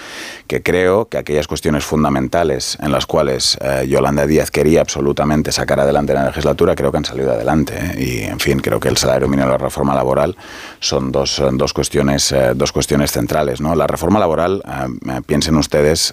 Que 0.46 0.62
creo 0.62 1.06
que 1.06 1.18
aquellas 1.18 1.48
cuestiones 1.48 1.84
fundamentales 1.84 2.78
en 2.80 2.92
las 2.92 3.06
cuales 3.06 3.58
eh, 3.64 3.86
Yolanda 3.88 4.26
Díaz 4.26 4.50
quería 4.50 4.80
absolutamente 4.80 5.50
sacar 5.50 5.80
adelante 5.80 6.12
la 6.12 6.26
legislatura, 6.26 6.74
creo 6.74 6.90
que 6.90 6.98
han 6.98 7.04
salido 7.04 7.32
adelante. 7.32 7.74
¿eh? 7.76 8.02
Y, 8.02 8.22
en 8.22 8.38
fin, 8.38 8.60
creo 8.60 8.78
que 8.78 8.88
el 8.88 8.96
salario 8.96 9.28
mínimo 9.28 9.48
y 9.48 9.50
la 9.52 9.58
reforma 9.58 9.94
laboral 9.94 10.36
son 10.80 11.10
dos, 11.10 11.34
son 11.34 11.56
dos, 11.56 11.72
cuestiones, 11.72 12.30
eh, 12.32 12.52
dos 12.54 12.72
cuestiones 12.72 13.12
centrales. 13.12 13.60
¿no? 13.60 13.74
La 13.74 13.86
reforma 13.86 14.18
laboral, 14.18 14.62
eh, 14.66 15.20
piensen 15.26 15.56
ustedes 15.56 16.12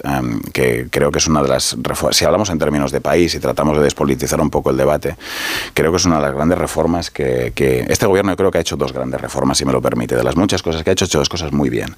que 0.54 0.88
creo 0.90 1.12
que 1.12 1.20
es 1.20 1.28
una 1.28 1.42
de 1.42 1.50
las 1.50 1.76
reformas, 1.82 2.16
si 2.16 2.26
hablamos 2.26 2.50
en 2.50 2.60
términos 2.60 2.92
de 2.92 3.02
país 3.02 3.36
y 3.36 3.40
tratamos 3.40 3.78
de 3.78 3.84
despolitizar 3.84 4.40
un 4.40 4.50
poco 4.50 4.70
el 4.70 4.78
debate, 4.78 5.16
creo 5.74 5.92
que 5.92 5.98
es 5.98 6.06
una 6.06 6.18
de 6.18 6.22
las 6.24 6.34
grandes 6.34 6.58
reformas 6.58 7.12
que, 7.12 7.52
este 7.90 8.06
gobierno 8.06 8.32
yo 8.32 8.38
creo 8.38 8.52
que 8.52 8.58
ha 8.58 8.62
hecho 8.62 8.78
dos 8.78 8.94
grandes 8.94 9.20
reformas, 9.20 9.58
si 9.58 9.66
me 9.66 9.72
lo 9.72 9.82
permite. 9.82 10.16
De 10.16 10.24
las 10.24 10.36
muchas 10.36 10.62
cosas 10.62 10.84
que 10.84 10.90
ha 10.90 10.94
hecho, 10.94 11.06
ha 11.06 11.08
hecho 11.08 11.20
dos 11.20 11.30
cosas 11.30 11.52
muy 11.52 11.70
bien. 11.70 11.96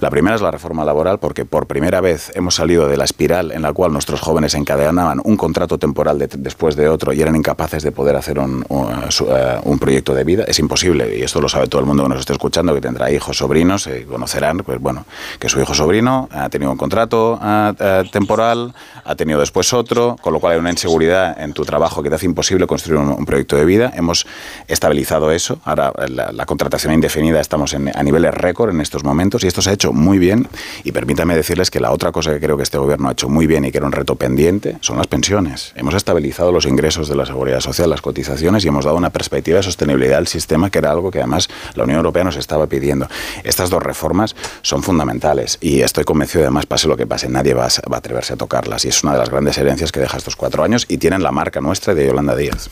La 0.00 0.10
primera 0.10 0.36
es 0.36 0.42
la 0.42 0.50
reforma 0.50 0.84
laboral, 0.84 1.18
porque 1.18 1.44
por 1.44 1.66
primera 1.66 2.00
vez 2.00 2.32
hemos 2.34 2.54
salido 2.54 2.88
de 2.88 2.96
la 2.96 3.04
espiral 3.04 3.52
en 3.52 3.62
la 3.62 3.72
cual 3.72 3.92
nuestros 3.92 4.20
jóvenes 4.20 4.54
un 4.98 5.36
contrato 5.36 5.78
temporal 5.78 6.18
de, 6.18 6.28
después 6.38 6.76
de 6.76 6.88
otro 6.88 7.12
y 7.12 7.20
eran 7.20 7.36
incapaces 7.36 7.82
de 7.82 7.92
poder 7.92 8.16
hacer 8.16 8.38
un, 8.38 8.64
un, 8.68 8.86
uh, 8.86 9.68
un, 9.68 9.78
proyecto 9.78 10.14
de 10.14 10.24
vida. 10.24 10.44
Es 10.46 10.58
imposible, 10.58 11.16
y 11.18 11.22
esto 11.22 11.40
lo 11.40 11.48
sabe 11.48 11.66
todo 11.66 11.80
el 11.80 11.86
mundo 11.86 12.02
que 12.04 12.08
nos 12.10 12.20
esté 12.20 12.32
escuchando, 12.32 12.74
que 12.74 12.80
tendrá 12.80 13.10
hijos, 13.10 13.36
sobrinos, 13.38 13.86
eh, 13.86 14.06
conocerán, 14.08 14.58
pues 14.58 14.80
bueno, 14.80 15.04
que 15.38 15.48
su 15.48 15.60
hijo 15.60 15.74
sobrino 15.74 16.28
ha 16.32 16.48
tenido 16.48 16.70
un 16.70 16.76
contrato 16.76 17.40
uh, 17.40 18.08
temporal, 18.10 18.74
ha 19.04 19.14
tenido 19.14 19.40
después 19.40 19.72
otro, 19.72 20.16
con 20.20 20.32
lo 20.32 20.40
cual 20.40 20.54
hay 20.54 20.58
una 20.58 20.70
inseguridad 20.70 21.40
en 21.40 21.52
tu 21.52 21.64
trabajo 21.64 22.02
que 22.02 22.08
te 22.08 22.16
hace 22.16 22.26
imposible 22.26 22.66
construir 22.66 23.00
un, 23.00 23.24
proyecto 23.24 23.56
de 23.56 23.64
vida. 23.64 23.90
Hemos 23.94 24.26
estabilizado 24.68 25.30
eso, 25.30 25.58
ahora 25.64 25.92
la, 26.08 26.30
la 26.30 26.46
contratación 26.46 26.92
indefinida 26.92 27.40
estamos 27.40 27.72
en, 27.72 27.90
a 27.96 28.02
niveles 28.02 28.34
récord 28.34 28.70
en 28.70 28.80
estos 28.80 29.02
momentos 29.04 29.44
y 29.44 29.46
esto 29.46 29.62
se 29.62 29.70
ha 29.70 29.72
hecho 29.72 29.92
muy 29.92 30.18
bien 30.18 30.46
y 30.84 30.92
permítanme 30.92 31.34
decirles 31.34 31.70
que 31.70 31.80
la 31.80 31.90
otra 31.90 32.12
cosa 32.12 32.32
que 32.32 32.40
creo 32.40 32.56
que 32.56 32.62
este 32.62 32.78
gobierno 32.78 33.08
ha 33.08 33.12
hecho 33.12 33.28
muy 33.28 33.46
bien 33.46 33.64
y 33.64 33.72
que 33.72 33.78
era 33.78 33.86
un 33.86 33.92
reto 33.92 34.16
pendiente 34.16 34.76
son 34.84 34.98
las 34.98 35.06
pensiones. 35.06 35.72
Hemos 35.76 35.94
estabilizado 35.94 36.52
los 36.52 36.66
ingresos 36.66 37.08
de 37.08 37.16
la 37.16 37.24
seguridad 37.24 37.60
social, 37.60 37.88
las 37.88 38.02
cotizaciones 38.02 38.64
y 38.64 38.68
hemos 38.68 38.84
dado 38.84 38.98
una 38.98 39.08
perspectiva 39.08 39.56
de 39.56 39.62
sostenibilidad 39.62 40.18
del 40.18 40.26
sistema 40.26 40.68
que 40.68 40.78
era 40.78 40.90
algo 40.90 41.10
que 41.10 41.18
además 41.18 41.48
la 41.74 41.84
Unión 41.84 41.96
Europea 41.96 42.22
nos 42.22 42.36
estaba 42.36 42.66
pidiendo. 42.66 43.08
Estas 43.44 43.70
dos 43.70 43.82
reformas 43.82 44.36
son 44.60 44.82
fundamentales 44.82 45.56
y 45.62 45.80
estoy 45.80 46.04
convencido 46.04 46.40
de 46.40 46.46
además 46.48 46.66
pase 46.66 46.86
lo 46.86 46.98
que 46.98 47.06
pase, 47.06 47.30
nadie 47.30 47.54
va 47.54 47.64
a, 47.64 47.90
va 47.90 47.96
a 47.96 47.98
atreverse 47.98 48.34
a 48.34 48.36
tocarlas 48.36 48.84
y 48.84 48.88
es 48.88 49.02
una 49.02 49.14
de 49.14 49.20
las 49.20 49.30
grandes 49.30 49.56
herencias 49.56 49.90
que 49.90 50.00
deja 50.00 50.18
estos 50.18 50.36
cuatro 50.36 50.62
años 50.62 50.84
y 50.86 50.98
tienen 50.98 51.22
la 51.22 51.32
marca 51.32 51.62
nuestra 51.62 51.94
de 51.94 52.06
Yolanda 52.06 52.36
Díaz. 52.36 52.68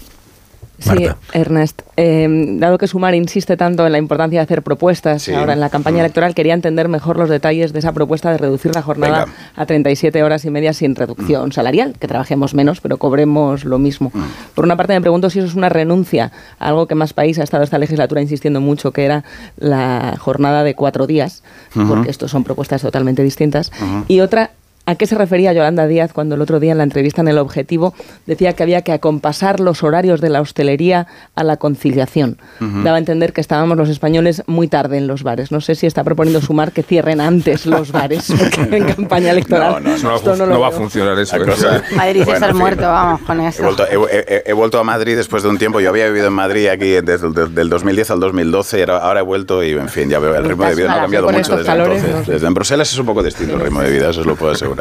Marta. 0.86 1.16
Sí, 1.32 1.38
Ernest. 1.38 1.82
Eh, 1.96 2.26
dado 2.58 2.78
que 2.78 2.86
Sumar 2.86 3.14
insiste 3.14 3.56
tanto 3.56 3.86
en 3.86 3.92
la 3.92 3.98
importancia 3.98 4.40
de 4.40 4.44
hacer 4.44 4.62
propuestas 4.62 5.22
sí. 5.22 5.34
ahora 5.34 5.52
en 5.52 5.60
la 5.60 5.70
campaña 5.70 5.98
mm. 5.98 6.00
electoral, 6.00 6.34
quería 6.34 6.54
entender 6.54 6.88
mejor 6.88 7.16
los 7.16 7.28
detalles 7.28 7.72
de 7.72 7.78
esa 7.78 7.92
propuesta 7.92 8.30
de 8.30 8.38
reducir 8.38 8.74
la 8.74 8.82
jornada 8.82 9.24
Venga. 9.26 9.36
a 9.56 9.66
37 9.66 10.22
horas 10.22 10.44
y 10.44 10.50
media 10.50 10.72
sin 10.72 10.94
reducción 10.94 11.48
mm. 11.48 11.52
salarial, 11.52 11.94
que 11.98 12.08
trabajemos 12.08 12.54
menos, 12.54 12.80
pero 12.80 12.96
cobremos 12.96 13.64
lo 13.64 13.78
mismo. 13.78 14.10
Mm. 14.14 14.22
Por 14.54 14.64
una 14.64 14.76
parte, 14.76 14.94
me 14.94 15.00
pregunto 15.00 15.30
si 15.30 15.38
eso 15.38 15.48
es 15.48 15.54
una 15.54 15.68
renuncia 15.68 16.32
a 16.58 16.68
algo 16.68 16.86
que 16.86 16.94
más 16.94 17.12
país 17.12 17.38
ha 17.38 17.42
estado 17.42 17.62
esta 17.62 17.78
legislatura 17.78 18.20
insistiendo 18.20 18.60
mucho, 18.60 18.92
que 18.92 19.04
era 19.04 19.24
la 19.56 20.16
jornada 20.18 20.64
de 20.64 20.74
cuatro 20.74 21.06
días, 21.06 21.42
uh 21.74 21.80
-huh. 21.80 21.88
porque 21.88 22.10
estos 22.10 22.30
son 22.30 22.44
propuestas 22.44 22.82
totalmente 22.82 23.22
distintas. 23.22 23.70
Uh 23.80 23.84
-huh. 23.84 24.04
Y 24.08 24.20
otra, 24.20 24.50
¿A 24.84 24.96
qué 24.96 25.06
se 25.06 25.14
refería 25.16 25.52
Yolanda 25.52 25.86
Díaz 25.86 26.12
cuando 26.12 26.34
el 26.34 26.40
otro 26.40 26.58
día 26.58 26.72
en 26.72 26.78
la 26.78 26.82
entrevista 26.84 27.20
en 27.20 27.28
El 27.28 27.38
Objetivo 27.38 27.94
decía 28.26 28.52
que 28.54 28.64
había 28.64 28.82
que 28.82 28.90
acompasar 28.90 29.60
los 29.60 29.84
horarios 29.84 30.20
de 30.20 30.28
la 30.28 30.40
hostelería 30.40 31.06
a 31.36 31.44
la 31.44 31.56
conciliación? 31.56 32.36
Daba 32.58 32.96
a 32.96 32.98
entender 32.98 33.32
que 33.32 33.40
estábamos 33.40 33.76
los 33.76 33.88
españoles 33.88 34.42
muy 34.48 34.66
tarde 34.66 34.98
en 34.98 35.06
los 35.06 35.22
bares. 35.22 35.52
No 35.52 35.60
sé 35.60 35.76
si 35.76 35.86
está 35.86 36.02
proponiendo 36.02 36.40
sumar 36.40 36.72
que 36.72 36.82
cierren 36.82 37.20
antes 37.20 37.64
los 37.64 37.92
bares 37.92 38.28
en 38.30 38.84
campaña 38.96 39.30
electoral. 39.30 39.84
No, 39.84 39.96
no, 39.98 40.16
esto 40.16 40.34
no, 40.46 40.58
va 40.58 40.68
a 40.68 40.72
funcionar 40.72 41.16
eso. 41.16 41.36
¿eh? 41.36 41.80
Madrid 41.94 42.24
Bueno, 42.24 42.46
en 42.46 42.52
fin, 42.52 42.58
muerto, 42.60 42.82
no. 42.82 42.88
vamos 42.88 43.20
con 43.22 43.40
He 43.40 43.48
eso. 43.48 43.62
vuelto, 43.62 43.84
he- 43.86 44.24
he- 44.26 44.42
he 44.46 44.52
vuelto 44.52 44.80
a 44.80 44.84
Madrid 44.84 45.14
después 45.16 45.44
de 45.44 45.48
un 45.48 45.58
tiempo. 45.58 45.78
Yo 45.78 45.90
había 45.90 46.06
vivido 46.08 46.26
en 46.26 46.32
Madrid 46.32 46.66
aquí 46.66 46.90
desde 47.02 47.28
el 47.28 47.54
del 47.54 47.68
2010 47.68 48.10
al 48.10 48.18
2012 48.18 48.80
y 48.80 48.82
ahora, 48.90 49.20
he 49.20 49.22
vuelto 49.22 49.62
y, 49.62 49.70
en 49.72 49.88
fin, 49.88 50.10
ya 50.10 50.18
veo, 50.18 50.34
el 50.34 50.44
ritmo 50.44 50.64
de 50.64 50.74
vida 50.74 50.88
no 50.88 50.94
ha 50.94 51.00
cambiado 51.02 51.30
mucho 51.30 51.52
desde 51.56 51.66
calores, 51.66 52.02
entonces. 52.02 52.26
no. 52.26 52.32
Desde 52.34 52.46
en 52.48 52.54
Bruselas 52.54 52.92
es 52.92 52.98
un 52.98 53.06
poco 53.06 53.22
distinto 53.22 53.54
el 53.54 53.60
ritmo 53.60 53.80
de 53.80 53.90
vida, 53.92 54.10
eso 54.10 54.20
os 54.22 54.26
lo 54.26 54.34
puedo 54.34 54.50
asegurar. 54.52 54.71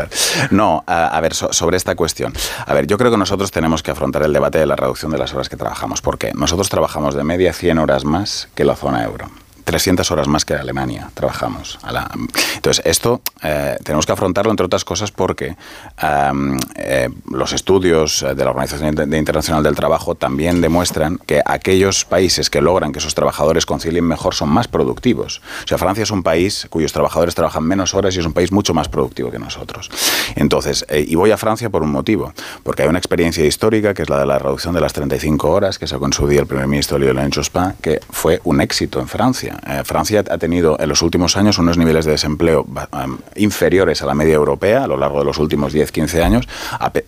No, 0.52 0.84
a, 0.88 1.20
ver, 1.22 1.34
so- 1.34 1.52
sobre 1.54 1.78
esta 1.78 1.96
cuestión. 1.96 2.34
A 2.66 2.74
ver, 2.74 2.88
yo 2.88 2.98
creo 2.98 3.12
que 3.12 3.18
nosotros 3.18 3.52
tenemos 3.52 3.84
que 3.84 3.92
afrontar 3.92 4.24
el 4.24 4.34
debate 4.34 4.58
de 4.60 4.66
la 4.66 4.76
reducción 4.76 5.12
de 5.12 5.18
las 5.18 5.34
horas 5.34 5.50
que 5.50 5.58
trabajamos. 5.58 6.02
¿Por 6.02 6.18
qué? 6.18 6.32
Nosotros 6.34 6.70
trabajamos 6.70 7.16
de 7.16 7.24
media 7.24 7.54
100 7.54 7.78
horas 7.80 8.06
más 8.06 8.50
que 8.56 8.64
la 8.64 8.76
zona 8.76 9.04
euro. 9.04 9.30
300 9.72 10.12
horas 10.12 10.28
más 10.28 10.44
que 10.44 10.54
Alemania 10.54 11.10
trabajamos. 11.14 11.80
A 11.82 11.94
la- 11.94 12.12
Entonces, 12.56 12.84
esto 12.86 13.22
eh, 13.42 13.78
tenemos 13.86 14.06
que 14.06 14.12
afrontarlo, 14.12 14.52
entre 14.52 14.66
otras 14.66 14.84
cosas, 14.84 15.12
porque 15.12 15.56
eh, 16.76 17.10
los 17.30 17.54
estudios 17.54 18.22
eh, 18.24 18.36
de 18.36 18.44
la 18.44 18.50
Organización 18.52 19.14
Internacional 19.14 19.64
del 19.64 19.76
Trabajo 19.76 20.16
también 20.16 20.60
demuestran 20.60 21.18
que 21.26 21.42
aquellos 21.46 22.04
países 22.04 22.50
que 22.50 22.60
logran 22.62 22.92
que 22.92 23.00
sus 23.00 23.16
trabajadores 23.16 23.66
concilien 23.66 24.06
mejor 24.06 24.36
son 24.36 24.50
más 24.50 24.68
productivos. 24.68 25.42
O 25.64 25.68
sea, 25.68 25.78
Francia 25.78 26.04
es 26.04 26.12
un 26.12 26.22
país 26.22 26.68
cuyos 26.70 26.92
trabajadores 26.92 27.34
trabajan 27.34 27.64
menos 27.64 27.94
horas 27.94 28.14
y 28.16 28.20
es 28.20 28.26
un 28.26 28.34
país 28.34 28.52
mucho 28.52 28.74
más 28.74 28.90
productivo 28.90 29.32
que 29.32 29.40
nosotros. 29.40 29.90
Entonces, 30.36 30.86
y 30.94 31.16
voy 31.16 31.32
a 31.32 31.38
Francia 31.38 31.70
por 31.70 31.82
un 31.82 31.92
motivo, 31.92 32.34
porque 32.64 32.84
hay 32.84 32.90
una 32.90 33.00
experiencia 33.00 33.46
histórica 33.46 33.94
que 33.94 34.02
es 34.04 34.10
la 34.10 34.20
de 34.20 34.26
la 34.26 34.38
reducción 34.38 34.74
de 34.74 34.82
las 34.82 34.92
35 34.92 35.50
horas 35.50 35.80
que 35.80 35.88
sacó 35.88 36.06
en 36.08 36.14
su 36.14 36.28
día 36.28 36.42
el 36.42 36.48
primer 36.48 36.68
ministro 36.68 36.98
Lionel 37.00 37.32
Jospin, 37.34 37.74
que 37.82 38.02
fue 38.10 38.42
un 38.44 38.60
éxito 38.60 39.00
en 39.00 39.08
Francia. 39.08 39.58
Eh, 39.68 39.82
Francia 39.86 40.24
ha 40.30 40.38
tenido 40.38 40.78
en 40.80 40.90
los 40.90 41.02
últimos 41.02 41.38
años 41.38 41.58
unos 41.58 41.78
niveles 41.78 42.06
de 42.06 42.12
desempleo 42.12 42.66
inferiores 43.36 44.02
a 44.02 44.06
la 44.06 44.14
media 44.14 44.34
europea 44.36 44.84
a 44.84 44.88
lo 44.88 44.98
largo 44.98 45.20
de 45.20 45.26
los 45.26 45.38
últimos 45.38 45.74
10-15 45.74 46.24
años, 46.24 46.48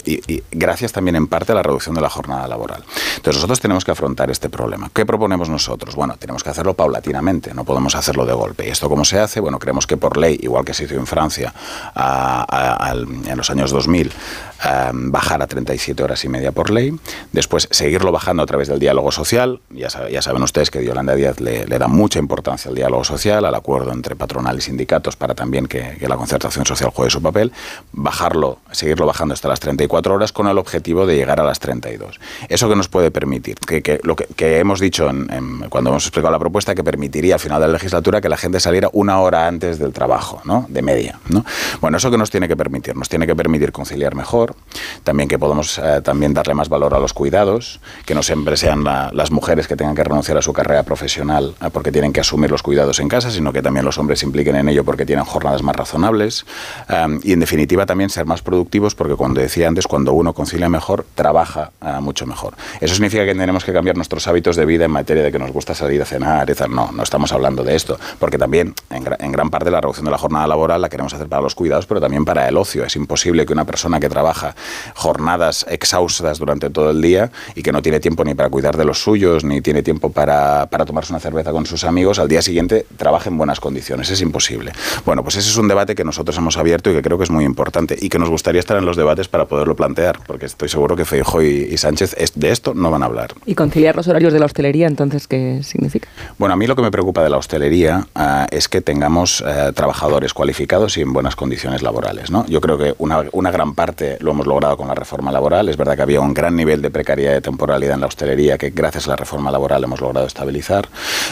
y, 0.05 0.43
gracias 0.51 0.91
también 0.91 1.15
en 1.15 1.27
parte 1.27 1.51
a 1.51 1.55
la 1.55 1.63
reducción 1.63 1.95
de 1.95 2.01
la 2.01 2.09
jornada 2.09 2.47
laboral. 2.47 2.83
Entonces 3.15 3.35
nosotros 3.35 3.59
tenemos 3.59 3.83
que 3.85 3.91
afrontar 3.91 4.29
este 4.29 4.49
problema. 4.49 4.89
¿Qué 4.93 5.05
proponemos 5.05 5.49
nosotros? 5.49 5.95
Bueno, 5.95 6.15
tenemos 6.17 6.43
que 6.43 6.49
hacerlo 6.49 6.73
paulatinamente, 6.73 7.53
no 7.53 7.63
podemos 7.63 7.95
hacerlo 7.95 8.25
de 8.25 8.33
golpe. 8.33 8.67
¿Y 8.67 8.71
esto 8.71 8.89
cómo 8.89 9.03
se 9.05 9.19
hace? 9.19 9.39
Bueno, 9.39 9.59
creemos 9.59 9.87
que 9.87 9.97
por 9.97 10.17
ley, 10.17 10.39
igual 10.41 10.63
que 10.65 10.73
se 10.73 10.83
hizo 10.85 10.95
en 10.95 11.07
Francia 11.07 11.53
a- 11.95 12.93
en 12.93 13.37
los 13.37 13.49
años 13.49 13.71
2000, 13.71 14.11
am, 14.59 15.11
bajar 15.11 15.41
a 15.41 15.47
37 15.47 16.03
horas 16.03 16.23
y 16.23 16.29
media 16.29 16.51
por 16.51 16.69
ley, 16.69 16.93
después 17.31 17.67
seguirlo 17.71 18.11
bajando 18.11 18.43
a 18.43 18.45
través 18.45 18.67
del 18.67 18.79
diálogo 18.79 19.11
social, 19.11 19.59
ya 19.71 19.89
saben 20.21 20.43
ustedes 20.43 20.69
que 20.71 20.83
Yolanda 20.85 21.15
Díaz 21.15 21.39
le, 21.39 21.65
le 21.65 21.79
da 21.79 21.87
mucha 21.87 22.19
importancia 22.19 22.32
al 22.65 22.75
diálogo 22.75 23.03
social, 23.03 23.45
al 23.45 23.53
acuerdo 23.55 23.91
entre 23.91 24.15
patronal 24.15 24.57
y 24.57 24.61
sindicatos 24.61 25.15
para 25.15 25.35
también 25.35 25.67
que, 25.67 25.97
la 26.07 26.17
concertación 26.17 26.65
social 26.65 26.89
juegue 26.93 27.11
su 27.11 27.21
papel, 27.21 27.51
bajarlo, 27.91 28.57
seguirlo 28.71 29.05
bajando 29.05 29.33
hasta 29.33 29.47
las 29.47 29.59
34 29.59 30.13
horas 30.15 30.31
con 30.31 30.47
el 30.47 30.57
objetivo 30.57 31.05
de 31.05 31.15
llegar 31.15 31.39
a 31.39 31.43
las 31.43 31.59
32. 31.59 32.19
¿Eso 32.49 32.67
que 32.69 32.75
nos 32.75 32.87
puede 32.87 33.11
permitir? 33.11 33.55
Que, 33.59 33.99
lo 34.03 34.15
que, 34.15 34.59
hemos 34.59 34.79
dicho 34.79 35.09
en- 35.09 35.65
cuando 35.69 35.89
hemos 35.91 36.03
explicado 36.05 36.31
la 36.31 36.39
propuesta, 36.39 36.73
que 36.75 36.83
permitiría 36.83 37.35
al 37.35 37.39
final 37.39 37.61
de 37.61 37.67
la 37.67 37.73
legislatura 37.73 38.19
que 38.21 38.29
la 38.29 38.37
gente 38.37 38.59
saliera 38.59 38.89
una 38.93 39.19
hora 39.19 39.47
antes 39.47 39.77
del 39.79 39.93
trabajo, 39.93 40.41
¿no? 40.45 40.65
De 40.69 40.81
media, 40.81 41.19
¿no? 41.29 41.45
Bueno, 41.81 41.97
¿eso 41.97 42.09
que 42.11 42.17
nos 42.17 42.29
tiene 42.31 42.47
que 42.47 42.55
permitir? 42.57 42.95
Nos 42.95 43.09
tiene 43.09 43.27
que 43.27 43.35
permitir 43.35 43.71
conciliar 43.71 44.15
mejor, 44.15 44.55
también 45.03 45.29
que 45.29 45.37
podamos 45.37 45.77
eh, 45.77 46.01
también 46.03 46.33
darle 46.33 46.53
más 46.55 46.69
valor 46.69 46.93
a 46.95 46.99
los 46.99 47.13
cuidados, 47.13 47.79
que 48.05 48.15
no 48.15 48.23
siempre 48.23 48.57
sean 48.57 48.83
la- 48.83 49.11
las 49.13 49.31
mujeres 49.31 49.67
que 49.67 49.75
tengan 49.75 49.95
que 49.95 50.03
renunciar 50.03 50.37
a 50.37 50.41
su 50.41 50.51
carrera 50.53 50.83
profesional 50.83 51.55
eh, 51.61 51.69
porque 51.71 51.91
tienen 51.91 52.11
que 52.13 52.22
asumir 52.23 52.49
los 52.51 52.63
cuidados 52.63 52.99
en 52.99 53.07
casa, 53.07 53.29
sino 53.31 53.53
que 53.53 53.61
también 53.61 53.85
los 53.85 53.97
hombres 53.97 54.19
se 54.19 54.25
impliquen 54.25 54.55
en 54.55 54.69
ello 54.69 54.83
porque 54.83 55.05
tienen 55.05 55.25
jornadas 55.25 55.61
más 55.61 55.75
razonables 55.75 56.45
eh, 56.89 57.19
y 57.23 57.33
en 57.33 57.39
definitiva 57.39 57.85
también 57.85 58.09
ser 58.09 58.25
más 58.25 58.41
productivos 58.41 58.95
porque 58.95 59.15
cuando 59.15 59.39
decía 59.39 59.67
antes, 59.67 59.87
cuando 59.87 60.13
uno 60.13 60.33
concilia 60.33 60.69
mejor, 60.69 61.05
trabaja 61.15 61.71
eh, 61.81 61.99
mucho 62.01 62.25
mejor. 62.25 62.55
Eso 62.81 62.95
significa 62.95 63.25
que 63.25 63.35
tenemos 63.35 63.63
que 63.63 63.71
cambiar 63.73 63.95
nuestros 63.95 64.27
hábitos 64.27 64.55
de 64.55 64.65
vida 64.65 64.85
en 64.85 64.91
materia 64.91 65.23
de 65.23 65.31
que 65.31 65.39
nos 65.39 65.51
gusta 65.51 65.75
salir 65.75 66.01
a 66.01 66.05
cenar, 66.05 66.49
etc. 66.49 66.67
No, 66.67 66.91
no 66.91 67.03
estamos 67.03 67.31
hablando 67.33 67.63
de 67.63 67.75
esto, 67.75 67.99
porque 68.19 68.37
también 68.37 68.73
en, 68.89 69.03
gra- 69.05 69.17
en 69.19 69.31
gran 69.31 69.49
parte 69.49 69.69
la 69.69 69.79
reducción 69.81 70.05
de 70.05 70.11
la 70.11 70.17
jornada 70.17 70.47
laboral 70.47 70.81
la 70.81 70.89
queremos 70.89 71.13
hacer 71.13 71.27
para 71.27 71.41
los 71.41 71.53
cuidados, 71.55 71.85
pero 71.85 71.99
también 72.01 72.25
para 72.25 72.47
el 72.47 72.57
ocio. 72.57 72.83
Es 72.85 72.95
imposible 72.95 73.45
que 73.45 73.53
una 73.53 73.65
persona 73.65 73.99
que 73.99 74.09
trabaja 74.09 74.55
jornadas 74.95 75.65
exhaustas 75.69 76.39
durante 76.39 76.69
todo 76.69 76.89
el 76.91 77.01
día 77.01 77.31
y 77.55 77.61
que 77.63 77.71
no 77.71 77.81
tiene 77.81 77.99
tiempo 77.99 78.23
ni 78.23 78.33
para 78.33 78.49
cuidar 78.49 78.77
de 78.77 78.85
los 78.85 79.01
suyos, 79.03 79.43
ni 79.43 79.61
tiene 79.61 79.83
tiempo 79.83 80.11
para, 80.11 80.67
para 80.67 80.85
tomarse 80.85 81.11
una 81.13 81.19
cerveza 81.19 81.51
con 81.51 81.65
sus 81.65 81.83
amigos, 81.83 82.12
al 82.19 82.27
día 82.27 82.41
siguiente 82.41 82.85
trabaje 82.97 83.29
en 83.29 83.37
buenas 83.37 83.59
condiciones. 83.59 84.09
Es 84.09 84.21
imposible. 84.21 84.71
Bueno, 85.05 85.23
pues 85.23 85.35
ese 85.37 85.49
es 85.49 85.57
un 85.57 85.67
debate 85.67 85.95
que 85.95 86.03
nosotros 86.03 86.37
hemos 86.37 86.57
abierto 86.57 86.89
y 86.91 86.93
que 86.93 87.01
creo 87.01 87.17
que 87.17 87.23
es 87.23 87.29
muy 87.31 87.45
importante 87.45 87.97
y 87.99 88.09
que 88.09 88.19
nos 88.19 88.29
gustaría 88.29 88.59
estar 88.59 88.77
en 88.77 88.85
los 88.85 88.97
debates 88.97 89.27
para 89.27 89.45
poderlo 89.45 89.75
plantear, 89.75 90.19
porque 90.25 90.45
estoy 90.45 90.69
seguro 90.69 90.95
que 90.95 91.05
Feijóo 91.05 91.41
y, 91.41 91.67
y 91.71 91.77
Sánchez 91.77 92.15
es- 92.17 92.33
de 92.39 92.51
esto 92.51 92.73
no 92.73 92.91
van 92.91 93.03
a 93.03 93.05
hablar. 93.05 93.33
¿Y 93.45 93.55
conciliar 93.55 93.95
los 93.95 94.07
horarios 94.07 94.33
de 94.33 94.39
la 94.39 94.45
hostelería, 94.45 94.87
entonces, 94.87 95.27
qué 95.27 95.61
significa? 95.63 96.07
Bueno, 96.37 96.53
a 96.53 96.57
mí 96.57 96.67
lo 96.67 96.75
que 96.75 96.81
me 96.81 96.91
preocupa 96.91 97.23
de 97.23 97.29
la 97.29 97.37
hostelería 97.37 98.07
ah, 98.15 98.47
es 98.51 98.67
que 98.67 98.81
tengamos 98.81 99.43
eh, 99.45 99.71
trabajadores 99.73 100.33
cualificados 100.33 100.97
y 100.97 101.01
en 101.01 101.13
buenas 101.13 101.35
condiciones 101.35 101.81
laborales. 101.81 102.29
¿no? 102.31 102.45
Yo 102.47 102.61
creo 102.61 102.77
que 102.77 102.95
una, 102.97 103.23
una 103.31 103.51
gran 103.51 103.73
parte 103.75 104.17
lo 104.19 104.31
hemos 104.31 104.47
logrado 104.47 104.77
con 104.77 104.87
la 104.87 104.95
reforma 104.95 105.31
laboral. 105.31 105.69
Es 105.69 105.77
verdad 105.77 105.95
que 105.95 106.01
había 106.01 106.19
un 106.21 106.33
gran 106.33 106.55
nivel 106.55 106.81
de 106.81 106.89
precariedad 106.91 107.31
y 107.31 107.35
de 107.35 107.41
temporalidad 107.41 107.95
en 107.95 108.01
la 108.01 108.07
hostelería 108.07 108.57
que 108.57 108.69
gracias 108.71 109.07
a 109.07 109.11
la 109.11 109.15
reforma 109.15 109.51
laboral 109.51 109.83
hemos 109.83 110.01
logrado 110.01 110.25
estabilizar. 110.27 110.87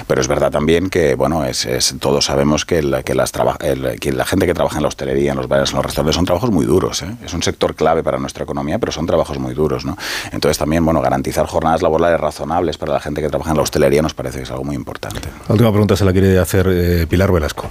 Pero 0.07 0.21
es 0.21 0.27
verdad 0.27 0.51
también 0.51 0.70
que, 0.89 1.15
bueno, 1.15 1.43
es, 1.45 1.65
es- 1.65 1.95
todos 1.99 2.26
sabemos 2.26 2.65
que, 2.65 2.82
la, 2.82 3.03
que, 3.03 3.13
las 3.15 3.32
el- 3.61 3.99
que 3.99 4.11
la 4.11 4.26
gente 4.26 4.45
que 4.45 4.53
trabaja 4.53 4.78
en 4.78 4.84
la 4.84 4.88
hostelería, 4.88 5.32
en 5.32 5.38
los 5.38 5.47
bares, 5.47 5.69
en 5.72 5.76
los 5.78 5.86
restaurantes, 5.86 6.15
son 6.15 6.26
trabajos 6.26 6.51
muy 6.51 6.65
duros. 6.65 7.01
¿eh? 7.01 7.15
Es 7.24 7.34
un 7.34 7.43
sector 7.43 7.76
clave 7.76 8.03
para 8.03 8.17
nuestra 8.19 8.43
economía, 8.43 8.80
pero 8.80 8.91
son 8.91 9.05
trabajos 9.05 9.38
muy 9.39 9.53
duros. 9.53 9.86
¿no? 9.86 9.97
Entonces 10.32 10.57
también, 10.57 10.84
bueno, 10.86 11.01
garantizar 11.01 11.45
jornadas 11.45 11.82
laborales 11.82 12.19
razonables 12.19 12.78
para 12.78 12.93
la 12.93 12.99
gente 12.99 13.22
que 13.22 13.30
trabaja 13.30 13.51
en 13.51 13.57
la 13.57 13.63
hostelería 13.63 14.01
nos 14.01 14.13
parece 14.13 14.38
que 14.38 14.43
es 14.43 14.51
algo 14.51 14.63
muy 14.63 14.76
importante. 14.76 15.19
La 15.47 15.53
última 15.53 15.72
pregunta 15.72 15.95
se 15.95 16.05
la 16.05 16.11
quiere 16.11 16.39
hacer 16.39 16.67
eh, 16.69 17.07
Pilar 17.07 17.32
Velasco. 17.32 17.67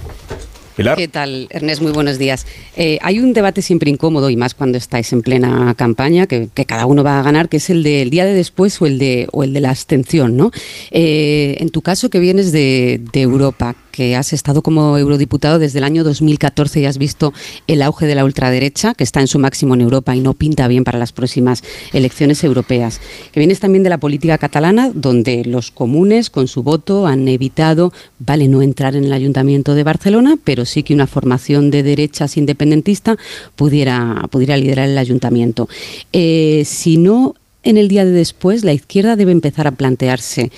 ¿Qué 0.75 1.07
tal, 1.07 1.47
Ernest? 1.49 1.81
Muy 1.81 1.91
buenos 1.91 2.17
días. 2.17 2.45
Eh, 2.75 2.97
hay 3.01 3.19
un 3.19 3.33
debate 3.33 3.61
siempre 3.61 3.89
incómodo, 3.89 4.29
y 4.29 4.37
más 4.37 4.53
cuando 4.53 4.77
estáis 4.77 5.11
en 5.13 5.21
plena 5.21 5.73
campaña, 5.75 6.27
que, 6.27 6.49
cada 6.65 6.85
uno 6.85 7.03
va 7.03 7.19
a 7.19 7.23
ganar, 7.23 7.49
que 7.49 7.57
es 7.57 7.69
el 7.69 7.83
del 7.83 8.09
día 8.09 8.25
de 8.25 8.33
después 8.33 8.81
o 8.81 8.85
el 8.85 8.97
de, 8.97 9.27
o 9.31 9.43
el 9.43 9.53
de 9.53 9.61
la 9.61 9.69
abstención. 9.69 10.37
¿no? 10.37 10.51
Eh, 10.91 11.57
en 11.59 11.69
tu 11.69 11.81
caso, 11.81 12.09
que 12.09 12.19
vienes 12.19 12.51
de 12.51 13.01
Europa, 13.13 13.75
que 13.91 14.15
has 14.15 14.33
estado 14.33 14.61
como 14.61 14.97
eurodiputado 14.97 15.59
desde 15.59 15.79
el 15.79 15.83
año 15.83 16.03
2014 16.03 16.81
y 16.81 16.85
has 16.85 16.97
visto 16.97 17.33
el 17.67 17.81
auge 17.81 18.07
de 18.07 18.15
la 18.15 18.25
ultraderecha, 18.25 18.93
que 18.93 19.03
está 19.03 19.21
en 19.21 19.27
su 19.27 19.39
máximo 19.39 19.75
en 19.75 19.81
Europa 19.81 20.15
y 20.15 20.21
no 20.21 20.33
pinta 20.33 20.67
bien 20.67 20.83
para 20.83 20.97
las 20.97 21.11
próximas 21.11 21.63
elecciones 21.93 22.43
europeas. 22.43 22.99
Que 23.31 23.39
vienes 23.39 23.59
también 23.59 23.83
de 23.83 23.89
la 23.89 23.97
política 23.97 24.37
catalana, 24.37 24.91
donde 24.93 25.43
los 25.45 25.71
comunes, 25.71 26.29
con 26.29 26.47
su 26.47 26.63
voto, 26.63 27.07
han 27.07 27.27
evitado, 27.27 27.93
vale, 28.19 28.47
no 28.47 28.61
entrar 28.61 28.95
en 28.95 29.03
el 29.03 29.13
Ayuntamiento 29.13 29.75
de 29.75 29.83
Barcelona, 29.83 30.37
pero 30.43 30.65
sí 30.65 30.83
que 30.83 30.93
una 30.93 31.07
formación 31.07 31.71
de 31.71 31.83
derechas 31.83 32.37
independentista 32.37 33.17
pudiera, 33.55 34.27
pudiera 34.31 34.57
liderar 34.57 34.87
el 34.89 34.97
Ayuntamiento. 34.97 35.67
Eh, 36.13 36.63
si 36.65 36.97
no, 36.97 37.35
en 37.63 37.77
el 37.77 37.87
día 37.87 38.05
de 38.05 38.11
después, 38.11 38.63
la 38.63 38.73
izquierda 38.73 39.15
debe 39.15 39.31
empezar 39.31 39.67
a 39.67 39.71
plantearse 39.71 40.51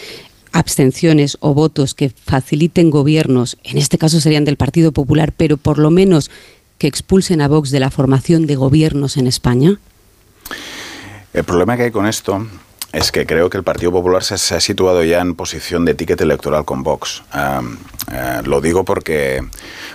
abstenciones 0.54 1.38
o 1.42 1.54
votos 1.54 1.94
que 1.94 2.10
faciliten 2.10 2.90
gobiernos, 2.90 3.58
en 3.64 3.78
este 3.78 3.98
caso 3.98 4.22
serían 4.22 4.46
del 4.46 4.56
Partido 4.56 4.92
Popular, 4.92 5.34
pero 5.36 5.58
por 5.58 5.80
lo 5.80 5.92
menos 5.92 6.32
que 6.78 6.88
expulsen 6.88 7.42
a 7.42 7.48
Vox 7.48 7.72
de 7.72 7.80
la 7.80 7.90
formación 7.90 8.46
de 8.46 8.56
gobiernos 8.56 9.18
en 9.18 9.28
España? 9.28 9.80
El 11.34 11.44
problema 11.44 11.76
que 11.76 11.84
hay 11.84 11.92
con 11.92 12.06
esto 12.06 12.48
es 12.92 13.12
que 13.12 13.26
creo 13.26 13.50
que 13.50 13.58
el 13.58 13.64
Partido 13.64 13.92
Popular 13.92 14.24
se, 14.24 14.36
ha 14.36 14.60
situado 14.60 15.04
ya 15.04 15.20
en 15.20 15.34
posición 15.34 15.84
de 15.84 15.96
ticket 15.96 16.22
electoral 16.22 16.64
con 16.64 16.84
Vox. 16.84 17.24
Eh, 17.34 18.42
lo 18.46 18.62
digo 18.62 18.86
porque 18.86 19.44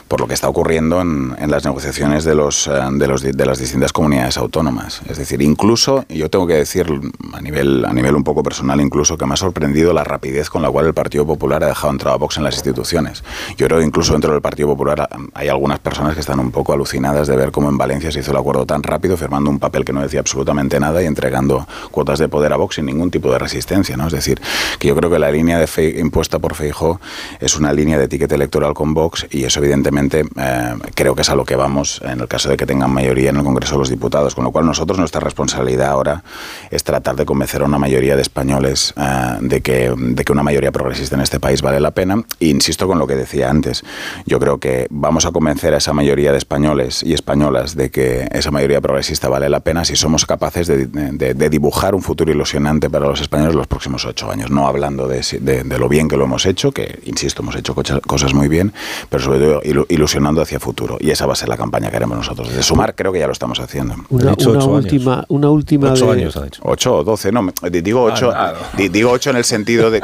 por 0.09 0.21
lo 0.21 0.27
que 0.27 0.35
está 0.35 0.49
ocurriendo 0.49 1.01
en, 1.01 1.37
en 1.39 1.51
las 1.51 1.65
negociaciones 1.65 2.25
de, 2.25 2.35
los, 2.35 2.67
eh, 2.67 2.73
de, 2.91 3.47
las 3.47 3.59
distintas 3.59 3.93
comunidades 3.93 4.39
autónomas. 4.39 5.03
Es 5.09 5.19
decir, 5.19 5.43
incluso, 5.43 6.05
yo 6.09 6.31
tengo 6.31 6.47
que 6.47 6.55
decir 6.55 6.87
a 7.35 7.41
nivel, 7.41 7.85
a 7.85 7.93
nivel 7.93 8.15
un 8.17 8.25
poco 8.25 8.43
personal 8.43 8.81
incluso, 8.81 9.19
que 9.19 9.27
me 9.27 9.35
ha 9.35 9.37
sorprendido 9.37 9.93
la 9.93 10.05
rapidez 10.05 10.49
con 10.49 10.63
la 10.63 10.71
cual 10.71 10.87
el 10.87 10.95
Partido 10.95 11.27
Popular 11.27 11.63
ha 11.63 11.69
dejado 11.69 11.93
entrar 11.93 12.15
a 12.15 12.17
Vox 12.17 12.39
en 12.39 12.45
las 12.45 12.55
instituciones. 12.55 13.23
Yo 13.57 13.67
creo 13.67 13.79
que 13.81 13.85
incluso 13.85 14.13
dentro 14.13 14.33
del 14.33 14.41
Partido 14.41 14.69
Popular 14.69 15.09
ah, 15.11 15.19
hay 15.35 15.49
algunas 15.49 15.79
personas 15.79 16.15
que 16.15 16.21
están 16.21 16.41
un 16.41 16.51
poco 16.51 16.73
alucinadas 16.73 17.29
de 17.29 17.37
ver 17.37 17.51
cómo 17.53 17.69
en 17.69 17.77
Valencia 17.77 18.11
se 18.11 18.21
hizo 18.21 18.31
el 18.31 18.39
acuerdo 18.39 18.65
tan 18.65 18.83
rápido, 18.83 19.17
firmando 19.17 19.51
un 19.51 19.59
papel 19.59 19.85
que 19.85 19.93
no 19.93 20.01
decía 20.01 20.21
absolutamente 20.21 20.81
nada 20.81 21.03
y 21.03 21.07
entregando 21.07 21.69
cuotas 21.91 22.19
de 22.19 22.29
poder 22.29 22.53
a 22.55 22.57
Vox 22.57 22.77
sin 22.77 22.87
ningún 22.87 23.11
tipo 23.11 23.31
de 23.31 23.39
resistencia. 23.39 23.97
¿no? 23.97 24.07
Es 24.07 24.13
decir, 24.15 24.41
que 24.79 24.89
yo 24.89 24.97
creo 24.97 25.11
que 25.11 25.19
la 25.19 25.31
línea 25.31 25.59
de 25.59 25.67
Fei- 25.67 25.99
impuesta 25.99 26.39
por 26.39 26.55
Feijóo 26.55 26.99
es 27.41 27.57
una 27.57 27.73
línea 27.73 27.99
de 27.99 28.05
etiqueta 28.05 28.35
electoral 28.35 28.73
con 28.73 28.95
Vox 28.95 29.27
y 29.31 29.45
eso 29.45 29.61
evidentemente 29.61 29.98
eh, 29.99 30.75
creo 30.95 31.15
que 31.15 31.23
es 31.23 31.31
a 31.31 31.35
lo 31.35 31.45
que 31.45 31.57
vamos 31.57 32.01
en 32.05 32.21
el 32.21 32.29
caso 32.29 32.49
de 32.49 32.57
que 32.57 32.67
tengan 32.67 32.91
mayoría 32.91 33.31
en 33.31 33.37
el 33.37 33.45
Congreso 33.45 33.75
de 33.75 33.79
los 33.81 33.89
Diputados, 33.89 34.35
con 34.35 34.45
lo 34.45 34.51
cual 34.51 34.67
nosotros 34.67 34.99
nuestra 34.99 35.21
responsabilidad 35.21 35.91
ahora 35.91 36.23
es 36.71 36.85
tratar 36.85 37.17
de 37.17 37.25
convencer 37.25 37.63
a 37.63 37.65
una 37.65 37.79
mayoría 37.79 38.17
de 38.17 38.23
españoles 38.23 38.95
eh, 38.97 39.39
de, 39.41 39.61
que, 39.61 39.93
de 39.97 40.25
que 40.25 40.33
una 40.33 40.43
mayoría 40.43 40.73
progresista 40.73 41.17
en 41.17 41.23
este 41.23 41.41
país 41.41 41.63
vale 41.63 41.81
la 41.81 41.91
pena. 41.91 42.23
E 42.41 42.47
insisto 42.49 42.87
con 42.87 42.99
lo 42.99 43.07
que 43.07 43.17
decía 43.17 43.51
antes, 43.51 43.85
yo 44.27 44.39
creo 44.39 44.59
que 44.59 44.87
vamos 44.91 45.27
a 45.27 45.33
convencer 45.33 45.75
a 45.75 45.79
esa 45.79 45.93
mayoría 45.93 46.33
de 46.33 46.39
españoles 46.39 47.03
y 47.03 47.13
españolas 47.13 47.77
de 47.77 47.91
que 47.91 48.29
esa 48.33 48.51
mayoría 48.51 48.81
progresista 48.81 49.29
vale 49.29 49.49
la 49.49 49.61
pena 49.61 49.85
si 49.85 49.97
somos 49.97 50.27
capaces 50.27 50.67
de, 50.67 50.87
de, 50.87 51.35
de 51.35 51.51
dibujar 51.51 51.95
un 51.95 52.03
futuro 52.03 52.31
ilusionante 52.31 52.91
para 52.91 53.07
los 53.07 53.21
españoles 53.21 53.55
los 53.55 53.67
próximos 53.67 54.05
ocho 54.05 54.31
años, 54.31 54.51
no 54.51 54.67
hablando 54.67 55.09
de, 55.09 55.21
de, 55.41 55.79
lo 55.79 55.89
bien 55.89 56.09
que 56.09 56.17
lo 56.17 56.25
hemos 56.25 56.47
hecho, 56.47 56.73
que 56.73 57.01
insisto, 57.05 57.43
hemos 57.43 57.57
hecho 57.57 57.75
cosas 57.75 58.35
muy 58.35 58.49
bien, 58.49 58.73
pero 59.11 59.23
sobre 59.23 59.39
todo 59.39 59.63
ilusionando 59.89 60.43
hacia 60.43 60.61
futuro. 60.61 60.97
Y 61.01 61.11
esa 61.11 61.27
va 61.27 61.33
a 61.33 61.37
ser 61.37 61.49
la 61.49 61.57
campaña 61.57 61.91
que 61.91 61.97
haremos 61.97 62.17
nosotros. 62.17 62.55
De 62.55 62.63
sumar, 62.63 62.95
creo 62.95 63.13
que 63.13 63.19
ya 63.19 63.27
lo 63.27 63.33
estamos 63.33 63.61
haciendo. 63.61 63.95
Una, 64.11 64.35
una 64.35 64.65
última, 64.65 65.25
una 65.29 65.51
última. 65.51 65.93
Ocho 65.93 66.11
años 66.11 66.37
han 66.37 66.49
hecho. 66.49 66.63
Ocho 66.65 66.97
o 66.97 67.05
doce, 67.05 67.33
no, 67.33 67.49
digo 67.71 68.03
ocho, 68.03 68.31
ah, 68.35 68.55
digo 68.77 69.11
ocho 69.11 69.31
en 69.31 69.37
el 69.37 69.45
sentido 69.45 69.91
de. 69.91 70.01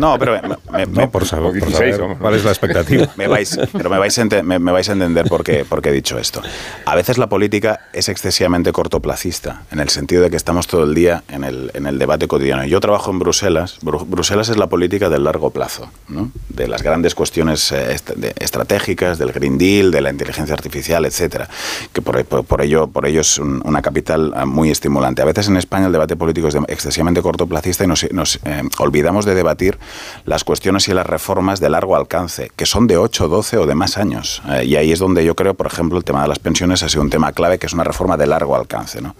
no, 0.00 0.18
pero. 0.18 0.40
Me, 0.72 0.86
no, 0.86 1.10
por 1.10 1.24
saber, 1.24 1.60
por 1.60 1.72
saber 1.72 2.00
cuál 2.18 2.34
es 2.34 2.44
la 2.44 2.50
expectativa. 2.50 3.08
Me 3.16 3.28
vais, 3.28 3.58
pero 3.72 3.88
me 3.88 3.98
vais, 3.98 4.18
a 4.18 4.24
me, 4.42 4.58
vais 4.58 4.88
a 4.88 4.92
entender 4.92 5.26
por 5.26 5.42
qué, 5.42 5.64
por 5.64 5.80
qué 5.80 5.88
he 5.88 5.92
dicho 5.92 6.18
esto. 6.18 6.42
A 6.84 6.94
veces 6.94 7.18
la 7.18 7.28
política 7.28 7.88
es 7.92 8.08
excesivamente 8.08 8.72
cortoplacista, 8.72 9.62
en 9.70 9.80
el 9.80 9.88
sentido 9.88 10.22
de 10.22 10.30
que 10.30 10.36
estamos 10.36 10.66
todo 10.66 10.84
el 10.84 10.94
día 10.94 11.22
en 11.28 11.44
el, 11.44 11.70
en 11.74 11.86
el 11.86 11.98
debate 11.98 12.28
cotidiano. 12.28 12.64
Yo 12.64 12.80
trabajo 12.80 13.10
en 13.10 13.18
Bruselas. 13.18 13.78
Bruselas 13.82 14.48
es 14.48 14.56
la 14.56 14.66
política 14.66 15.08
del 15.08 15.24
largo 15.24 15.50
plazo, 15.50 15.88
¿no? 16.08 16.30
de 16.48 16.68
las 16.68 16.82
grandes 16.82 17.14
cuestiones 17.14 17.70
eh, 17.72 17.96
estratégicas, 18.38 19.05
del 19.14 19.32
Green 19.32 19.58
Deal, 19.58 19.90
de 19.90 20.00
la 20.00 20.10
inteligencia 20.10 20.54
artificial, 20.54 21.04
etcétera. 21.04 21.48
Que 21.92 22.02
por, 22.02 22.24
por, 22.24 22.62
ello, 22.62 22.86
por 22.88 23.06
ello 23.06 23.20
es 23.20 23.38
una 23.38 23.82
capital 23.82 24.32
eh, 24.36 24.44
muy 24.44 24.70
estimulante. 24.70 25.22
A 25.22 25.24
veces 25.24 25.48
en 25.48 25.56
España 25.56 25.86
el 25.86 25.92
debate 25.92 26.16
político 26.16 26.48
es 26.48 26.56
excesivamente 26.68 27.22
cortoplacista 27.22 27.84
y 27.84 27.86
nos, 27.86 28.10
nos 28.12 28.40
eh, 28.44 28.62
olvidamos 28.78 29.24
de 29.24 29.34
debatir 29.34 29.78
las 30.24 30.44
cuestiones 30.44 30.88
y 30.88 30.94
las 30.94 31.06
reformas 31.06 31.60
de 31.60 31.70
largo 31.70 31.96
alcance, 31.96 32.50
que 32.56 32.66
son 32.66 32.86
de 32.86 32.96
8, 32.96 33.28
12 33.28 33.58
o 33.58 33.66
de 33.66 33.74
más 33.74 33.96
años. 33.98 34.42
y 34.64 34.76
ahí 34.76 34.92
es 34.92 34.98
donde 34.98 35.24
yo 35.24 35.34
creo, 35.34 35.54
por 35.54 35.66
ejemplo, 35.66 35.98
el 35.98 36.04
tema 36.04 36.22
de 36.22 36.28
las 36.28 36.38
pensiones 36.38 36.82
ha 36.82 36.88
sido 36.88 37.02
un 37.02 37.10
tema 37.10 37.32
clave, 37.32 37.58
que 37.58 37.66
es 37.66 37.72
una 37.72 37.84
reforma 37.84 38.16
de 38.16 38.26
largo 38.26 38.56
alcance. 38.56 39.00
¿no? 39.00 39.14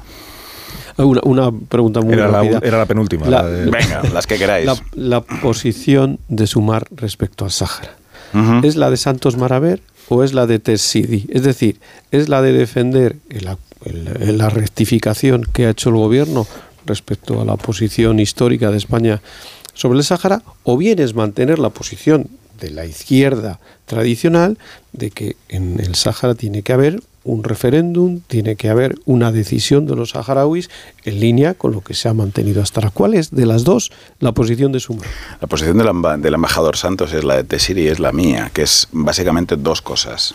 Una, 0.98 1.20
una 1.24 1.52
pregunta 1.52 2.00
muy 2.00 2.14
era 2.14 2.28
rápida. 2.28 2.60
La, 2.60 2.66
era 2.66 2.78
la 2.78 2.86
penúltima. 2.86 3.26
Venga, 3.26 4.02
las 4.12 4.26
que 4.26 4.38
queráis. 4.38 4.70
La, 4.94 5.20
posición 5.20 6.18
de 6.28 6.46
Sumar 6.46 6.86
respecto 6.90 7.44
al 7.44 7.50
Sáhara. 7.50 7.96
¿Es 8.62 8.76
la 8.76 8.90
de 8.90 8.96
Santos 8.96 9.36
Maraver 9.36 9.80
o 10.08 10.22
es 10.22 10.32
la 10.32 10.46
de 10.46 10.58
Tessidi? 10.58 11.26
Es 11.28 11.42
decir, 11.42 11.80
¿es 12.10 12.28
la 12.28 12.42
de 12.42 12.52
defender 12.52 13.16
la 13.84 14.48
rectificación 14.48 15.44
que 15.52 15.66
ha 15.66 15.70
hecho 15.70 15.90
el 15.90 15.96
gobierno 15.96 16.46
respecto 16.84 17.40
a 17.40 17.44
la 17.44 17.56
posición 17.56 18.18
histórica 18.20 18.70
de 18.70 18.78
España 18.78 19.22
sobre 19.74 19.98
el 19.98 20.04
Sáhara? 20.04 20.42
¿O 20.64 20.76
bien 20.76 20.98
es 20.98 21.14
mantener 21.14 21.58
la 21.58 21.70
posición 21.70 22.28
de 22.60 22.70
la 22.70 22.86
izquierda 22.86 23.60
tradicional 23.84 24.58
de 24.92 25.10
que 25.10 25.36
en 25.48 25.80
el 25.80 25.94
Sáhara 25.94 26.34
tiene 26.34 26.62
que 26.62 26.72
haber 26.72 27.00
un 27.26 27.42
referéndum, 27.42 28.20
tiene 28.26 28.56
que 28.56 28.70
haber 28.70 28.94
una 29.04 29.32
decisión 29.32 29.86
de 29.86 29.96
los 29.96 30.10
saharauis 30.10 30.70
en 31.04 31.20
línea 31.20 31.54
con 31.54 31.72
lo 31.72 31.80
que 31.80 31.92
se 31.94 32.08
ha 32.08 32.14
mantenido 32.14 32.62
hasta 32.62 32.80
ahora. 32.80 32.90
¿Cuál 32.90 33.14
es 33.14 33.30
de 33.30 33.46
las 33.46 33.64
dos 33.64 33.90
la 34.20 34.32
posición 34.32 34.72
de 34.72 34.80
Sumar? 34.80 35.06
La 35.40 35.48
posición 35.48 35.76
del, 35.76 36.34
embajador 36.34 36.76
Santos 36.76 37.12
es 37.12 37.24
la 37.24 37.36
de 37.36 37.44
Tesiri 37.44 37.82
y 37.82 37.88
es 37.88 37.98
la 37.98 38.12
mía, 38.12 38.50
que 38.54 38.62
es 38.62 38.88
básicamente 38.92 39.56
dos 39.56 39.82
cosas. 39.82 40.34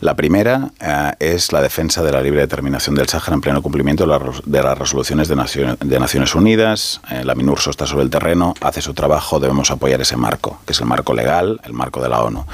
La 0.00 0.16
primera 0.16 0.72
eh, 0.80 1.12
es 1.20 1.52
la 1.52 1.62
defensa 1.62 2.02
de 2.02 2.10
la 2.10 2.20
libre 2.20 2.40
determinación 2.40 2.96
del 2.96 3.08
Sáhara 3.08 3.34
en 3.34 3.40
pleno 3.40 3.62
cumplimiento 3.62 4.04
de, 4.04 4.62
las 4.62 4.78
resoluciones 4.78 5.28
de, 5.28 5.36
Naciones 5.36 6.34
Unidas. 6.34 7.00
Eh, 7.10 7.24
la 7.24 7.36
MINURSO 7.36 7.70
está 7.70 7.86
sobre 7.86 8.02
el 8.02 8.10
terreno, 8.10 8.54
hace 8.60 8.82
su 8.82 8.94
trabajo, 8.94 9.38
debemos 9.38 9.70
apoyar 9.70 10.00
ese 10.00 10.16
marco, 10.16 10.58
que 10.66 10.72
es 10.72 10.80
el 10.80 10.86
marco 10.86 11.14
legal, 11.14 11.60
el 11.62 11.72
marco 11.72 12.02
de 12.02 12.08
la 12.08 12.22
ONU. 12.22 12.44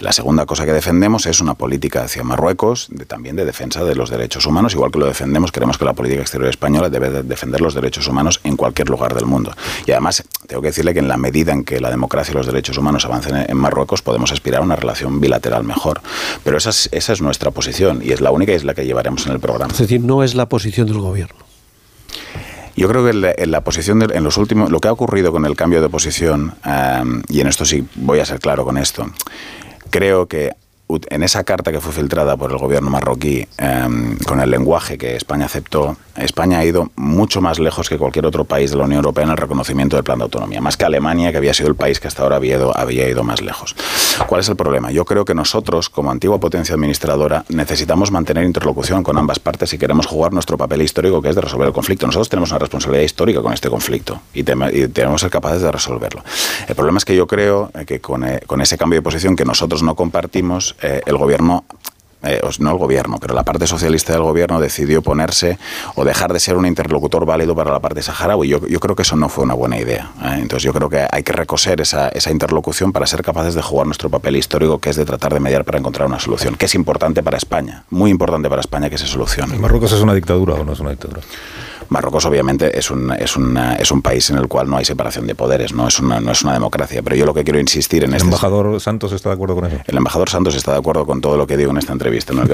La 0.00 0.12
segunda 0.12 0.46
cosa 0.46 0.64
que 0.64 0.72
defendemos 0.72 1.26
es 1.26 1.40
una 1.40 1.54
política 1.54 2.04
hacia 2.04 2.22
Marruecos, 2.22 2.88
de, 2.90 3.04
también 3.04 3.36
de 3.36 3.44
defensa 3.44 3.84
de 3.84 3.94
los 3.94 4.10
derechos 4.10 4.46
humanos, 4.46 4.74
igual 4.74 4.90
que 4.90 4.98
lo 4.98 5.06
defendemos, 5.06 5.52
creemos 5.52 5.78
que 5.78 5.84
la 5.84 5.92
política 5.92 6.22
exterior 6.22 6.48
española 6.50 6.88
debe 6.88 7.22
defender 7.22 7.60
los 7.60 7.74
derechos 7.74 8.06
humanos 8.06 8.40
en 8.44 8.56
cualquier 8.56 8.88
lugar 8.88 9.14
del 9.14 9.26
mundo. 9.26 9.52
Y 9.86 9.92
además, 9.92 10.24
tengo 10.46 10.62
que 10.62 10.68
decirle 10.68 10.92
que 10.92 11.00
en 11.00 11.08
la 11.08 11.16
medida 11.16 11.52
en 11.52 11.64
que 11.64 11.80
la 11.80 11.90
democracia 11.90 12.32
y 12.32 12.36
los 12.36 12.46
derechos 12.46 12.78
humanos 12.78 13.04
avancen 13.04 13.44
en 13.48 13.56
Marruecos, 13.56 14.02
podemos 14.02 14.32
aspirar 14.32 14.60
a 14.60 14.64
una 14.64 14.76
relación 14.76 15.20
bilateral 15.20 15.64
mejor. 15.64 16.00
Pero 16.44 16.58
esa 16.58 16.70
es, 16.70 16.88
esa 16.92 17.12
es 17.12 17.20
nuestra 17.20 17.50
posición 17.50 18.00
y 18.02 18.12
es 18.12 18.20
la 18.20 18.30
única 18.30 18.52
y 18.52 18.56
es 18.56 18.64
la 18.64 18.74
que 18.74 18.84
llevaremos 18.84 19.26
en 19.26 19.32
el 19.32 19.40
programa. 19.40 19.72
Es 19.72 19.78
decir, 19.78 20.00
no 20.00 20.22
es 20.22 20.34
la 20.34 20.48
posición 20.48 20.86
del 20.86 20.98
gobierno. 20.98 21.42
Yo 22.74 22.88
creo 22.88 23.04
que 23.04 23.34
en 23.36 23.50
la, 23.50 23.60
posición, 23.60 23.98
de, 23.98 24.16
en 24.16 24.24
los 24.24 24.38
últimos, 24.38 24.70
lo 24.70 24.80
que 24.80 24.88
ha 24.88 24.92
ocurrido 24.92 25.30
con 25.30 25.44
el 25.44 25.56
cambio 25.56 25.82
de 25.82 25.88
posición, 25.88 26.54
eh, 26.64 27.02
y 27.28 27.40
en 27.40 27.46
esto 27.46 27.64
sí 27.64 27.86
voy 27.96 28.20
a 28.20 28.24
ser 28.24 28.40
claro 28.40 28.64
con 28.64 28.78
esto, 28.78 29.06
creo 29.92 30.26
que 30.26 30.52
en 31.08 31.22
esa 31.22 31.44
carta 31.44 31.72
que 31.72 31.80
fue 31.80 31.92
filtrada 31.92 32.36
por 32.36 32.50
el 32.50 32.58
gobierno 32.58 32.90
marroquí 32.90 33.46
em, 33.58 34.16
con 34.18 34.40
el 34.40 34.50
lenguaje 34.50 34.98
que 34.98 35.16
España 35.16 35.46
aceptó, 35.46 35.96
España 36.16 36.58
ha 36.58 36.64
ido 36.64 36.90
mucho 36.96 37.40
más 37.40 37.58
lejos 37.58 37.88
que 37.88 37.96
cualquier 37.96 38.26
otro 38.26 38.44
país 38.44 38.70
de 38.70 38.76
la 38.76 38.84
Unión 38.84 38.98
Europea 38.98 39.24
en 39.24 39.30
el 39.30 39.36
reconocimiento 39.36 39.96
del 39.96 40.04
plan 40.04 40.18
de 40.18 40.24
autonomía, 40.24 40.60
más 40.60 40.76
que 40.76 40.84
Alemania, 40.84 41.30
que 41.30 41.38
había 41.38 41.54
sido 41.54 41.68
el 41.68 41.74
país 41.74 42.00
que 42.00 42.08
hasta 42.08 42.22
ahora 42.22 42.36
había 42.36 42.56
ido, 42.56 42.76
había 42.76 43.08
ido 43.08 43.22
más 43.22 43.40
lejos. 43.40 43.74
¿Cuál 44.26 44.40
es 44.40 44.48
el 44.48 44.56
problema? 44.56 44.90
Yo 44.90 45.04
creo 45.04 45.24
que 45.24 45.34
nosotros, 45.34 45.88
como 45.88 46.10
antigua 46.10 46.38
potencia 46.38 46.74
administradora, 46.74 47.44
necesitamos 47.48 48.10
mantener 48.10 48.44
interlocución 48.44 49.02
con 49.02 49.16
ambas 49.16 49.38
partes 49.38 49.70
si 49.70 49.78
queremos 49.78 50.06
jugar 50.06 50.32
nuestro 50.32 50.58
papel 50.58 50.82
histórico, 50.82 51.22
que 51.22 51.30
es 51.30 51.34
de 51.34 51.40
resolver 51.40 51.68
el 51.68 51.74
conflicto. 51.74 52.06
Nosotros 52.06 52.28
tenemos 52.28 52.50
una 52.50 52.58
responsabilidad 52.58 53.04
histórica 53.04 53.40
con 53.40 53.52
este 53.52 53.70
conflicto 53.70 54.20
y, 54.34 54.42
tenemos 54.42 55.20
que 55.20 55.24
ser 55.24 55.30
capaces 55.30 55.62
de 55.62 55.72
resolverlo. 55.72 56.22
El 56.68 56.74
problema 56.74 56.98
es 56.98 57.04
que 57.04 57.16
yo 57.16 57.26
creo 57.26 57.70
que 57.86 58.00
con, 58.00 58.24
eh, 58.24 58.40
con 58.46 58.60
ese 58.60 58.76
cambio 58.76 58.98
de 58.98 59.02
posición 59.02 59.36
que 59.36 59.44
nosotros 59.44 59.82
no 59.82 59.94
compartimos, 59.94 60.76
eh, 60.82 61.02
el 61.06 61.16
gobierno 61.16 61.64
eh, 62.22 62.40
no 62.60 62.70
el 62.70 62.78
gobierno, 62.78 63.18
pero 63.20 63.34
la 63.34 63.42
parte 63.42 63.66
socialista 63.66 64.12
del 64.12 64.22
gobierno 64.22 64.60
decidió 64.60 65.02
ponerse 65.02 65.58
o 65.96 66.04
dejar 66.04 66.32
de 66.32 66.38
ser 66.38 66.56
un 66.56 66.66
interlocutor 66.66 67.26
válido 67.26 67.54
para 67.54 67.72
la 67.72 67.80
parte 67.80 68.00
saharaui. 68.00 68.48
Yo, 68.48 68.60
creo 68.60 68.94
que 68.94 69.02
eso 69.02 69.16
no 69.16 69.28
fue 69.28 69.44
una 69.44 69.54
buena 69.54 69.78
idea. 69.78 70.10
¿eh? 70.22 70.38
Entonces 70.38 70.62
yo 70.62 70.72
creo 70.72 70.88
que 70.88 71.06
hay 71.10 71.22
que 71.24 71.32
recoser 71.32 71.80
esa, 71.80 72.08
esa, 72.10 72.30
interlocución 72.30 72.92
para 72.92 73.06
ser 73.06 73.22
capaces 73.22 73.54
de 73.54 73.62
jugar 73.62 73.86
nuestro 73.86 74.08
papel 74.08 74.36
histórico, 74.36 74.78
que 74.78 74.90
es 74.90 74.96
de 74.96 75.04
tratar 75.04 75.34
de 75.34 75.40
mediar 75.40 75.64
para 75.64 75.78
encontrar 75.78 76.06
una 76.06 76.20
solución, 76.20 76.54
que 76.54 76.66
es 76.66 76.74
importante 76.76 77.22
para 77.22 77.36
España, 77.36 77.84
muy 77.90 78.10
importante 78.10 78.48
para 78.48 78.60
España 78.60 78.88
que 78.88 78.98
se 78.98 79.06
solucione. 79.06 79.58
¿Marruecos 79.58 79.92
es 79.92 80.00
una 80.00 80.14
dictadura 80.14 80.54
o 80.54 80.64
no 80.64 80.72
es 80.72 80.80
una 80.80 80.90
dictadura? 80.90 81.22
Marruecos 81.92 82.24
obviamente 82.24 82.78
es 82.78 82.90
un, 82.90 83.12
es, 83.12 83.36
es 83.78 83.90
un 83.90 84.02
país 84.02 84.30
en 84.30 84.38
el 84.38 84.48
cual 84.48 84.68
no 84.68 84.78
hay 84.78 84.84
separación 84.84 85.26
de 85.26 85.34
poderes, 85.34 85.72
no 85.72 85.88
es, 85.88 85.98
una, 86.00 86.20
no 86.20 86.32
es 86.32 86.42
una 86.42 86.54
democracia, 86.54 87.02
pero 87.02 87.16
yo 87.16 87.26
lo 87.26 87.34
que 87.34 87.44
quiero 87.44 87.60
insistir 87.60 88.04
en 88.04 88.10
¿El 88.10 88.16
este 88.16 88.26
embajador 88.26 88.80
Santos 88.80 89.12
está 89.12 89.28
de 89.28 89.34
acuerdo 89.34 89.54
con 89.54 89.66
eso? 89.66 89.76
El 89.86 89.96
embajador 89.96 90.30
Santos 90.30 90.54
está 90.54 90.72
de 90.72 90.78
acuerdo 90.78 91.06
con 91.06 91.20
todo 91.20 91.36
lo 91.36 91.46
que 91.46 91.56
digo 91.56 91.70
en 91.70 91.78
esta 91.78 91.92
entrevista, 91.92 92.32
no 92.32 92.42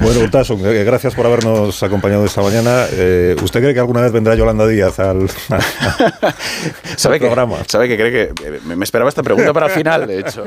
bueno, 0.00 0.20
Utasun, 0.20 0.60
eh, 0.64 0.84
gracias 0.84 1.14
por 1.14 1.26
habernos 1.26 1.82
acompañado 1.82 2.24
esta 2.24 2.42
mañana. 2.42 2.86
Eh, 2.92 3.36
¿Usted 3.42 3.60
cree 3.60 3.74
que 3.74 3.80
alguna 3.80 4.00
vez 4.00 4.12
vendrá 4.12 4.34
Yolanda 4.34 4.66
Díaz 4.66 4.98
al, 4.98 5.28
¿Sabe 6.96 7.18
programa? 7.18 7.58
Que, 7.58 7.68
¿Sabe 7.68 7.88
que 7.88 7.96
cree 7.96 8.10
que 8.10 8.46
eh, 8.46 8.60
me 8.64 8.84
esperaba 8.84 9.08
esta 9.08 9.22
pregunta 9.22 9.52
para 9.52 9.66
el 9.66 9.72
final, 9.72 10.06
de 10.06 10.20
hecho? 10.20 10.44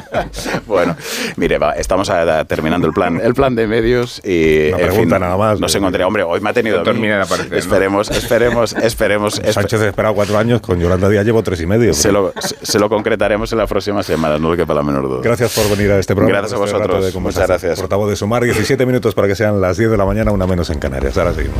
bueno, 0.66 0.96
mire, 1.36 1.58
estamos 1.76 2.10
terminando 2.46 2.86
el 2.86 2.92
plan, 2.92 3.20
el 3.22 3.34
plan 3.34 3.54
de 3.54 3.66
medios 3.66 4.20
y... 4.24 4.68
Una 4.68 4.78
pregunta 4.78 5.18
nada 5.26 5.36
más. 5.36 5.60
No 5.60 5.68
se 5.68 5.78
encontraría. 5.78 6.06
Hombre, 6.06 6.22
hoy 6.22 6.40
me 6.40 6.50
ha 6.50 6.52
tenido. 6.52 6.82
Termina 6.82 7.16
de 7.16 7.22
aparecer, 7.22 7.54
esperemos, 7.54 8.10
esperemos, 8.10 8.72
esperemos. 8.74 9.34
Sánchez 9.34 9.80
ha 9.80 9.88
esperado 9.88 10.14
cuatro 10.14 10.38
años, 10.38 10.60
con 10.60 10.80
Yolanda 10.80 11.08
Díaz 11.08 11.24
llevo 11.24 11.42
tres 11.42 11.60
y 11.60 11.66
medio. 11.66 11.92
Se 11.94 12.12
lo, 12.12 12.32
se 12.40 12.78
lo, 12.78 12.88
concretaremos 12.88 13.52
en 13.52 13.58
la 13.58 13.66
próxima 13.66 14.02
semana, 14.02 14.38
no 14.38 14.50
lo 14.50 14.56
quepa 14.56 14.74
la 14.74 14.82
menor 14.82 15.08
duda. 15.08 15.20
Gracias 15.22 15.54
por 15.54 15.76
venir 15.76 15.92
a 15.92 15.98
este 15.98 16.14
programa. 16.14 16.40
Gracias 16.40 16.60
a 16.60 16.64
este 16.64 16.78
vosotros. 16.78 17.14
Muchas 17.16 17.46
gracias. 17.46 17.78
Portavoz 17.78 18.10
de 18.10 18.16
Sumar, 18.16 18.44
17 18.44 18.86
minutos 18.86 19.14
para 19.14 19.28
que 19.28 19.34
sean 19.34 19.60
las 19.60 19.76
10 19.76 19.90
de 19.90 19.96
la 19.96 20.04
mañana, 20.04 20.32
una 20.32 20.46
menos 20.46 20.70
en 20.70 20.78
Canarias. 20.78 21.16
Ahora 21.18 21.32
seguimos. 21.34 21.58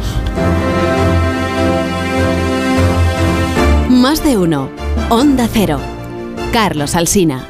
Más 3.88 4.22
de 4.22 4.36
uno. 4.36 4.70
Onda 5.10 5.48
Cero. 5.52 5.80
Carlos 6.52 6.94
Alsina. 6.94 7.44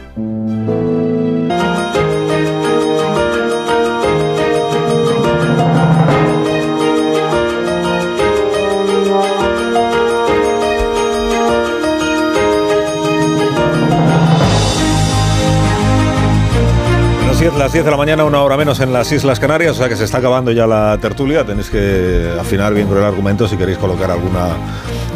Las 17.55 17.73
10 17.73 17.85
de 17.85 17.91
la 17.91 17.97
mañana, 17.97 18.25
una 18.25 18.43
hora 18.43 18.57
menos 18.57 18.81
en 18.81 18.93
las 18.93 19.13
Islas 19.13 19.39
Canarias, 19.39 19.73
o 19.73 19.75
sea 19.75 19.89
que 19.89 19.97
se 19.97 20.05
está 20.05 20.19
acabando 20.19 20.51
ya 20.51 20.67
la 20.67 20.99
tertulia. 21.01 21.45
Tenéis 21.45 21.71
que 21.71 22.35
afinar 22.41 22.75
bien 22.75 22.89
con 22.89 22.97
el 22.97 23.05
argumento 23.05 23.47
si 23.47 23.57
queréis 23.57 23.79
colocar 23.79 24.11
alguna 24.11 24.57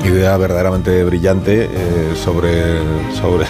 idea 0.05 0.37
verdaderamente 0.37 1.03
brillante 1.03 1.65
eh, 1.65 2.13
sobre, 2.15 2.79
sobre 3.15 3.47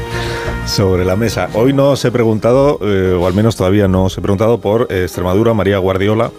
sobre 0.66 1.04
la 1.04 1.16
mesa. 1.16 1.48
Hoy 1.54 1.72
no 1.72 1.90
os 1.90 2.04
he 2.04 2.12
preguntado, 2.12 2.78
eh, 2.82 3.16
o 3.18 3.26
al 3.26 3.34
menos 3.34 3.56
todavía 3.56 3.88
no 3.88 4.04
os 4.04 4.16
he 4.16 4.20
preguntado 4.20 4.58
por 4.58 4.92
Extremadura, 4.92 5.54
María 5.54 5.78
Guardiola. 5.78 6.30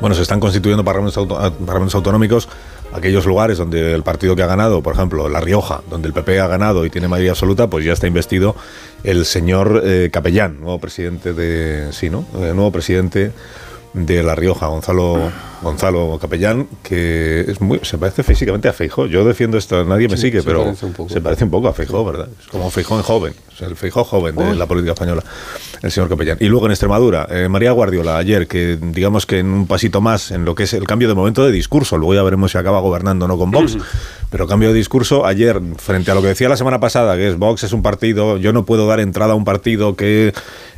Bueno, 0.00 0.16
se 0.16 0.22
están 0.22 0.40
constituyendo 0.40 0.82
parlamentos 0.82 1.94
autonómicos 1.94 2.48
aquellos 2.92 3.26
lugares 3.26 3.58
donde 3.58 3.92
el 3.94 4.02
partido 4.02 4.36
que 4.36 4.42
ha 4.42 4.46
ganado, 4.46 4.82
por 4.82 4.94
ejemplo, 4.94 5.28
La 5.28 5.40
Rioja, 5.40 5.82
donde 5.88 6.08
el 6.08 6.14
PP 6.14 6.40
ha 6.40 6.46
ganado 6.46 6.84
y 6.84 6.90
tiene 6.90 7.08
mayoría 7.08 7.32
absoluta, 7.32 7.68
pues 7.68 7.84
ya 7.84 7.92
está 7.92 8.06
investido 8.06 8.56
el 9.04 9.24
señor 9.24 9.82
eh, 9.84 10.10
Capellán, 10.12 10.60
nuevo 10.60 10.78
presidente 10.78 11.32
de. 11.32 11.92
Sí, 11.92 12.10
¿no? 12.10 12.24
Eh, 12.34 12.52
nuevo 12.54 12.70
presidente 12.70 13.32
de 13.92 14.22
La 14.22 14.34
Rioja, 14.34 14.66
Gonzalo, 14.66 15.30
Gonzalo 15.62 16.18
Capellán, 16.20 16.68
que 16.82 17.42
es 17.42 17.60
muy, 17.60 17.80
se 17.82 17.98
parece 17.98 18.22
físicamente 18.22 18.68
a 18.68 18.72
Feijó. 18.72 19.06
Yo 19.06 19.24
defiendo 19.24 19.58
esto, 19.58 19.84
nadie 19.84 20.08
me 20.08 20.16
Sí, 20.16 20.22
sigue, 20.22 20.40
se 20.40 20.46
pero 20.46 20.64
parece 20.64 20.86
se 21.08 21.20
parece 21.20 21.44
un 21.44 21.50
poco 21.50 21.68
a 21.68 21.72
Feijó, 21.72 22.04
¿verdad? 22.04 22.28
Es 22.40 22.46
como 22.48 22.70
Feijó 22.70 22.96
en 22.96 23.02
joven, 23.02 23.34
o 23.52 23.56
sea, 23.56 23.68
el 23.68 23.76
Feijó 23.76 24.04
joven 24.04 24.36
de 24.36 24.44
Uy. 24.50 24.56
la 24.56 24.66
política 24.66 24.92
española, 24.92 25.22
el 25.82 25.90
señor 25.90 26.08
Capellán. 26.08 26.38
Y 26.40 26.46
luego 26.46 26.66
en 26.66 26.72
Extremadura, 26.72 27.26
eh, 27.30 27.48
María 27.48 27.72
Guardiola, 27.72 28.16
ayer, 28.16 28.46
que 28.46 28.78
digamos 28.80 29.26
que 29.26 29.38
en 29.38 29.46
un 29.46 29.66
pasito 29.66 30.00
más 30.00 30.30
en 30.30 30.44
lo 30.44 30.54
que 30.54 30.64
es 30.64 30.72
el 30.72 30.84
cambio 30.84 31.08
de 31.08 31.14
momento 31.14 31.44
de 31.44 31.52
discurso, 31.52 31.98
luego 31.98 32.14
ya 32.14 32.22
veremos 32.22 32.52
si 32.52 32.58
acaba 32.58 32.80
gobernando 32.80 33.26
o 33.26 33.28
no 33.28 33.36
con 33.36 33.50
Vox, 33.50 33.76
pero 34.30 34.46
cambio 34.46 34.68
de 34.68 34.74
discurso 34.74 35.26
ayer, 35.26 35.60
frente 35.76 36.10
a 36.10 36.14
lo 36.14 36.22
que 36.22 36.28
decía 36.28 36.48
la 36.48 36.56
semana 36.56 36.80
pasada, 36.80 37.16
que 37.16 37.28
es 37.28 37.36
Vox 37.36 37.64
es 37.64 37.72
un 37.72 37.82
partido, 37.82 38.38
yo 38.38 38.52
no 38.52 38.64
puedo 38.64 38.86
dar 38.86 39.00
entrada 39.00 39.32
a 39.32 39.36
un 39.36 39.44
partido 39.44 39.94
que 39.96 40.32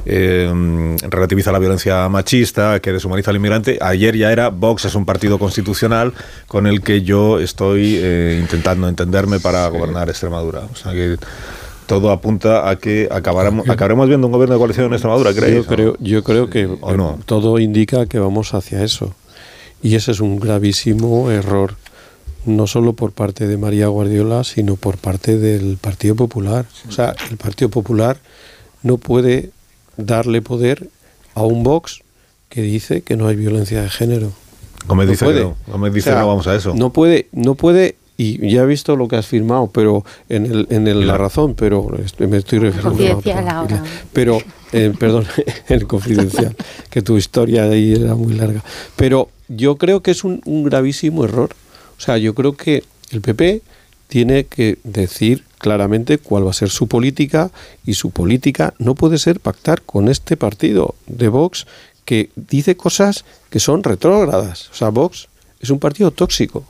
eh, 0.07 0.97
relativiza 1.09 1.53
la 1.53 1.59
violencia 1.59 2.09
machista, 2.09 2.81
que 2.81 2.93
deshumaniza 2.93 3.31
al 3.31 3.37
inmigrante, 3.37 3.79
ayer 3.81 4.17
ya 4.17 4.33
era 4.33 4.49
Vox 4.49 4.72
es 4.85 4.95
un 4.95 5.05
partido 5.05 5.39
constitucional 5.39 6.13
con 6.47 6.67
el 6.67 6.81
que 6.83 7.03
yo 7.03 7.39
estoy 7.39 7.97
eh, 8.01 8.39
intentando 8.41 8.89
entenderme 8.89 9.41
para 9.41 9.67
gobernar 9.69 10.09
Extremadura. 10.09 10.63
O 10.73 10.77
sea 10.77 10.93
que 10.93 11.17
todo 11.87 12.11
apunta 12.11 12.69
a 12.69 12.77
que 12.77 13.09
acabaremos, 13.11 13.69
acabaremos 13.69 14.09
viendo 14.09 14.27
un 14.27 14.33
gobierno 14.33 14.55
de 14.55 14.59
coalición 14.59 14.87
en 14.87 14.93
Extremadura, 14.93 15.35
¿creéis? 15.35 15.57
Yo 15.57 15.67
creo, 15.67 15.97
yo 16.01 16.25
creo 16.25 16.49
que 16.49 16.67
¿O 16.81 16.97
no? 16.97 17.19
todo 17.27 17.59
indica 17.59 18.07
que 18.07 18.19
vamos 18.19 18.55
hacia 18.55 18.83
eso. 18.83 19.15
Y 19.83 19.97
ese 19.97 20.13
es 20.13 20.21
un 20.21 20.39
gravísimo 20.39 21.31
error, 21.31 21.75
no 22.47 22.67
solo 22.67 22.93
por 22.93 23.13
parte 23.13 23.47
de 23.47 23.57
María 23.57 23.89
Guardiola, 23.89 24.45
sino 24.45 24.77
por 24.77 24.97
parte 24.97 25.39
del 25.39 25.77
Partido 25.77 26.15
Popular. 26.15 26.67
O 26.89 26.93
sea, 26.93 27.15
el 27.31 27.37
Partido 27.37 27.69
Popular 27.69 28.19
no 28.83 28.97
puede 28.97 29.51
darle 29.97 30.41
poder 30.41 30.89
a 31.35 31.43
un 31.43 31.63
Vox 31.63 32.03
que 32.49 32.63
dice 32.63 33.03
que 33.03 33.17
no 33.17 33.29
hay 33.29 33.37
violencia 33.37 33.83
de 33.83 33.91
género. 33.91 34.33
No 34.89 35.07
dice, 35.07 35.25
puede. 35.25 35.41
que 35.41 35.79
no, 35.79 35.91
dice 35.91 36.11
O 36.11 36.13
sea, 36.13 36.21
no 36.23 36.29
vamos 36.29 36.47
a 36.47 36.55
eso. 36.55 36.75
No 36.75 36.91
puede, 36.91 37.27
no 37.33 37.55
puede, 37.55 37.97
y 38.17 38.51
ya 38.51 38.63
he 38.63 38.67
visto 38.67 38.97
lo 38.97 39.09
que 39.09 39.17
has 39.17 39.27
firmado, 39.27 39.69
pero 39.73 40.05
en, 40.29 40.47
el, 40.47 40.67
en 40.71 40.87
el- 40.89 41.07
la 41.07 41.17
razón, 41.19 41.55
pero 41.55 41.91
est- 42.05 42.21
me 42.21 42.37
estoy 42.39 42.59
refiriendo 42.59 42.89
a 42.89 42.93
Confidencial 42.93 43.39
otra. 43.45 43.59
ahora. 43.59 43.85
Pero, 44.13 44.39
eh, 44.73 44.93
perdón, 44.99 45.25
el 45.69 45.87
confidencial, 45.87 46.55
que 46.91 47.03
tu 47.03 47.17
historia 47.17 47.65
ahí 47.65 47.95
era 47.95 48.15
muy 48.15 48.35
larga. 48.35 48.63
Pero 48.97 49.29
yo 49.49 49.77
creo 49.77 50.03
que 50.03 50.11
es 50.11 50.25
un, 50.25 50.41
un 50.45 50.65
gravísimo 50.65 51.25
error. 51.25 51.51
O 51.99 52.01
sea, 52.01 52.19
yo 52.19 52.35
creo 52.35 52.57
que 52.57 52.85
el 53.11 53.21
PP 53.21 53.63
tiene 54.09 54.45
que 54.45 54.79
decir 54.85 55.45
claramente 55.59 56.19
cuál 56.19 56.45
va 56.47 56.51
a 56.51 56.55
ser 56.55 56.69
su 56.71 56.89
política 56.89 57.51
y 57.87 57.95
su 57.95 58.11
política 58.11 58.75
no 58.79 58.95
puede 58.95 59.17
ser 59.19 59.39
pactar 59.41 59.83
con 59.83 60.09
este 60.09 60.37
partido 60.37 60.97
de 61.07 61.29
Vox 61.29 61.67
que 62.05 62.31
dice 62.37 62.77
cosas 62.77 63.25
que 63.51 63.61
son 63.61 63.83
retrógradas. 63.83 64.71
O 64.71 64.75
sea, 64.75 64.89
Vox 64.89 65.29
es 65.61 65.71
un 65.71 65.79
partido 65.79 66.11
tóxico 66.11 66.65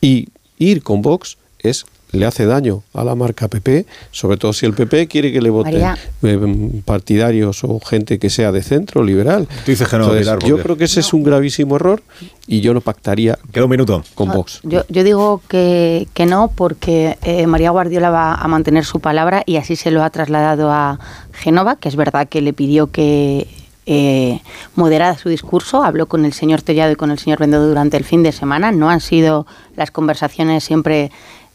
y 0.00 0.28
ir 0.58 0.82
con 0.82 1.02
Vox 1.02 1.36
es 1.58 1.84
le 2.12 2.26
hace 2.26 2.44
daño 2.44 2.82
a 2.92 3.04
la 3.04 3.14
marca 3.14 3.48
PP, 3.48 3.86
sobre 4.10 4.36
todo 4.36 4.52
si 4.52 4.66
el 4.66 4.74
PP 4.74 5.08
quiere 5.08 5.32
que 5.32 5.40
le 5.40 5.50
voten 5.50 5.72
María. 5.72 5.98
eh, 6.22 6.82
partidarios 6.84 7.64
o 7.64 7.80
gente 7.80 8.18
que 8.18 8.28
sea 8.30 8.52
de 8.52 8.62
centro 8.62 9.02
liberal. 9.02 9.48
Tú 9.64 9.70
dices 9.70 9.88
que 9.88 9.96
no, 9.96 10.04
Entonces, 10.04 10.26
Pilar, 10.26 10.38
¿por 10.38 10.48
yo 10.48 10.58
creo 10.58 10.76
que 10.76 10.84
ese 10.84 11.00
es 11.00 11.12
un 11.12 11.22
gravísimo 11.22 11.76
error 11.76 12.02
y 12.46 12.60
yo 12.60 12.74
no 12.74 12.82
pactaría 12.82 13.38
Queda 13.50 13.64
un 13.64 13.70
minuto. 13.70 14.04
con 14.14 14.28
Vox. 14.28 14.60
Yo, 14.62 14.84
yo 14.88 15.04
digo 15.04 15.40
que, 15.48 16.06
que 16.12 16.26
no 16.26 16.52
porque 16.54 17.16
eh, 17.22 17.46
María 17.46 17.70
Guardiola 17.70 18.10
va 18.10 18.34
a 18.34 18.46
mantener 18.46 18.84
su 18.84 19.00
palabra 19.00 19.42
y 19.46 19.56
así 19.56 19.76
se 19.76 19.90
lo 19.90 20.02
ha 20.02 20.10
trasladado 20.10 20.70
a 20.70 21.00
Genova, 21.32 21.76
que 21.76 21.88
es 21.88 21.96
verdad 21.96 22.28
que 22.28 22.42
le 22.42 22.52
pidió 22.52 22.88
que 22.88 23.48
eh, 23.86 24.40
moderara 24.74 25.16
su 25.16 25.28
discurso. 25.28 25.82
Habló 25.82 26.06
con 26.06 26.24
el 26.24 26.32
señor 26.32 26.62
Tellado 26.62 26.92
y 26.92 26.96
con 26.96 27.10
el 27.10 27.18
señor 27.18 27.38
Bendodo 27.38 27.68
durante 27.68 27.96
el 27.96 28.04
fin 28.04 28.22
de 28.22 28.32
semana. 28.32 28.72
No 28.72 28.90
han 28.90 29.00
sido 29.00 29.46
las 29.76 29.90
conversaciones 29.90 30.64
siempre 30.64 31.10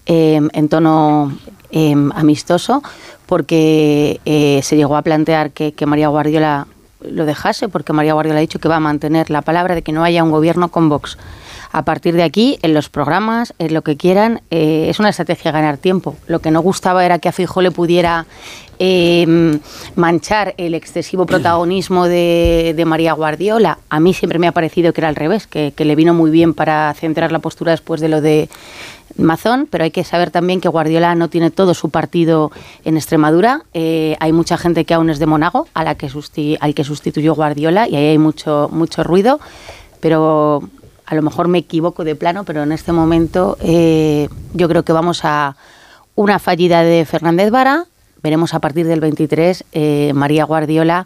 eh, 0.05 0.41
en 0.53 0.69
tono 0.69 1.37
eh, 1.71 1.95
amistoso 2.15 2.81
porque 3.25 4.21
se 4.63 4.77
llegó 4.77 4.95
a 4.95 5.01
plantear 5.01 5.51
que, 5.51 5.73
que 5.73 5.85
María 5.85 6.07
Guardiola 6.07 6.67
lo 7.01 7.25
dejase 7.25 7.67
porque 7.67 7.93
María 7.93 8.13
Guardiola 8.13 8.39
ha 8.39 8.41
dicho 8.41 8.59
que 8.59 8.69
va 8.69 8.77
a 8.77 8.79
mantener 8.79 9.29
la 9.29 9.41
palabra 9.41 9.75
de 9.75 9.81
que 9.81 9.91
no 9.91 10.03
haya 10.03 10.23
un 10.23 10.31
gobierno 10.31 10.69
con 10.69 10.87
Vox. 10.87 11.17
A 11.71 11.83
partir 11.83 12.15
de 12.15 12.23
aquí, 12.23 12.57
en 12.61 12.73
los 12.73 12.89
programas, 12.89 13.53
en 13.59 13.73
lo 13.73 13.81
que 13.81 13.97
quieran, 13.97 14.41
eh, 14.51 14.87
es 14.89 14.99
una 14.99 15.09
estrategia 15.09 15.51
ganar 15.51 15.77
tiempo. 15.77 16.15
Lo 16.27 16.39
que 16.39 16.51
no 16.51 16.61
gustaba 16.61 17.05
era 17.05 17.19
que 17.19 17.29
a 17.29 17.31
Feijóo 17.31 17.61
le 17.61 17.71
pudiera 17.71 18.25
eh, 18.79 19.59
manchar 19.95 20.53
el 20.57 20.75
excesivo 20.75 21.25
protagonismo 21.25 22.07
de, 22.07 22.83
María 22.85 23.13
Guardiola. 23.13 23.79
A 23.89 23.99
mí 23.99 24.13
siempre 24.13 24.37
me 24.37 24.47
ha 24.47 24.51
parecido 24.51 24.93
que 24.93 25.01
era 25.01 25.09
al 25.09 25.15
revés, 25.15 25.47
que, 25.47 25.73
le 25.77 25.95
vino 25.95 26.13
muy 26.13 26.29
bien 26.29 26.53
para 26.53 26.93
centrar 26.93 27.31
la 27.31 27.39
postura 27.39 27.71
después 27.71 28.01
de 28.01 28.09
lo 28.09 28.21
de 28.21 28.49
Mazón, 29.17 29.67
pero 29.69 29.83
hay 29.83 29.91
que 29.91 30.03
saber 30.03 30.29
también 30.29 30.61
que 30.61 30.67
Guardiola 30.67 31.15
no 31.15 31.27
tiene 31.29 31.49
todo 31.49 31.73
su 31.73 31.89
partido 31.89 32.51
en 32.85 32.97
Extremadura. 32.97 33.63
Eh, 33.73 34.15
hay 34.19 34.31
mucha 34.31 34.57
gente 34.57 34.85
que 34.85 34.93
aún 34.93 35.09
es 35.09 35.17
de 35.17 35.25
Monago, 35.25 35.67
a 35.73 35.83
la 35.83 35.95
que 35.95 36.09
al 36.59 36.73
que 36.75 36.83
sustituyó 36.83 37.33
Guardiola, 37.33 37.87
y 37.87 37.95
ahí 37.95 38.05
hay 38.05 38.17
mucho, 38.17 38.69
mucho 38.71 39.03
ruido, 39.03 39.39
pero 40.01 40.61
a 41.07 41.15
lo 41.15 41.21
mejor 41.21 41.47
me 41.47 41.59
equivoco 41.59 42.03
de 42.03 42.15
plano, 42.15 42.43
pero 42.43 42.63
en 42.63 42.73
este 42.73 42.91
momento 42.91 43.57
eh, 43.61 44.27
yo 44.53 44.67
creo 44.67 44.83
que 44.83 44.91
vamos 44.91 45.21
a 45.23 45.55
una 46.15 46.37
fallida 46.37 46.83
de 46.83 47.05
Fernández 47.05 47.49
Vara. 47.49 47.85
Veremos 48.21 48.53
a 48.53 48.59
partir 48.59 48.85
del 48.87 48.99
23 48.99 49.63
eh, 49.71 50.11
María 50.13 50.43
Guardiola 50.43 51.05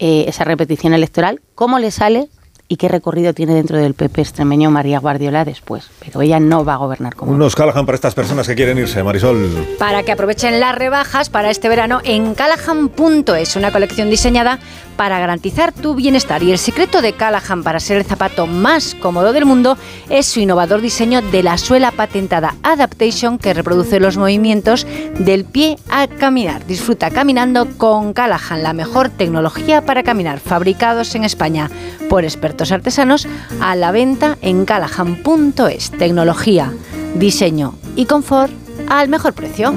eh, 0.00 0.24
esa 0.26 0.42
repetición 0.42 0.94
electoral, 0.94 1.40
cómo 1.54 1.78
le 1.78 1.92
sale 1.92 2.28
y 2.68 2.76
qué 2.76 2.88
recorrido 2.88 3.32
tiene 3.32 3.54
dentro 3.54 3.78
del 3.78 3.94
PP 3.94 4.20
extremeño 4.20 4.70
María 4.70 4.98
Guardiola 4.98 5.44
después. 5.44 5.88
Pero 6.00 6.22
ella 6.22 6.40
no 6.40 6.64
va 6.64 6.74
a 6.74 6.78
gobernar 6.78 7.14
como 7.14 7.32
Unos 7.32 7.54
Callahan 7.54 7.86
para 7.86 7.94
estas 7.94 8.14
personas 8.14 8.48
que 8.48 8.56
quieren 8.56 8.78
irse, 8.78 9.02
Marisol. 9.04 9.66
Para 9.78 10.02
que 10.02 10.12
aprovechen 10.12 10.58
las 10.58 10.74
rebajas 10.74 11.30
para 11.30 11.50
este 11.50 11.68
verano 11.68 12.00
en 12.02 12.34
Callahan.es, 12.34 13.54
una 13.54 13.70
colección 13.70 14.10
diseñada 14.10 14.58
para 14.96 15.18
garantizar 15.18 15.72
tu 15.72 15.94
bienestar. 15.94 16.42
Y 16.42 16.52
el 16.52 16.58
secreto 16.58 17.02
de 17.02 17.12
Callahan 17.12 17.62
para 17.62 17.80
ser 17.80 17.98
el 17.98 18.04
zapato 18.04 18.46
más 18.46 18.94
cómodo 18.94 19.32
del 19.32 19.44
mundo 19.44 19.76
es 20.08 20.26
su 20.26 20.40
innovador 20.40 20.80
diseño 20.80 21.22
de 21.22 21.42
la 21.42 21.58
suela 21.58 21.90
patentada 21.92 22.54
Adaptation 22.62 23.38
que 23.38 23.54
reproduce 23.54 24.00
los 24.00 24.16
movimientos 24.16 24.86
del 25.18 25.44
pie 25.44 25.76
al 25.88 26.08
caminar. 26.08 26.66
Disfruta 26.66 27.10
caminando 27.10 27.68
con 27.76 28.12
Callahan, 28.12 28.62
la 28.62 28.72
mejor 28.72 29.10
tecnología 29.10 29.84
para 29.84 30.02
caminar, 30.02 30.40
fabricados 30.40 31.14
en 31.14 31.24
España 31.24 31.70
por 32.08 32.24
expertos 32.24 32.72
artesanos, 32.72 33.26
a 33.60 33.76
la 33.76 33.92
venta 33.92 34.38
en 34.42 34.64
Callahan.es. 34.64 35.90
Tecnología, 35.92 36.72
diseño 37.14 37.74
y 37.94 38.06
confort 38.06 38.52
al 38.88 39.08
mejor 39.08 39.32
precio. 39.32 39.74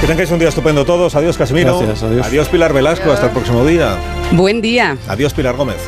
Que 0.00 0.06
tengáis 0.06 0.30
un 0.30 0.38
día 0.38 0.48
estupendo 0.50 0.84
todos. 0.84 1.14
Adiós, 1.14 1.38
Casimiro. 1.38 1.78
Gracias, 1.80 2.02
adiós. 2.26 2.48
Pilar 2.48 2.72
Velasco. 2.72 3.10
Hasta 3.10 3.26
el 3.26 3.32
próximo 3.32 3.64
día. 3.64 3.96
Buen 4.32 4.60
día. 4.60 4.96
Adiós, 5.08 5.32
Pilar 5.32 5.56
Gómez. 5.56 5.78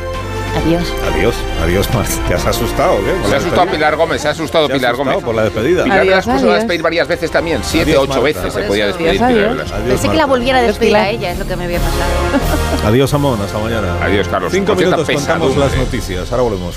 Adiós. 0.65 0.83
Adiós. 1.13 1.35
Adiós, 1.63 1.93
Mar. 1.93 2.05
¿Te 2.27 2.33
has 2.33 2.43
asustado 2.47 2.97
qué? 3.05 3.11
Por 3.11 3.29
Se 3.29 3.35
ha 3.35 3.37
asustado. 3.37 3.67
Pilar 3.67 3.95
Gómez, 3.95 4.21
se 4.21 4.27
ha 4.27 4.31
asustado 4.31 4.65
Pilar 4.67 4.93
asustado 4.93 5.11
Gómez. 5.11 5.23
por 5.23 5.35
la 5.35 5.43
despedida. 5.43 5.83
Pilar 5.83 5.99
Adiós, 5.99 6.09
Velasco 6.25 6.31
se 6.31 6.31
va 6.31 6.37
a 6.37 6.41
adiós. 6.55 6.55
despedir 6.63 6.81
varias 6.81 7.07
veces 7.07 7.31
también, 7.31 7.59
siete, 7.63 7.91
Adiós, 7.91 8.03
ocho 8.03 8.09
Marta. 8.21 8.23
veces 8.23 8.53
se 8.53 8.61
podía 8.63 8.87
despedir 8.87 9.09
Adiós, 9.09 9.27
Pilar 9.27 9.31
adiós. 9.43 9.53
Velasco. 9.57 9.75
Adiós, 9.75 9.89
Pensé 9.89 10.01
que 10.01 10.07
la 10.07 10.13
Marta. 10.13 10.25
volviera 10.25 10.57
a 10.57 10.61
despedir 10.63 10.95
a 10.95 11.09
ella, 11.09 11.31
es 11.31 11.39
lo 11.39 11.45
que 11.45 11.55
me 11.55 11.65
había 11.65 11.79
pasado. 11.79 12.87
Adiós, 12.87 13.13
Amón. 13.13 13.39
Hasta 13.43 13.59
mañana. 13.59 13.95
Adiós, 14.03 14.27
Carlos. 14.27 14.51
Cinco 14.51 14.73
minutos 14.75 15.07
contamos 15.07 15.55
las 15.55 15.77
noticias. 15.77 16.31
Ahora 16.31 16.43
volvemos. 16.43 16.75